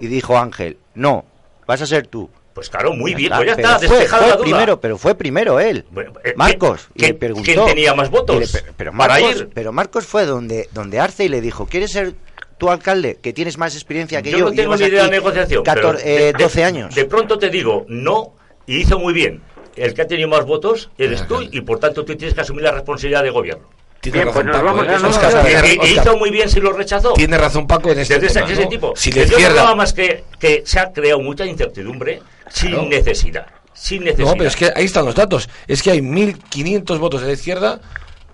Y 0.00 0.06
dijo 0.06 0.38
Ángel, 0.38 0.78
no, 0.94 1.26
vas 1.66 1.82
a 1.82 1.86
ser 1.86 2.06
tú. 2.06 2.30
Pues 2.60 2.68
claro, 2.68 2.92
muy 2.92 3.14
bien, 3.14 3.32
pues 3.34 3.46
ya 3.48 3.56
pero 3.56 3.68
está, 3.68 3.78
fue- 3.78 3.88
despejada 3.96 4.22
fue 4.22 4.28
la 4.32 4.36
duda. 4.36 4.44
primero, 4.44 4.80
pero 4.82 4.98
fue 4.98 5.14
primero 5.14 5.60
él. 5.60 5.86
eh, 6.24 6.34
Marcos. 6.36 6.88
y 6.94 6.98
¿quién- 6.98 7.12
le 7.12 7.14
preguntó. 7.18 7.44
quién 7.50 7.64
tenía 7.64 7.94
más 7.94 8.10
votos 8.10 8.36
Y 8.36 8.40
le 8.40 8.46
pe- 8.48 8.72
pero, 8.76 8.92
para 8.92 9.14
Marcos, 9.14 9.36
ir? 9.40 9.48
pero 9.54 9.72
Marcos 9.72 10.04
fue 10.06 10.26
donde, 10.26 10.68
donde 10.72 11.00
Arce 11.00 11.24
y 11.24 11.28
le 11.30 11.40
dijo, 11.40 11.64
¿quieres 11.64 11.90
ser 11.92 12.12
tu 12.58 12.68
alcalde? 12.68 13.16
Que 13.22 13.32
tienes 13.32 13.56
más 13.56 13.74
experiencia 13.74 14.20
que 14.20 14.30
yo. 14.32 14.36
Yo 14.40 14.44
no 14.44 14.52
y 14.52 14.56
tengo 14.56 14.76
ni 14.76 14.84
idea 14.84 15.04
de 15.04 15.10
negociación. 15.10 15.64
14, 15.64 16.04
pero 16.04 16.18
eh, 16.18 16.32
de- 16.34 16.42
12 16.44 16.64
años. 16.64 16.94
De 16.94 17.06
pronto 17.06 17.38
te 17.38 17.48
digo, 17.48 17.86
no, 17.88 18.34
y 18.66 18.76
hizo 18.76 18.98
muy 18.98 19.14
bien. 19.14 19.40
El 19.74 19.94
que 19.94 20.02
ha 20.02 20.06
tenido 20.06 20.28
más 20.28 20.44
votos 20.44 20.90
eres 20.98 21.26
tú 21.26 21.40
y 21.40 21.62
por 21.62 21.78
tanto 21.78 22.04
tú 22.04 22.14
tienes 22.14 22.34
que 22.34 22.42
asumir 22.42 22.62
la 22.64 22.72
responsabilidad 22.72 23.22
de 23.22 23.30
gobierno. 23.30 23.64
Tiene 24.02 24.24
razón, 24.24 24.46
Paco, 24.50 24.82
¿eh? 24.82 24.86
Y- 24.88 25.04
Oscar, 25.04 25.46
y- 25.46 25.68
y 25.68 25.76
Oscar. 25.78 25.88
hizo 25.90 26.16
muy 26.16 26.30
bien 26.30 26.48
si 26.48 26.58
lo 26.58 26.72
rechazó. 26.72 27.12
Tiene 27.12 27.36
razón 27.36 27.66
Paco 27.66 27.90
en 27.92 27.98
este 27.98 28.14
Desde 28.14 28.28
ese, 28.28 28.40
tema, 28.40 28.50
ese 28.52 28.62
¿no? 28.62 28.68
tipo. 28.70 28.92
Si 28.96 29.10
la 29.12 29.16
Yo 29.16 29.20
no 29.24 29.28
izquierda- 29.32 29.50
hablaba 29.60 29.74
más 29.76 29.92
que, 29.92 30.24
que 30.38 30.62
se 30.64 30.80
ha 30.80 30.90
creado 30.90 31.20
mucha 31.20 31.44
incertidumbre 31.44 32.22
sin 32.50 32.70
Claro. 32.72 32.88
necesidad. 32.88 33.46
Sin 33.72 34.04
necesidad. 34.04 34.28
No, 34.28 34.34
pero 34.36 34.48
es 34.48 34.56
que 34.56 34.70
ahí 34.76 34.84
están 34.84 35.06
los 35.06 35.14
datos. 35.14 35.48
Es 35.66 35.82
que 35.82 35.90
hay 35.92 36.00
1.500 36.02 36.98
votos 36.98 37.22
de 37.22 37.28
la 37.28 37.32
izquierda 37.32 37.80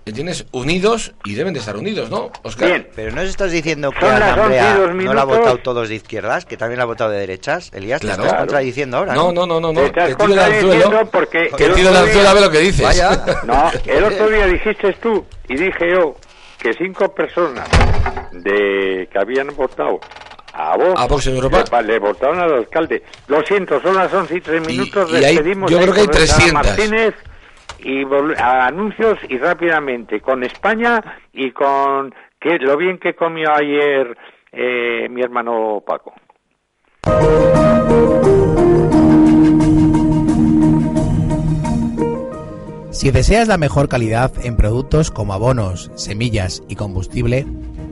que 0.03 0.11
tienes 0.13 0.45
unidos 0.53 1.13
y 1.25 1.33
deben 1.35 1.53
de 1.53 1.59
estar 1.59 1.75
unidos, 1.75 2.09
¿no, 2.09 2.31
Oscar? 2.43 2.87
Pero 2.95 3.11
no 3.13 3.21
estás 3.21 3.51
diciendo 3.51 3.91
que 3.91 4.05
Asamblea 4.05 4.77
11 4.79 4.95
y 4.95 4.95
dos 4.95 5.05
no 5.05 5.13
la 5.13 5.21
ha 5.21 5.25
votado 5.25 5.57
todos 5.57 5.89
de 5.89 5.95
izquierdas, 5.95 6.45
que 6.45 6.55
también 6.55 6.77
la 6.77 6.83
ha 6.83 6.85
votado 6.87 7.11
de 7.11 7.19
derechas. 7.19 7.71
Elías, 7.73 7.99
Claro. 7.99 8.21
te 8.21 8.27
estás 8.27 8.39
contradiciendo 8.39 8.97
ahora. 8.97 9.13
No, 9.13 9.33
no, 9.33 9.45
no, 9.45 9.59
no, 9.59 9.73
no. 9.73 9.81
Te 9.91 10.15
tiro 10.15 10.33
el 10.33 10.39
anzuelo. 10.39 11.09
porque 11.11 11.49
Te 11.57 11.69
tiro 11.71 11.89
el 11.89 11.95
anzuelo 11.97 12.29
a 12.29 12.33
ver 12.33 12.43
lo 12.43 12.49
que 12.51 12.59
dices. 12.59 12.83
Vaya. 12.85 13.21
No, 13.45 13.69
el 13.85 14.03
otro 14.05 14.29
día 14.29 14.47
dijiste 14.47 14.93
tú 15.01 15.25
y 15.49 15.55
dije 15.55 15.91
yo 15.93 16.15
que 16.57 16.73
cinco 16.73 17.13
personas 17.13 17.67
de 18.31 19.07
que 19.11 19.19
habían 19.19 19.47
votado 19.55 19.99
a 20.59 20.75
Vox, 20.75 20.99
¿A 21.01 21.05
Vox 21.07 21.27
en 21.27 21.35
Europa? 21.35 21.81
Le, 21.81 21.87
le 21.87 21.99
votaron 21.99 22.39
al 22.39 22.53
alcalde. 22.53 23.03
Lo 23.27 23.41
siento, 23.43 23.79
son 23.81 23.95
las 23.95 24.11
11 24.13 24.35
y 24.37 24.41
3 24.41 24.67
minutos. 24.67 25.11
y 25.11 25.15
hay- 25.17 25.35
despedimos 25.35 25.69
yo 25.71 25.79
creo 25.79 25.93
que 25.93 25.99
hay 25.99 26.05
Héctor 26.05 26.21
Reza 26.21 26.35
300. 26.37 26.65
Martínez 26.67 27.15
y 27.79 28.03
vol- 28.03 28.37
a 28.39 28.65
anuncios 28.65 29.19
y 29.29 29.37
rápidamente 29.37 30.19
con 30.19 30.43
España 30.43 31.01
y 31.31 31.51
con 31.51 32.13
que 32.39 32.57
lo 32.59 32.75
bien 32.77 32.97
que 32.97 33.13
comió 33.15 33.53
ayer 33.53 34.17
eh, 34.51 35.07
mi 35.09 35.21
hermano 35.21 35.83
Paco. 35.85 36.13
Si 42.91 43.11
deseas 43.11 43.47
la 43.47 43.57
mejor 43.57 43.89
calidad 43.89 44.31
en 44.43 44.55
productos 44.57 45.11
como 45.11 45.33
abonos, 45.33 45.91
semillas 45.95 46.63
y 46.67 46.75
combustible, 46.75 47.45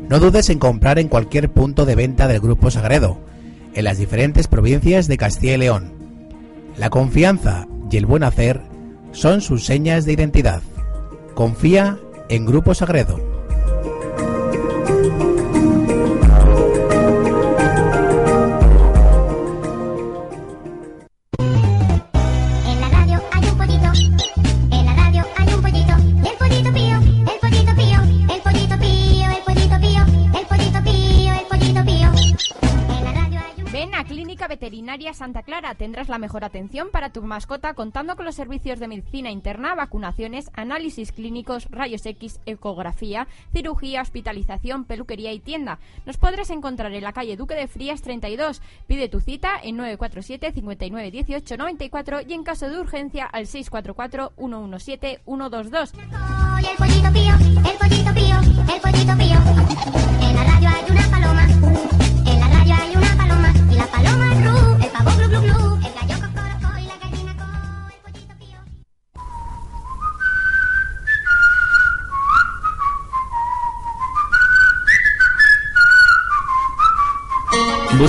no 0.10 0.20
dudes 0.20 0.49
en 0.49 0.60
comprar 0.60 0.99
en 0.99 1.08
cualquier 1.08 1.49
punto 1.49 1.86
de 1.86 1.95
venta 1.95 2.28
del 2.28 2.39
Grupo 2.39 2.70
Sagredo, 2.72 3.18
en 3.74 3.84
las 3.84 3.97
diferentes 3.97 4.47
provincias 4.47 5.08
de 5.08 5.18
Castilla 5.18 5.56
y 5.56 5.58
León. 5.58 5.93
La 6.78 6.89
confianza 6.89 7.68
y 7.89 7.97
el 7.97 8.06
buen 8.06 8.24
hacer 8.24 8.62
son 9.12 9.41
sus 9.41 9.66
señas 9.66 10.06
de 10.06 10.14
identidad. 10.14 10.62
Confía 11.34 11.97
en 12.30 12.45
Grupo 12.45 12.74
Sagredo. 12.74 13.35
Veterinaria 34.56 35.14
Santa 35.14 35.43
Clara. 35.43 35.76
Tendrás 35.76 36.08
la 36.08 36.18
mejor 36.18 36.45
atención 36.45 36.88
para 36.89 37.10
tu 37.10 37.22
mascota 37.22 37.74
contando 37.74 38.16
con 38.16 38.24
los 38.24 38.36
servicios 38.36 38.80
de 38.80 38.88
medicina 38.88 39.30
interna, 39.30 39.76
vacunaciones, 39.76 40.49
análisis 40.53 41.12
clínicos, 41.12 41.68
rayos 41.72 42.06
X, 42.06 42.39
ecografía, 42.45 43.28
cirugía, 43.51 44.01
hospitalización, 44.01 44.86
peluquería 44.86 45.34
y 45.34 45.39
tienda. 45.39 45.80
Nos 46.06 46.16
podrás 46.16 46.51
encontrar 46.51 46.93
en 46.93 47.03
la 47.03 47.12
calle 47.12 47.36
Duque 47.36 47.53
de 47.53 47.68
Frías 47.68 48.01
32. 48.01 48.62
Pide 48.88 49.10
tu 49.10 49.20
cita 49.20 49.60
en 49.62 49.76
947 49.76 50.53
59 50.53 51.12
18 51.12 51.58
94 51.58 52.22
y 52.26 52.34
en 52.34 52.43
caso 52.43 52.70
de 52.70 52.80
urgencia 52.80 53.26
al 53.26 53.47
644 53.47 54.32
117 54.38 55.20
122. 55.26 55.93
y 56.62 56.66
el 56.66 56.78
pollito 56.78 57.12
pío, 57.12 57.34
el 57.70 57.78
pollito 57.78 58.14
pío, 58.14 58.39
el 58.74 58.82
pollito 58.82 59.18
pío. 59.18 59.38
En 60.22 60.34
la 60.34 60.43
radio 60.45 60.70
hay 60.70 61.95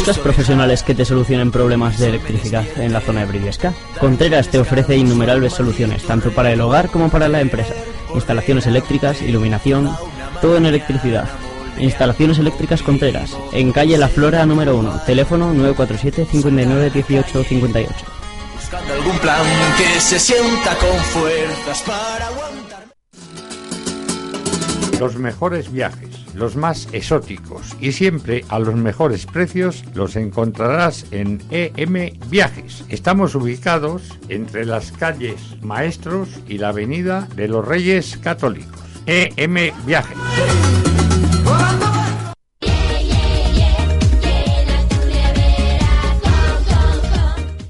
¿Buscas 0.07 0.23
profesionales 0.23 0.85
que 0.85 0.95
te 0.95 1.05
solucionen 1.05 1.51
problemas 1.51 1.99
de 1.99 2.11
electricidad 2.11 2.65
en 2.77 2.93
la 2.93 3.01
zona 3.01 3.23
de 3.23 3.27
Briviesca? 3.27 3.75
Contreras 3.99 4.49
te 4.49 4.61
ofrece 4.61 4.97
innumerables 4.97 5.55
soluciones, 5.55 6.05
tanto 6.05 6.31
para 6.31 6.53
el 6.53 6.61
hogar 6.61 6.91
como 6.91 7.11
para 7.11 7.29
la 7.29 7.41
empresa. 7.41 7.75
Instalaciones 8.15 8.69
eléctricas, 8.69 9.21
iluminación, 9.21 9.91
todo 10.41 10.59
en 10.59 10.67
electricidad. 10.67 11.29
Instalaciones 11.81 12.39
eléctricas 12.39 12.83
Contreras, 12.83 13.37
en 13.51 13.73
calle 13.73 13.99
La 13.99 14.07
Flora 14.07 14.47
número 14.47 14.77
1, 14.77 15.01
teléfono 15.07 15.53
947 15.53 16.29
59 16.31 16.91
18 16.91 17.43
58. 17.43 17.95
Buscando 18.55 18.93
algún 18.93 19.19
plan 19.19 19.45
que 19.77 20.01
se 20.01 20.21
sienta 20.21 20.77
con 20.77 20.97
fuerzas 21.01 21.83
para 21.83 22.29
aguantar. 22.29 22.87
Los 25.01 25.17
mejores 25.17 25.73
viajes, 25.73 26.26
los 26.37 26.55
más 26.55 26.89
exóticos 26.93 27.75
y 27.81 27.93
siempre 27.93 28.45
a 28.49 28.59
los 28.59 28.75
mejores 28.77 29.27
precios 29.27 29.85
los 29.95 30.17
encontrarás 30.17 31.07
en 31.11 31.43
EM 31.51 32.19
Viajes. 32.29 32.85
Estamos 32.89 33.35
ubicados 33.35 34.03
entre 34.29 34.65
las 34.65 34.93
calles 34.93 35.57
Maestros 35.63 36.29
y 36.47 36.59
la 36.59 36.69
Avenida 36.69 37.27
de 37.35 37.49
los 37.49 37.67
Reyes 37.67 38.19
Católicos. 38.19 38.81
EM 39.07 39.73
Viajes. 39.87 40.19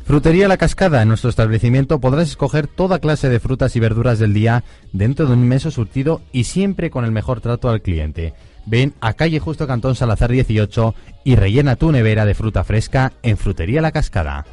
Frutería 0.07 0.47
La 0.47 0.57
Cascada. 0.57 1.03
En 1.03 1.09
nuestro 1.09 1.31
establecimiento 1.31 1.99
podrás 1.99 2.29
escoger 2.29 2.69
toda 2.69 3.01
clase 3.01 3.29
de 3.29 3.41
frutas 3.41 3.75
y 3.75 3.81
verduras 3.81 4.21
del 4.21 4.35
día 4.35 4.63
dentro 4.93 5.27
de 5.27 5.33
un 5.33 5.41
inmenso 5.41 5.73
surtido 5.73 6.23
y 6.31 6.45
siempre 6.45 6.91
con 6.91 7.05
el 7.05 7.11
mejor 7.11 7.41
trato 7.41 7.69
al 7.69 7.83
cliente. 7.83 8.33
Ven 8.67 8.95
a 9.01 9.15
calle 9.15 9.39
Justo 9.39 9.67
Cantón 9.67 9.95
Salazar 9.95 10.31
18 10.31 10.95
y 11.25 11.37
rellena 11.37 11.77
tu 11.77 11.93
nevera 11.93 12.25
de 12.25 12.35
fruta 12.35 12.65
fresca 12.65 13.13
en 13.23 13.39
Frutería 13.39 13.81
La 13.81 13.93
Cascada. 13.93 14.45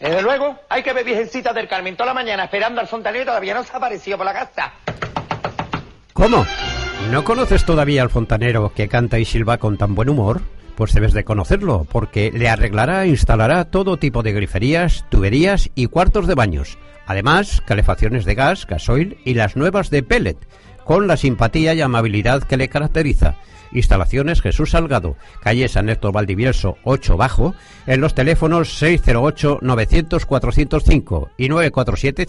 Desde 0.00 0.22
luego, 0.22 0.56
hay 0.68 0.84
que 0.84 0.92
ver 0.92 1.04
Virgencita 1.04 1.52
del 1.52 1.66
Carmen 1.66 1.96
toda 1.96 2.06
la 2.06 2.14
mañana 2.14 2.44
esperando 2.44 2.80
al 2.80 2.86
fontanero 2.86 3.24
y 3.24 3.26
todavía 3.26 3.54
no 3.54 3.64
se 3.64 3.72
ha 3.72 3.76
aparecido 3.76 4.16
por 4.16 4.26
la 4.26 4.32
casa. 4.32 4.72
¿Cómo? 6.12 6.46
¿No 7.10 7.24
conoces 7.24 7.64
todavía 7.64 8.02
al 8.02 8.10
fontanero 8.10 8.72
que 8.72 8.88
canta 8.88 9.18
y 9.18 9.24
silba 9.24 9.58
con 9.58 9.76
tan 9.76 9.96
buen 9.96 10.08
humor? 10.08 10.40
Pues 10.78 10.94
debes 10.94 11.12
de 11.12 11.24
conocerlo, 11.24 11.86
porque 11.90 12.30
le 12.32 12.48
arreglará 12.48 13.04
e 13.04 13.08
instalará 13.08 13.64
todo 13.64 13.96
tipo 13.96 14.22
de 14.22 14.32
griferías, 14.32 15.04
tuberías 15.08 15.70
y 15.74 15.86
cuartos 15.86 16.28
de 16.28 16.36
baños. 16.36 16.78
Además, 17.04 17.60
calefacciones 17.66 18.24
de 18.24 18.36
gas, 18.36 18.64
gasoil 18.64 19.18
y 19.24 19.34
las 19.34 19.56
nuevas 19.56 19.90
de 19.90 20.04
pellet, 20.04 20.36
con 20.84 21.08
la 21.08 21.16
simpatía 21.16 21.74
y 21.74 21.80
amabilidad 21.80 22.44
que 22.44 22.56
le 22.56 22.68
caracteriza. 22.68 23.34
Instalaciones 23.72 24.40
Jesús 24.40 24.70
Salgado, 24.70 25.16
calle 25.42 25.66
San 25.66 25.88
Héctor 25.88 26.12
Valdivieso 26.12 26.78
8 26.84 27.16
Bajo, 27.16 27.56
en 27.88 28.00
los 28.00 28.14
teléfonos 28.14 28.80
608-900-405 28.80 31.30
y 31.36 31.48
947 31.48 32.24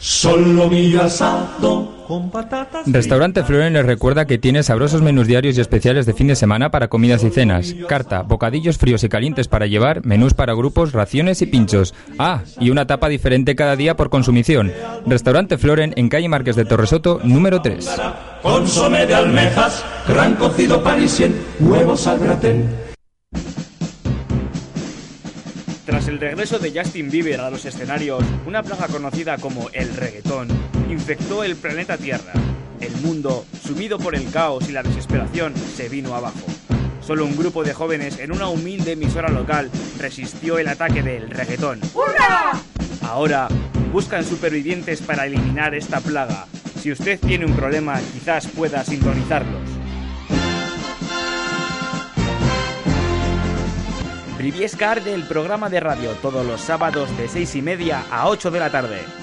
Solo 0.00 0.70
mi 0.70 0.96
asado 0.96 2.06
con 2.08 2.30
patatas. 2.30 2.90
Restaurante 2.90 3.44
Floren 3.44 3.74
les 3.74 3.84
recuerda 3.84 4.24
que 4.24 4.38
tiene 4.38 4.62
sabrosos 4.62 5.02
menús 5.02 5.26
diarios 5.26 5.58
y 5.58 5.60
especiales 5.60 6.06
de 6.06 6.14
fin 6.14 6.26
de 6.26 6.36
semana 6.36 6.70
para 6.70 6.88
comidas 6.88 7.22
y 7.22 7.28
cenas. 7.28 7.76
Carta, 7.86 8.22
bocadillos 8.22 8.78
fríos 8.78 9.04
y 9.04 9.10
calientes 9.10 9.46
para 9.46 9.66
llevar, 9.66 10.04
menús 10.06 10.32
para 10.32 10.54
grupos, 10.54 10.92
raciones 10.92 11.42
y 11.42 11.46
pinchos. 11.46 11.94
Ah, 12.18 12.40
y 12.58 12.70
una 12.70 12.86
tapa 12.86 13.10
diferente 13.10 13.54
cada 13.54 13.76
día 13.76 13.94
por 13.94 14.08
consumición. 14.08 14.72
Restaurante 15.04 15.58
Floren 15.58 15.92
en 15.96 16.08
calle 16.08 16.30
Marques 16.30 16.56
de 16.56 16.64
Torresoto, 16.64 17.20
número 17.22 17.60
3. 17.60 18.00
Consome 18.42 19.04
de 19.04 19.14
almejas, 19.14 19.84
gran 20.08 20.34
cocido 20.36 20.82
parisien, 20.82 21.38
huevos 21.60 22.06
al 22.06 22.20
gratén. 22.20 22.90
Tras 26.00 26.08
el 26.08 26.18
regreso 26.18 26.58
de 26.58 26.72
Justin 26.72 27.10
Bieber 27.10 27.42
a 27.42 27.50
los 27.50 27.66
escenarios, 27.66 28.24
una 28.46 28.62
plaga 28.62 28.88
conocida 28.88 29.36
como 29.36 29.68
el 29.74 29.94
reggaetón 29.94 30.48
infectó 30.88 31.44
el 31.44 31.56
planeta 31.56 31.98
Tierra. 31.98 32.32
El 32.80 32.96
mundo, 33.02 33.44
sumido 33.62 33.98
por 33.98 34.14
el 34.14 34.30
caos 34.30 34.66
y 34.70 34.72
la 34.72 34.82
desesperación, 34.82 35.52
se 35.54 35.90
vino 35.90 36.14
abajo. 36.14 36.40
Solo 37.02 37.26
un 37.26 37.36
grupo 37.36 37.64
de 37.64 37.74
jóvenes 37.74 38.18
en 38.18 38.32
una 38.32 38.48
humilde 38.48 38.92
emisora 38.92 39.28
local 39.28 39.70
resistió 39.98 40.58
el 40.58 40.68
ataque 40.68 41.02
del 41.02 41.28
reggaetón. 41.28 41.80
¡Hurra! 41.92 42.52
Ahora 43.02 43.48
buscan 43.92 44.24
supervivientes 44.24 45.02
para 45.02 45.26
eliminar 45.26 45.74
esta 45.74 46.00
plaga. 46.00 46.46
Si 46.80 46.90
usted 46.92 47.20
tiene 47.20 47.44
un 47.44 47.54
problema, 47.54 48.00
quizás 48.14 48.46
pueda 48.46 48.82
sintonizarlos. 48.84 49.59
Briviesca 54.40 54.92
Arde, 54.92 55.12
el 55.12 55.24
programa 55.24 55.68
de 55.68 55.80
radio, 55.80 56.12
todos 56.12 56.46
los 56.46 56.62
sábados 56.62 57.14
de 57.18 57.28
6 57.28 57.56
y 57.56 57.60
media 57.60 58.06
a 58.10 58.26
8 58.26 58.50
de 58.50 58.58
la 58.58 58.70
tarde. 58.70 59.19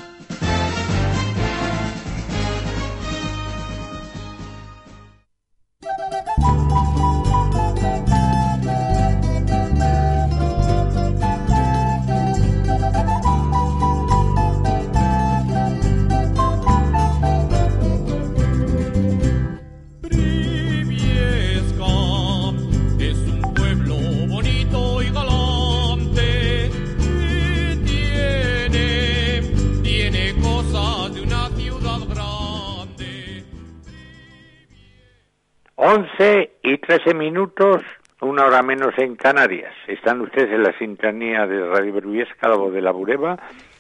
11 36.18 36.52
y 36.64 36.78
13 36.80 37.14
minutos, 37.14 37.84
una 38.22 38.46
hora 38.46 38.64
menos 38.64 38.98
en 38.98 39.16
Canarias. 39.16 39.74
Están 39.88 40.22
ustedes 40.22 40.52
en 40.52 40.64
la 40.64 40.76
sintonía 40.80 41.46
de 41.46 41.68
Radio 41.68 41.94
Berbiesca, 41.94 42.50
la 42.50 42.56
voz 42.56 42.74
de 42.74 42.82
la 42.82 42.92
Bureba, 42.92 43.38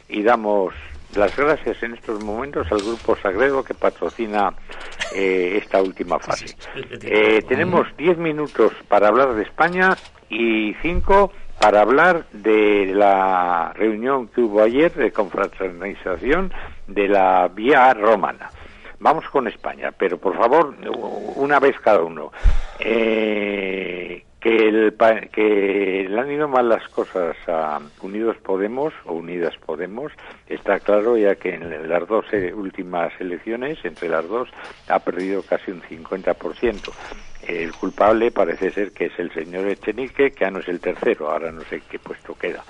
y 0.08 0.22
damos 0.22 0.74
las 1.16 1.36
gracias 1.36 1.82
en 1.82 1.96
estos 1.96 2.24
momentos 2.24 2.72
al 2.72 2.80
Grupo 2.80 3.16
Sagredo 3.16 3.64
que 3.64 3.74
patrocina 3.74 4.54
eh, 5.16 5.58
esta 5.62 5.82
última 5.82 6.20
fase. 6.20 6.56
Eh, 7.02 7.42
tenemos 7.48 7.88
10 7.98 8.18
minutos 8.20 8.72
para 8.88 9.08
hablar 9.08 9.34
de 9.34 9.44
España 9.44 9.98
y 10.30 10.76
5 10.82 11.32
para 11.60 11.82
hablar 11.82 12.28
de 12.34 12.94
la 12.94 13.74
reunión 13.74 14.28
que 14.28 14.42
hubo 14.42 14.62
ayer 14.62 14.94
de 14.94 15.12
confraternización 15.12 16.54
de 16.88 17.08
la 17.08 17.48
Vía 17.48 17.94
Romana. 17.96 18.52
Vamos 19.00 19.30
con 19.30 19.48
España, 19.48 19.92
pero 19.92 20.18
por 20.18 20.36
favor, 20.36 20.76
una 21.36 21.60
vez 21.60 21.80
cada 21.80 22.02
uno. 22.02 22.32
Eh, 22.80 24.24
que, 24.40 24.68
el, 24.68 24.96
que 25.32 26.08
le 26.10 26.20
han 26.20 26.32
ido 26.32 26.48
mal 26.48 26.70
las 26.70 26.88
cosas 26.90 27.36
a 27.48 27.80
Unidos 28.02 28.38
Podemos 28.38 28.94
o 29.06 29.14
Unidas 29.14 29.56
Podemos 29.58 30.12
está 30.48 30.80
claro 30.80 31.18
ya 31.18 31.36
que 31.36 31.56
en 31.56 31.90
las 31.90 32.08
dos 32.08 32.26
eh, 32.32 32.54
últimas 32.54 33.12
elecciones, 33.20 33.78
entre 33.84 34.10
las 34.10 34.28
dos, 34.28 34.50
ha 34.88 35.00
perdido 35.00 35.42
casi 35.44 35.72
un 35.72 35.82
50%. 35.82 36.92
El 37.48 37.72
culpable 37.74 38.32
parece 38.32 38.72
ser 38.72 38.92
que 38.92 39.06
es 39.06 39.20
el 39.20 39.32
señor 39.32 39.68
Echenique, 39.68 40.32
que 40.32 40.40
ya 40.46 40.52
no 40.52 40.60
es 40.60 40.68
el 40.68 40.80
tercero, 40.80 41.30
ahora 41.30 41.52
no 41.52 41.62
sé 41.62 41.82
qué 41.90 42.00
puesto 42.00 42.36
queda. 42.36 42.64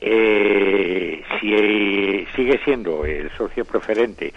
Eh, 0.00 1.22
si 1.40 1.54
eh, 1.54 2.26
sigue 2.34 2.58
siendo 2.64 3.04
el 3.04 3.30
socio 3.36 3.64
preferente 3.64 4.32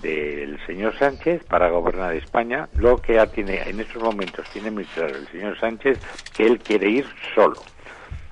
del 0.00 0.58
señor 0.66 0.98
Sánchez 0.98 1.42
para 1.44 1.68
gobernar 1.70 2.14
España, 2.14 2.68
lo 2.76 3.00
que 3.02 3.24
tiene 3.34 3.62
en 3.68 3.80
estos 3.80 4.02
momentos 4.02 4.46
tiene 4.52 4.70
muy 4.70 4.84
claro 4.86 5.16
el 5.18 5.28
señor 5.28 5.58
Sánchez 5.58 5.98
que 6.32 6.44
él 6.46 6.60
quiere 6.60 6.88
ir 6.88 7.06
solo. 7.34 7.62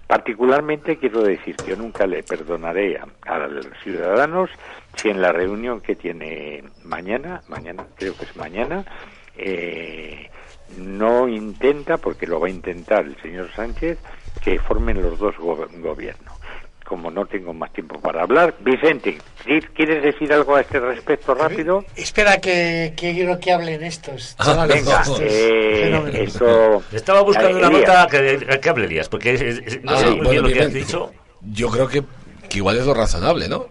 Particularmente 0.07 0.97
quiero 0.99 1.23
decir 1.23 1.59
que 1.59 1.71
yo 1.71 1.77
nunca 1.77 2.07
le 2.07 2.23
perdonaré 2.25 2.99
a, 2.99 3.07
a 3.27 3.47
los 3.47 3.67
ciudadanos 3.83 4.51
si 5.01 5.09
en 5.09 5.21
la 5.23 5.31
reunión 5.33 5.81
que 5.81 5.95
tiene 5.95 6.65
mañana, 6.83 7.43
mañana 7.49 7.87
creo 7.97 8.17
que 8.17 8.25
es 8.25 8.35
mañana, 8.35 8.85
eh, 9.37 10.29
no 10.77 11.29
intenta, 11.29 11.99
porque 11.99 12.27
lo 12.27 12.41
va 12.41 12.49
a 12.49 12.51
intentar 12.51 13.05
el 13.05 13.17
señor 13.23 13.53
Sánchez, 13.55 13.99
que 14.41 14.59
formen 14.59 15.01
los 15.01 15.19
dos 15.19 15.37
go- 15.39 15.69
gobiernos. 15.79 16.40
Como 16.91 17.09
no 17.09 17.25
tengo 17.25 17.55
más 17.55 17.73
tiempo 17.73 18.01
para 18.01 18.23
hablar, 18.25 18.53
Vicente, 18.65 19.17
¿qui- 19.47 19.65
¿quieres 19.77 20.03
decir 20.03 20.33
algo 20.33 20.57
a 20.57 20.63
este 20.63 20.81
respecto 20.81 21.35
rápido? 21.37 21.85
Espera 21.95 22.41
que, 22.41 22.95
que 22.97 23.13
quiero 23.15 23.39
que 23.39 23.53
hablen 23.53 23.85
estos 23.85 24.35
chavales. 24.37 24.85
Venga, 24.85 25.05
eh, 25.21 26.11
esto... 26.25 26.83
Estaba 26.93 27.21
buscando 27.21 27.59
una 27.59 27.69
Elías. 27.69 27.87
nota 27.89 28.07
que, 28.09 28.59
que 28.61 28.69
hable 28.69 28.87
Elías, 28.87 29.09
porque 29.09 29.35
es- 29.35 29.41
es- 29.41 29.85
no 29.85 29.93
Ah, 29.93 29.99
sé 29.99 30.07
muy 30.07 30.15
bueno, 30.17 30.31
bien 30.31 30.43
lo 30.43 30.49
que 30.49 30.55
bien, 30.55 30.67
has 30.67 30.73
bien. 30.73 30.85
dicho. 30.85 31.13
Yo 31.43 31.71
creo 31.71 31.87
que, 31.87 32.03
que 32.49 32.59
igual 32.59 32.77
es 32.77 32.85
lo 32.87 32.93
razonable, 32.93 33.49
¿no? 33.49 33.67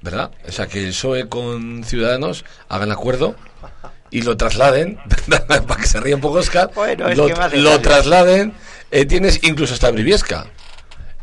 ¿Verdad? 0.00 0.30
O 0.48 0.50
sea, 0.50 0.66
que 0.66 0.78
el 0.80 0.88
PSOE 0.92 1.28
con 1.28 1.84
Ciudadanos 1.84 2.46
hagan 2.70 2.90
acuerdo 2.90 3.36
y 4.10 4.22
lo 4.22 4.34
trasladen, 4.38 4.96
para 5.68 5.78
que 5.78 5.86
se 5.86 6.00
ríe 6.00 6.14
un 6.14 6.22
poco 6.22 6.38
Oscar, 6.38 6.70
Bueno, 6.74 7.06
es 7.06 7.18
lo, 7.18 7.26
que 7.26 7.58
lo 7.58 7.78
trasladen, 7.82 8.54
eh, 8.90 9.04
tienes 9.04 9.44
incluso 9.44 9.74
hasta 9.74 9.90
Briviesca. 9.90 10.46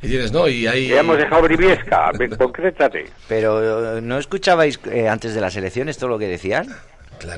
Y 0.01 0.07
tienes, 0.07 0.31
¿no? 0.31 0.47
Y 0.47 0.65
ahí... 0.67 0.87
Ya 0.87 0.99
hemos 1.01 1.17
dejado 1.17 1.43
Briviesca, 1.43 2.11
concrétate. 2.37 3.05
Pero 3.27 4.01
¿no 4.01 4.17
escuchabais 4.17 4.79
eh, 4.91 5.07
antes 5.07 5.33
de 5.35 5.41
las 5.41 5.55
elecciones 5.55 5.97
todo 5.97 6.09
lo 6.09 6.17
que 6.19 6.27
decían? 6.27 6.67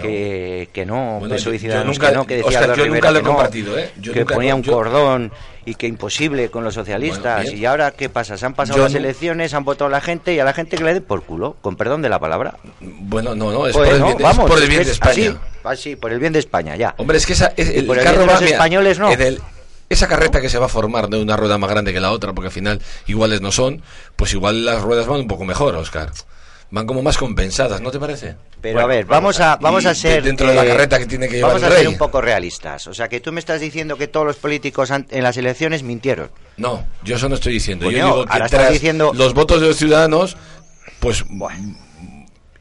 Que, 0.01 0.69
que 0.71 0.85
no, 0.85 1.17
Bueno, 1.19 1.35
yo- 1.35 1.51
yo 1.51 1.83
nunca- 1.83 2.07
que 2.09 2.15
no, 2.15 2.25
que 2.25 2.37
decía 2.37 2.59
Albert 2.59 2.77
yo 2.77 2.83
Rivera 2.85 2.95
nunca 2.95 3.11
lo 3.11 3.19
he 3.19 3.21
compartido, 3.21 3.77
¿eh? 3.77 3.89
Yo 3.99 4.13
que 4.13 4.21
nunca- 4.21 4.35
ponía 4.35 4.55
un 4.55 4.63
yo- 4.63 4.71
cordón 4.71 5.33
y 5.65 5.75
que 5.75 5.87
imposible 5.87 6.47
con 6.49 6.63
los 6.63 6.73
socialistas. 6.73 7.35
Bueno, 7.35 7.49
bien. 7.51 7.61
y 7.63 7.65
ahora, 7.65 7.91
¿qué 7.91 8.07
pasa? 8.07 8.37
Se 8.37 8.45
han 8.45 8.53
pasado 8.53 8.77
Yo 8.77 8.83
las 8.83 8.93
no- 8.93 8.99
elecciones, 8.99 9.53
han 9.53 9.65
votado 9.65 9.89
la 9.89 9.99
gente 9.99 10.33
y 10.33 10.39
a 10.39 10.45
la 10.45 10.53
gente 10.53 10.77
que 10.77 10.85
le 10.85 10.93
dé 10.93 11.01
por 11.01 11.23
culo, 11.23 11.57
con 11.59 11.75
perdón 11.75 12.01
de 12.01 12.07
la 12.07 12.17
palabra. 12.19 12.55
Bueno, 12.79 13.35
no, 13.35 13.51
no, 13.51 13.67
es 13.67 13.73
Pues 13.73 13.87
por 13.89 13.93
el 13.93 13.99
no, 13.99 14.05
bien, 14.05 14.17
es 14.19 14.23
vamos, 14.23 14.49
por 14.49 14.57
el 14.57 14.63
es 14.63 14.69
bien 14.69 14.79
que 14.79 14.85
de 14.85 14.91
es 14.91 14.95
España. 15.01 15.11
así, 15.11 15.37
así, 15.65 15.95
por 15.97 16.13
el 16.13 16.19
bien 16.19 16.31
de 16.31 16.39
España, 16.39 16.77
ya. 16.77 16.95
Hombre, 16.97 17.17
es 17.17 17.25
que 17.25 17.33
esa, 17.33 17.51
es- 17.57 17.75
Y 17.75 17.79
el 17.79 17.85
por 17.85 17.97
el 17.97 18.05
carro 18.05 18.17
bien 18.19 18.27
de 18.29 18.33
va, 18.35 18.39
los 18.39 18.51
españoles, 18.51 18.99
no. 18.99 19.11
en 19.11 19.21
el- 19.21 19.39
esa 19.93 20.07
carreta 20.07 20.41
que 20.41 20.49
se 20.49 20.57
va 20.59 20.65
a 20.65 20.69
formar 20.69 21.07
de 21.09 21.21
una 21.21 21.37
rueda 21.37 21.57
más 21.57 21.69
grande 21.69 21.93
que 21.93 21.99
la 21.99 22.11
otra, 22.11 22.33
porque 22.33 22.47
al 22.47 22.53
final 22.53 22.81
iguales 23.07 23.41
no 23.41 23.51
son, 23.51 23.81
pues 24.15 24.33
igual 24.33 24.65
las 24.65 24.81
ruedas 24.81 25.07
van 25.07 25.21
un 25.21 25.27
poco 25.27 25.45
mejor, 25.45 25.75
Oscar. 25.75 26.11
Van 26.71 26.87
como 26.87 27.03
más 27.03 27.17
compensadas, 27.17 27.81
¿no 27.81 27.91
te 27.91 27.99
parece? 27.99 28.35
Pero 28.59 28.79
a 28.81 28.87
ver, 28.87 29.05
vamos 29.05 29.39
a, 29.39 29.57
vamos 29.57 29.85
a 29.85 29.93
ser... 29.93 30.23
dentro 30.23 30.47
de 30.47 30.55
la 30.55 30.65
eh, 30.65 30.69
carreta 30.69 30.97
que 30.97 31.05
tiene 31.05 31.27
que 31.27 31.35
llevar 31.35 31.51
Vamos 31.51 31.67
el 31.67 31.71
a 31.71 31.77
ser 31.77 31.87
un 31.87 31.97
poco 31.97 32.19
realistas. 32.19 32.87
O 32.87 32.93
sea, 32.95 33.07
que 33.09 33.19
tú 33.19 33.31
me 33.31 33.39
estás 33.39 33.61
diciendo 33.61 33.95
que 33.95 34.07
todos 34.07 34.25
los 34.25 34.37
políticos 34.37 34.89
en 34.89 35.23
las 35.23 35.37
elecciones 35.37 35.83
mintieron. 35.83 36.31
No, 36.57 36.83
yo 37.03 37.17
eso 37.17 37.29
no 37.29 37.35
estoy 37.35 37.53
diciendo. 37.53 37.91
Yo 37.91 37.97
digo 38.05 38.25
que 38.25 38.33
ahora 38.33 38.45
estás 38.45 38.71
diciendo- 38.71 39.11
los 39.13 39.35
votos 39.35 39.61
de 39.61 39.67
los 39.67 39.77
ciudadanos, 39.77 40.35
pues 40.99 41.23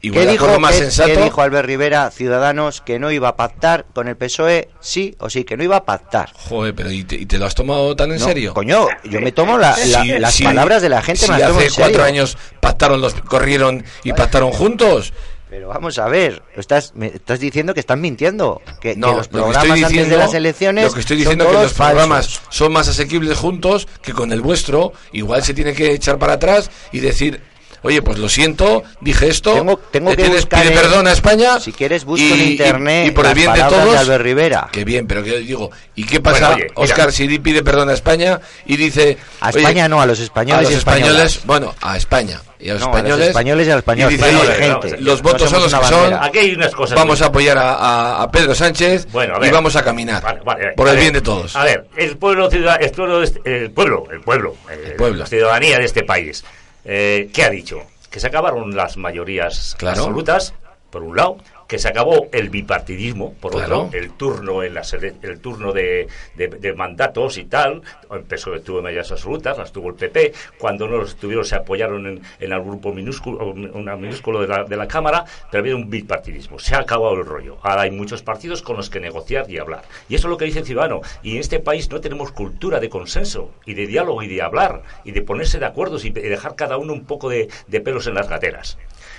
igual 0.03 0.25
¿Qué 0.25 0.31
dijo, 0.33 0.59
más 0.59 0.75
sensato. 0.75 1.09
qué 1.11 1.17
dijo 1.23 1.41
Albert 1.41 1.65
Rivera, 1.65 2.11
Ciudadanos, 2.11 2.81
que 2.81 2.99
no 2.99 3.09
iba 3.11 3.29
a 3.29 3.35
pactar 3.35 3.85
con 3.93 4.07
el 4.07 4.15
PSOE? 4.15 4.69
Sí 4.79 5.15
o 5.17 5.29
sí, 5.31 5.43
que 5.43 5.57
no 5.57 5.63
iba 5.63 5.77
a 5.77 5.83
pactar. 5.85 6.31
Joder, 6.33 6.75
pero 6.75 6.91
¿y 6.91 7.03
te, 7.03 7.15
y 7.15 7.25
te 7.25 7.39
lo 7.39 7.45
has 7.47 7.55
tomado 7.55 7.95
tan 7.95 8.11
en 8.11 8.19
No, 8.19 8.25
serio? 8.25 8.53
Coño, 8.53 8.87
yo 9.05 9.19
me 9.21 9.31
tomo 9.31 9.57
la- 9.57 9.75
la- 9.87 10.03
Sí, 10.03 10.09
las 10.19 10.33
sí, 10.35 10.43
palabras 10.43 10.81
de 10.83 10.89
la 10.89 11.01
gente, 11.01 11.25
si 11.25 11.31
me 11.31 11.39
las 11.39 11.47
tomo 11.47 11.59
hace 11.59 11.67
en 11.69 11.73
serio. 11.73 11.85
cuatro 11.89 12.03
años 12.03 12.37
pactaron 12.59 13.01
los, 13.01 13.13
corrieron 13.15 13.83
y 14.03 14.13
pactaron 14.13 14.51
juntos. 14.51 15.13
Pero 15.49 15.67
vamos 15.67 15.99
a 15.99 16.07
ver, 16.07 16.41
estás, 16.55 16.93
me 16.95 17.07
estás 17.07 17.39
diciendo 17.39 17.75
que 17.75 17.79
están 17.79 18.01
mintiendo, 18.01 18.59
que, 18.81 18.93
que 18.93 18.99
No, 18.99 19.09
los 19.09 19.17
lo 19.17 19.21
que 19.23 19.29
programas 19.29 19.57
estoy 19.57 19.69
antes 19.71 19.89
diciendo, 19.91 20.15
de 20.17 20.23
las 20.23 20.33
elecciones 20.33 20.85
lo 20.85 20.93
que 20.93 20.99
estoy 20.99 21.17
diciendo 21.17 21.43
es 21.45 21.49
que 21.51 21.61
los 21.63 21.73
programas 21.73 22.25
falsos. 22.25 22.41
son 22.49 22.73
más 22.73 22.87
asequibles 22.87 23.37
juntos 23.37 23.87
que 24.01 24.13
con 24.13 24.31
el 24.31 24.41
vuestro. 24.41 24.93
Igual 25.11 25.43
se 25.43 25.53
tiene 25.53 25.73
que 25.73 25.91
echar 25.93 26.17
para 26.17 26.33
atrás 26.33 26.71
y 26.91 27.01
decir, 27.01 27.39
oye, 27.83 28.01
pues 28.01 28.17
lo 28.17 28.27
siento, 28.29 28.83
dije 29.01 29.27
esto, 29.27 29.53
Tengo, 29.53 29.77
tengo 29.91 30.09
te 30.11 30.15
que 30.17 30.23
tienes, 30.23 30.41
buscar 30.41 30.61
pide 30.63 30.73
en- 30.73 30.79
perdón 30.79 31.07
a 31.07 31.11
España. 31.11 31.59
Si 31.59 31.71
quieres 31.71 32.03
busco 32.05 32.25
y- 32.25 32.31
en 32.33 32.41
internet 32.51 33.07
y, 33.07 33.11
por 33.11 33.25
el 33.27 33.33
bien 33.35 33.53
de 33.53 33.63
todos. 33.63 34.07
de 34.07 34.17
Rivera. 34.17 34.69
Que 34.71 34.83
bien, 34.83 35.05
pero 35.07 35.23
que 35.23 35.37
digo, 35.39 35.69
¿y 35.95 36.05
qué 36.05 36.19
pasa, 36.19 36.51
Bueno, 36.51 36.65
oye. 36.75 36.91
Oscar, 36.91 37.11
si 37.11 37.39
pide 37.39 37.61
perdón 37.63 37.89
a 37.89 37.93
España 37.93 38.39
y 38.65 38.77
dice... 38.77 39.17
A 39.41 39.49
oye, 39.49 39.59
España 39.59 39.87
no, 39.87 40.01
a 40.01 40.05
los 40.05 40.19
españoles 40.19 40.67
a 40.67 40.69
los 40.71 40.77
españoles, 40.79 41.41
bueno, 41.45 41.75
a 41.81 41.97
España 41.97 42.41
y 42.59 42.69
a 42.69 42.73
los 42.75 42.81
No, 42.81 42.87
a 42.87 42.89
los 42.91 42.97
españoles. 42.99 43.27
españoles 43.27 43.67
y 43.67 43.69
a 43.69 43.73
los 43.73 43.79
españoles, 43.81 44.17
dice, 44.17 44.31
no, 44.31 44.39
oye, 44.39 44.53
gente. 44.53 44.97
los 45.01 45.21
No 45.21 45.29
votos 45.29 45.49
son 45.49 45.61
los 45.63 45.73
que 45.73 45.85
son. 45.85 46.13
Aquí 46.13 46.37
hay 46.39 46.53
unas 46.55 46.73
cosas 46.73 46.95
Vamos 46.97 47.21
a 47.21 47.25
apoyar 47.25 47.57
a, 47.57 47.73
a- 47.73 48.23
a 48.23 48.31
Pedro 48.31 48.55
Sánchez 48.55 49.07
Bueno, 49.11 49.35
a 49.35 49.45
y 49.45 49.51
vamos 49.51 49.75
a 49.75 49.83
caminar. 49.83 50.23
Vale, 50.23 50.39
vale, 50.45 50.71
por 50.77 50.87
el 50.87 50.93
ver, 50.95 51.01
bien 51.01 51.13
de 51.13 51.21
todos. 51.21 51.55
A 51.57 51.65
ver, 51.65 51.85
el 51.97 52.17
pueblo, 52.17 52.49
ciudad, 52.49 52.81
el 52.81 52.91
pueblo, 52.91 53.19
de 53.19 53.25
este- 53.25 53.63
el 53.63 53.71
pueblo, 53.71 54.05
el 54.11 54.21
pueblo, 54.21 54.55
eh, 54.71 54.95
pueblo. 54.97 55.19
la 55.19 55.25
ciudadanía 55.27 55.77
de 55.77 55.85
este 55.85 56.03
país, 56.03 56.45
eh, 56.85 57.29
¿qué 57.33 57.43
ha 57.43 57.49
dicho? 57.49 57.81
Que 58.09 58.19
se 58.19 58.27
acabaron 58.27 58.75
las 58.75 58.97
mayorías 58.97 59.75
Claro. 59.77 60.01
absolutas, 60.01 60.53
por 60.89 61.03
un 61.03 61.15
lado, 61.15 61.37
que 61.67 61.79
se 61.79 61.87
acabó 61.87 62.27
el 62.31 62.49
bipartidismo, 62.49 63.33
por 63.35 63.53
Claro. 63.53 63.83
otro, 63.83 63.97
el 63.99 64.11
turno 64.11 64.63
en 64.63 64.73
ele- 64.77 65.13
el 65.21 65.39
turno 65.39 65.71
de, 65.71 66.07
de- 66.35 66.47
de 66.47 66.73
mandatos 66.73 67.37
y 67.37 67.45
tal, 67.45 67.81
empezó 68.11 68.51
que 68.51 68.59
tuvo 68.59 68.81
mayorías 68.81 69.11
absolutas, 69.11 69.57
las 69.57 69.71
tuvo 69.71 69.89
el 69.89 69.95
PP, 69.95 70.33
cuando 70.57 70.87
no 70.87 70.97
los 70.97 71.15
tuvieron 71.15 71.45
se 71.45 71.55
apoyaron 71.55 72.05
en, 72.07 72.21
en 72.39 72.51
el 72.53 72.61
grupo 72.61 72.93
minúsculo, 72.93 73.47
una 73.51 73.95
minúsculo 73.95 74.41
de 74.41 74.47
la, 74.47 74.63
de 74.63 74.75
la 74.75 74.87
Cámara, 74.87 75.25
pero 75.51 75.61
había 75.61 75.75
un 75.75 75.89
bipartidismo, 75.89 76.59
se 76.59 76.75
ha 76.75 76.79
acabado 76.79 77.13
el 77.15 77.25
rollo. 77.25 77.57
Ahora 77.61 77.81
hay 77.83 77.91
muchos 77.91 78.21
partidos 78.23 78.61
con 78.61 78.77
los 78.77 78.89
que 78.89 78.99
negociar 78.99 79.49
y 79.49 79.57
hablar. 79.57 79.83
Y 80.09 80.15
eso 80.15 80.27
es 80.27 80.31
lo 80.31 80.37
que 80.37 80.45
dice 80.45 80.59
el 80.59 80.65
ciudadano. 80.65 81.01
Y 81.23 81.33
en 81.35 81.39
este 81.39 81.59
país 81.59 81.89
no 81.89 82.01
tenemos 82.01 82.31
cultura 82.31 82.79
de 82.79 82.89
consenso 82.89 83.51
y 83.65 83.73
de 83.73 83.87
diálogo 83.87 84.21
y 84.23 84.27
de 84.27 84.41
hablar 84.41 84.83
y 85.03 85.11
de 85.11 85.21
ponerse 85.21 85.59
de 85.59 85.65
acuerdo 85.65 85.97
y 86.03 86.09
de 86.09 86.21
dejar 86.29 86.55
cada 86.55 86.77
uno 86.77 86.93
un 86.93 87.05
poco 87.05 87.29
de, 87.29 87.47
de 87.67 87.81
pelos 87.81 88.07
en 88.07 88.15
las 88.15 88.27
gateras. 88.29 88.77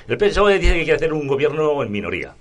El 0.09 0.19
PSOE 0.19 0.59
dice 0.59 0.75
que 0.75 0.85
quiere 0.85 0.97
hacer 0.97 1.13
un 1.13 1.27
gobierno 1.27 1.83
en 1.83 1.91
minoría, 1.91 2.35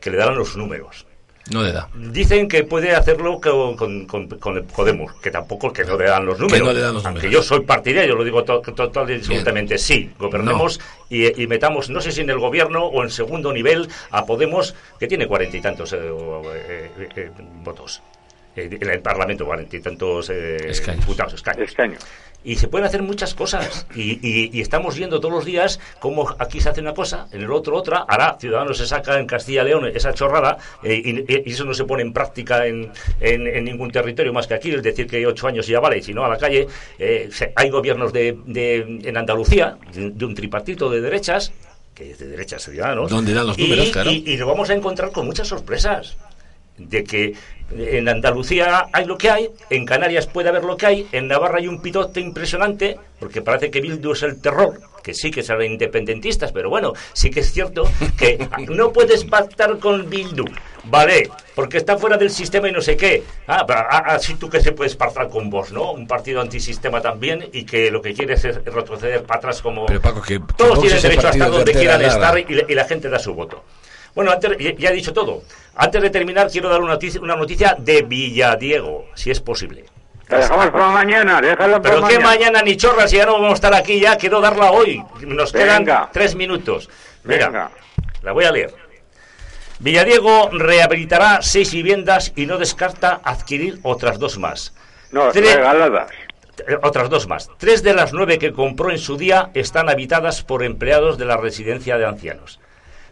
que 0.00 0.10
le 0.10 0.16
darán 0.16 0.36
los 0.36 0.56
números. 0.56 1.06
No 1.52 1.62
le 1.62 1.70
da. 1.70 1.88
Dicen 1.94 2.48
que 2.48 2.64
puede 2.64 2.92
hacerlo 2.96 3.40
con, 3.40 3.76
con, 3.76 4.04
con- 4.06 4.28
con 4.28 4.56
el 4.56 4.64
Podemos, 4.64 5.12
que 5.20 5.30
tampoco 5.30 5.72
que 5.72 5.84
no 5.84 5.96
le 5.96 6.06
dan 6.06 6.26
los 6.26 6.40
números. 6.40 6.66
no 6.66 6.72
le 6.74 6.80
dan 6.80 6.94
los 6.94 7.06
Aunque 7.06 7.22
números. 7.28 7.44
yo 7.46 7.48
soy 7.56 7.64
partidario, 7.64 8.16
lo 8.16 8.24
digo 8.24 8.42
to- 8.42 8.60
to- 8.60 8.72
total 8.74 9.08
y 9.10 9.14
absolutamente 9.14 9.78
sí. 9.78 10.10
Gobernemos 10.18 10.80
y, 11.08 11.40
y 11.40 11.46
metamos, 11.46 11.88
no 11.88 12.00
sé 12.00 12.10
si 12.10 12.22
en 12.22 12.30
el 12.30 12.40
gobierno 12.40 12.86
o 12.86 13.04
en 13.04 13.10
segundo 13.10 13.52
nivel, 13.52 13.88
a 14.10 14.26
Podemos, 14.26 14.74
que 14.98 15.06
tiene 15.06 15.28
cuarenta 15.28 15.56
y 15.56 15.60
tantos 15.60 15.92
eh, 15.92 15.98
eh, 16.02 16.90
eh, 16.98 17.08
eh, 17.14 17.30
votos. 17.62 18.02
En 18.56 18.90
el 18.90 19.00
Parlamento, 19.00 19.44
cuarenta 19.46 19.76
y 19.76 19.80
tantos 19.80 20.28
eh, 20.30 20.72
diputados, 20.96 21.34
escaños. 21.34 22.02
Y 22.46 22.54
se 22.56 22.68
pueden 22.68 22.86
hacer 22.86 23.02
muchas 23.02 23.34
cosas. 23.34 23.86
Y, 23.94 24.20
y- 24.26 24.50
y 24.52 24.60
estamos 24.60 24.96
viendo 24.96 25.18
todos 25.20 25.34
los 25.34 25.44
días 25.44 25.80
cómo 25.98 26.34
aquí 26.38 26.60
se 26.60 26.68
hace 26.68 26.80
una 26.80 26.94
cosa, 26.94 27.26
en 27.32 27.42
el 27.42 27.50
otro 27.50 27.76
otra. 27.76 27.98
Ahora 28.08 28.36
Ciudadanos 28.40 28.78
se 28.78 28.86
saca 28.86 29.18
en 29.18 29.26
Castilla 29.26 29.62
y 29.62 29.66
León 29.66 29.90
esa 29.92 30.14
chorrada 30.14 30.56
eh, 30.84 30.94
y, 31.28 31.48
y 31.48 31.52
eso 31.52 31.64
no 31.64 31.74
se 31.74 31.84
pone 31.84 32.02
en 32.02 32.12
práctica 32.12 32.66
en, 32.66 32.92
en- 33.20 33.46
en 33.48 33.64
ningún 33.64 33.90
territorio 33.90 34.32
más 34.32 34.46
que 34.46 34.54
aquí. 34.54 34.70
Es 34.70 34.82
decir, 34.82 35.06
que 35.08 35.26
ocho 35.26 35.48
años 35.48 35.66
ya 35.66 35.80
vale, 35.80 35.98
y 35.98 36.02
si 36.02 36.14
no 36.14 36.24
a 36.24 36.28
la 36.28 36.38
calle. 36.38 36.68
Eh, 36.98 37.28
hay 37.56 37.68
gobiernos 37.68 38.12
de, 38.12 38.38
de- 38.46 39.00
en 39.04 39.16
Andalucía, 39.16 39.76
de, 39.92 40.10
de 40.10 40.24
un 40.24 40.34
tripartito 40.36 40.88
de 40.88 41.00
derechas, 41.00 41.52
que 41.96 42.12
es 42.12 42.18
de 42.20 42.28
derechas 42.28 42.62
Ciudadanos. 42.62 43.10
Donde 43.10 43.34
dan 43.34 43.48
los 43.48 43.58
y- 43.58 43.62
números, 43.62 43.88
claro. 43.90 44.10
y- 44.10 44.22
y 44.24 44.36
nos 44.36 44.46
vamos 44.48 44.70
a 44.70 44.74
encontrar 44.74 45.10
con 45.10 45.26
muchas 45.26 45.48
sorpresas 45.48 46.16
de 46.78 47.04
que 47.04 47.34
en 47.70 48.08
Andalucía 48.08 48.86
hay 48.92 49.06
lo 49.06 49.18
que 49.18 49.30
hay, 49.30 49.50
en 49.70 49.84
Canarias 49.84 50.26
puede 50.26 50.48
haber 50.48 50.64
lo 50.64 50.76
que 50.76 50.86
hay, 50.86 51.06
en 51.12 51.28
Navarra 51.28 51.58
hay 51.58 51.66
un 51.66 51.82
pitote 51.82 52.20
impresionante, 52.20 52.96
porque 53.18 53.42
parece 53.42 53.70
que 53.70 53.80
Bildu 53.80 54.12
es 54.12 54.22
el 54.22 54.40
terror, 54.40 54.78
que 55.02 55.14
sí 55.14 55.30
que 55.30 55.42
serán 55.42 55.64
independentistas, 55.64 56.52
pero 56.52 56.70
bueno, 56.70 56.92
sí 57.12 57.30
que 57.30 57.40
es 57.40 57.52
cierto 57.52 57.90
que 58.16 58.48
no 58.68 58.92
puedes 58.92 59.24
pactar 59.24 59.78
con 59.78 60.08
Bildu, 60.08 60.44
vale, 60.84 61.28
porque 61.56 61.78
está 61.78 61.98
fuera 61.98 62.16
del 62.16 62.30
sistema 62.30 62.68
y 62.68 62.72
no 62.72 62.80
sé 62.80 62.96
qué. 62.96 63.24
Ah, 63.48 63.64
pero 63.66 63.80
ah, 63.80 64.04
ah, 64.06 64.18
tú 64.38 64.48
que 64.48 64.60
se 64.60 64.72
puedes 64.72 64.94
pactar 64.94 65.28
con 65.28 65.50
vos, 65.50 65.72
¿no? 65.72 65.92
Un 65.92 66.06
partido 66.06 66.40
antisistema 66.40 67.00
también 67.00 67.48
y 67.52 67.64
que 67.64 67.90
lo 67.90 68.00
que 68.00 68.14
quieres 68.14 68.44
es 68.44 68.64
retroceder 68.64 69.24
para 69.24 69.38
atrás 69.38 69.60
como... 69.60 69.86
Pero 69.86 70.00
Paco, 70.00 70.22
que 70.22 70.40
Todos 70.56 70.80
tienen 70.80 71.02
derecho 71.02 71.26
a 71.26 71.30
estar 71.30 71.50
donde 71.50 71.72
quieran 71.72 72.02
estar 72.02 72.38
y 72.38 72.74
la 72.74 72.84
gente 72.84 73.08
da 73.08 73.18
su 73.18 73.34
voto. 73.34 73.64
Bueno, 74.16 74.32
antes, 74.32 74.56
ya 74.78 74.88
he 74.90 74.94
dicho 74.94 75.12
todo. 75.12 75.42
Antes 75.76 76.00
de 76.02 76.08
terminar, 76.08 76.50
quiero 76.50 76.70
dar 76.70 76.80
una 76.80 76.94
noticia, 76.94 77.20
una 77.20 77.36
noticia 77.36 77.76
de 77.78 78.00
Villadiego, 78.00 79.04
si 79.14 79.30
es 79.30 79.40
posible. 79.40 79.84
La 80.28 80.38
dejamos 80.38 80.70
para 80.70 80.88
mañana, 80.88 81.40
déjalo 81.40 81.80
para 81.82 81.94
Pero 81.94 81.96
que 82.08 82.18
mañana. 82.18 82.24
mañana 82.26 82.62
ni 82.62 82.76
chorras, 82.78 83.10
si 83.10 83.18
ya 83.18 83.26
no 83.26 83.34
vamos 83.34 83.50
a 83.50 83.54
estar 83.54 83.74
aquí 83.74 84.00
ya, 84.00 84.16
quiero 84.16 84.40
darla 84.40 84.72
hoy. 84.72 85.04
Nos 85.20 85.52
quedan 85.52 85.86
tres 86.12 86.34
minutos. 86.34 86.88
Mira, 87.24 87.46
Venga. 87.48 87.70
la 88.22 88.32
voy 88.32 88.44
a 88.46 88.52
leer. 88.52 88.74
Villadiego 89.80 90.48
rehabilitará 90.50 91.42
seis 91.42 91.70
viviendas 91.70 92.32
y 92.34 92.46
no 92.46 92.56
descarta 92.56 93.20
adquirir 93.22 93.78
otras 93.82 94.18
dos 94.18 94.38
más. 94.38 94.72
No, 95.12 95.30
regaladas. 95.30 96.10
Otras 96.82 97.10
dos 97.10 97.28
más. 97.28 97.50
Tres 97.58 97.82
de 97.82 97.92
las 97.92 98.14
nueve 98.14 98.38
que 98.38 98.52
compró 98.54 98.90
en 98.90 98.98
su 98.98 99.18
día 99.18 99.50
están 99.52 99.90
habitadas 99.90 100.42
por 100.42 100.64
empleados 100.64 101.18
de 101.18 101.26
la 101.26 101.36
residencia 101.36 101.98
de 101.98 102.06
ancianos. 102.06 102.58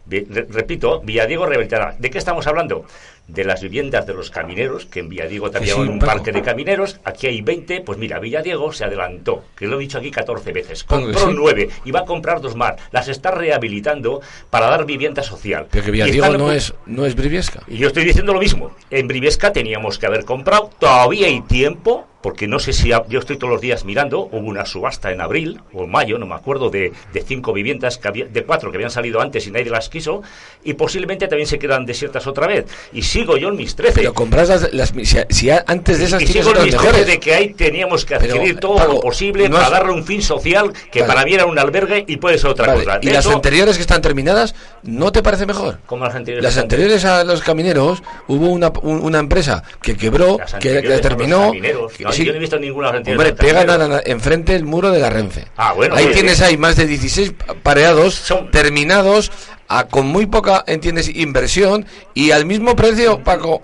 Repito, 0.06 1.00
Villadiego 1.00 1.46
rehabilitará. 1.46 1.96
¿De 1.98 2.10
qué 2.10 2.18
estamos 2.18 2.46
hablando? 2.46 2.84
De 3.26 3.42
las 3.42 3.62
viviendas 3.62 4.06
de 4.06 4.12
los 4.12 4.30
camineros, 4.30 4.84
que 4.84 5.00
en 5.00 5.08
Villadiego 5.08 5.50
también 5.50 5.74
Sí, 5.76 5.80
hay 5.80 5.88
un 5.88 5.98
Paco. 5.98 6.12
parque 6.12 6.30
de 6.32 6.42
camineros. 6.42 7.00
Aquí 7.04 7.26
hay 7.26 7.40
20. 7.40 7.80
Pues 7.80 7.96
mira, 7.98 8.18
Villadiego 8.18 8.70
se 8.72 8.84
adelantó, 8.84 9.44
que 9.56 9.66
lo 9.66 9.76
he 9.76 9.80
dicho 9.80 9.96
aquí 9.96 10.10
14 10.10 10.52
veces. 10.52 10.84
Compró 10.84 11.18
sí. 11.18 11.32
nueve 11.34 11.70
y 11.86 11.90
va 11.90 12.00
a 12.00 12.04
comprar 12.04 12.42
dos 12.42 12.54
más. 12.54 12.74
Las 12.92 13.08
está 13.08 13.30
rehabilitando 13.30 14.20
para 14.50 14.66
dar 14.68 14.84
vivienda 14.84 15.22
social. 15.22 15.66
Pero 15.70 15.84
que 15.84 15.90
Villadiego 15.90 16.36
no 16.36 16.52
es, 16.52 16.74
no 16.86 17.06
es 17.06 17.14
Briviesca. 17.14 17.62
y 17.66 17.78
yo 17.78 17.86
estoy 17.88 18.04
diciendo 18.04 18.34
lo 18.34 18.40
mismo. 18.40 18.72
En 18.90 19.08
Briviesca 19.08 19.52
teníamos 19.52 19.98
que 19.98 20.06
haber 20.06 20.24
comprado. 20.26 20.70
Todavía 20.78 21.26
hay 21.28 21.40
tiempo, 21.42 22.06
porque 22.20 22.46
no 22.46 22.58
sé 22.58 22.72
si 22.72 22.92
ha- 22.92 23.06
yo 23.08 23.18
estoy 23.20 23.36
todos 23.36 23.52
los 23.52 23.60
días 23.60 23.84
mirando. 23.84 24.20
Hubo 24.20 24.38
una 24.48 24.64
subasta 24.66 25.12
en 25.12 25.20
abril 25.20 25.60
o 25.72 25.86
mayo, 25.86 26.18
no 26.18 26.26
me 26.26 26.34
acuerdo, 26.34 26.68
de, 26.70 26.92
de 27.12 27.20
cinco 27.22 27.52
viviendas, 27.52 27.98
que 27.98 28.08
había, 28.08 28.24
de 28.26 28.44
cuatro 28.44 28.70
que 28.70 28.76
habían 28.78 28.90
salido 28.90 29.20
antes 29.20 29.46
y 29.46 29.50
nadie 29.50 29.70
las 29.70 29.88
quiso. 29.88 30.22
Y 30.62 30.74
posiblemente 30.74 31.28
también 31.28 31.46
se 31.46 31.58
quedan 31.58 31.84
desiertas 31.86 32.26
otra 32.26 32.46
vez. 32.46 32.66
Y 32.92 33.02
sigo 33.14 33.36
yo 33.36 33.48
en 33.48 33.56
mis 33.56 33.74
13. 33.76 33.94
Pero 33.94 34.12
compras 34.12 34.48
las, 34.48 34.72
las- 34.72 34.88
si, 34.90 35.16
si 35.30 35.50
antes 35.50 35.98
de 35.98 36.04
esas 36.04 36.20
y 36.22 36.26
tienes 36.26 36.44
sigo 36.44 36.56
en 36.58 36.64
mis 36.64 36.72
13 36.74 36.86
mejores. 36.86 37.06
de 37.06 37.20
que 37.20 37.34
ahí 37.34 37.54
teníamos 37.54 38.04
que 38.04 38.16
Pero, 38.16 38.34
adquirir 38.34 38.58
todo 38.60 38.86
lo 38.86 39.00
posible 39.00 39.48
no 39.48 39.56
para 39.56 39.70
darle 39.70 39.92
un 39.92 40.04
fin 40.04 40.20
social 40.22 40.72
que 40.90 41.00
Vale. 41.00 41.12
para 41.12 41.24
mí 41.24 41.32
era 41.34 41.46
un 41.46 41.58
albergue 41.58 42.04
y 42.06 42.16
puede 42.16 42.38
ser 42.38 42.50
otra 42.50 42.66
Vale, 42.66 42.84
cosa. 42.84 42.98
y 43.02 43.06
las 43.10 43.26
anteriores 43.26 43.76
que 43.76 43.82
están 43.82 44.02
terminadas, 44.02 44.54
¿no 44.82 45.12
te 45.12 45.22
parece 45.22 45.46
mejor? 45.46 45.78
como 45.86 46.04
las 46.04 46.14
anteriores. 46.14 46.42
Las 46.44 46.58
anteriores 46.62 47.04
a 47.04 47.24
los 47.24 47.40
camineros 47.40 48.02
hubo 48.28 48.48
una, 48.48 48.72
un- 48.82 49.00
una 49.00 49.18
empresa 49.20 49.62
que 49.80 49.96
quebró, 49.96 50.38
que, 50.60 50.80
terminó. 51.00 51.52
que 51.52 51.72
No, 51.72 52.12
sí. 52.12 52.24
Yo 52.24 52.32
no 52.32 52.36
he 52.36 52.40
visto 52.40 52.58
ninguna 52.58 52.90
Hombre, 52.90 53.32
pegan 53.32 53.70
a 53.70 53.78
la- 53.78 54.02
enfrente 54.04 54.54
el 54.56 54.64
muro 54.64 54.90
de 54.90 54.98
la 54.98 55.10
Renfe. 55.10 55.44
Ah, 55.56 55.72
bueno, 55.72 55.94
Ahí 55.94 56.06
tienes 56.12 56.40
ahí 56.42 56.56
más 56.56 56.76
de 56.76 56.86
16 56.86 57.32
pareados 57.62 58.22
terminados 58.50 59.30
a, 59.78 59.84
con 59.86 60.06
muy 60.06 60.26
poca, 60.26 60.64
entiendes, 60.66 61.08
inversión 61.14 61.86
y 62.14 62.30
al 62.30 62.44
mismo 62.46 62.74
precio, 62.76 63.18
Paco. 63.22 63.62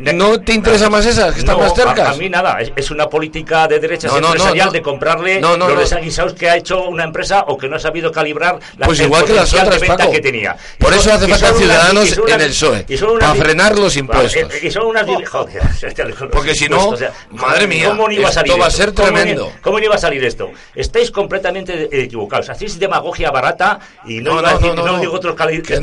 ¿No 0.00 0.40
te 0.40 0.54
interesa 0.54 0.88
más 0.90 1.06
esas 1.06 1.34
que 1.34 1.40
están 1.40 1.56
Eh, 1.56 1.58
No, 1.58 1.64
más 1.64 1.74
cercas? 1.74 2.08
A, 2.08 2.10
a 2.12 2.14
mí 2.14 2.28
nada, 2.28 2.60
es, 2.60 2.72
es 2.76 2.90
una 2.90 3.08
política 3.08 3.66
de 3.68 3.78
derechas 3.80 4.12
No, 4.12 4.20
no, 4.20 4.26
empresarial 4.28 4.70
de 4.72 4.82
comprarle 4.82 5.40
los 5.40 5.78
desaguisados 5.78 6.34
que 6.34 6.48
ha 6.48 6.56
hecho 6.56 6.84
una 6.88 7.04
empresa 7.04 7.44
o 7.48 7.56
que 7.58 7.68
no 7.68 7.76
ha 7.76 7.80
sabido 7.80 8.12
calibrar 8.12 8.58
la 8.76 8.86
Pues 8.86 9.00
igual 9.00 9.24
que 9.24 9.34
las 9.34 9.50
de 9.50 9.60
otras, 9.60 9.80
venta 9.80 9.96
Paco. 9.98 10.12
que 10.12 10.20
tenía. 10.20 10.56
Por 10.78 10.90
son- 10.90 10.98
eso 11.00 11.12
hace 11.14 11.28
falta 11.28 11.54
ciudadanos 11.54 12.18
unas- 12.18 12.32
en 12.34 12.40
el 12.40 12.48
PSOE, 12.50 13.18
para 13.20 13.34
frenar 13.34 13.78
los 13.78 13.96
impuestos. 13.96 14.54
eh, 14.54 14.66
Y 14.66 14.70
son 14.70 14.86
unas... 14.86 15.06
Joder, 15.06 15.60
Porque 16.30 16.54
si 16.54 16.68
no, 16.68 16.88
o 16.90 16.96
sea, 16.96 17.12
madre 17.30 17.66
mía, 17.66 17.88
¿cómo 17.88 18.06
no 18.06 18.12
iba 18.12 18.26
a 18.26 18.28
esto 18.30 18.40
salir 18.40 18.60
va 18.60 18.66
a 18.66 18.70
ser 18.70 18.92
¿Cómo 18.94 19.08
ni- 19.08 19.14
tremendo. 19.14 19.52
¿Cómo 19.62 19.78
iba 19.78 19.94
a 19.94 19.98
salir 19.98 20.24
esto? 20.24 20.50
Estáis 20.74 21.10
completamente 21.10 21.88
equivocados. 22.02 22.48
Hacéis 22.50 22.78
demagogia 22.78 23.30
barata 23.30 23.78
y 24.06 24.20
no, 24.20 24.34
No, 24.34 24.40
iba 24.40 24.48
a 24.50 24.52
no, 24.52 24.58
decir, 24.58 24.74
no, 24.74 24.84
no, 24.86 24.92
no. 24.92 25.00
digo 25.00 25.14
otro 25.14 25.34
cali- 25.48 25.62
Que 25.62 25.80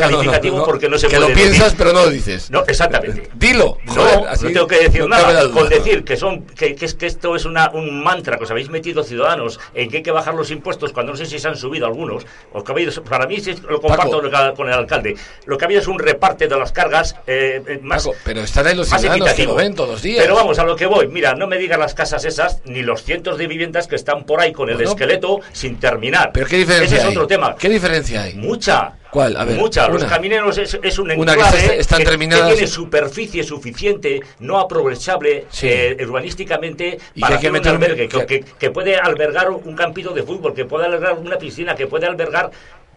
no, 0.51 0.57
no, 0.59 0.65
porque 0.65 0.87
no 0.89 0.97
se 0.97 1.07
Que 1.07 1.17
puede 1.17 1.29
lo 1.29 1.35
piensas, 1.35 1.59
decir. 1.65 1.77
pero 1.77 1.93
no 1.93 2.05
lo 2.05 2.09
dices. 2.09 2.49
No, 2.51 2.63
exactamente. 2.67 3.29
Dilo. 3.35 3.77
No, 3.85 4.03
así 4.29 4.45
no 4.45 4.51
tengo 4.51 4.67
que 4.67 4.77
decir 4.79 5.07
nada. 5.07 5.49
Con 5.51 5.69
decir 5.69 6.03
que 6.03 6.15
son 6.17 6.43
que, 6.43 6.75
que 6.75 6.85
es 6.85 6.93
que 6.93 7.05
esto 7.07 7.35
es 7.35 7.45
una, 7.45 7.69
un 7.71 8.03
mantra 8.03 8.37
que 8.37 8.43
os 8.43 8.51
habéis 8.51 8.69
metido 8.69 9.03
ciudadanos 9.03 9.59
en 9.73 9.89
que 9.89 9.97
hay 9.97 10.03
que 10.03 10.11
bajar 10.11 10.33
los 10.35 10.51
impuestos 10.51 10.93
cuando 10.93 11.11
no 11.13 11.17
sé 11.17 11.25
si 11.25 11.39
se 11.39 11.47
han 11.47 11.55
subido 11.57 11.85
algunos. 11.87 12.25
O 12.53 12.63
que 12.63 12.71
habéis- 12.71 12.99
para 13.01 13.27
mí 13.27 13.37
lo 13.67 13.81
comparto 13.81 14.21
Paco. 14.31 14.53
con 14.55 14.67
el 14.67 14.73
alcalde. 14.73 15.15
Lo 15.45 15.57
que 15.57 15.65
ha 15.65 15.67
habido 15.67 15.81
es 15.81 15.87
un 15.87 15.99
reparte 15.99 16.47
de 16.47 16.57
las 16.57 16.71
cargas 16.71 17.15
eh, 17.27 17.61
eh, 17.67 17.79
más. 17.81 18.03
Paco, 18.05 18.15
pero 18.23 18.41
están 18.41 18.67
ahí 18.67 18.75
los 18.75 18.87
ciudadanos 18.87 19.33
que 19.33 19.45
lo 19.45 19.55
ven 19.55 19.73
todos 19.75 19.89
los 19.89 20.01
días. 20.01 20.23
Pero 20.23 20.35
vamos 20.35 20.59
a 20.59 20.63
lo 20.63 20.75
que 20.75 20.85
voy. 20.85 21.07
Mira, 21.07 21.33
no 21.35 21.47
me 21.47 21.57
digas 21.57 21.79
las 21.79 21.93
casas 21.93 22.25
esas 22.25 22.61
ni 22.65 22.81
los 22.81 23.03
cientos 23.03 23.37
de 23.37 23.47
viviendas 23.47 23.87
que 23.87 23.95
están 23.95 24.25
por 24.25 24.41
ahí 24.41 24.51
con 24.53 24.69
el 24.69 24.79
esqueleto 24.81 25.39
sin 25.53 25.79
terminar. 25.79 26.31
¿Pero 26.33 26.45
qué 26.47 26.57
diferencia 26.57 26.85
Ese 26.97 26.97
es 26.97 27.03
hay? 27.11 27.15
otro 27.15 27.27
tema. 27.27 27.55
¿Qué 27.55 27.69
diferencia 27.69 28.23
hay? 28.23 28.33
Mucha. 28.35 28.93
¿Cuál? 29.15 29.37
A 29.37 29.45
ver, 29.45 29.57
Mucha. 29.57 29.87
Los 29.87 30.03
camineros 30.03 30.57
es, 30.57 30.77
es 30.83 30.99
un 30.99 31.09
Una 31.09 31.35
que 31.35 31.39
enclave 31.39 31.57
está- 31.79 31.95
que- 31.95 32.03
tiene 32.55 32.67
superficie 32.67 33.43
suficiente, 33.45 34.19
no 34.39 34.59
aprovechable 34.59 35.45
Sí. 35.49 35.67
eh, 35.69 35.95
urbanísticamente 36.05 36.97
Y 37.15 37.21
para 37.21 37.35
que 37.35 37.47
hacer 37.47 37.51
meter 37.53 37.71
un- 37.71 37.81
albergue, 37.81 38.09
que 38.59 38.71
puede 38.71 38.97
albergar 38.97 39.49
un 39.51 39.73
campito 39.73 40.11
de 40.11 40.21
fútbol, 40.23 40.53
que 40.53 40.65
puede 40.65 40.87
albergar 40.87 41.13
una 41.17 41.37
piscina, 41.37 41.75
que 41.75 41.87
puede 41.87 42.05
albergar 42.07 42.51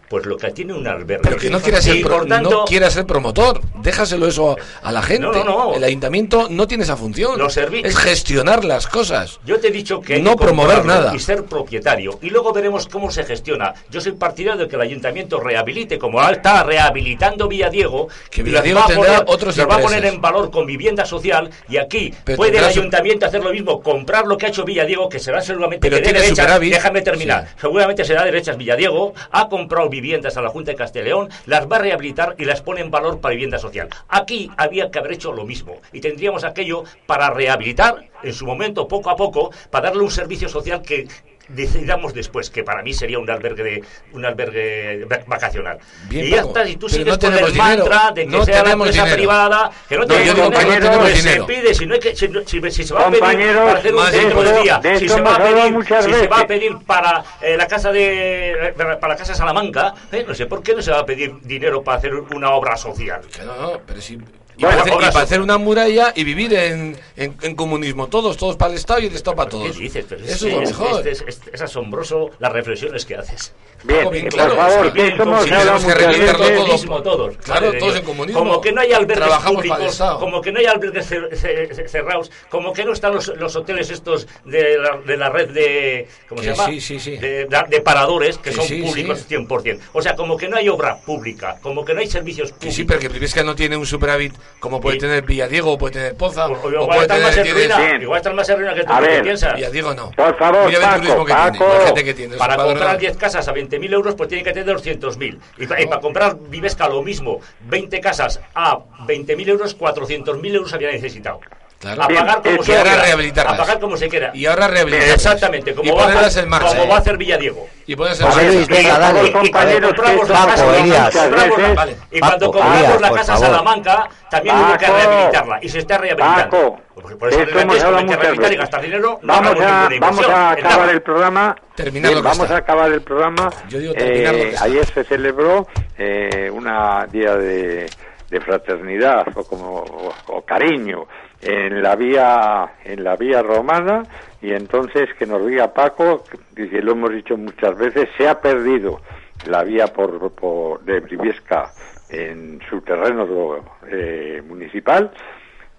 pues 0.09 0.25
lo 0.25 0.37
que 0.37 0.51
tiene 0.51 0.73
un 0.73 0.87
albergue. 0.87 1.23
Pero 1.23 1.37
que 1.37 1.49
no 1.49 1.59
quiera 1.61 1.81
ser, 1.81 2.01
pro- 2.01 2.25
tanto, 2.25 2.65
no 2.69 2.89
ser 2.89 3.05
promotor. 3.05 3.61
Déjaselo 3.81 4.27
eso 4.27 4.57
a 4.81 4.91
la 4.91 5.01
gente. 5.01 5.21
No, 5.27 5.31
no, 5.31 5.43
no. 5.43 5.73
El 5.75 5.83
ayuntamiento 5.83 6.47
no 6.49 6.67
tiene 6.67 6.83
esa 6.83 6.97
función. 6.97 7.37
Los 7.37 7.57
es 7.57 7.97
gestionar 7.97 8.65
las 8.65 8.87
cosas. 8.87 9.39
Yo 9.45 9.59
te 9.59 9.67
he 9.67 9.71
dicho 9.71 10.01
que 10.01 10.15
hay 10.15 10.21
No 10.21 10.35
que 10.35 10.45
promover 10.45 10.83
nada. 10.85 11.15
y 11.15 11.19
ser 11.19 11.45
propietario. 11.45 12.19
Y 12.21 12.29
luego 12.29 12.51
veremos 12.53 12.87
cómo 12.87 13.11
se 13.11 13.23
gestiona. 13.23 13.73
Yo 13.89 14.01
soy 14.01 14.13
partidario 14.13 14.63
de 14.63 14.67
que 14.67 14.75
el 14.75 14.81
ayuntamiento 14.81 15.39
rehabilite, 15.39 15.97
como 15.99 16.21
está 16.27 16.63
rehabilitando 16.63 17.47
Villadiego, 17.47 18.07
Que 18.31 18.43
Villadiego 18.43 18.79
las 18.79 18.89
va 18.89 18.91
a 18.91 18.95
tendrá 18.95 19.17
poner- 19.25 19.33
otros 19.35 19.59
va 19.59 19.75
a 19.75 19.79
poner 19.79 20.05
en 20.05 20.21
valor 20.21 20.49
con 20.51 20.65
vivienda 20.65 21.05
social. 21.05 21.49
Y 21.67 21.77
aquí 21.77 22.13
Pero 22.23 22.37
puede 22.37 22.57
el 22.57 22.63
su- 22.63 22.69
ayuntamiento 22.79 23.25
hacer 23.25 23.43
lo 23.43 23.51
mismo, 23.51 23.81
comprar 23.81 24.25
lo 24.25 24.37
que 24.37 24.47
ha 24.47 24.49
hecho 24.49 24.65
Villadiego, 24.65 25.07
que 25.09 25.19
será 25.19 25.41
seguramente 25.41 25.87
Pero 25.89 25.97
de 26.01 26.13
derechas. 26.13 26.59
Déjame 26.59 27.01
terminar. 27.01 27.47
Seguramente 27.59 28.03
será 28.05 28.21
de 28.23 28.31
derechas 28.31 28.57
Villadiego. 28.57 29.13
Ha 29.31 29.47
comprado 29.49 29.89
viviendas 29.99 30.37
a 30.37 30.41
la 30.41 30.49
Junta 30.49 30.71
de 30.71 30.77
Castellón, 30.77 31.29
las 31.45 31.69
va 31.69 31.77
a 31.77 31.79
rehabilitar 31.79 32.35
y 32.37 32.45
las 32.45 32.61
pone 32.61 32.81
en 32.81 32.91
valor 32.91 33.19
para 33.19 33.33
vivienda 33.33 33.59
social. 33.59 33.89
Aquí 34.07 34.49
había 34.57 34.89
que 34.91 34.99
haber 34.99 35.13
hecho 35.13 35.33
lo 35.33 35.45
mismo. 35.45 35.75
Y 35.91 36.01
tendríamos 36.01 36.43
aquello 36.43 36.83
para 37.05 37.29
rehabilitar 37.29 38.07
en 38.23 38.33
su 38.33 38.45
momento, 38.45 38.87
poco 38.87 39.09
a 39.09 39.15
poco, 39.15 39.51
para 39.69 39.89
darle 39.89 40.03
un 40.03 40.11
servicio 40.11 40.49
social 40.49 40.81
que 40.81 41.07
decidamos 41.49 42.13
después, 42.13 42.49
que 42.49 42.63
para 42.63 42.81
mí 42.83 42.93
sería 42.93 43.19
un 43.19 43.29
albergue 43.29 43.63
de, 43.63 43.83
un 44.13 44.25
albergue 44.25 45.05
va- 45.05 45.19
vacacional. 45.27 45.79
Bien, 46.07 46.25
y 46.25 46.29
ya 46.29 46.41
está, 46.41 46.67
y 46.67 46.75
tú 46.75 46.87
pero 46.87 46.89
sigues 46.89 47.07
no 47.13 47.19
con 47.19 47.33
el 47.33 47.45
dinero, 47.53 47.59
mantra 47.59 48.11
de 48.11 48.21
que 48.25 48.27
no 48.31 48.45
sea 48.45 48.63
la 48.63 48.71
empresa 48.71 49.03
dinero. 49.03 49.15
privada, 49.17 49.71
que 49.87 49.95
no, 49.95 50.01
No, 50.01 50.07
tenemos 50.07 50.35
que 50.35 50.41
no 50.41 50.59
dinero, 50.59 50.81
tenemos 50.85 50.97
pues 51.09 51.23
dinero. 51.23 51.45
se 51.47 51.53
pide, 51.53 51.73
si 51.73 51.85
no 51.85 51.93
hay 51.95 51.99
que, 51.99 52.15
si, 52.15 52.27
si- 52.45 52.71
si 52.71 52.83
se 52.83 52.93
va 52.93 53.07
a 53.07 53.11
pedir 53.11 53.19
para 53.55 53.73
hacer 53.73 53.95
un 53.95 54.05
centro 54.07 54.43
de 54.43 54.61
día, 54.61 54.77
de 54.79 54.99
si 54.99 55.09
se 55.09 55.21
va 55.21 55.35
a 55.35 55.37
pedir, 55.43 55.85
si 56.03 56.13
se 56.13 56.27
va 56.27 56.39
a 56.39 56.47
pedir 56.47 56.77
para 56.85 57.23
eh, 57.41 57.57
la 57.57 57.67
casa 57.67 57.91
de 57.91 58.73
para 58.77 59.13
la 59.13 59.15
casa 59.15 59.33
Salamanca, 59.35 59.93
eh, 60.11 60.23
no 60.27 60.33
sé 60.33 60.45
por 60.45 60.61
qué 60.63 60.73
no 60.75 60.81
se 60.81 60.91
va 60.91 60.99
a 60.99 61.05
pedir 61.05 61.33
dinero 61.41 61.83
para 61.83 61.97
hacer 61.97 62.13
una 62.13 62.51
obra 62.51 62.75
social. 62.77 63.21
Que 63.35 63.43
no, 63.43 63.55
no, 63.55 63.79
pero 63.85 64.01
sí. 64.01 64.17
Y, 64.59 64.63
Bueno, 64.63 64.77
para, 64.79 64.91
hacer, 64.91 64.93
y 65.09 65.13
para 65.13 65.23
hacer 65.23 65.41
una 65.41 65.57
muralla 65.57 66.11
y 66.13 66.23
vivir 66.25 66.53
en, 66.53 66.97
en- 67.15 67.37
en 67.41 67.55
comunismo, 67.55 68.07
todos, 68.07 68.35
todos 68.35 68.57
para 68.57 68.73
el 68.73 68.77
Estado 68.77 68.99
y 68.99 69.05
el 69.05 69.15
Estado 69.15 69.37
para 69.37 69.49
todos. 69.49 69.71
¿Qué 69.77 69.83
dices? 69.83 70.05
Pero 70.09 70.25
Eso 70.25 70.47
es 70.47 70.53
lo 70.53 70.61
es, 70.61 70.69
mejor. 70.69 71.07
es- 71.07 71.23
es- 71.25 71.39
es 71.53 71.61
asombroso 71.61 72.29
las 72.39 72.51
reflexiones 72.51 73.05
que 73.05 73.15
haces. 73.15 73.53
Bien, 73.85 74.09
bien 74.09 74.25
por 74.25 74.33
claro, 74.33 74.55
favor, 74.57 74.91
que 74.91 75.07
esto 75.07 75.23
hemos 75.23 75.43
Sí, 75.45 75.51
hablado 75.53 75.79
tenemos 75.79 75.95
que 76.17 76.33
todo. 76.33 76.55
comunismo 76.55 77.01
todos. 77.01 77.37
Claro, 77.37 77.71
todos 77.79 77.95
en 77.95 78.03
comunismo. 78.03 78.39
Como 78.39 78.59
que 78.59 78.71
no 78.73 78.81
hay 78.81 78.91
albergues 78.91 79.33
públicos, 79.37 80.03
como 80.19 80.41
que 80.41 80.51
no 80.51 80.59
hay 80.59 80.65
albergues 80.65 81.09
cer- 81.09 81.29
cer- 81.31 81.69
cer- 81.69 81.87
cerrados, 81.87 82.29
como 82.49 82.73
que 82.73 82.83
no 82.83 82.91
están 82.91 83.13
los, 83.15 83.29
los 83.37 83.55
hoteles 83.55 83.89
estos 83.89 84.27
de 84.43 84.77
la, 84.77 84.97
de 84.97 85.15
la 85.15 85.29
red 85.29 85.51
de 85.51 86.09
¿cómo 86.27 86.41
se 86.43 86.49
llama? 86.49 86.65
sí, 86.65 86.81
sí, 86.81 86.99
sí. 86.99 87.15
De, 87.15 87.45
de- 87.45 87.79
paradores 87.81 88.37
que 88.37 88.51
son 88.51 88.67
públicos 88.67 89.25
sí. 89.25 89.35
100%. 89.35 89.79
O 89.93 90.01
sea, 90.01 90.17
como 90.17 90.35
que 90.35 90.49
no 90.49 90.57
hay 90.57 90.67
obra 90.67 90.97
pública, 90.97 91.57
como 91.61 91.85
que 91.85 91.93
no 91.93 92.01
hay 92.01 92.07
servicios 92.07 92.51
públicos. 92.51 92.75
sí, 92.75 92.83
pero 92.83 92.99
que 92.99 93.43
no 93.45 93.55
tiene 93.55 93.77
un 93.77 93.85
superávit 93.85 94.33
como 94.59 94.81
puede 94.81 94.95
Sí. 94.95 95.01
tener 95.01 95.23
Villadiego, 95.23 95.71
o 95.73 95.77
puede 95.77 95.93
tener 95.93 96.15
Poza, 96.15 96.47
O- 96.47 96.53
o 96.53 96.65
o 96.67 96.69
igual 96.71 96.87
puede 96.87 97.07
más 97.07 97.31
tener... 97.31 97.33
tienes- 97.43 97.53
ruina, 97.53 97.77
Bien. 97.87 98.01
igual 98.01 98.17
están 98.17 98.35
más 98.35 98.49
en 98.49 98.57
ruina 98.57 98.73
que 98.73 98.83
tú 98.83 98.93
que 98.95 99.01
ver. 99.01 99.21
piensas. 99.23 99.55
Villadiego 99.55 99.93
no. 99.93 100.11
Por 100.11 100.37
favor, 100.37 100.67
Mira 100.67 100.95
el 100.95 101.01
turismo 101.01 101.25
que 101.25 101.33
tiene, 101.33 101.51
Paco. 101.51 101.67
la 101.79 101.85
gente 101.85 102.03
que 102.03 102.13
tiene. 102.13 102.37
Para 102.37 102.55
comprar 102.55 102.77
padrona. 102.77 102.97
10 102.97 103.17
casas 103.17 103.47
a 103.47 103.53
20.000 103.53 103.93
euros, 103.93 104.15
pues 104.15 104.29
tiene 104.29 104.43
que 104.43 104.51
tener 104.51 104.75
200.000. 104.75 105.39
Y, 105.57 105.67
pa- 105.67 105.79
y 105.81 105.85
para 105.87 106.01
comprar 106.01 106.35
Vivesca 106.49 106.89
lo 106.89 107.01
mismo, 107.03 107.39
20 107.61 107.99
casas 108.01 108.41
a 108.55 108.79
20.000 109.05 109.47
euros, 109.49 109.75
400.000 109.77 110.55
euros 110.55 110.73
había 110.73 110.91
necesitado. 110.91 111.39
Claro. 111.79 112.03
A 112.03 112.07
Bien, 112.07 112.19
pagar 112.19 112.41
como 112.43 112.63
se 112.63 112.71
Y 112.71 112.75
ahora 112.75 112.89
quiera. 112.89 113.03
rehabilitarlas. 113.05 113.53
A 113.53 113.57
pagar 113.57 113.79
como 113.79 113.95
se 113.97 114.09
quiera. 114.09 114.31
Y 114.33 114.45
ahora 114.45 114.67
rehabilitarlas. 114.67 115.15
Exactamente, 115.15 115.73
como, 115.73 115.87
Y 115.89 115.91
va, 115.95 116.01
a 116.01 116.03
ponerlas 116.03 116.25
hacer, 116.27 116.43
en 116.43 116.49
marcha. 116.49 116.67
como 116.67 116.87
va 116.89 116.95
a 116.95 116.99
hacer 116.99 117.17
Villadiego. 117.17 117.67
Y 117.87 117.95
ponerse 117.95 118.23
José 118.25 118.41
en 118.41 118.47
Luis, 118.47 118.59
marcha. 118.69 118.73
venga, 118.83 118.99
dale. 118.99 119.31
compañeros, 119.31 119.93
compramos 119.93 120.29
la 120.29 120.35
Paco, 120.35 120.47
casa, 120.51 121.73
Vale. 121.75 121.95
y 122.11 122.19
cuando 122.19 122.51
compramos 122.51 123.01
la 123.01 123.11
casa. 123.11 123.37
Salamanca, 123.37 124.09
también 124.29 124.55
hubo 124.57 124.77
que 124.77 124.87
rehabilitarla. 124.87 125.59
Y 125.61 125.69
se 125.69 125.79
está 125.79 125.97
rehabilitando. 125.97 126.79
Por 127.17 127.29
eso 127.29 127.41
Esto 127.43 127.59
hemos 127.59 127.81
hablado 127.81 128.03
muchas 128.05 128.51
y 128.51 128.55
gastar 128.57 128.81
dinero, 128.81 129.19
Vamos 129.23 129.55
a, 129.61 129.89
vamos 130.01 130.27
a 130.27 130.51
acabar 130.51 130.89
el 130.89 131.01
programa. 131.01 131.55
Terminar 131.75 132.11
Bien, 132.11 132.23
lo 132.23 132.29
que 132.29 132.37
vamos 132.37 132.51
a 132.51 132.57
acabar 132.57 132.91
el 132.91 133.01
programa. 133.01 133.49
Yo 133.69 133.79
digo 133.79 133.93
terminar 133.93 134.33
lo 134.33 134.37
que 134.39 134.43
Eh, 134.47 134.49
está. 134.49 134.65
ayer 134.65 134.85
se 134.85 135.03
celebró 135.05 135.65
eh, 135.97 136.51
una 136.53 137.05
día 137.09 137.35
de, 137.37 137.89
de 138.29 138.41
fraternidad 138.41 139.25
o 139.33 139.45
como 139.45 139.75
o, 139.79 140.13
o 140.27 140.41
cariño 140.41 141.07
en 141.41 141.81
la 141.81 141.95
vía 141.95 142.73
en 142.83 143.03
la 143.03 143.15
vía 143.15 143.41
romana 143.41 144.03
y 144.41 144.51
entonces 144.51 145.09
que 145.17 145.25
nos 145.25 145.45
diga 145.45 145.73
Paco, 145.73 146.23
dice 146.55 146.81
lo 146.81 146.93
hemos 146.93 147.11
dicho 147.11 147.37
muchas 147.37 147.77
veces, 147.77 148.09
se 148.17 148.27
ha 148.27 148.39
perdido 148.39 149.01
la 149.47 149.63
vía 149.63 149.87
por, 149.87 150.31
por 150.31 150.81
de 150.81 150.99
Briviesca 150.99 151.71
en 152.09 152.59
su 152.69 152.81
terreno 152.81 153.63
eh, 153.87 154.41
municipal, 154.47 155.11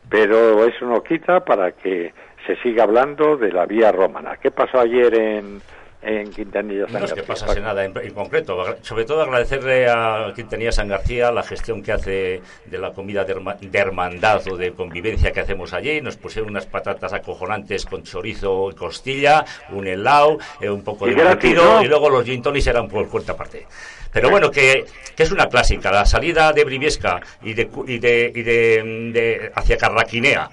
pero 0.09 0.65
eso 0.65 0.87
no 0.87 1.03
quita 1.03 1.45
para 1.45 1.73
que 1.73 2.13
se 2.47 2.57
siga 2.57 2.85
hablando 2.85 3.37
de 3.37 3.53
la 3.53 3.67
vía 3.67 3.93
romana. 3.93 4.37
¿Qué 4.37 4.51
pasó 4.51 4.81
ayer 4.81 5.15
en, 5.15 5.61
en 6.03 6.31
Quintanilla 6.31 6.87
San 6.87 7.01
No 7.01 7.05
es 7.07 7.13
que 7.13 7.21
García, 7.21 7.35
pasase 7.35 7.61
nada 7.61 7.85
en, 7.85 7.93
en 7.97 8.15
concreto. 8.15 8.77
Sobre 8.83 9.05
todo 9.05 9.23
agradecerle 9.23 9.87
a 9.89 10.33
Quintanilla 10.35 10.73
San 10.73 10.89
García 10.89 11.31
la 11.31 11.43
gestión 11.43 11.83
que 11.83 11.93
hace 11.93 12.41
de 12.67 12.79
la 12.79 12.93
comida 12.93 13.25
de, 13.25 13.35
herma- 13.37 13.59
de 13.61 13.79
hermandad 13.79 14.41
o 14.51 14.57
de 14.57 14.73
convivencia 14.73 15.31
que 15.33 15.41
hacemos 15.41 15.73
allí. 15.73 16.01
Nos 16.01 16.17
pusieron 16.17 16.51
unas 16.51 16.67
patatas 16.67 17.13
acojonantes 17.13 17.85
con 17.85 18.03
chorizo 18.03 18.71
y 18.71 18.75
costilla, 18.75 19.45
un 19.71 19.87
helado, 19.87 20.39
eh, 20.61 20.71
un 20.71 20.83
poco 20.83 21.07
Y 21.07 21.15
de 21.15 21.17
¿no? 21.55 21.83
y 21.83 21.87
luego 21.89 22.09
los 22.09 22.25
gin 22.25 22.41
tonics 22.43 22.67
eran 22.67 22.89
por 22.89 23.09
cuenta 23.09 23.33
aparte. 23.33 23.67
Pero 24.13 24.31
bueno, 24.31 24.51
que, 24.51 24.85
que 25.15 25.23
es 25.23 25.31
una 25.31 25.49
clásica. 25.49 25.93
La 25.93 26.05
salida 26.05 26.53
de 26.53 26.65
Briviesca 26.65 27.21
y 27.43 27.55
de, 27.55 27.69
y 27.87 27.99
de, 27.99 28.33
y 28.35 28.43
de, 28.43 29.11
de- 29.13 29.53
hacia 29.55 29.77
Carraquinea 29.77 30.51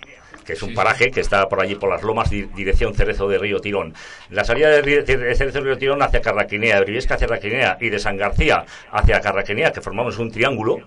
que 0.47 0.53
es 0.53 0.63
un 0.63 0.73
paraje 0.73 1.11
que 1.11 1.19
está 1.19 1.47
por 1.49 1.59
allí 1.61 1.75
por 1.75 1.89
las 1.91 2.01
lomas, 2.01 2.29
di- 2.31 2.43
dirección 2.55 2.95
Cerezo 2.95 3.27
de 3.27 3.37
Río 3.37 3.59
Tirón. 3.59 3.93
La 4.31 4.43
salida 4.45 4.69
de, 4.69 5.03
Cerezo 5.05 5.59
de 5.59 5.65
Río 5.65 5.77
Tirón 5.77 6.01
hacia 6.01 6.21
Carraquinea, 6.21 6.77
de 6.77 6.81
Briviesca 6.83 7.15
hacia 7.15 7.27
Carraquinea 7.27 7.77
y 7.81 7.89
de 7.89 7.99
San 7.99 8.15
García 8.17 8.65
hacia 8.91 9.19
Carraquinea, 9.19 9.71
que 9.71 9.81
formamos 9.81 10.17
un 10.17 10.31
triángulo, 10.31 10.77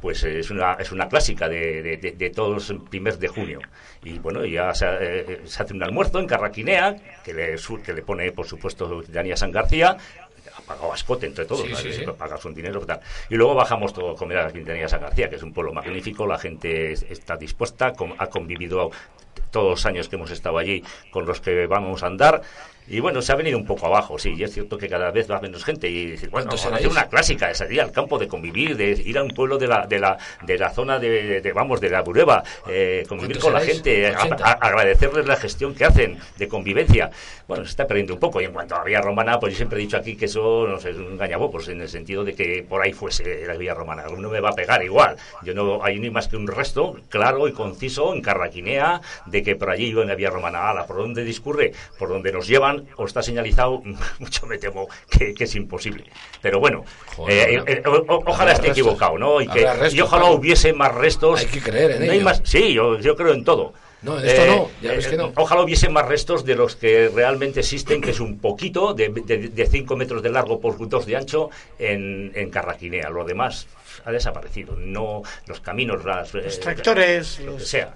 pues 0.00 0.22
eh, 0.22 0.38
es 0.38 0.50
una, 0.50 0.74
es 0.74 0.92
una 0.92 1.08
clásica 1.08 1.48
de, 1.48 1.82
de, 1.82 1.96
de- 1.96 2.12
de 2.12 2.30
todos 2.30 2.70
los 2.70 2.80
primeros 2.88 3.18
de 3.18 3.26
junio. 3.28 3.58
Y 4.04 4.20
bueno, 4.20 4.44
ya 4.46 4.72
se, 4.72 4.86
eh, 4.88 5.40
se 5.44 5.62
hace 5.64 5.74
un 5.74 5.82
almuerzo 5.82 6.20
en 6.20 6.26
Carraquinea, 6.26 6.94
que 7.24 7.34
le, 7.34 7.56
que 7.84 7.92
le 7.92 8.02
pone, 8.02 8.30
por 8.30 8.46
supuesto, 8.46 9.02
Dania 9.08 9.36
San 9.36 9.50
García, 9.50 9.96
pagado 10.68 10.92
a 10.92 10.94
escote 10.94 11.26
entre 11.26 11.44
todos, 11.46 11.62
Sí, 11.62 11.70
¿no? 11.72 11.76
sí, 11.78 11.92
sí. 11.92 12.04
pagas 12.16 12.44
un 12.44 12.54
dinero 12.54 12.80
y 12.82 12.86
tal. 12.86 13.00
Y 13.30 13.34
luego 13.36 13.54
bajamos 13.54 13.92
todo 13.92 14.10
a 14.12 14.14
comer 14.16 14.38
a 14.38 14.44
la 14.44 14.52
Quintanilla 14.52 14.88
San 14.88 15.00
García, 15.00 15.28
que 15.28 15.36
es 15.36 15.42
un 15.42 15.52
pueblo 15.52 15.72
magnífico, 15.72 16.26
la 16.26 16.38
gente 16.38 16.92
es- 16.92 17.02
está 17.04 17.36
dispuesta, 17.36 17.92
com- 17.94 18.14
ha 18.18 18.26
convivido 18.28 18.90
todos 19.50 19.70
los 19.70 19.86
años 19.86 20.08
que 20.08 20.16
hemos 20.16 20.30
estado 20.30 20.58
allí 20.58 20.84
con 21.10 21.24
los 21.24 21.40
que 21.40 21.66
vamos 21.66 22.02
a 22.02 22.06
andar. 22.06 22.42
Y 22.90 23.00
bueno, 23.00 23.20
se 23.22 23.32
ha 23.32 23.36
venido 23.36 23.58
un 23.58 23.66
poco 23.66 23.86
abajo, 23.86 24.18
sí, 24.18 24.34
y 24.36 24.42
es 24.42 24.52
cierto 24.52 24.78
que 24.78 24.88
cada 24.88 25.10
vez 25.10 25.30
va 25.30 25.40
menos 25.40 25.64
gente. 25.64 25.88
Y 25.90 26.16
bueno, 26.30 26.50
hacer 26.52 26.88
una 26.88 27.06
clásica, 27.08 27.48
de 27.48 27.54
salir 27.54 27.80
al 27.80 27.92
campo, 27.92 28.18
de 28.18 28.26
convivir, 28.28 28.76
de 28.76 28.90
ir 28.92 29.18
a 29.18 29.22
un 29.22 29.30
pueblo 29.30 29.58
de 29.58 29.66
la, 29.66 29.86
de 29.86 29.98
la, 29.98 30.16
de 30.44 30.56
la 30.58 30.70
zona 30.70 30.98
de, 30.98 31.40
de, 31.40 31.52
vamos, 31.52 31.80
de 31.80 31.90
la 31.90 32.02
Bureba, 32.02 32.42
eh, 32.68 33.04
convivir 33.08 33.38
¿Cuántos 33.38 33.44
con 33.44 33.52
la 33.54 33.60
gente, 33.60 34.06
a- 34.08 34.18
80. 34.22 34.44
a- 34.44 34.52
agradecerles 34.52 35.26
la 35.26 35.36
gestión 35.36 35.74
que 35.74 35.84
hacen 35.84 36.18
de 36.36 36.48
convivencia. 36.48 37.10
Bueno, 37.46 37.64
se 37.64 37.70
está 37.70 37.86
perdiendo 37.86 38.14
un 38.14 38.20
poco. 38.20 38.40
Y 38.40 38.44
en 38.44 38.52
cuanto 38.52 38.74
a 38.74 38.78
la 38.78 38.84
Vía 38.84 39.00
Romana, 39.00 39.38
pues 39.38 39.52
yo 39.52 39.56
siempre 39.58 39.78
he 39.78 39.82
dicho 39.82 39.96
aquí 39.96 40.16
que 40.16 40.24
eso 40.26 40.66
no 40.66 40.78
sé, 40.80 40.90
es 40.90 40.96
un 40.96 41.12
engañabobos 41.12 41.68
en 41.68 41.80
el 41.82 41.88
sentido 41.88 42.24
de 42.24 42.34
que 42.34 42.64
por 42.68 42.82
ahí 42.82 42.92
fuese 42.92 43.46
la 43.46 43.54
Vía 43.56 43.74
Romana. 43.74 44.04
No 44.16 44.28
me 44.30 44.40
va 44.40 44.50
a 44.50 44.54
pegar 44.54 44.82
igual. 44.82 45.16
Yo 45.42 45.52
no 45.54 45.82
hay 45.84 45.98
ni 45.98 46.10
más 46.10 46.28
que 46.28 46.36
un 46.36 46.46
resto 46.46 46.96
claro 47.08 47.48
y 47.48 47.52
conciso 47.52 48.14
en 48.14 48.22
Carraquinea 48.22 49.00
de 49.26 49.42
que 49.42 49.56
por 49.56 49.70
allí 49.70 49.86
iba 49.86 50.02
en 50.02 50.08
la 50.08 50.14
Vía 50.14 50.30
Romana. 50.30 50.70
Ala, 50.70 50.86
¿por 50.86 50.96
dónde 50.96 51.24
discurre? 51.24 51.72
Por 51.98 52.08
donde 52.08 52.32
nos 52.32 52.46
llevan 52.46 52.77
o 52.96 53.04
está 53.06 53.22
señalizado, 53.22 53.82
mucho 54.18 54.46
me 54.46 54.58
temo 54.58 54.88
que, 55.10 55.34
que 55.34 55.44
es 55.44 55.54
imposible. 55.54 56.04
Pero 56.42 56.60
bueno, 56.60 56.84
Joder, 57.16 57.48
eh, 57.50 57.62
eh, 57.66 57.82
o- 57.86 58.22
ojalá 58.26 58.52
esté 58.52 58.68
restos. 58.68 58.78
equivocado, 58.78 59.18
¿no? 59.18 59.40
Y, 59.40 59.48
que, 59.48 59.60
Habrá 59.60 59.74
restos, 59.74 59.94
y 59.94 60.00
ojalá 60.00 60.22
Paco. 60.24 60.34
hubiese 60.36 60.72
más 60.72 60.94
restos. 60.94 61.40
Hay 61.40 61.46
que 61.46 61.60
creer 61.60 61.90
en 61.92 62.06
No 62.06 62.12
hay 62.12 62.18
ello. 62.18 62.24
más- 62.24 62.42
sí, 62.44 62.72
yo, 62.72 62.98
yo 62.98 63.16
creo 63.16 63.32
en 63.34 63.44
todo. 63.44 63.72
No, 64.00 64.16
en 64.20 64.28
esto 64.28 64.46
no, 64.46 64.70
ya 64.80 64.92
ves 64.92 65.08
que 65.08 65.16
no. 65.16 65.26
Eh, 65.26 65.32
Ojalá 65.34 65.60
hubiese 65.62 65.88
más 65.88 66.06
restos 66.06 66.44
de 66.44 66.54
los 66.54 66.76
que 66.76 67.10
realmente 67.12 67.60
existen, 67.60 68.00
que 68.00 68.12
es 68.12 68.20
un 68.20 68.38
poquito, 68.38 68.94
de 68.94 69.68
5 69.68 69.96
metros 69.96 70.22
de 70.22 70.30
largo 70.30 70.60
por 70.60 70.76
2 70.88 71.04
de 71.04 71.16
ancho, 71.16 71.50
en, 71.80 72.30
en 72.36 72.48
Carraquinea. 72.48 73.10
Lo 73.10 73.24
demás 73.24 73.66
ha 74.04 74.12
desaparecido. 74.12 74.76
No 74.76 75.22
Los 75.48 75.58
caminos, 75.60 76.04
las, 76.04 76.32
eh, 76.36 76.42
Los 76.44 76.60
tractores, 76.60 77.40
lo 77.40 77.54
que 77.54 77.58
los- 77.58 77.68
sea. 77.68 77.94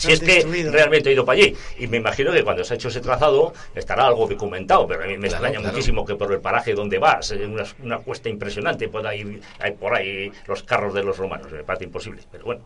Si 0.00 0.12
es 0.12 0.20
que 0.20 0.34
destruido. 0.34 0.72
realmente 0.72 1.10
he 1.10 1.12
ido 1.12 1.24
para 1.24 1.38
allí. 1.40 1.54
Y 1.78 1.86
me 1.86 1.98
imagino 1.98 2.32
que 2.32 2.42
cuando 2.42 2.64
se 2.64 2.74
ha 2.74 2.76
hecho 2.76 2.88
ese 2.88 3.00
trazado 3.00 3.52
estará 3.74 4.06
algo 4.06 4.26
documentado. 4.26 4.86
Pero 4.86 5.04
a 5.04 5.06
mí 5.06 5.12
me 5.18 5.28
Claro, 5.28 5.34
extraña 5.34 5.58
claro. 5.58 5.72
muchísimo 5.72 6.04
que 6.04 6.14
por 6.16 6.32
el 6.32 6.40
paraje 6.40 6.74
donde 6.74 6.98
vas, 6.98 7.30
una, 7.32 7.64
una 7.82 7.98
cuesta 7.98 8.28
impresionante, 8.28 8.88
pueda 8.88 9.14
ir 9.14 9.40
hay 9.58 9.72
por 9.72 9.94
ahí 9.94 10.30
los 10.46 10.62
carros 10.62 10.94
de 10.94 11.02
los 11.02 11.16
romanos. 11.18 11.50
Me 11.52 11.64
parece 11.64 11.84
imposible. 11.84 12.22
Pero 12.32 12.44
bueno. 12.44 12.62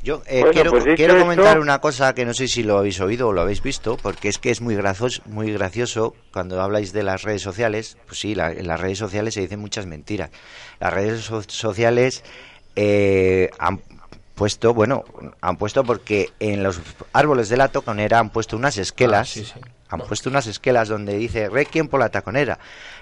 Yo 0.00 0.22
eh, 0.26 0.38
Bueno, 0.40 0.52
quiero, 0.52 0.70
pues 0.70 0.84
quiero 0.94 1.14
esto- 1.14 1.24
comentar 1.24 1.58
una 1.58 1.80
cosa 1.80 2.14
que 2.14 2.24
no 2.24 2.32
sé 2.32 2.46
si 2.46 2.62
lo 2.62 2.78
habéis 2.78 3.00
oído 3.00 3.26
o 3.28 3.32
lo 3.32 3.40
habéis 3.40 3.62
visto, 3.62 3.96
porque 3.96 4.28
es 4.28 4.38
que 4.38 4.50
es 4.50 4.60
muy 4.60 4.76
gracioso, 4.76 5.22
muy 5.26 5.52
gracioso 5.52 6.14
cuando 6.32 6.62
habláis 6.62 6.92
de 6.92 7.02
las 7.02 7.22
redes 7.22 7.42
sociales. 7.42 7.96
Pues 8.06 8.20
sí, 8.20 8.36
la- 8.36 8.52
en 8.52 8.68
las 8.68 8.80
redes 8.80 8.98
sociales 8.98 9.34
se 9.34 9.40
dicen 9.40 9.58
muchas 9.58 9.86
mentiras. 9.86 10.30
Las 10.78 10.92
redes 10.92 11.22
so- 11.22 11.42
sociales 11.42 12.22
eh, 12.76 13.50
han 13.58 13.80
puesto, 14.38 14.72
bueno, 14.72 15.04
han 15.42 15.56
puesto 15.58 15.84
porque 15.84 16.30
en 16.40 16.62
los 16.62 16.80
árboles 17.12 17.50
de 17.50 17.58
la 17.58 17.68
taconera 17.68 18.20
han 18.20 18.30
puesto 18.30 18.56
unas 18.56 18.78
esquelas. 18.78 19.30
Ah, 19.30 19.34
sí, 19.34 19.44
sí. 19.44 19.60
Han 19.90 20.00
puesto 20.00 20.30
unas 20.30 20.46
esquelas 20.46 20.88
donde 20.88 21.16
dice 21.16 21.48
Requiem 21.48 21.88
por 21.88 22.00
la 22.00 22.10
taconera. 22.10 22.58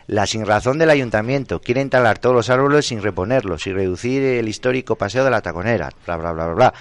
La 0.06 0.26
sin 0.26 0.46
razón 0.46 0.78
del 0.78 0.90
ayuntamiento 0.90 1.60
quiere 1.60 1.84
talar 1.86 2.18
todos 2.18 2.34
los 2.34 2.50
árboles 2.50 2.86
sin 2.86 3.02
reponerlos 3.02 3.66
y 3.66 3.72
reducir 3.72 4.22
el 4.22 4.48
histórico 4.48 4.96
paseo 4.96 5.24
de 5.24 5.30
la 5.30 5.42
taconera. 5.42 5.90
Bla, 6.06 6.16
bla, 6.16 6.32
bla, 6.32 6.44
bla, 6.46 6.54
bla. 6.54 6.74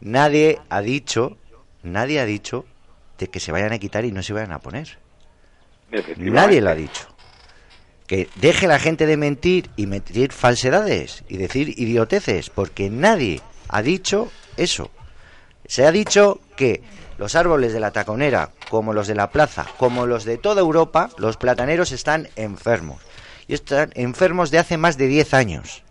Nadie 0.00 0.60
ha 0.68 0.80
dicho, 0.80 1.36
nadie 1.82 2.20
ha 2.20 2.24
dicho 2.24 2.64
de 3.18 3.28
que 3.28 3.40
se 3.40 3.52
vayan 3.52 3.72
a 3.72 3.78
quitar 3.78 4.04
y 4.04 4.12
no 4.12 4.22
se 4.22 4.32
vayan 4.32 4.52
a 4.52 4.60
poner. 4.60 4.98
Nadie 6.16 6.60
lo 6.60 6.70
ha 6.70 6.74
dicho. 6.74 7.08
Que 8.06 8.28
deje 8.36 8.68
la 8.68 8.78
gente 8.78 9.06
de 9.06 9.16
mentir 9.16 9.70
y 9.76 9.86
mentir 9.86 10.32
falsedades 10.32 11.24
y 11.28 11.36
decir 11.36 11.74
idioteces, 11.78 12.48
porque 12.48 12.88
nadie 12.90 13.42
ha 13.68 13.82
dicho 13.82 14.30
eso. 14.56 14.90
Se 15.66 15.86
ha 15.86 15.92
dicho 15.92 16.40
que 16.56 16.82
los 17.18 17.34
árboles 17.34 17.72
de 17.72 17.80
la 17.80 17.90
taconera, 17.90 18.50
como 18.70 18.92
los 18.92 19.06
de 19.06 19.14
la 19.14 19.30
plaza, 19.30 19.66
como 19.76 20.06
los 20.06 20.24
de 20.24 20.38
toda 20.38 20.60
Europa, 20.60 21.10
los 21.18 21.36
plataneros 21.36 21.92
están 21.92 22.28
enfermos. 22.36 23.02
Y 23.46 23.54
están 23.54 23.90
enfermos 23.94 24.50
de 24.50 24.58
hace 24.58 24.76
más 24.76 24.96
de 24.96 25.06
10 25.06 25.34
años. 25.34 25.82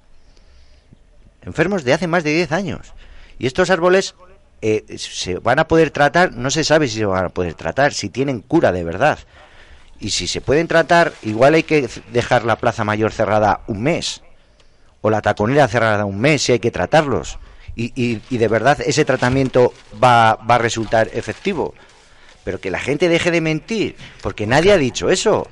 Enfermos 1.41 1.83
de 1.83 1.93
hace 1.93 2.07
más 2.07 2.23
de 2.23 2.33
10 2.33 2.51
años. 2.51 2.93
Y 3.39 3.47
estos 3.47 3.69
árboles 3.69 4.15
eh, 4.61 4.85
se 4.97 5.39
van 5.39 5.59
a 5.59 5.67
poder 5.67 5.91
tratar, 5.91 6.33
no 6.33 6.49
se 6.49 6.63
sabe 6.63 6.87
si 6.87 6.99
se 6.99 7.05
van 7.05 7.25
a 7.25 7.29
poder 7.29 7.53
tratar, 7.53 7.93
si 7.93 8.09
tienen 8.09 8.41
cura 8.41 8.71
de 8.71 8.83
verdad. 8.83 9.19
Y 9.99 10.11
si 10.11 10.27
se 10.27 10.41
pueden 10.41 10.67
tratar, 10.67 11.13
igual 11.23 11.55
hay 11.55 11.63
que 11.63 11.89
dejar 12.11 12.45
la 12.45 12.57
Plaza 12.57 12.83
Mayor 12.83 13.11
cerrada 13.11 13.61
un 13.67 13.83
mes. 13.83 14.21
O 15.01 15.09
la 15.09 15.21
taconera 15.21 15.67
cerrada 15.67 16.05
un 16.05 16.19
mes 16.19 16.43
si 16.43 16.53
hay 16.53 16.59
que 16.59 16.71
tratarlos. 16.71 17.37
Y, 17.77 17.93
y- 17.95 18.21
y 18.31 18.37
de 18.39 18.47
verdad 18.47 18.79
ese 18.81 19.05
tratamiento 19.05 19.71
va, 20.03 20.35
va 20.35 20.55
a 20.55 20.57
resultar 20.57 21.09
efectivo. 21.13 21.73
Pero 22.43 22.59
que 22.59 22.71
la 22.71 22.79
gente 22.79 23.07
deje 23.07 23.29
de 23.31 23.39
mentir, 23.39 23.95
porque 24.21 24.47
nadie 24.47 24.71
ha 24.71 24.77
dicho 24.77 25.09
eso. 25.09 25.47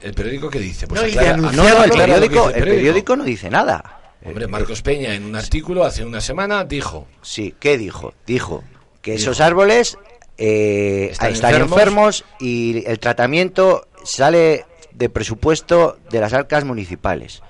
¿El 0.00 0.14
periódico 0.14 0.48
qué 0.50 0.60
dice? 0.60 0.86
Pues 0.86 1.00
No, 1.02 1.06
aclara- 1.08 1.36
no, 1.36 1.84
el 1.84 1.90
periódico- 1.90 2.46
dice 2.48 2.58
el 2.60 2.64
periódico 2.64 3.16
no 3.16 3.24
dice 3.24 3.50
nada. 3.50 4.00
Hombre, 4.24 4.46
Marcos 4.48 4.82
Peña 4.82 5.14
en 5.14 5.24
un 5.24 5.36
artículo 5.36 5.84
hace 5.84 6.04
una 6.04 6.20
semana 6.20 6.64
dijo. 6.64 7.06
Sí, 7.22 7.54
¿qué 7.60 7.76
dijo? 7.78 8.14
Dijo 8.26 8.64
que 9.02 9.12
Dijo. 9.12 9.22
esos 9.22 9.40
árboles 9.40 9.96
eh, 10.38 11.08
Están 11.12 11.32
están, 11.32 11.50
enfermos. 11.54 11.72
enfermos. 11.78 12.24
y 12.40 12.84
el 12.86 12.98
tratamiento 12.98 13.86
sale 14.04 14.64
de 14.92 15.08
presupuesto 15.08 15.98
de 16.10 16.20
las 16.20 16.32
arcas 16.32 16.64
municipales. 16.64 17.42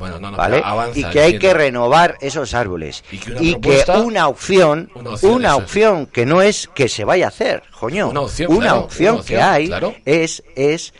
Bueno, 0.00 0.18
no, 0.18 0.30
no, 0.32 0.36
¿vale? 0.36 0.60
avanza, 0.64 0.98
y 0.98 1.04
que 1.04 1.20
hay 1.20 1.34
entiendo. 1.34 1.40
que 1.40 1.54
renovar 1.54 2.16
esos 2.20 2.54
árboles. 2.54 3.04
Y 3.12 3.18
que 3.18 3.30
una 3.30 3.42
Y 3.42 3.52
propuesta- 3.52 3.92
que 3.94 4.00
una 4.00 4.26
opción, 4.26 4.90
Una 4.94 5.10
una 5.22 5.56
opción, 5.56 6.06
que 6.06 6.26
no 6.26 6.42
es 6.42 6.68
que 6.74 6.88
se 6.88 7.04
vaya 7.04 7.26
a 7.26 7.28
hacer, 7.28 7.62
coño. 7.78 8.08
Una 8.08 8.22
opción, 8.22 8.50
Una 8.50 8.60
claro, 8.66 8.80
opción 8.80 9.14
una 9.16 9.24
que 9.24 9.40
hay 9.40 9.66
claro. 9.68 9.94
es, 10.04 10.42
es 10.56 10.92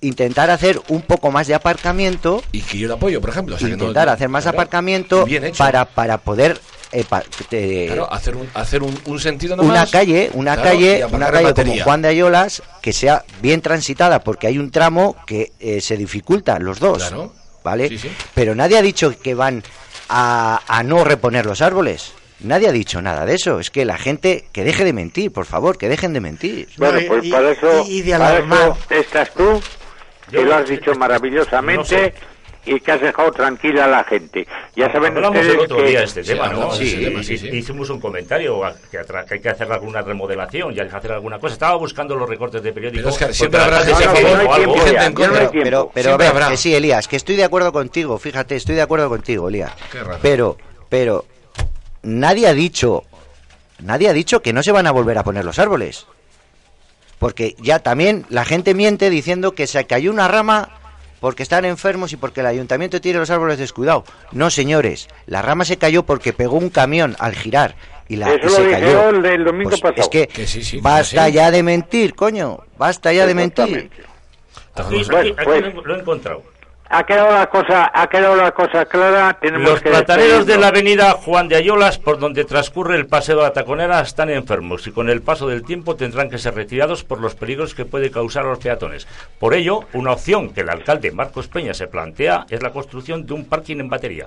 intentar 0.00 0.48
hacer 0.48 0.80
un 0.88 1.02
poco 1.02 1.30
más 1.30 1.46
de 1.46 1.54
aparcamiento. 1.54 2.42
Y 2.52 2.62
que 2.62 2.78
yo 2.78 2.88
lo 2.88 2.94
apoyo, 2.94 3.20
por 3.20 3.30
ejemplo. 3.30 3.56
o 3.56 3.58
sea, 3.58 3.68
que 3.68 3.76
no- 3.76 3.82
intentar 3.84 4.08
hacer 4.08 4.28
más 4.28 4.44
claro, 4.44 4.56
aparcamiento 4.58 5.26
para, 5.58 5.84
para 5.84 6.16
poder... 6.18 6.58
eh, 6.92 7.04
pa- 7.08 7.22
te- 7.48 7.86
Claro, 7.86 8.12
hacer 8.12 8.34
un, 8.36 8.48
hacer 8.54 8.82
un, 8.82 8.98
un 9.04 9.20
sentido 9.20 9.54
una 9.60 9.86
calle, 9.86 10.30
una 10.34 10.54
Claro, 10.54 10.70
calle, 10.70 11.04
una 11.12 11.30
calle 11.30 11.54
como. 11.54 11.82
Juan 11.84 12.02
de 12.02 12.08
Ayolas 12.08 12.62
que 12.80 12.92
sea 12.92 13.24
bien 13.42 13.60
transitada 13.60 14.20
porque 14.24 14.46
hay 14.46 14.58
un 14.58 14.70
tramo 14.70 15.14
que 15.26 15.52
eh, 15.60 15.80
se 15.80 15.96
dificulta 15.96 16.58
los 16.58 16.80
dos, 16.80 16.98
Claro. 16.98 17.32
¿Vale? 17.62 17.88
Sí, 17.88 17.98
sí. 17.98 18.10
Pero 18.34 18.54
nadie 18.54 18.78
ha 18.78 18.82
dicho 18.82 19.14
que 19.20 19.34
van 19.34 19.62
a, 20.08 20.60
a 20.66 20.82
no 20.82 21.04
reponer 21.04 21.46
los 21.46 21.60
árboles. 21.62 22.12
Nadie 22.40 22.68
ha 22.68 22.72
dicho 22.72 23.02
nada 23.02 23.26
de 23.26 23.34
eso. 23.34 23.60
Es 23.60 23.70
que 23.70 23.84
la 23.84 23.98
gente 23.98 24.46
que 24.52 24.64
deje 24.64 24.84
de 24.84 24.92
mentir, 24.92 25.30
por 25.32 25.44
favor, 25.44 25.76
que 25.76 25.88
dejen 25.88 26.12
de 26.12 26.20
mentir. 26.20 26.68
Bueno, 26.76 26.98
pues 27.06 27.28
para 27.28 27.50
eso, 27.50 27.86
para 28.18 28.38
eso 28.38 28.78
estás 28.88 29.34
tú, 29.34 29.60
que 30.30 30.42
lo 30.42 30.54
has 30.54 30.68
dicho 30.68 30.94
maravillosamente 30.94 32.14
y 32.66 32.80
que 32.80 32.92
has 32.92 33.00
dejado 33.00 33.30
tranquila 33.32 33.84
a 33.84 33.88
la 33.88 34.04
gente. 34.04 34.46
Ya 34.76 34.92
saben 34.92 35.16
Hablamos 35.16 35.38
ustedes 35.38 35.54
el 35.54 35.60
otro 35.60 35.76
que... 35.78 35.82
día 35.84 35.98
de 36.00 36.04
este 36.04 36.22
tema, 36.22 36.48
¿no? 36.48 36.70
de 36.70 36.76
Sí, 36.76 36.88
este 36.88 37.04
tema, 37.04 37.22
sí, 37.22 37.38
sí, 37.38 37.50
sí. 37.50 37.56
hicimos 37.56 37.90
un 37.90 38.00
comentario 38.00 38.60
que, 38.90 38.98
hay 38.98 39.40
que 39.40 39.48
hacer 39.48 39.70
alguna 39.72 40.02
remodelación 40.02 40.74
y 40.74 40.80
hay 40.80 40.88
que 40.88 40.96
hacer 40.96 41.12
alguna 41.12 41.38
cosa. 41.38 41.54
Estaba 41.54 41.76
buscando 41.76 42.14
los 42.14 42.28
recortes 42.28 42.62
de 42.62 42.72
periódicos. 42.72 43.14
Pero, 43.14 43.26
porque 43.26 43.34
siempre 43.34 43.60
la 43.60 43.66
habrá 43.66 43.80
gente 43.80 45.04
en 45.06 45.14
contra. 45.14 45.50
Pero, 45.50 45.60
pero, 45.60 45.90
pero 45.94 46.18
ver, 46.18 46.28
habrá. 46.28 46.48
que 46.50 46.56
sí, 46.56 46.74
Elías, 46.74 47.08
que 47.08 47.16
estoy 47.16 47.36
de 47.36 47.44
acuerdo 47.44 47.72
contigo, 47.72 48.18
fíjate, 48.18 48.56
estoy 48.56 48.74
de 48.74 48.82
acuerdo 48.82 49.08
contigo, 49.08 49.48
Elías. 49.48 49.72
Qué 49.90 50.02
raro. 50.02 50.18
Pero, 50.20 50.56
pero, 50.88 51.24
nadie 52.02 52.46
ha 52.46 52.54
dicho, 52.54 53.04
nadie 53.78 54.08
ha 54.08 54.12
dicho 54.12 54.42
que 54.42 54.52
no 54.52 54.62
se 54.62 54.72
van 54.72 54.86
a 54.86 54.90
volver 54.90 55.18
a 55.18 55.24
poner 55.24 55.44
los 55.44 55.58
árboles. 55.58 56.06
Porque 57.18 57.54
ya 57.58 57.80
también 57.80 58.24
la 58.30 58.46
gente 58.46 58.72
miente 58.72 59.10
diciendo 59.10 59.52
que 59.52 59.66
se 59.66 59.86
cayó 59.86 60.10
una 60.10 60.26
rama 60.26 60.79
porque 61.20 61.42
están 61.42 61.64
enfermos 61.64 62.12
y 62.12 62.16
porque 62.16 62.40
el 62.40 62.46
ayuntamiento 62.46 63.00
tiene 63.00 63.18
los 63.18 63.30
árboles 63.30 63.58
descuidados. 63.58 64.04
No, 64.32 64.50
señores, 64.50 65.08
la 65.26 65.42
rama 65.42 65.64
se 65.64 65.76
cayó 65.76 66.02
porque 66.04 66.32
pegó 66.32 66.56
un 66.56 66.70
camión 66.70 67.14
al 67.18 67.34
girar 67.34 67.74
y, 68.08 68.16
la, 68.16 68.32
Eso 68.34 68.46
y 68.46 68.50
se 68.50 68.64
lo 68.64 68.70
cayó. 68.70 68.86
dijeron 68.86 69.26
el 69.26 69.44
domingo 69.44 69.70
Pues 69.70 69.80
pasado. 69.82 70.00
Es 70.02 70.08
que, 70.08 70.26
Que 70.26 70.46
sí, 70.46 70.64
sí, 70.64 70.80
basta 70.80 71.26
sí. 71.26 71.32
ya 71.32 71.50
de 71.50 71.62
mentir, 71.62 72.14
coño, 72.14 72.58
basta 72.78 73.12
ya 73.12 73.26
de 73.26 73.34
mentir. 73.34 73.90
Aquí, 74.74 75.00
aquí- 75.00 75.10
Bueno, 75.10 75.34
aquí 75.36 75.70
pues- 75.74 75.86
lo 75.86 75.96
he 75.96 76.00
encontrado. 76.00 76.42
Ha 76.92 77.04
quedado 77.04 77.32
la 77.32 77.46
cosa, 77.46 77.88
ha 77.94 78.08
quedado 78.08 78.34
la 78.34 78.50
cosa 78.50 78.84
clara. 78.84 79.38
Tenemos 79.40 79.70
Los 79.70 79.80
que 79.80 79.90
plataneros 79.90 80.44
de 80.44 80.58
la 80.58 80.68
avenida 80.68 81.12
Juan 81.12 81.46
de 81.46 81.54
Ayolas, 81.54 81.98
por 81.98 82.18
donde 82.18 82.44
transcurre 82.44 82.96
el 82.96 83.06
paseo 83.06 83.36
de 83.36 83.42
la 83.42 83.52
Taconera, 83.52 84.00
están 84.00 84.28
enfermos 84.28 84.88
y 84.88 84.90
con 84.90 85.08
el 85.08 85.22
paso 85.22 85.46
del 85.46 85.62
tiempo 85.62 85.94
tendrán 85.94 86.28
que 86.28 86.38
ser 86.38 86.56
retirados 86.56 87.04
por 87.04 87.20
los 87.20 87.36
peligros 87.36 87.76
que 87.76 87.84
puede 87.84 88.10
causar 88.10 88.44
a 88.44 88.48
los 88.48 88.58
peatones. 88.58 89.06
Por 89.38 89.54
ello, 89.54 89.84
una 89.92 90.10
opción 90.10 90.50
que 90.50 90.62
el 90.62 90.68
alcalde 90.68 91.12
Marcos 91.12 91.46
Peña 91.46 91.74
se 91.74 91.86
plantea 91.86 92.46
es 92.50 92.60
la 92.60 92.72
construcción 92.72 93.24
de 93.24 93.34
un 93.34 93.44
parking 93.44 93.76
en 93.76 93.88
batería. 93.88 94.26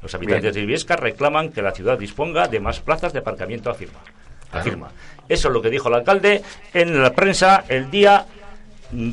Los 0.00 0.14
habitantes 0.14 0.54
de 0.54 0.60
Ibiesca 0.60 0.94
reclaman 0.94 1.50
que 1.50 1.60
la 1.60 1.72
ciudad 1.72 1.98
disponga 1.98 2.46
de 2.46 2.60
más 2.60 2.78
plazas 2.78 3.12
de 3.12 3.18
aparcamiento, 3.18 3.68
afirma. 3.68 3.98
afirma. 4.52 4.90
Eso 5.28 5.48
es 5.48 5.54
lo 5.54 5.60
que 5.60 5.70
dijo 5.70 5.88
el 5.88 5.94
alcalde 5.96 6.40
en 6.72 7.02
la 7.02 7.12
prensa 7.12 7.64
el 7.68 7.90
día 7.90 8.26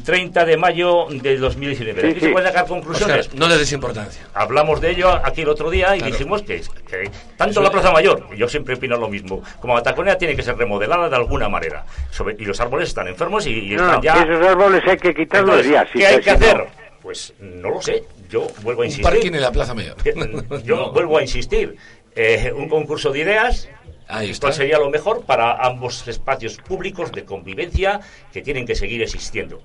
30 0.06 0.46
de 0.46 0.58
mayo 0.58 1.08
de 1.10 1.38
2019. 1.38 2.02
Sí, 2.02 2.08
Aquí 2.08 2.20
sí. 2.20 2.26
se 2.28 2.32
pueden 2.32 2.48
sacar 2.48 2.68
conclusiones. 2.68 3.20
Óscar, 3.28 3.40
no 3.40 3.48
le 3.48 3.58
des 3.58 3.72
importancia. 3.72 4.24
Hablamos 4.34 4.80
de 4.82 4.92
ello 4.92 5.10
aquí 5.24 5.42
el 5.42 5.50
otro 5.50 5.70
día 5.70 5.96
y 5.96 6.00
Claro. 6.00 6.12
dijimos 6.14 6.42
que, 6.44 6.62
que 6.88 7.10
tanto 7.38 7.52
Eso 7.52 7.62
la 7.64 7.72
Plaza 7.72 7.92
Mayor, 7.92 8.36
yo 8.36 8.48
siempre 8.48 8.76
opino 8.76 8.98
lo 8.98 9.08
mismo, 9.10 9.42
como 9.60 9.76
la 9.76 9.84
Taconera 9.84 10.18
tiene 10.18 10.36
que 10.36 10.44
ser 10.44 10.56
remodelada 10.58 11.10
de 11.10 11.16
alguna 11.16 11.50
manera. 11.50 11.86
Sobre- 12.12 12.36
y 12.40 12.46
los 12.46 12.60
árboles 12.60 12.90
están 12.90 13.08
enfermos 13.08 13.46
y, 13.48 13.52
y 13.74 13.76
No, 13.76 13.84
están 13.84 13.96
no, 13.96 14.02
ya... 14.04 14.14
esos 14.24 14.46
árboles 14.48 14.82
hay 14.88 14.98
que 14.98 15.14
quitarlos 15.14 15.56
Entonces, 15.66 15.72
ya. 15.72 15.84
sí, 15.92 16.00
¿Qué 16.00 16.08
hay 16.08 16.18
que 16.18 16.24
sí, 16.24 16.30
no. 16.30 16.36
hacer? 16.36 16.68
Pues 17.02 17.34
no 17.40 17.70
lo 17.70 17.82
sé. 17.82 18.04
Yo 18.30 18.48
vuelvo 18.62 18.82
a 18.82 18.86
Un 18.86 18.92
insistir. 18.92 19.04
parking 19.12 19.34
en 19.34 19.42
la 19.42 19.52
Plaza 19.52 19.74
Mayor. 19.74 19.96
Yo 20.64 20.92
vuelvo 20.94 21.18
a 21.18 21.22
insistir. 21.22 21.76
Eh, 22.16 22.54
un 22.56 22.70
concurso 22.70 23.12
de 23.12 23.20
ideas. 23.20 23.68
Ahí 24.08 24.30
está. 24.32 24.48
¿Cuál 24.48 24.54
sería 24.54 24.78
lo 24.80 24.90
mejor 24.90 25.26
para 25.26 25.54
ambos 25.66 26.08
espacios 26.08 26.58
públicos 26.58 27.12
de 27.12 27.24
convivencia 27.26 28.00
que 28.32 28.42
tienen 28.42 28.66
que 28.66 28.76
seguir 28.76 29.02
existiendo? 29.02 29.62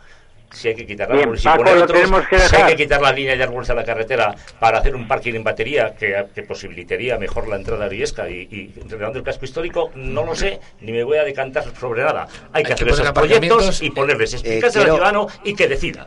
Si 0.50 0.68
hay 0.68 0.74
que 0.74 0.86
quitar 0.86 1.08
Bien, 1.08 1.24
árboles 1.24 1.42
y 1.42 1.44
Paco, 1.44 1.58
poner 1.58 1.76
otros, 1.82 2.26
que 2.30 2.38
si 2.38 2.56
hay 2.56 2.66
que 2.68 2.76
quitar 2.76 3.02
la 3.02 3.12
línea 3.12 3.36
de 3.36 3.42
árboles 3.42 3.68
a 3.68 3.74
la 3.74 3.84
carretera 3.84 4.34
para 4.58 4.78
hacer 4.78 4.96
un 4.96 5.06
parking 5.06 5.34
en 5.34 5.44
batería 5.44 5.94
que, 5.94 6.24
que 6.34 6.42
posibilitaría 6.42 7.18
mejor 7.18 7.48
la 7.48 7.56
entrada 7.56 7.84
a 7.84 7.88
Riesca 7.88 8.30
y, 8.30 8.48
y 8.50 8.72
el 8.78 9.22
casco 9.22 9.44
histórico, 9.44 9.90
no 9.94 10.24
lo 10.24 10.34
sé, 10.34 10.58
ni 10.80 10.92
me 10.92 11.04
voy 11.04 11.18
a 11.18 11.24
decantar 11.24 11.64
sobre 11.78 12.02
nada. 12.02 12.26
Hay 12.54 12.62
que 12.64 12.72
Hay 12.72 12.76
que 12.78 12.84
hacer 12.84 12.88
poner 12.88 13.02
esos 13.02 13.12
proyectos 13.12 13.82
y 13.82 13.90
ponerles, 13.90 14.32
explicarse 14.34 14.78
quiero- 14.78 14.92
al 14.94 14.98
ciudadano 14.98 15.26
y 15.44 15.54
que 15.54 15.68
decida. 15.68 16.06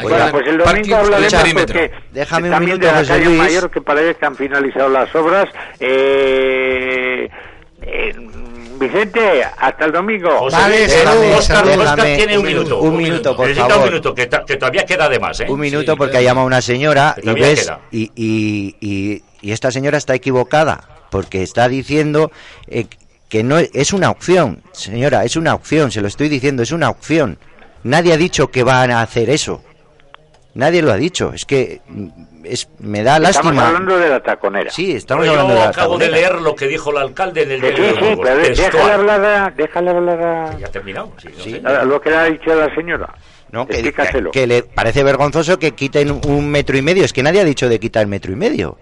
Bueno, 0.00 0.28
pues 0.30 0.46
el 0.46 0.58
domingo 0.58 0.96
hablaremos 0.96 1.34
porque 1.66 1.90
Déjame 2.12 2.46
un 2.48 2.52
también 2.54 2.78
minuto, 2.78 2.86
de 2.86 2.92
la 2.92 2.98
José 3.00 3.08
calle 3.12 3.24
Luis. 3.24 3.38
Mayor 3.38 3.70
que 3.72 3.80
parece 3.82 4.14
que 4.14 4.24
han 4.26 4.36
finalizado 4.36 4.88
las 4.88 5.14
obras. 5.16 5.48
Eh, 5.80 7.28
eh, 7.82 8.14
Vicente, 8.78 9.42
hasta 9.58 9.84
el 9.84 9.92
domingo. 9.92 10.30
José 10.38 10.56
Luis, 10.68 10.88
déjame, 10.88 11.34
Óscar, 11.34 11.64
déjame. 11.66 11.82
Óscar 11.84 12.06
tiene 12.16 12.38
un 12.38 12.40
Un 12.40 12.46
minuto. 12.46 12.80
un 12.80 12.96
minuto, 12.96 13.36
por 13.36 13.46
Necesita 13.48 13.68
favor. 13.68 13.84
un 13.88 13.90
minuto, 13.92 14.14
que, 14.14 14.26
todavía 14.26 14.86
queda 14.86 15.08
de 15.08 15.18
más, 15.18 15.40
¿eh? 15.40 15.46
Un 15.50 15.60
minuto 15.60 15.96
porque 15.98 16.16
ha 16.16 16.22
llamado 16.22 16.46
una 16.46 16.62
señora 16.62 17.12
Que 17.14 17.20
y 17.20 17.24
todavía 17.24 17.46
ves 17.46 17.60
queda. 17.64 17.80
y, 17.90 18.10
y, 18.14 18.76
y, 18.80 19.22
y 19.42 19.52
esta 19.52 19.70
señora 19.70 19.98
está 19.98 20.14
equivocada 20.14 20.88
porque 21.10 21.42
está 21.42 21.68
diciendo 21.68 22.32
eh, 22.68 22.86
que 23.28 23.42
no 23.42 23.58
es 23.58 23.92
una 23.92 24.08
opción, 24.10 24.62
señora, 24.72 25.24
es 25.24 25.36
una 25.36 25.54
opción, 25.54 25.90
se 25.90 26.00
lo 26.00 26.08
estoy 26.08 26.28
diciendo, 26.30 26.62
es 26.62 26.72
una 26.72 26.88
opción. 26.88 27.38
Nadie 27.82 28.12
ha 28.14 28.16
dicho 28.16 28.50
que 28.50 28.62
van 28.62 28.90
a 28.90 29.02
hacer 29.02 29.28
eso. 29.30 29.62
Nadie 30.54 30.82
lo 30.82 30.90
ha 30.92 30.96
dicho. 30.96 31.32
Es 31.32 31.44
que 31.44 31.80
mm, 31.88 32.08
es 32.44 32.68
me 32.78 33.02
da 33.02 33.16
Estamos 33.16 33.34
lástima. 33.44 33.66
hablando 33.68 33.98
de 33.98 34.08
la 34.08 34.20
taconera. 34.20 34.70
Sí, 34.70 34.92
estamos 34.92 35.24
Pero 35.24 35.32
hablando 35.40 35.54
de 35.54 35.60
la 35.60 35.68
acabo 35.70 35.98
de 35.98 36.06
taconera. 36.06 36.30
leer 36.30 36.42
lo 36.42 36.54
que 36.54 36.66
dijo 36.66 36.90
el 36.90 36.96
alcalde 36.98 37.42
en 37.42 37.50
el 37.52 37.60
sí, 37.60 37.66
sí, 37.76 38.18
pero 38.22 38.36
déjale 38.38 38.92
hablar 38.92 39.24
a... 39.24 39.50
Déjale 39.56 39.90
hablar 39.90 40.22
a... 40.22 40.58
Ya 40.58 40.66
ha 40.66 40.70
terminado. 40.70 41.12
Sí, 41.18 41.28
no 41.36 41.44
sé. 41.44 41.62
a 41.66 41.84
lo 41.84 42.00
que 42.00 42.10
le 42.10 42.16
ha 42.16 42.24
dicho 42.24 42.54
la 42.54 42.74
señora. 42.74 43.14
No, 43.52 43.66
que, 43.66 44.46
le 44.46 44.62
parece 44.62 45.02
vergonzoso 45.02 45.58
que 45.58 45.72
quiten 45.72 46.20
un 46.26 46.48
metro 46.48 46.76
y 46.78 46.82
medio. 46.82 47.04
Es 47.04 47.12
que 47.12 47.22
nadie 47.22 47.40
ha 47.40 47.44
dicho 47.44 47.68
de 47.68 47.80
quitar 47.80 48.06
metro 48.06 48.32
y 48.32 48.36
medio. 48.36 48.78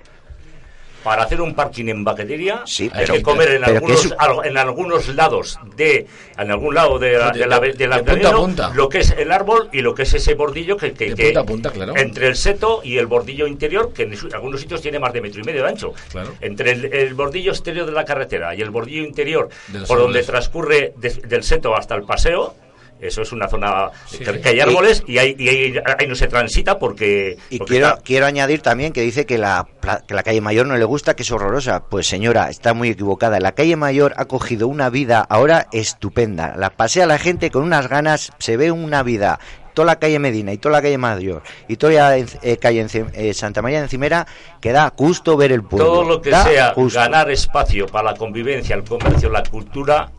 Para 1.08 1.22
hacer 1.22 1.40
un 1.40 1.54
parking 1.54 1.86
en 1.88 2.04
baquetería 2.04 2.64
hay 2.66 2.90
pero- 2.92 3.14
que 3.14 3.22
comer 3.22 3.52
en 3.52 3.64
algunos, 3.64 4.04
es- 4.04 4.14
en 4.44 4.58
algunos 4.58 5.08
lados 5.14 5.58
de 5.74 6.06
en 6.36 6.50
algún 6.50 6.74
lado 6.74 6.98
de 6.98 7.12
la, 7.16 7.30
De- 7.30 7.46
la, 7.46 8.02
la 8.02 8.32
punta. 8.34 8.70
lo 8.74 8.90
que 8.90 8.98
es 8.98 9.12
el 9.12 9.32
árbol 9.32 9.70
y 9.72 9.80
lo 9.80 9.94
que 9.94 10.02
es 10.02 10.12
ese 10.12 10.34
bordillo 10.34 10.76
que, 10.76 10.92
que- 10.92 11.14
De 11.14 11.14
que- 11.14 11.24
punta 11.24 11.40
a 11.40 11.44
punta, 11.46 11.70
claro. 11.70 11.94
entre 11.96 12.26
el 12.26 12.36
seto 12.36 12.82
y 12.84 12.98
el 12.98 13.06
bordillo 13.06 13.46
interior 13.46 13.94
que 13.94 14.02
en 14.02 14.12
algunos 14.34 14.60
sitios 14.60 14.82
tiene 14.82 14.98
más 14.98 15.14
de 15.14 15.22
metro 15.22 15.40
y 15.40 15.44
medio 15.44 15.62
de 15.62 15.68
ancho 15.70 15.94
Claro. 16.10 16.34
entre 16.42 16.72
el, 16.72 16.84
el 16.92 17.14
bordillo 17.14 17.52
exterior 17.52 17.86
de 17.86 17.92
la 17.92 18.04
carretera 18.04 18.54
y 18.54 18.60
el 18.60 18.68
bordillo 18.68 19.02
interior 19.02 19.48
por 19.86 19.98
donde 19.98 20.22
transcurre 20.24 20.92
del 20.98 21.42
seto 21.42 21.74
hasta 21.74 21.94
el 21.94 22.02
paseo 22.02 22.54
eso 23.00 23.22
es 23.22 23.32
una 23.32 23.48
zona 23.48 23.90
Sí. 24.06 24.18
que, 24.18 24.40
que 24.40 24.48
hay 24.48 24.60
árboles 24.60 25.02
y, 25.06 25.18
ahí, 25.18 25.34
y 25.38 25.48
ahí- 25.48 25.74
ahí 25.98 26.06
no 26.06 26.14
se 26.14 26.26
transita 26.28 26.78
porque, 26.78 27.36
Y 27.50 27.58
porque 27.58 27.72
quiero, 27.74 27.88
está- 27.88 28.02
quiero 28.02 28.26
añadir 28.26 28.60
también 28.60 28.92
que 28.92 29.02
dice 29.02 29.26
que 29.26 29.38
la, 29.38 29.66
pla- 29.80 30.02
que 30.06 30.14
la 30.14 30.22
calle 30.22 30.40
Mayor 30.40 30.66
no 30.66 30.76
le 30.76 30.84
gusta, 30.84 31.14
que 31.14 31.22
es 31.22 31.30
horrorosa. 31.30 31.84
Pues 31.88 32.06
señora, 32.06 32.48
está 32.50 32.74
muy 32.74 32.90
equivocada. 32.90 33.40
La 33.40 33.52
calle 33.52 33.76
Mayor 33.76 34.14
ha 34.16 34.24
cogido 34.26 34.68
una 34.68 34.90
vida 34.90 35.20
ahora 35.28 35.66
estupenda. 35.72 36.54
La 36.56 36.70
pasea 36.70 37.06
la 37.06 37.18
gente 37.18 37.50
con 37.50 37.62
unas 37.62 37.88
ganas, 37.88 38.32
se 38.38 38.56
ve 38.56 38.70
una 38.72 39.02
vida. 39.02 39.38
Toda 39.74 39.86
la 39.86 39.96
calle 40.00 40.18
Medina 40.18 40.52
y 40.52 40.58
toda 40.58 40.72
la 40.72 40.82
calle 40.82 40.98
Mayor 40.98 41.42
y 41.68 41.76
toda 41.76 41.92
la 41.92 42.18
eh, 42.18 42.56
calle 42.60 42.84
Ence- 42.84 43.10
eh, 43.14 43.32
Santa 43.32 43.62
María 43.62 43.78
de 43.78 43.84
Encimera 43.84 44.26
que 44.60 44.72
da 44.72 44.92
gusto 44.96 45.36
ver 45.36 45.52
el 45.52 45.62
pueblo. 45.62 45.86
todo 45.86 46.02
lo 46.04 46.20
que 46.20 46.30
Da 46.30 46.42
sea 46.42 46.72
gusto. 46.72 46.98
ganar 46.98 47.30
espacio 47.30 47.86
para 47.86 48.10
la 48.10 48.16
convivencia, 48.18 48.74
el 48.74 48.82
comercio, 48.82 49.30
la 49.30 49.44
cultura 49.44 50.10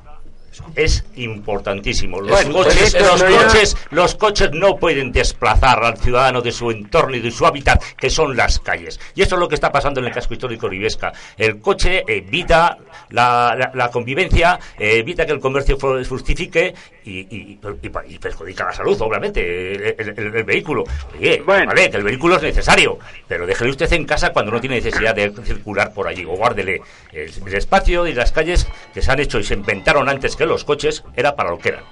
es 0.75 1.03
importantísimo. 1.15 2.19
Los, 2.21 2.29
Bueno, 2.31 2.51
pues 2.53 2.67
coches, 2.75 2.93
los, 3.01 3.19
ya- 3.21 3.27
coches, 3.47 3.77
los 3.91 4.15
coches 4.15 4.51
no 4.53 4.75
pueden 4.77 5.11
desplazar 5.11 5.83
al 5.83 5.97
ciudadano 5.97 6.41
de 6.41 6.51
su 6.51 6.71
entorno 6.71 7.15
y 7.15 7.19
de 7.19 7.31
su 7.31 7.45
hábitat, 7.45 7.81
que 7.97 8.09
son 8.09 8.35
las 8.35 8.59
calles. 8.59 8.99
Y 9.15 9.21
esto 9.21 9.35
es 9.35 9.39
lo 9.39 9.47
que 9.47 9.55
está 9.55 9.71
pasando 9.71 9.99
en 9.99 10.07
el 10.07 10.11
casco 10.13 10.33
histórico 10.33 10.67
Ribesca. 10.67 11.11
El 11.37 11.59
coche 11.59 12.03
evita 12.07 12.77
la, 13.09 13.55
la- 13.57 13.71
la 13.73 13.89
convivencia, 13.91 14.59
evita 14.77 15.25
que 15.25 15.31
el 15.33 15.39
comercio 15.39 15.77
fructifique 15.77 16.73
y, 17.05 17.19
y- 17.19 17.27
y- 17.29 17.59
y 18.07 18.19
perjudica 18.19 18.65
la 18.65 18.73
salud, 18.73 18.99
obviamente, 19.01 19.73
el, 19.75 19.95
el- 19.97 20.13
el- 20.19 20.35
el 20.35 20.43
vehículo. 20.43 20.83
Oye, 21.17 21.41
vale, 21.45 21.89
que 21.89 21.97
el 21.97 22.03
vehículo 22.03 22.35
es 22.37 22.43
necesario, 22.43 22.99
pero 23.27 23.45
déjele 23.47 23.71
usted 23.71 23.91
en 23.93 24.05
casa 24.05 24.31
cuando 24.31 24.51
no 24.51 24.59
tiene 24.59 24.75
necesidad 24.75 25.15
de 25.15 25.31
circular 25.43 25.93
por 25.93 26.07
allí, 26.07 26.25
o 26.25 26.31
guárdele 26.31 26.81
el, 27.11 27.31
el 27.45 27.53
espacio 27.55 28.05
y 28.07 28.13
las 28.13 28.31
calles 28.31 28.67
que 28.93 29.01
se 29.01 29.11
han 29.11 29.19
hecho 29.19 29.39
y 29.39 29.43
se 29.43 29.53
inventaron 29.55 30.07
antes 30.09 30.35
que 30.39 30.45
los 30.47 30.63
coches, 30.63 31.03
era 31.15 31.35
para 31.35 31.51
lo 31.51 31.59
que 31.59 31.69
eran. 31.69 31.83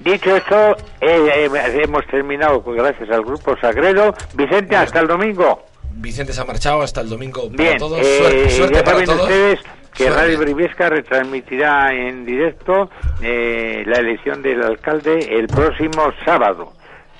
Dicho 0.00 0.34
esto, 0.36 0.76
eh, 1.00 1.50
eh, 1.50 1.80
hemos 1.82 2.06
terminado 2.06 2.62
con- 2.62 2.76
gracias 2.76 3.10
al 3.10 3.22
grupo 3.24 3.56
Sagredo. 3.60 4.14
Vicente, 4.34 4.76
hasta 4.76 5.00
el 5.00 5.08
domingo. 5.08 5.64
Vicente 5.94 6.32
se 6.32 6.40
ha 6.40 6.44
marchado 6.44 6.80
hasta 6.82 7.00
el 7.00 7.08
domingo 7.10 7.50
para 7.50 7.62
Bien, 7.62 7.78
todos. 7.78 7.98
eh, 8.00 8.18
Suerte, 8.20 8.50
suerte 8.50 8.74
ya 8.76 8.84
para 8.84 8.92
saben 8.98 9.06
todos. 9.06 9.22
ustedes 9.22 9.60
que 9.92 10.04
Suerte. 10.04 10.20
Radio 10.22 10.38
Briviesca 10.38 10.88
retransmitirá 10.90 11.92
en 11.92 12.24
directo 12.24 12.88
eh, 13.20 13.82
la 13.86 13.98
elección 13.98 14.40
del 14.42 14.62
alcalde 14.62 15.18
el 15.36 15.48
próximo 15.48 16.12
sábado. 16.24 16.72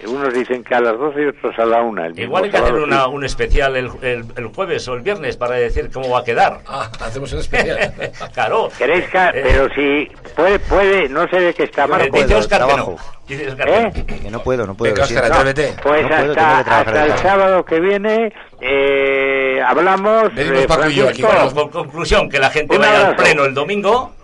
Unos 0.07 0.33
dicen 0.33 0.63
que 0.63 0.75
a 0.77 0.81
las 0.81 0.97
12 0.97 1.23
y 1.23 1.27
otros 1.27 1.59
a 1.59 1.65
la 1.65 1.83
1. 1.83 2.05
El 2.05 2.11
mismo 2.11 2.23
Igual 2.25 2.45
hay 2.45 2.51
que 2.51 2.57
hacer 2.57 2.75
una, 2.75 3.09
un 3.09 3.25
especial 3.25 3.77
el, 3.77 3.91
el- 4.03 4.25
el 4.37 4.47
jueves 4.55 4.87
o 4.87 4.95
el 4.95 5.01
viernes 5.03 5.37
para 5.37 5.57
decir 5.57 5.91
cómo 5.93 6.09
va 6.11 6.21
a 6.21 6.25
quedar. 6.25 6.61
Ah, 6.69 6.89
hacemos 7.01 7.33
un 7.33 7.41
especial. 7.41 7.93
claro. 8.35 8.69
¿Queréis 8.79 9.07
que, 9.09 9.19
Eh, 9.19 9.31
pero 9.43 9.69
si 9.75 10.09
puede, 10.37 10.59
puede, 10.61 11.09
no 11.09 11.29
sé 11.29 11.41
de 11.41 11.55
qué 11.55 11.65
está 11.65 11.87
mal. 11.89 12.01
Eh, 12.03 12.11
dice 12.13 12.35
Óscar 12.37 12.61
que 12.61 12.67
no. 12.69 12.75
trabajo. 12.75 12.97
Dice 13.27 13.49
Óscar 13.49 13.69
¿Eh? 13.69 13.91
que 13.93 14.01
no. 14.15 14.23
Que 14.23 14.31
no 14.31 14.43
puedo, 14.45 14.67
no 14.67 14.75
puedo. 14.77 14.95
Siento. 14.95 15.15
Óscar, 15.25 15.33
atrévete. 15.33 15.75
Pues 15.83 16.03
No 16.03 16.09
puedo, 16.09 16.15
hasta, 16.21 16.29
que 16.29 16.33
trabajar 16.35 16.89
hasta 16.89 17.05
el 17.07 17.19
sábado 17.19 17.65
que 17.65 17.81
viene, 17.81 18.33
eh, 18.61 19.61
hablamos 19.67 20.35
Venimos 20.35 20.61
de 20.61 20.69
Paco 20.69 20.89
y 20.89 20.95
yo 20.95 21.09
aquí, 21.09 21.23
bueno, 21.23 21.51
por 21.53 21.71
conclusión, 21.71 22.29
que 22.29 22.39
la 22.39 22.51
gente 22.51 22.79
vaya 22.79 23.09
al 23.09 23.17
pleno 23.17 23.45
el 23.45 23.55
domingo. 23.55 24.15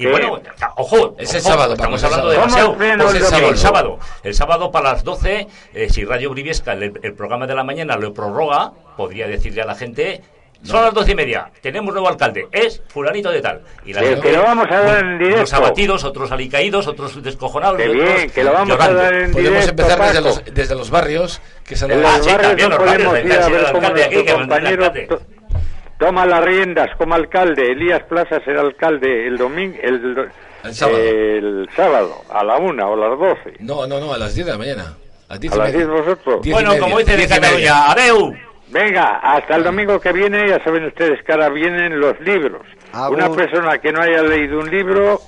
Y 0.00 0.06
bueno, 0.06 0.40
ojo, 0.76 1.14
Es 1.18 1.34
el 1.34 1.40
ojo, 1.40 1.48
sábado, 1.50 1.72
estamos 1.74 2.02
hablando 2.04 2.30
sábado. 2.32 2.40
demasiado. 2.40 2.66
¿Cómo 2.72 2.82
el 2.82 2.88
pleno 2.88 3.04
Pues 3.04 3.16
el 3.16 3.22
sábado, 3.24 3.48
el 3.50 3.58
sábado. 3.58 3.98
El 4.22 4.34
sábado 4.34 4.70
para 4.70 4.92
las 4.92 5.04
12, 5.04 5.46
eh, 5.74 5.88
si 5.90 6.04
Radio 6.04 6.30
Briviesca, 6.30 6.72
el, 6.72 6.92
el 7.02 7.14
programa 7.14 7.46
de 7.46 7.54
la 7.54 7.64
mañana 7.64 7.96
lo 7.96 8.14
prorroga, 8.14 8.72
podría 8.96 9.26
decirle 9.28 9.62
a 9.62 9.66
la 9.66 9.74
gente. 9.74 10.22
Son 10.62 10.82
las 10.84 10.92
doce 10.92 11.12
y 11.12 11.14
media, 11.14 11.50
tenemos 11.62 11.90
nuevo 11.90 12.06
alcalde, 12.06 12.46
es 12.52 12.82
fulanito 12.88 13.30
de 13.30 13.40
tal. 13.40 13.62
Y 13.86 13.94
la 13.94 14.00
Que- 14.02 14.06
gente, 14.08 14.20
que 14.28 14.32
lo 14.36 14.42
vamos 14.42 14.66
a 14.70 14.80
dar 14.80 14.98
en 15.04 15.18
directo. 15.18 15.38
Unos 15.38 15.52
abatidos, 15.54 16.04
otros 16.04 16.32
alicaídos, 16.32 16.86
otros 16.86 17.22
descojonados. 17.22 17.78
Bien, 17.78 17.98
otros 17.98 18.32
que 18.32 18.44
lo 18.44 18.52
vamos 18.52 18.68
a 18.68 18.72
llorando. 18.74 19.02
dar 19.02 19.14
en 19.14 19.32
Podemos 19.32 19.50
directo, 19.64 19.70
empezar 19.82 19.98
desde 20.08 20.20
los, 20.20 20.42
desde 20.52 20.74
los 20.74 20.90
barrios, 20.90 21.40
que 21.64 21.74
En 21.76 22.02
los 22.02 22.10
Ah, 22.12 22.18
sí, 22.22 22.28
también 22.42 22.68
no 22.68 22.76
los 22.76 22.86
barrios, 22.86 23.08
podemos 23.08 23.32
ir 23.34 23.40
a 23.40 23.48
ver 23.48 23.60
el 23.60 23.64
cómo 23.72 23.76
alcalde 23.86 24.04
aquí, 24.04 24.14
nuestro 24.16 24.34
que 24.34 24.38
manda 24.46 24.56
el 24.56 24.78
compañero 24.78 25.39
toma 26.00 26.26
las 26.26 26.42
riendas 26.44 26.88
como 26.96 27.14
alcalde. 27.14 27.70
Elías 27.70 28.02
Plaza 28.08 28.40
será 28.44 28.62
alcalde 28.62 29.28
el 29.28 29.36
domingo, 29.38 29.76
el, 29.82 30.30
El 30.64 30.74
sábado. 30.74 30.98
el 30.98 31.68
sábado, 31.76 32.14
a 32.30 32.42
la 32.42 32.56
una 32.56 32.86
o 32.88 32.94
a 32.94 33.08
las 33.08 33.18
doce. 33.18 33.54
No, 33.60 33.86
no, 33.86 34.00
no, 34.00 34.12
a 34.12 34.18
las 34.18 34.34
10 34.34 34.46
de 34.46 34.52
la 34.52 34.58
mañana. 34.58 34.94
A, 35.28 35.34
las 35.34 35.40
10 35.40 35.52
A 35.52 35.56
las 35.58 35.72
media. 35.72 35.86
10 35.86 36.00
vosotros. 36.00 36.42
Diez 36.42 36.46
y 36.46 36.52
Bueno, 36.54 36.70
media, 36.70 36.82
como 36.82 36.98
dice 36.98 37.12
de 37.12 37.16
diez. 37.18 37.28
Cataluña, 37.32 37.90
adeu. 37.92 38.34
Venga, 38.68 39.18
hasta 39.18 39.56
el 39.56 39.64
domingo 39.64 40.00
que 40.00 40.12
viene, 40.12 40.48
ya 40.48 40.62
saben 40.64 40.84
ustedes 40.86 41.22
que 41.24 41.32
ahora 41.32 41.48
vienen 41.50 41.98
los 42.00 42.18
libros. 42.20 42.62
Una 43.10 43.30
persona 43.30 43.78
que 43.78 43.92
no 43.92 44.00
haya 44.00 44.22
leído 44.22 44.58
un 44.58 44.70
libro 44.70 45.20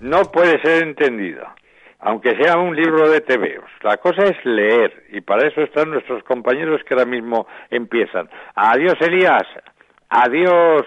no 0.00 0.22
puede 0.24 0.60
ser 0.60 0.82
entendida, 0.82 1.54
aunque 2.00 2.36
sea 2.36 2.58
un 2.58 2.76
libro 2.76 3.08
de 3.08 3.20
tebeos. 3.22 3.64
La 3.82 3.96
cosa 3.96 4.24
es 4.24 4.36
leer, 4.44 5.04
y 5.12 5.22
para 5.22 5.48
eso 5.48 5.62
están 5.62 5.90
nuestros 5.90 6.22
compañeros 6.24 6.82
que 6.86 6.92
ahora 6.94 7.06
mismo 7.06 7.46
empiezan. 7.70 8.28
Adiós, 8.54 8.94
Elías. 9.00 9.44
Adiós. 10.14 10.86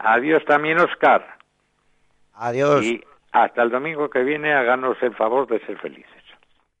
Adiós 0.00 0.44
también, 0.46 0.78
Oscar. 0.80 1.24
Adiós. 2.34 2.84
Y 2.84 3.02
hasta 3.30 3.62
el 3.62 3.70
domingo 3.70 4.10
que 4.10 4.24
viene, 4.24 4.52
háganos 4.52 5.00
el 5.00 5.14
favor 5.14 5.46
de 5.46 5.64
ser 5.64 5.78
felices. 5.78 6.13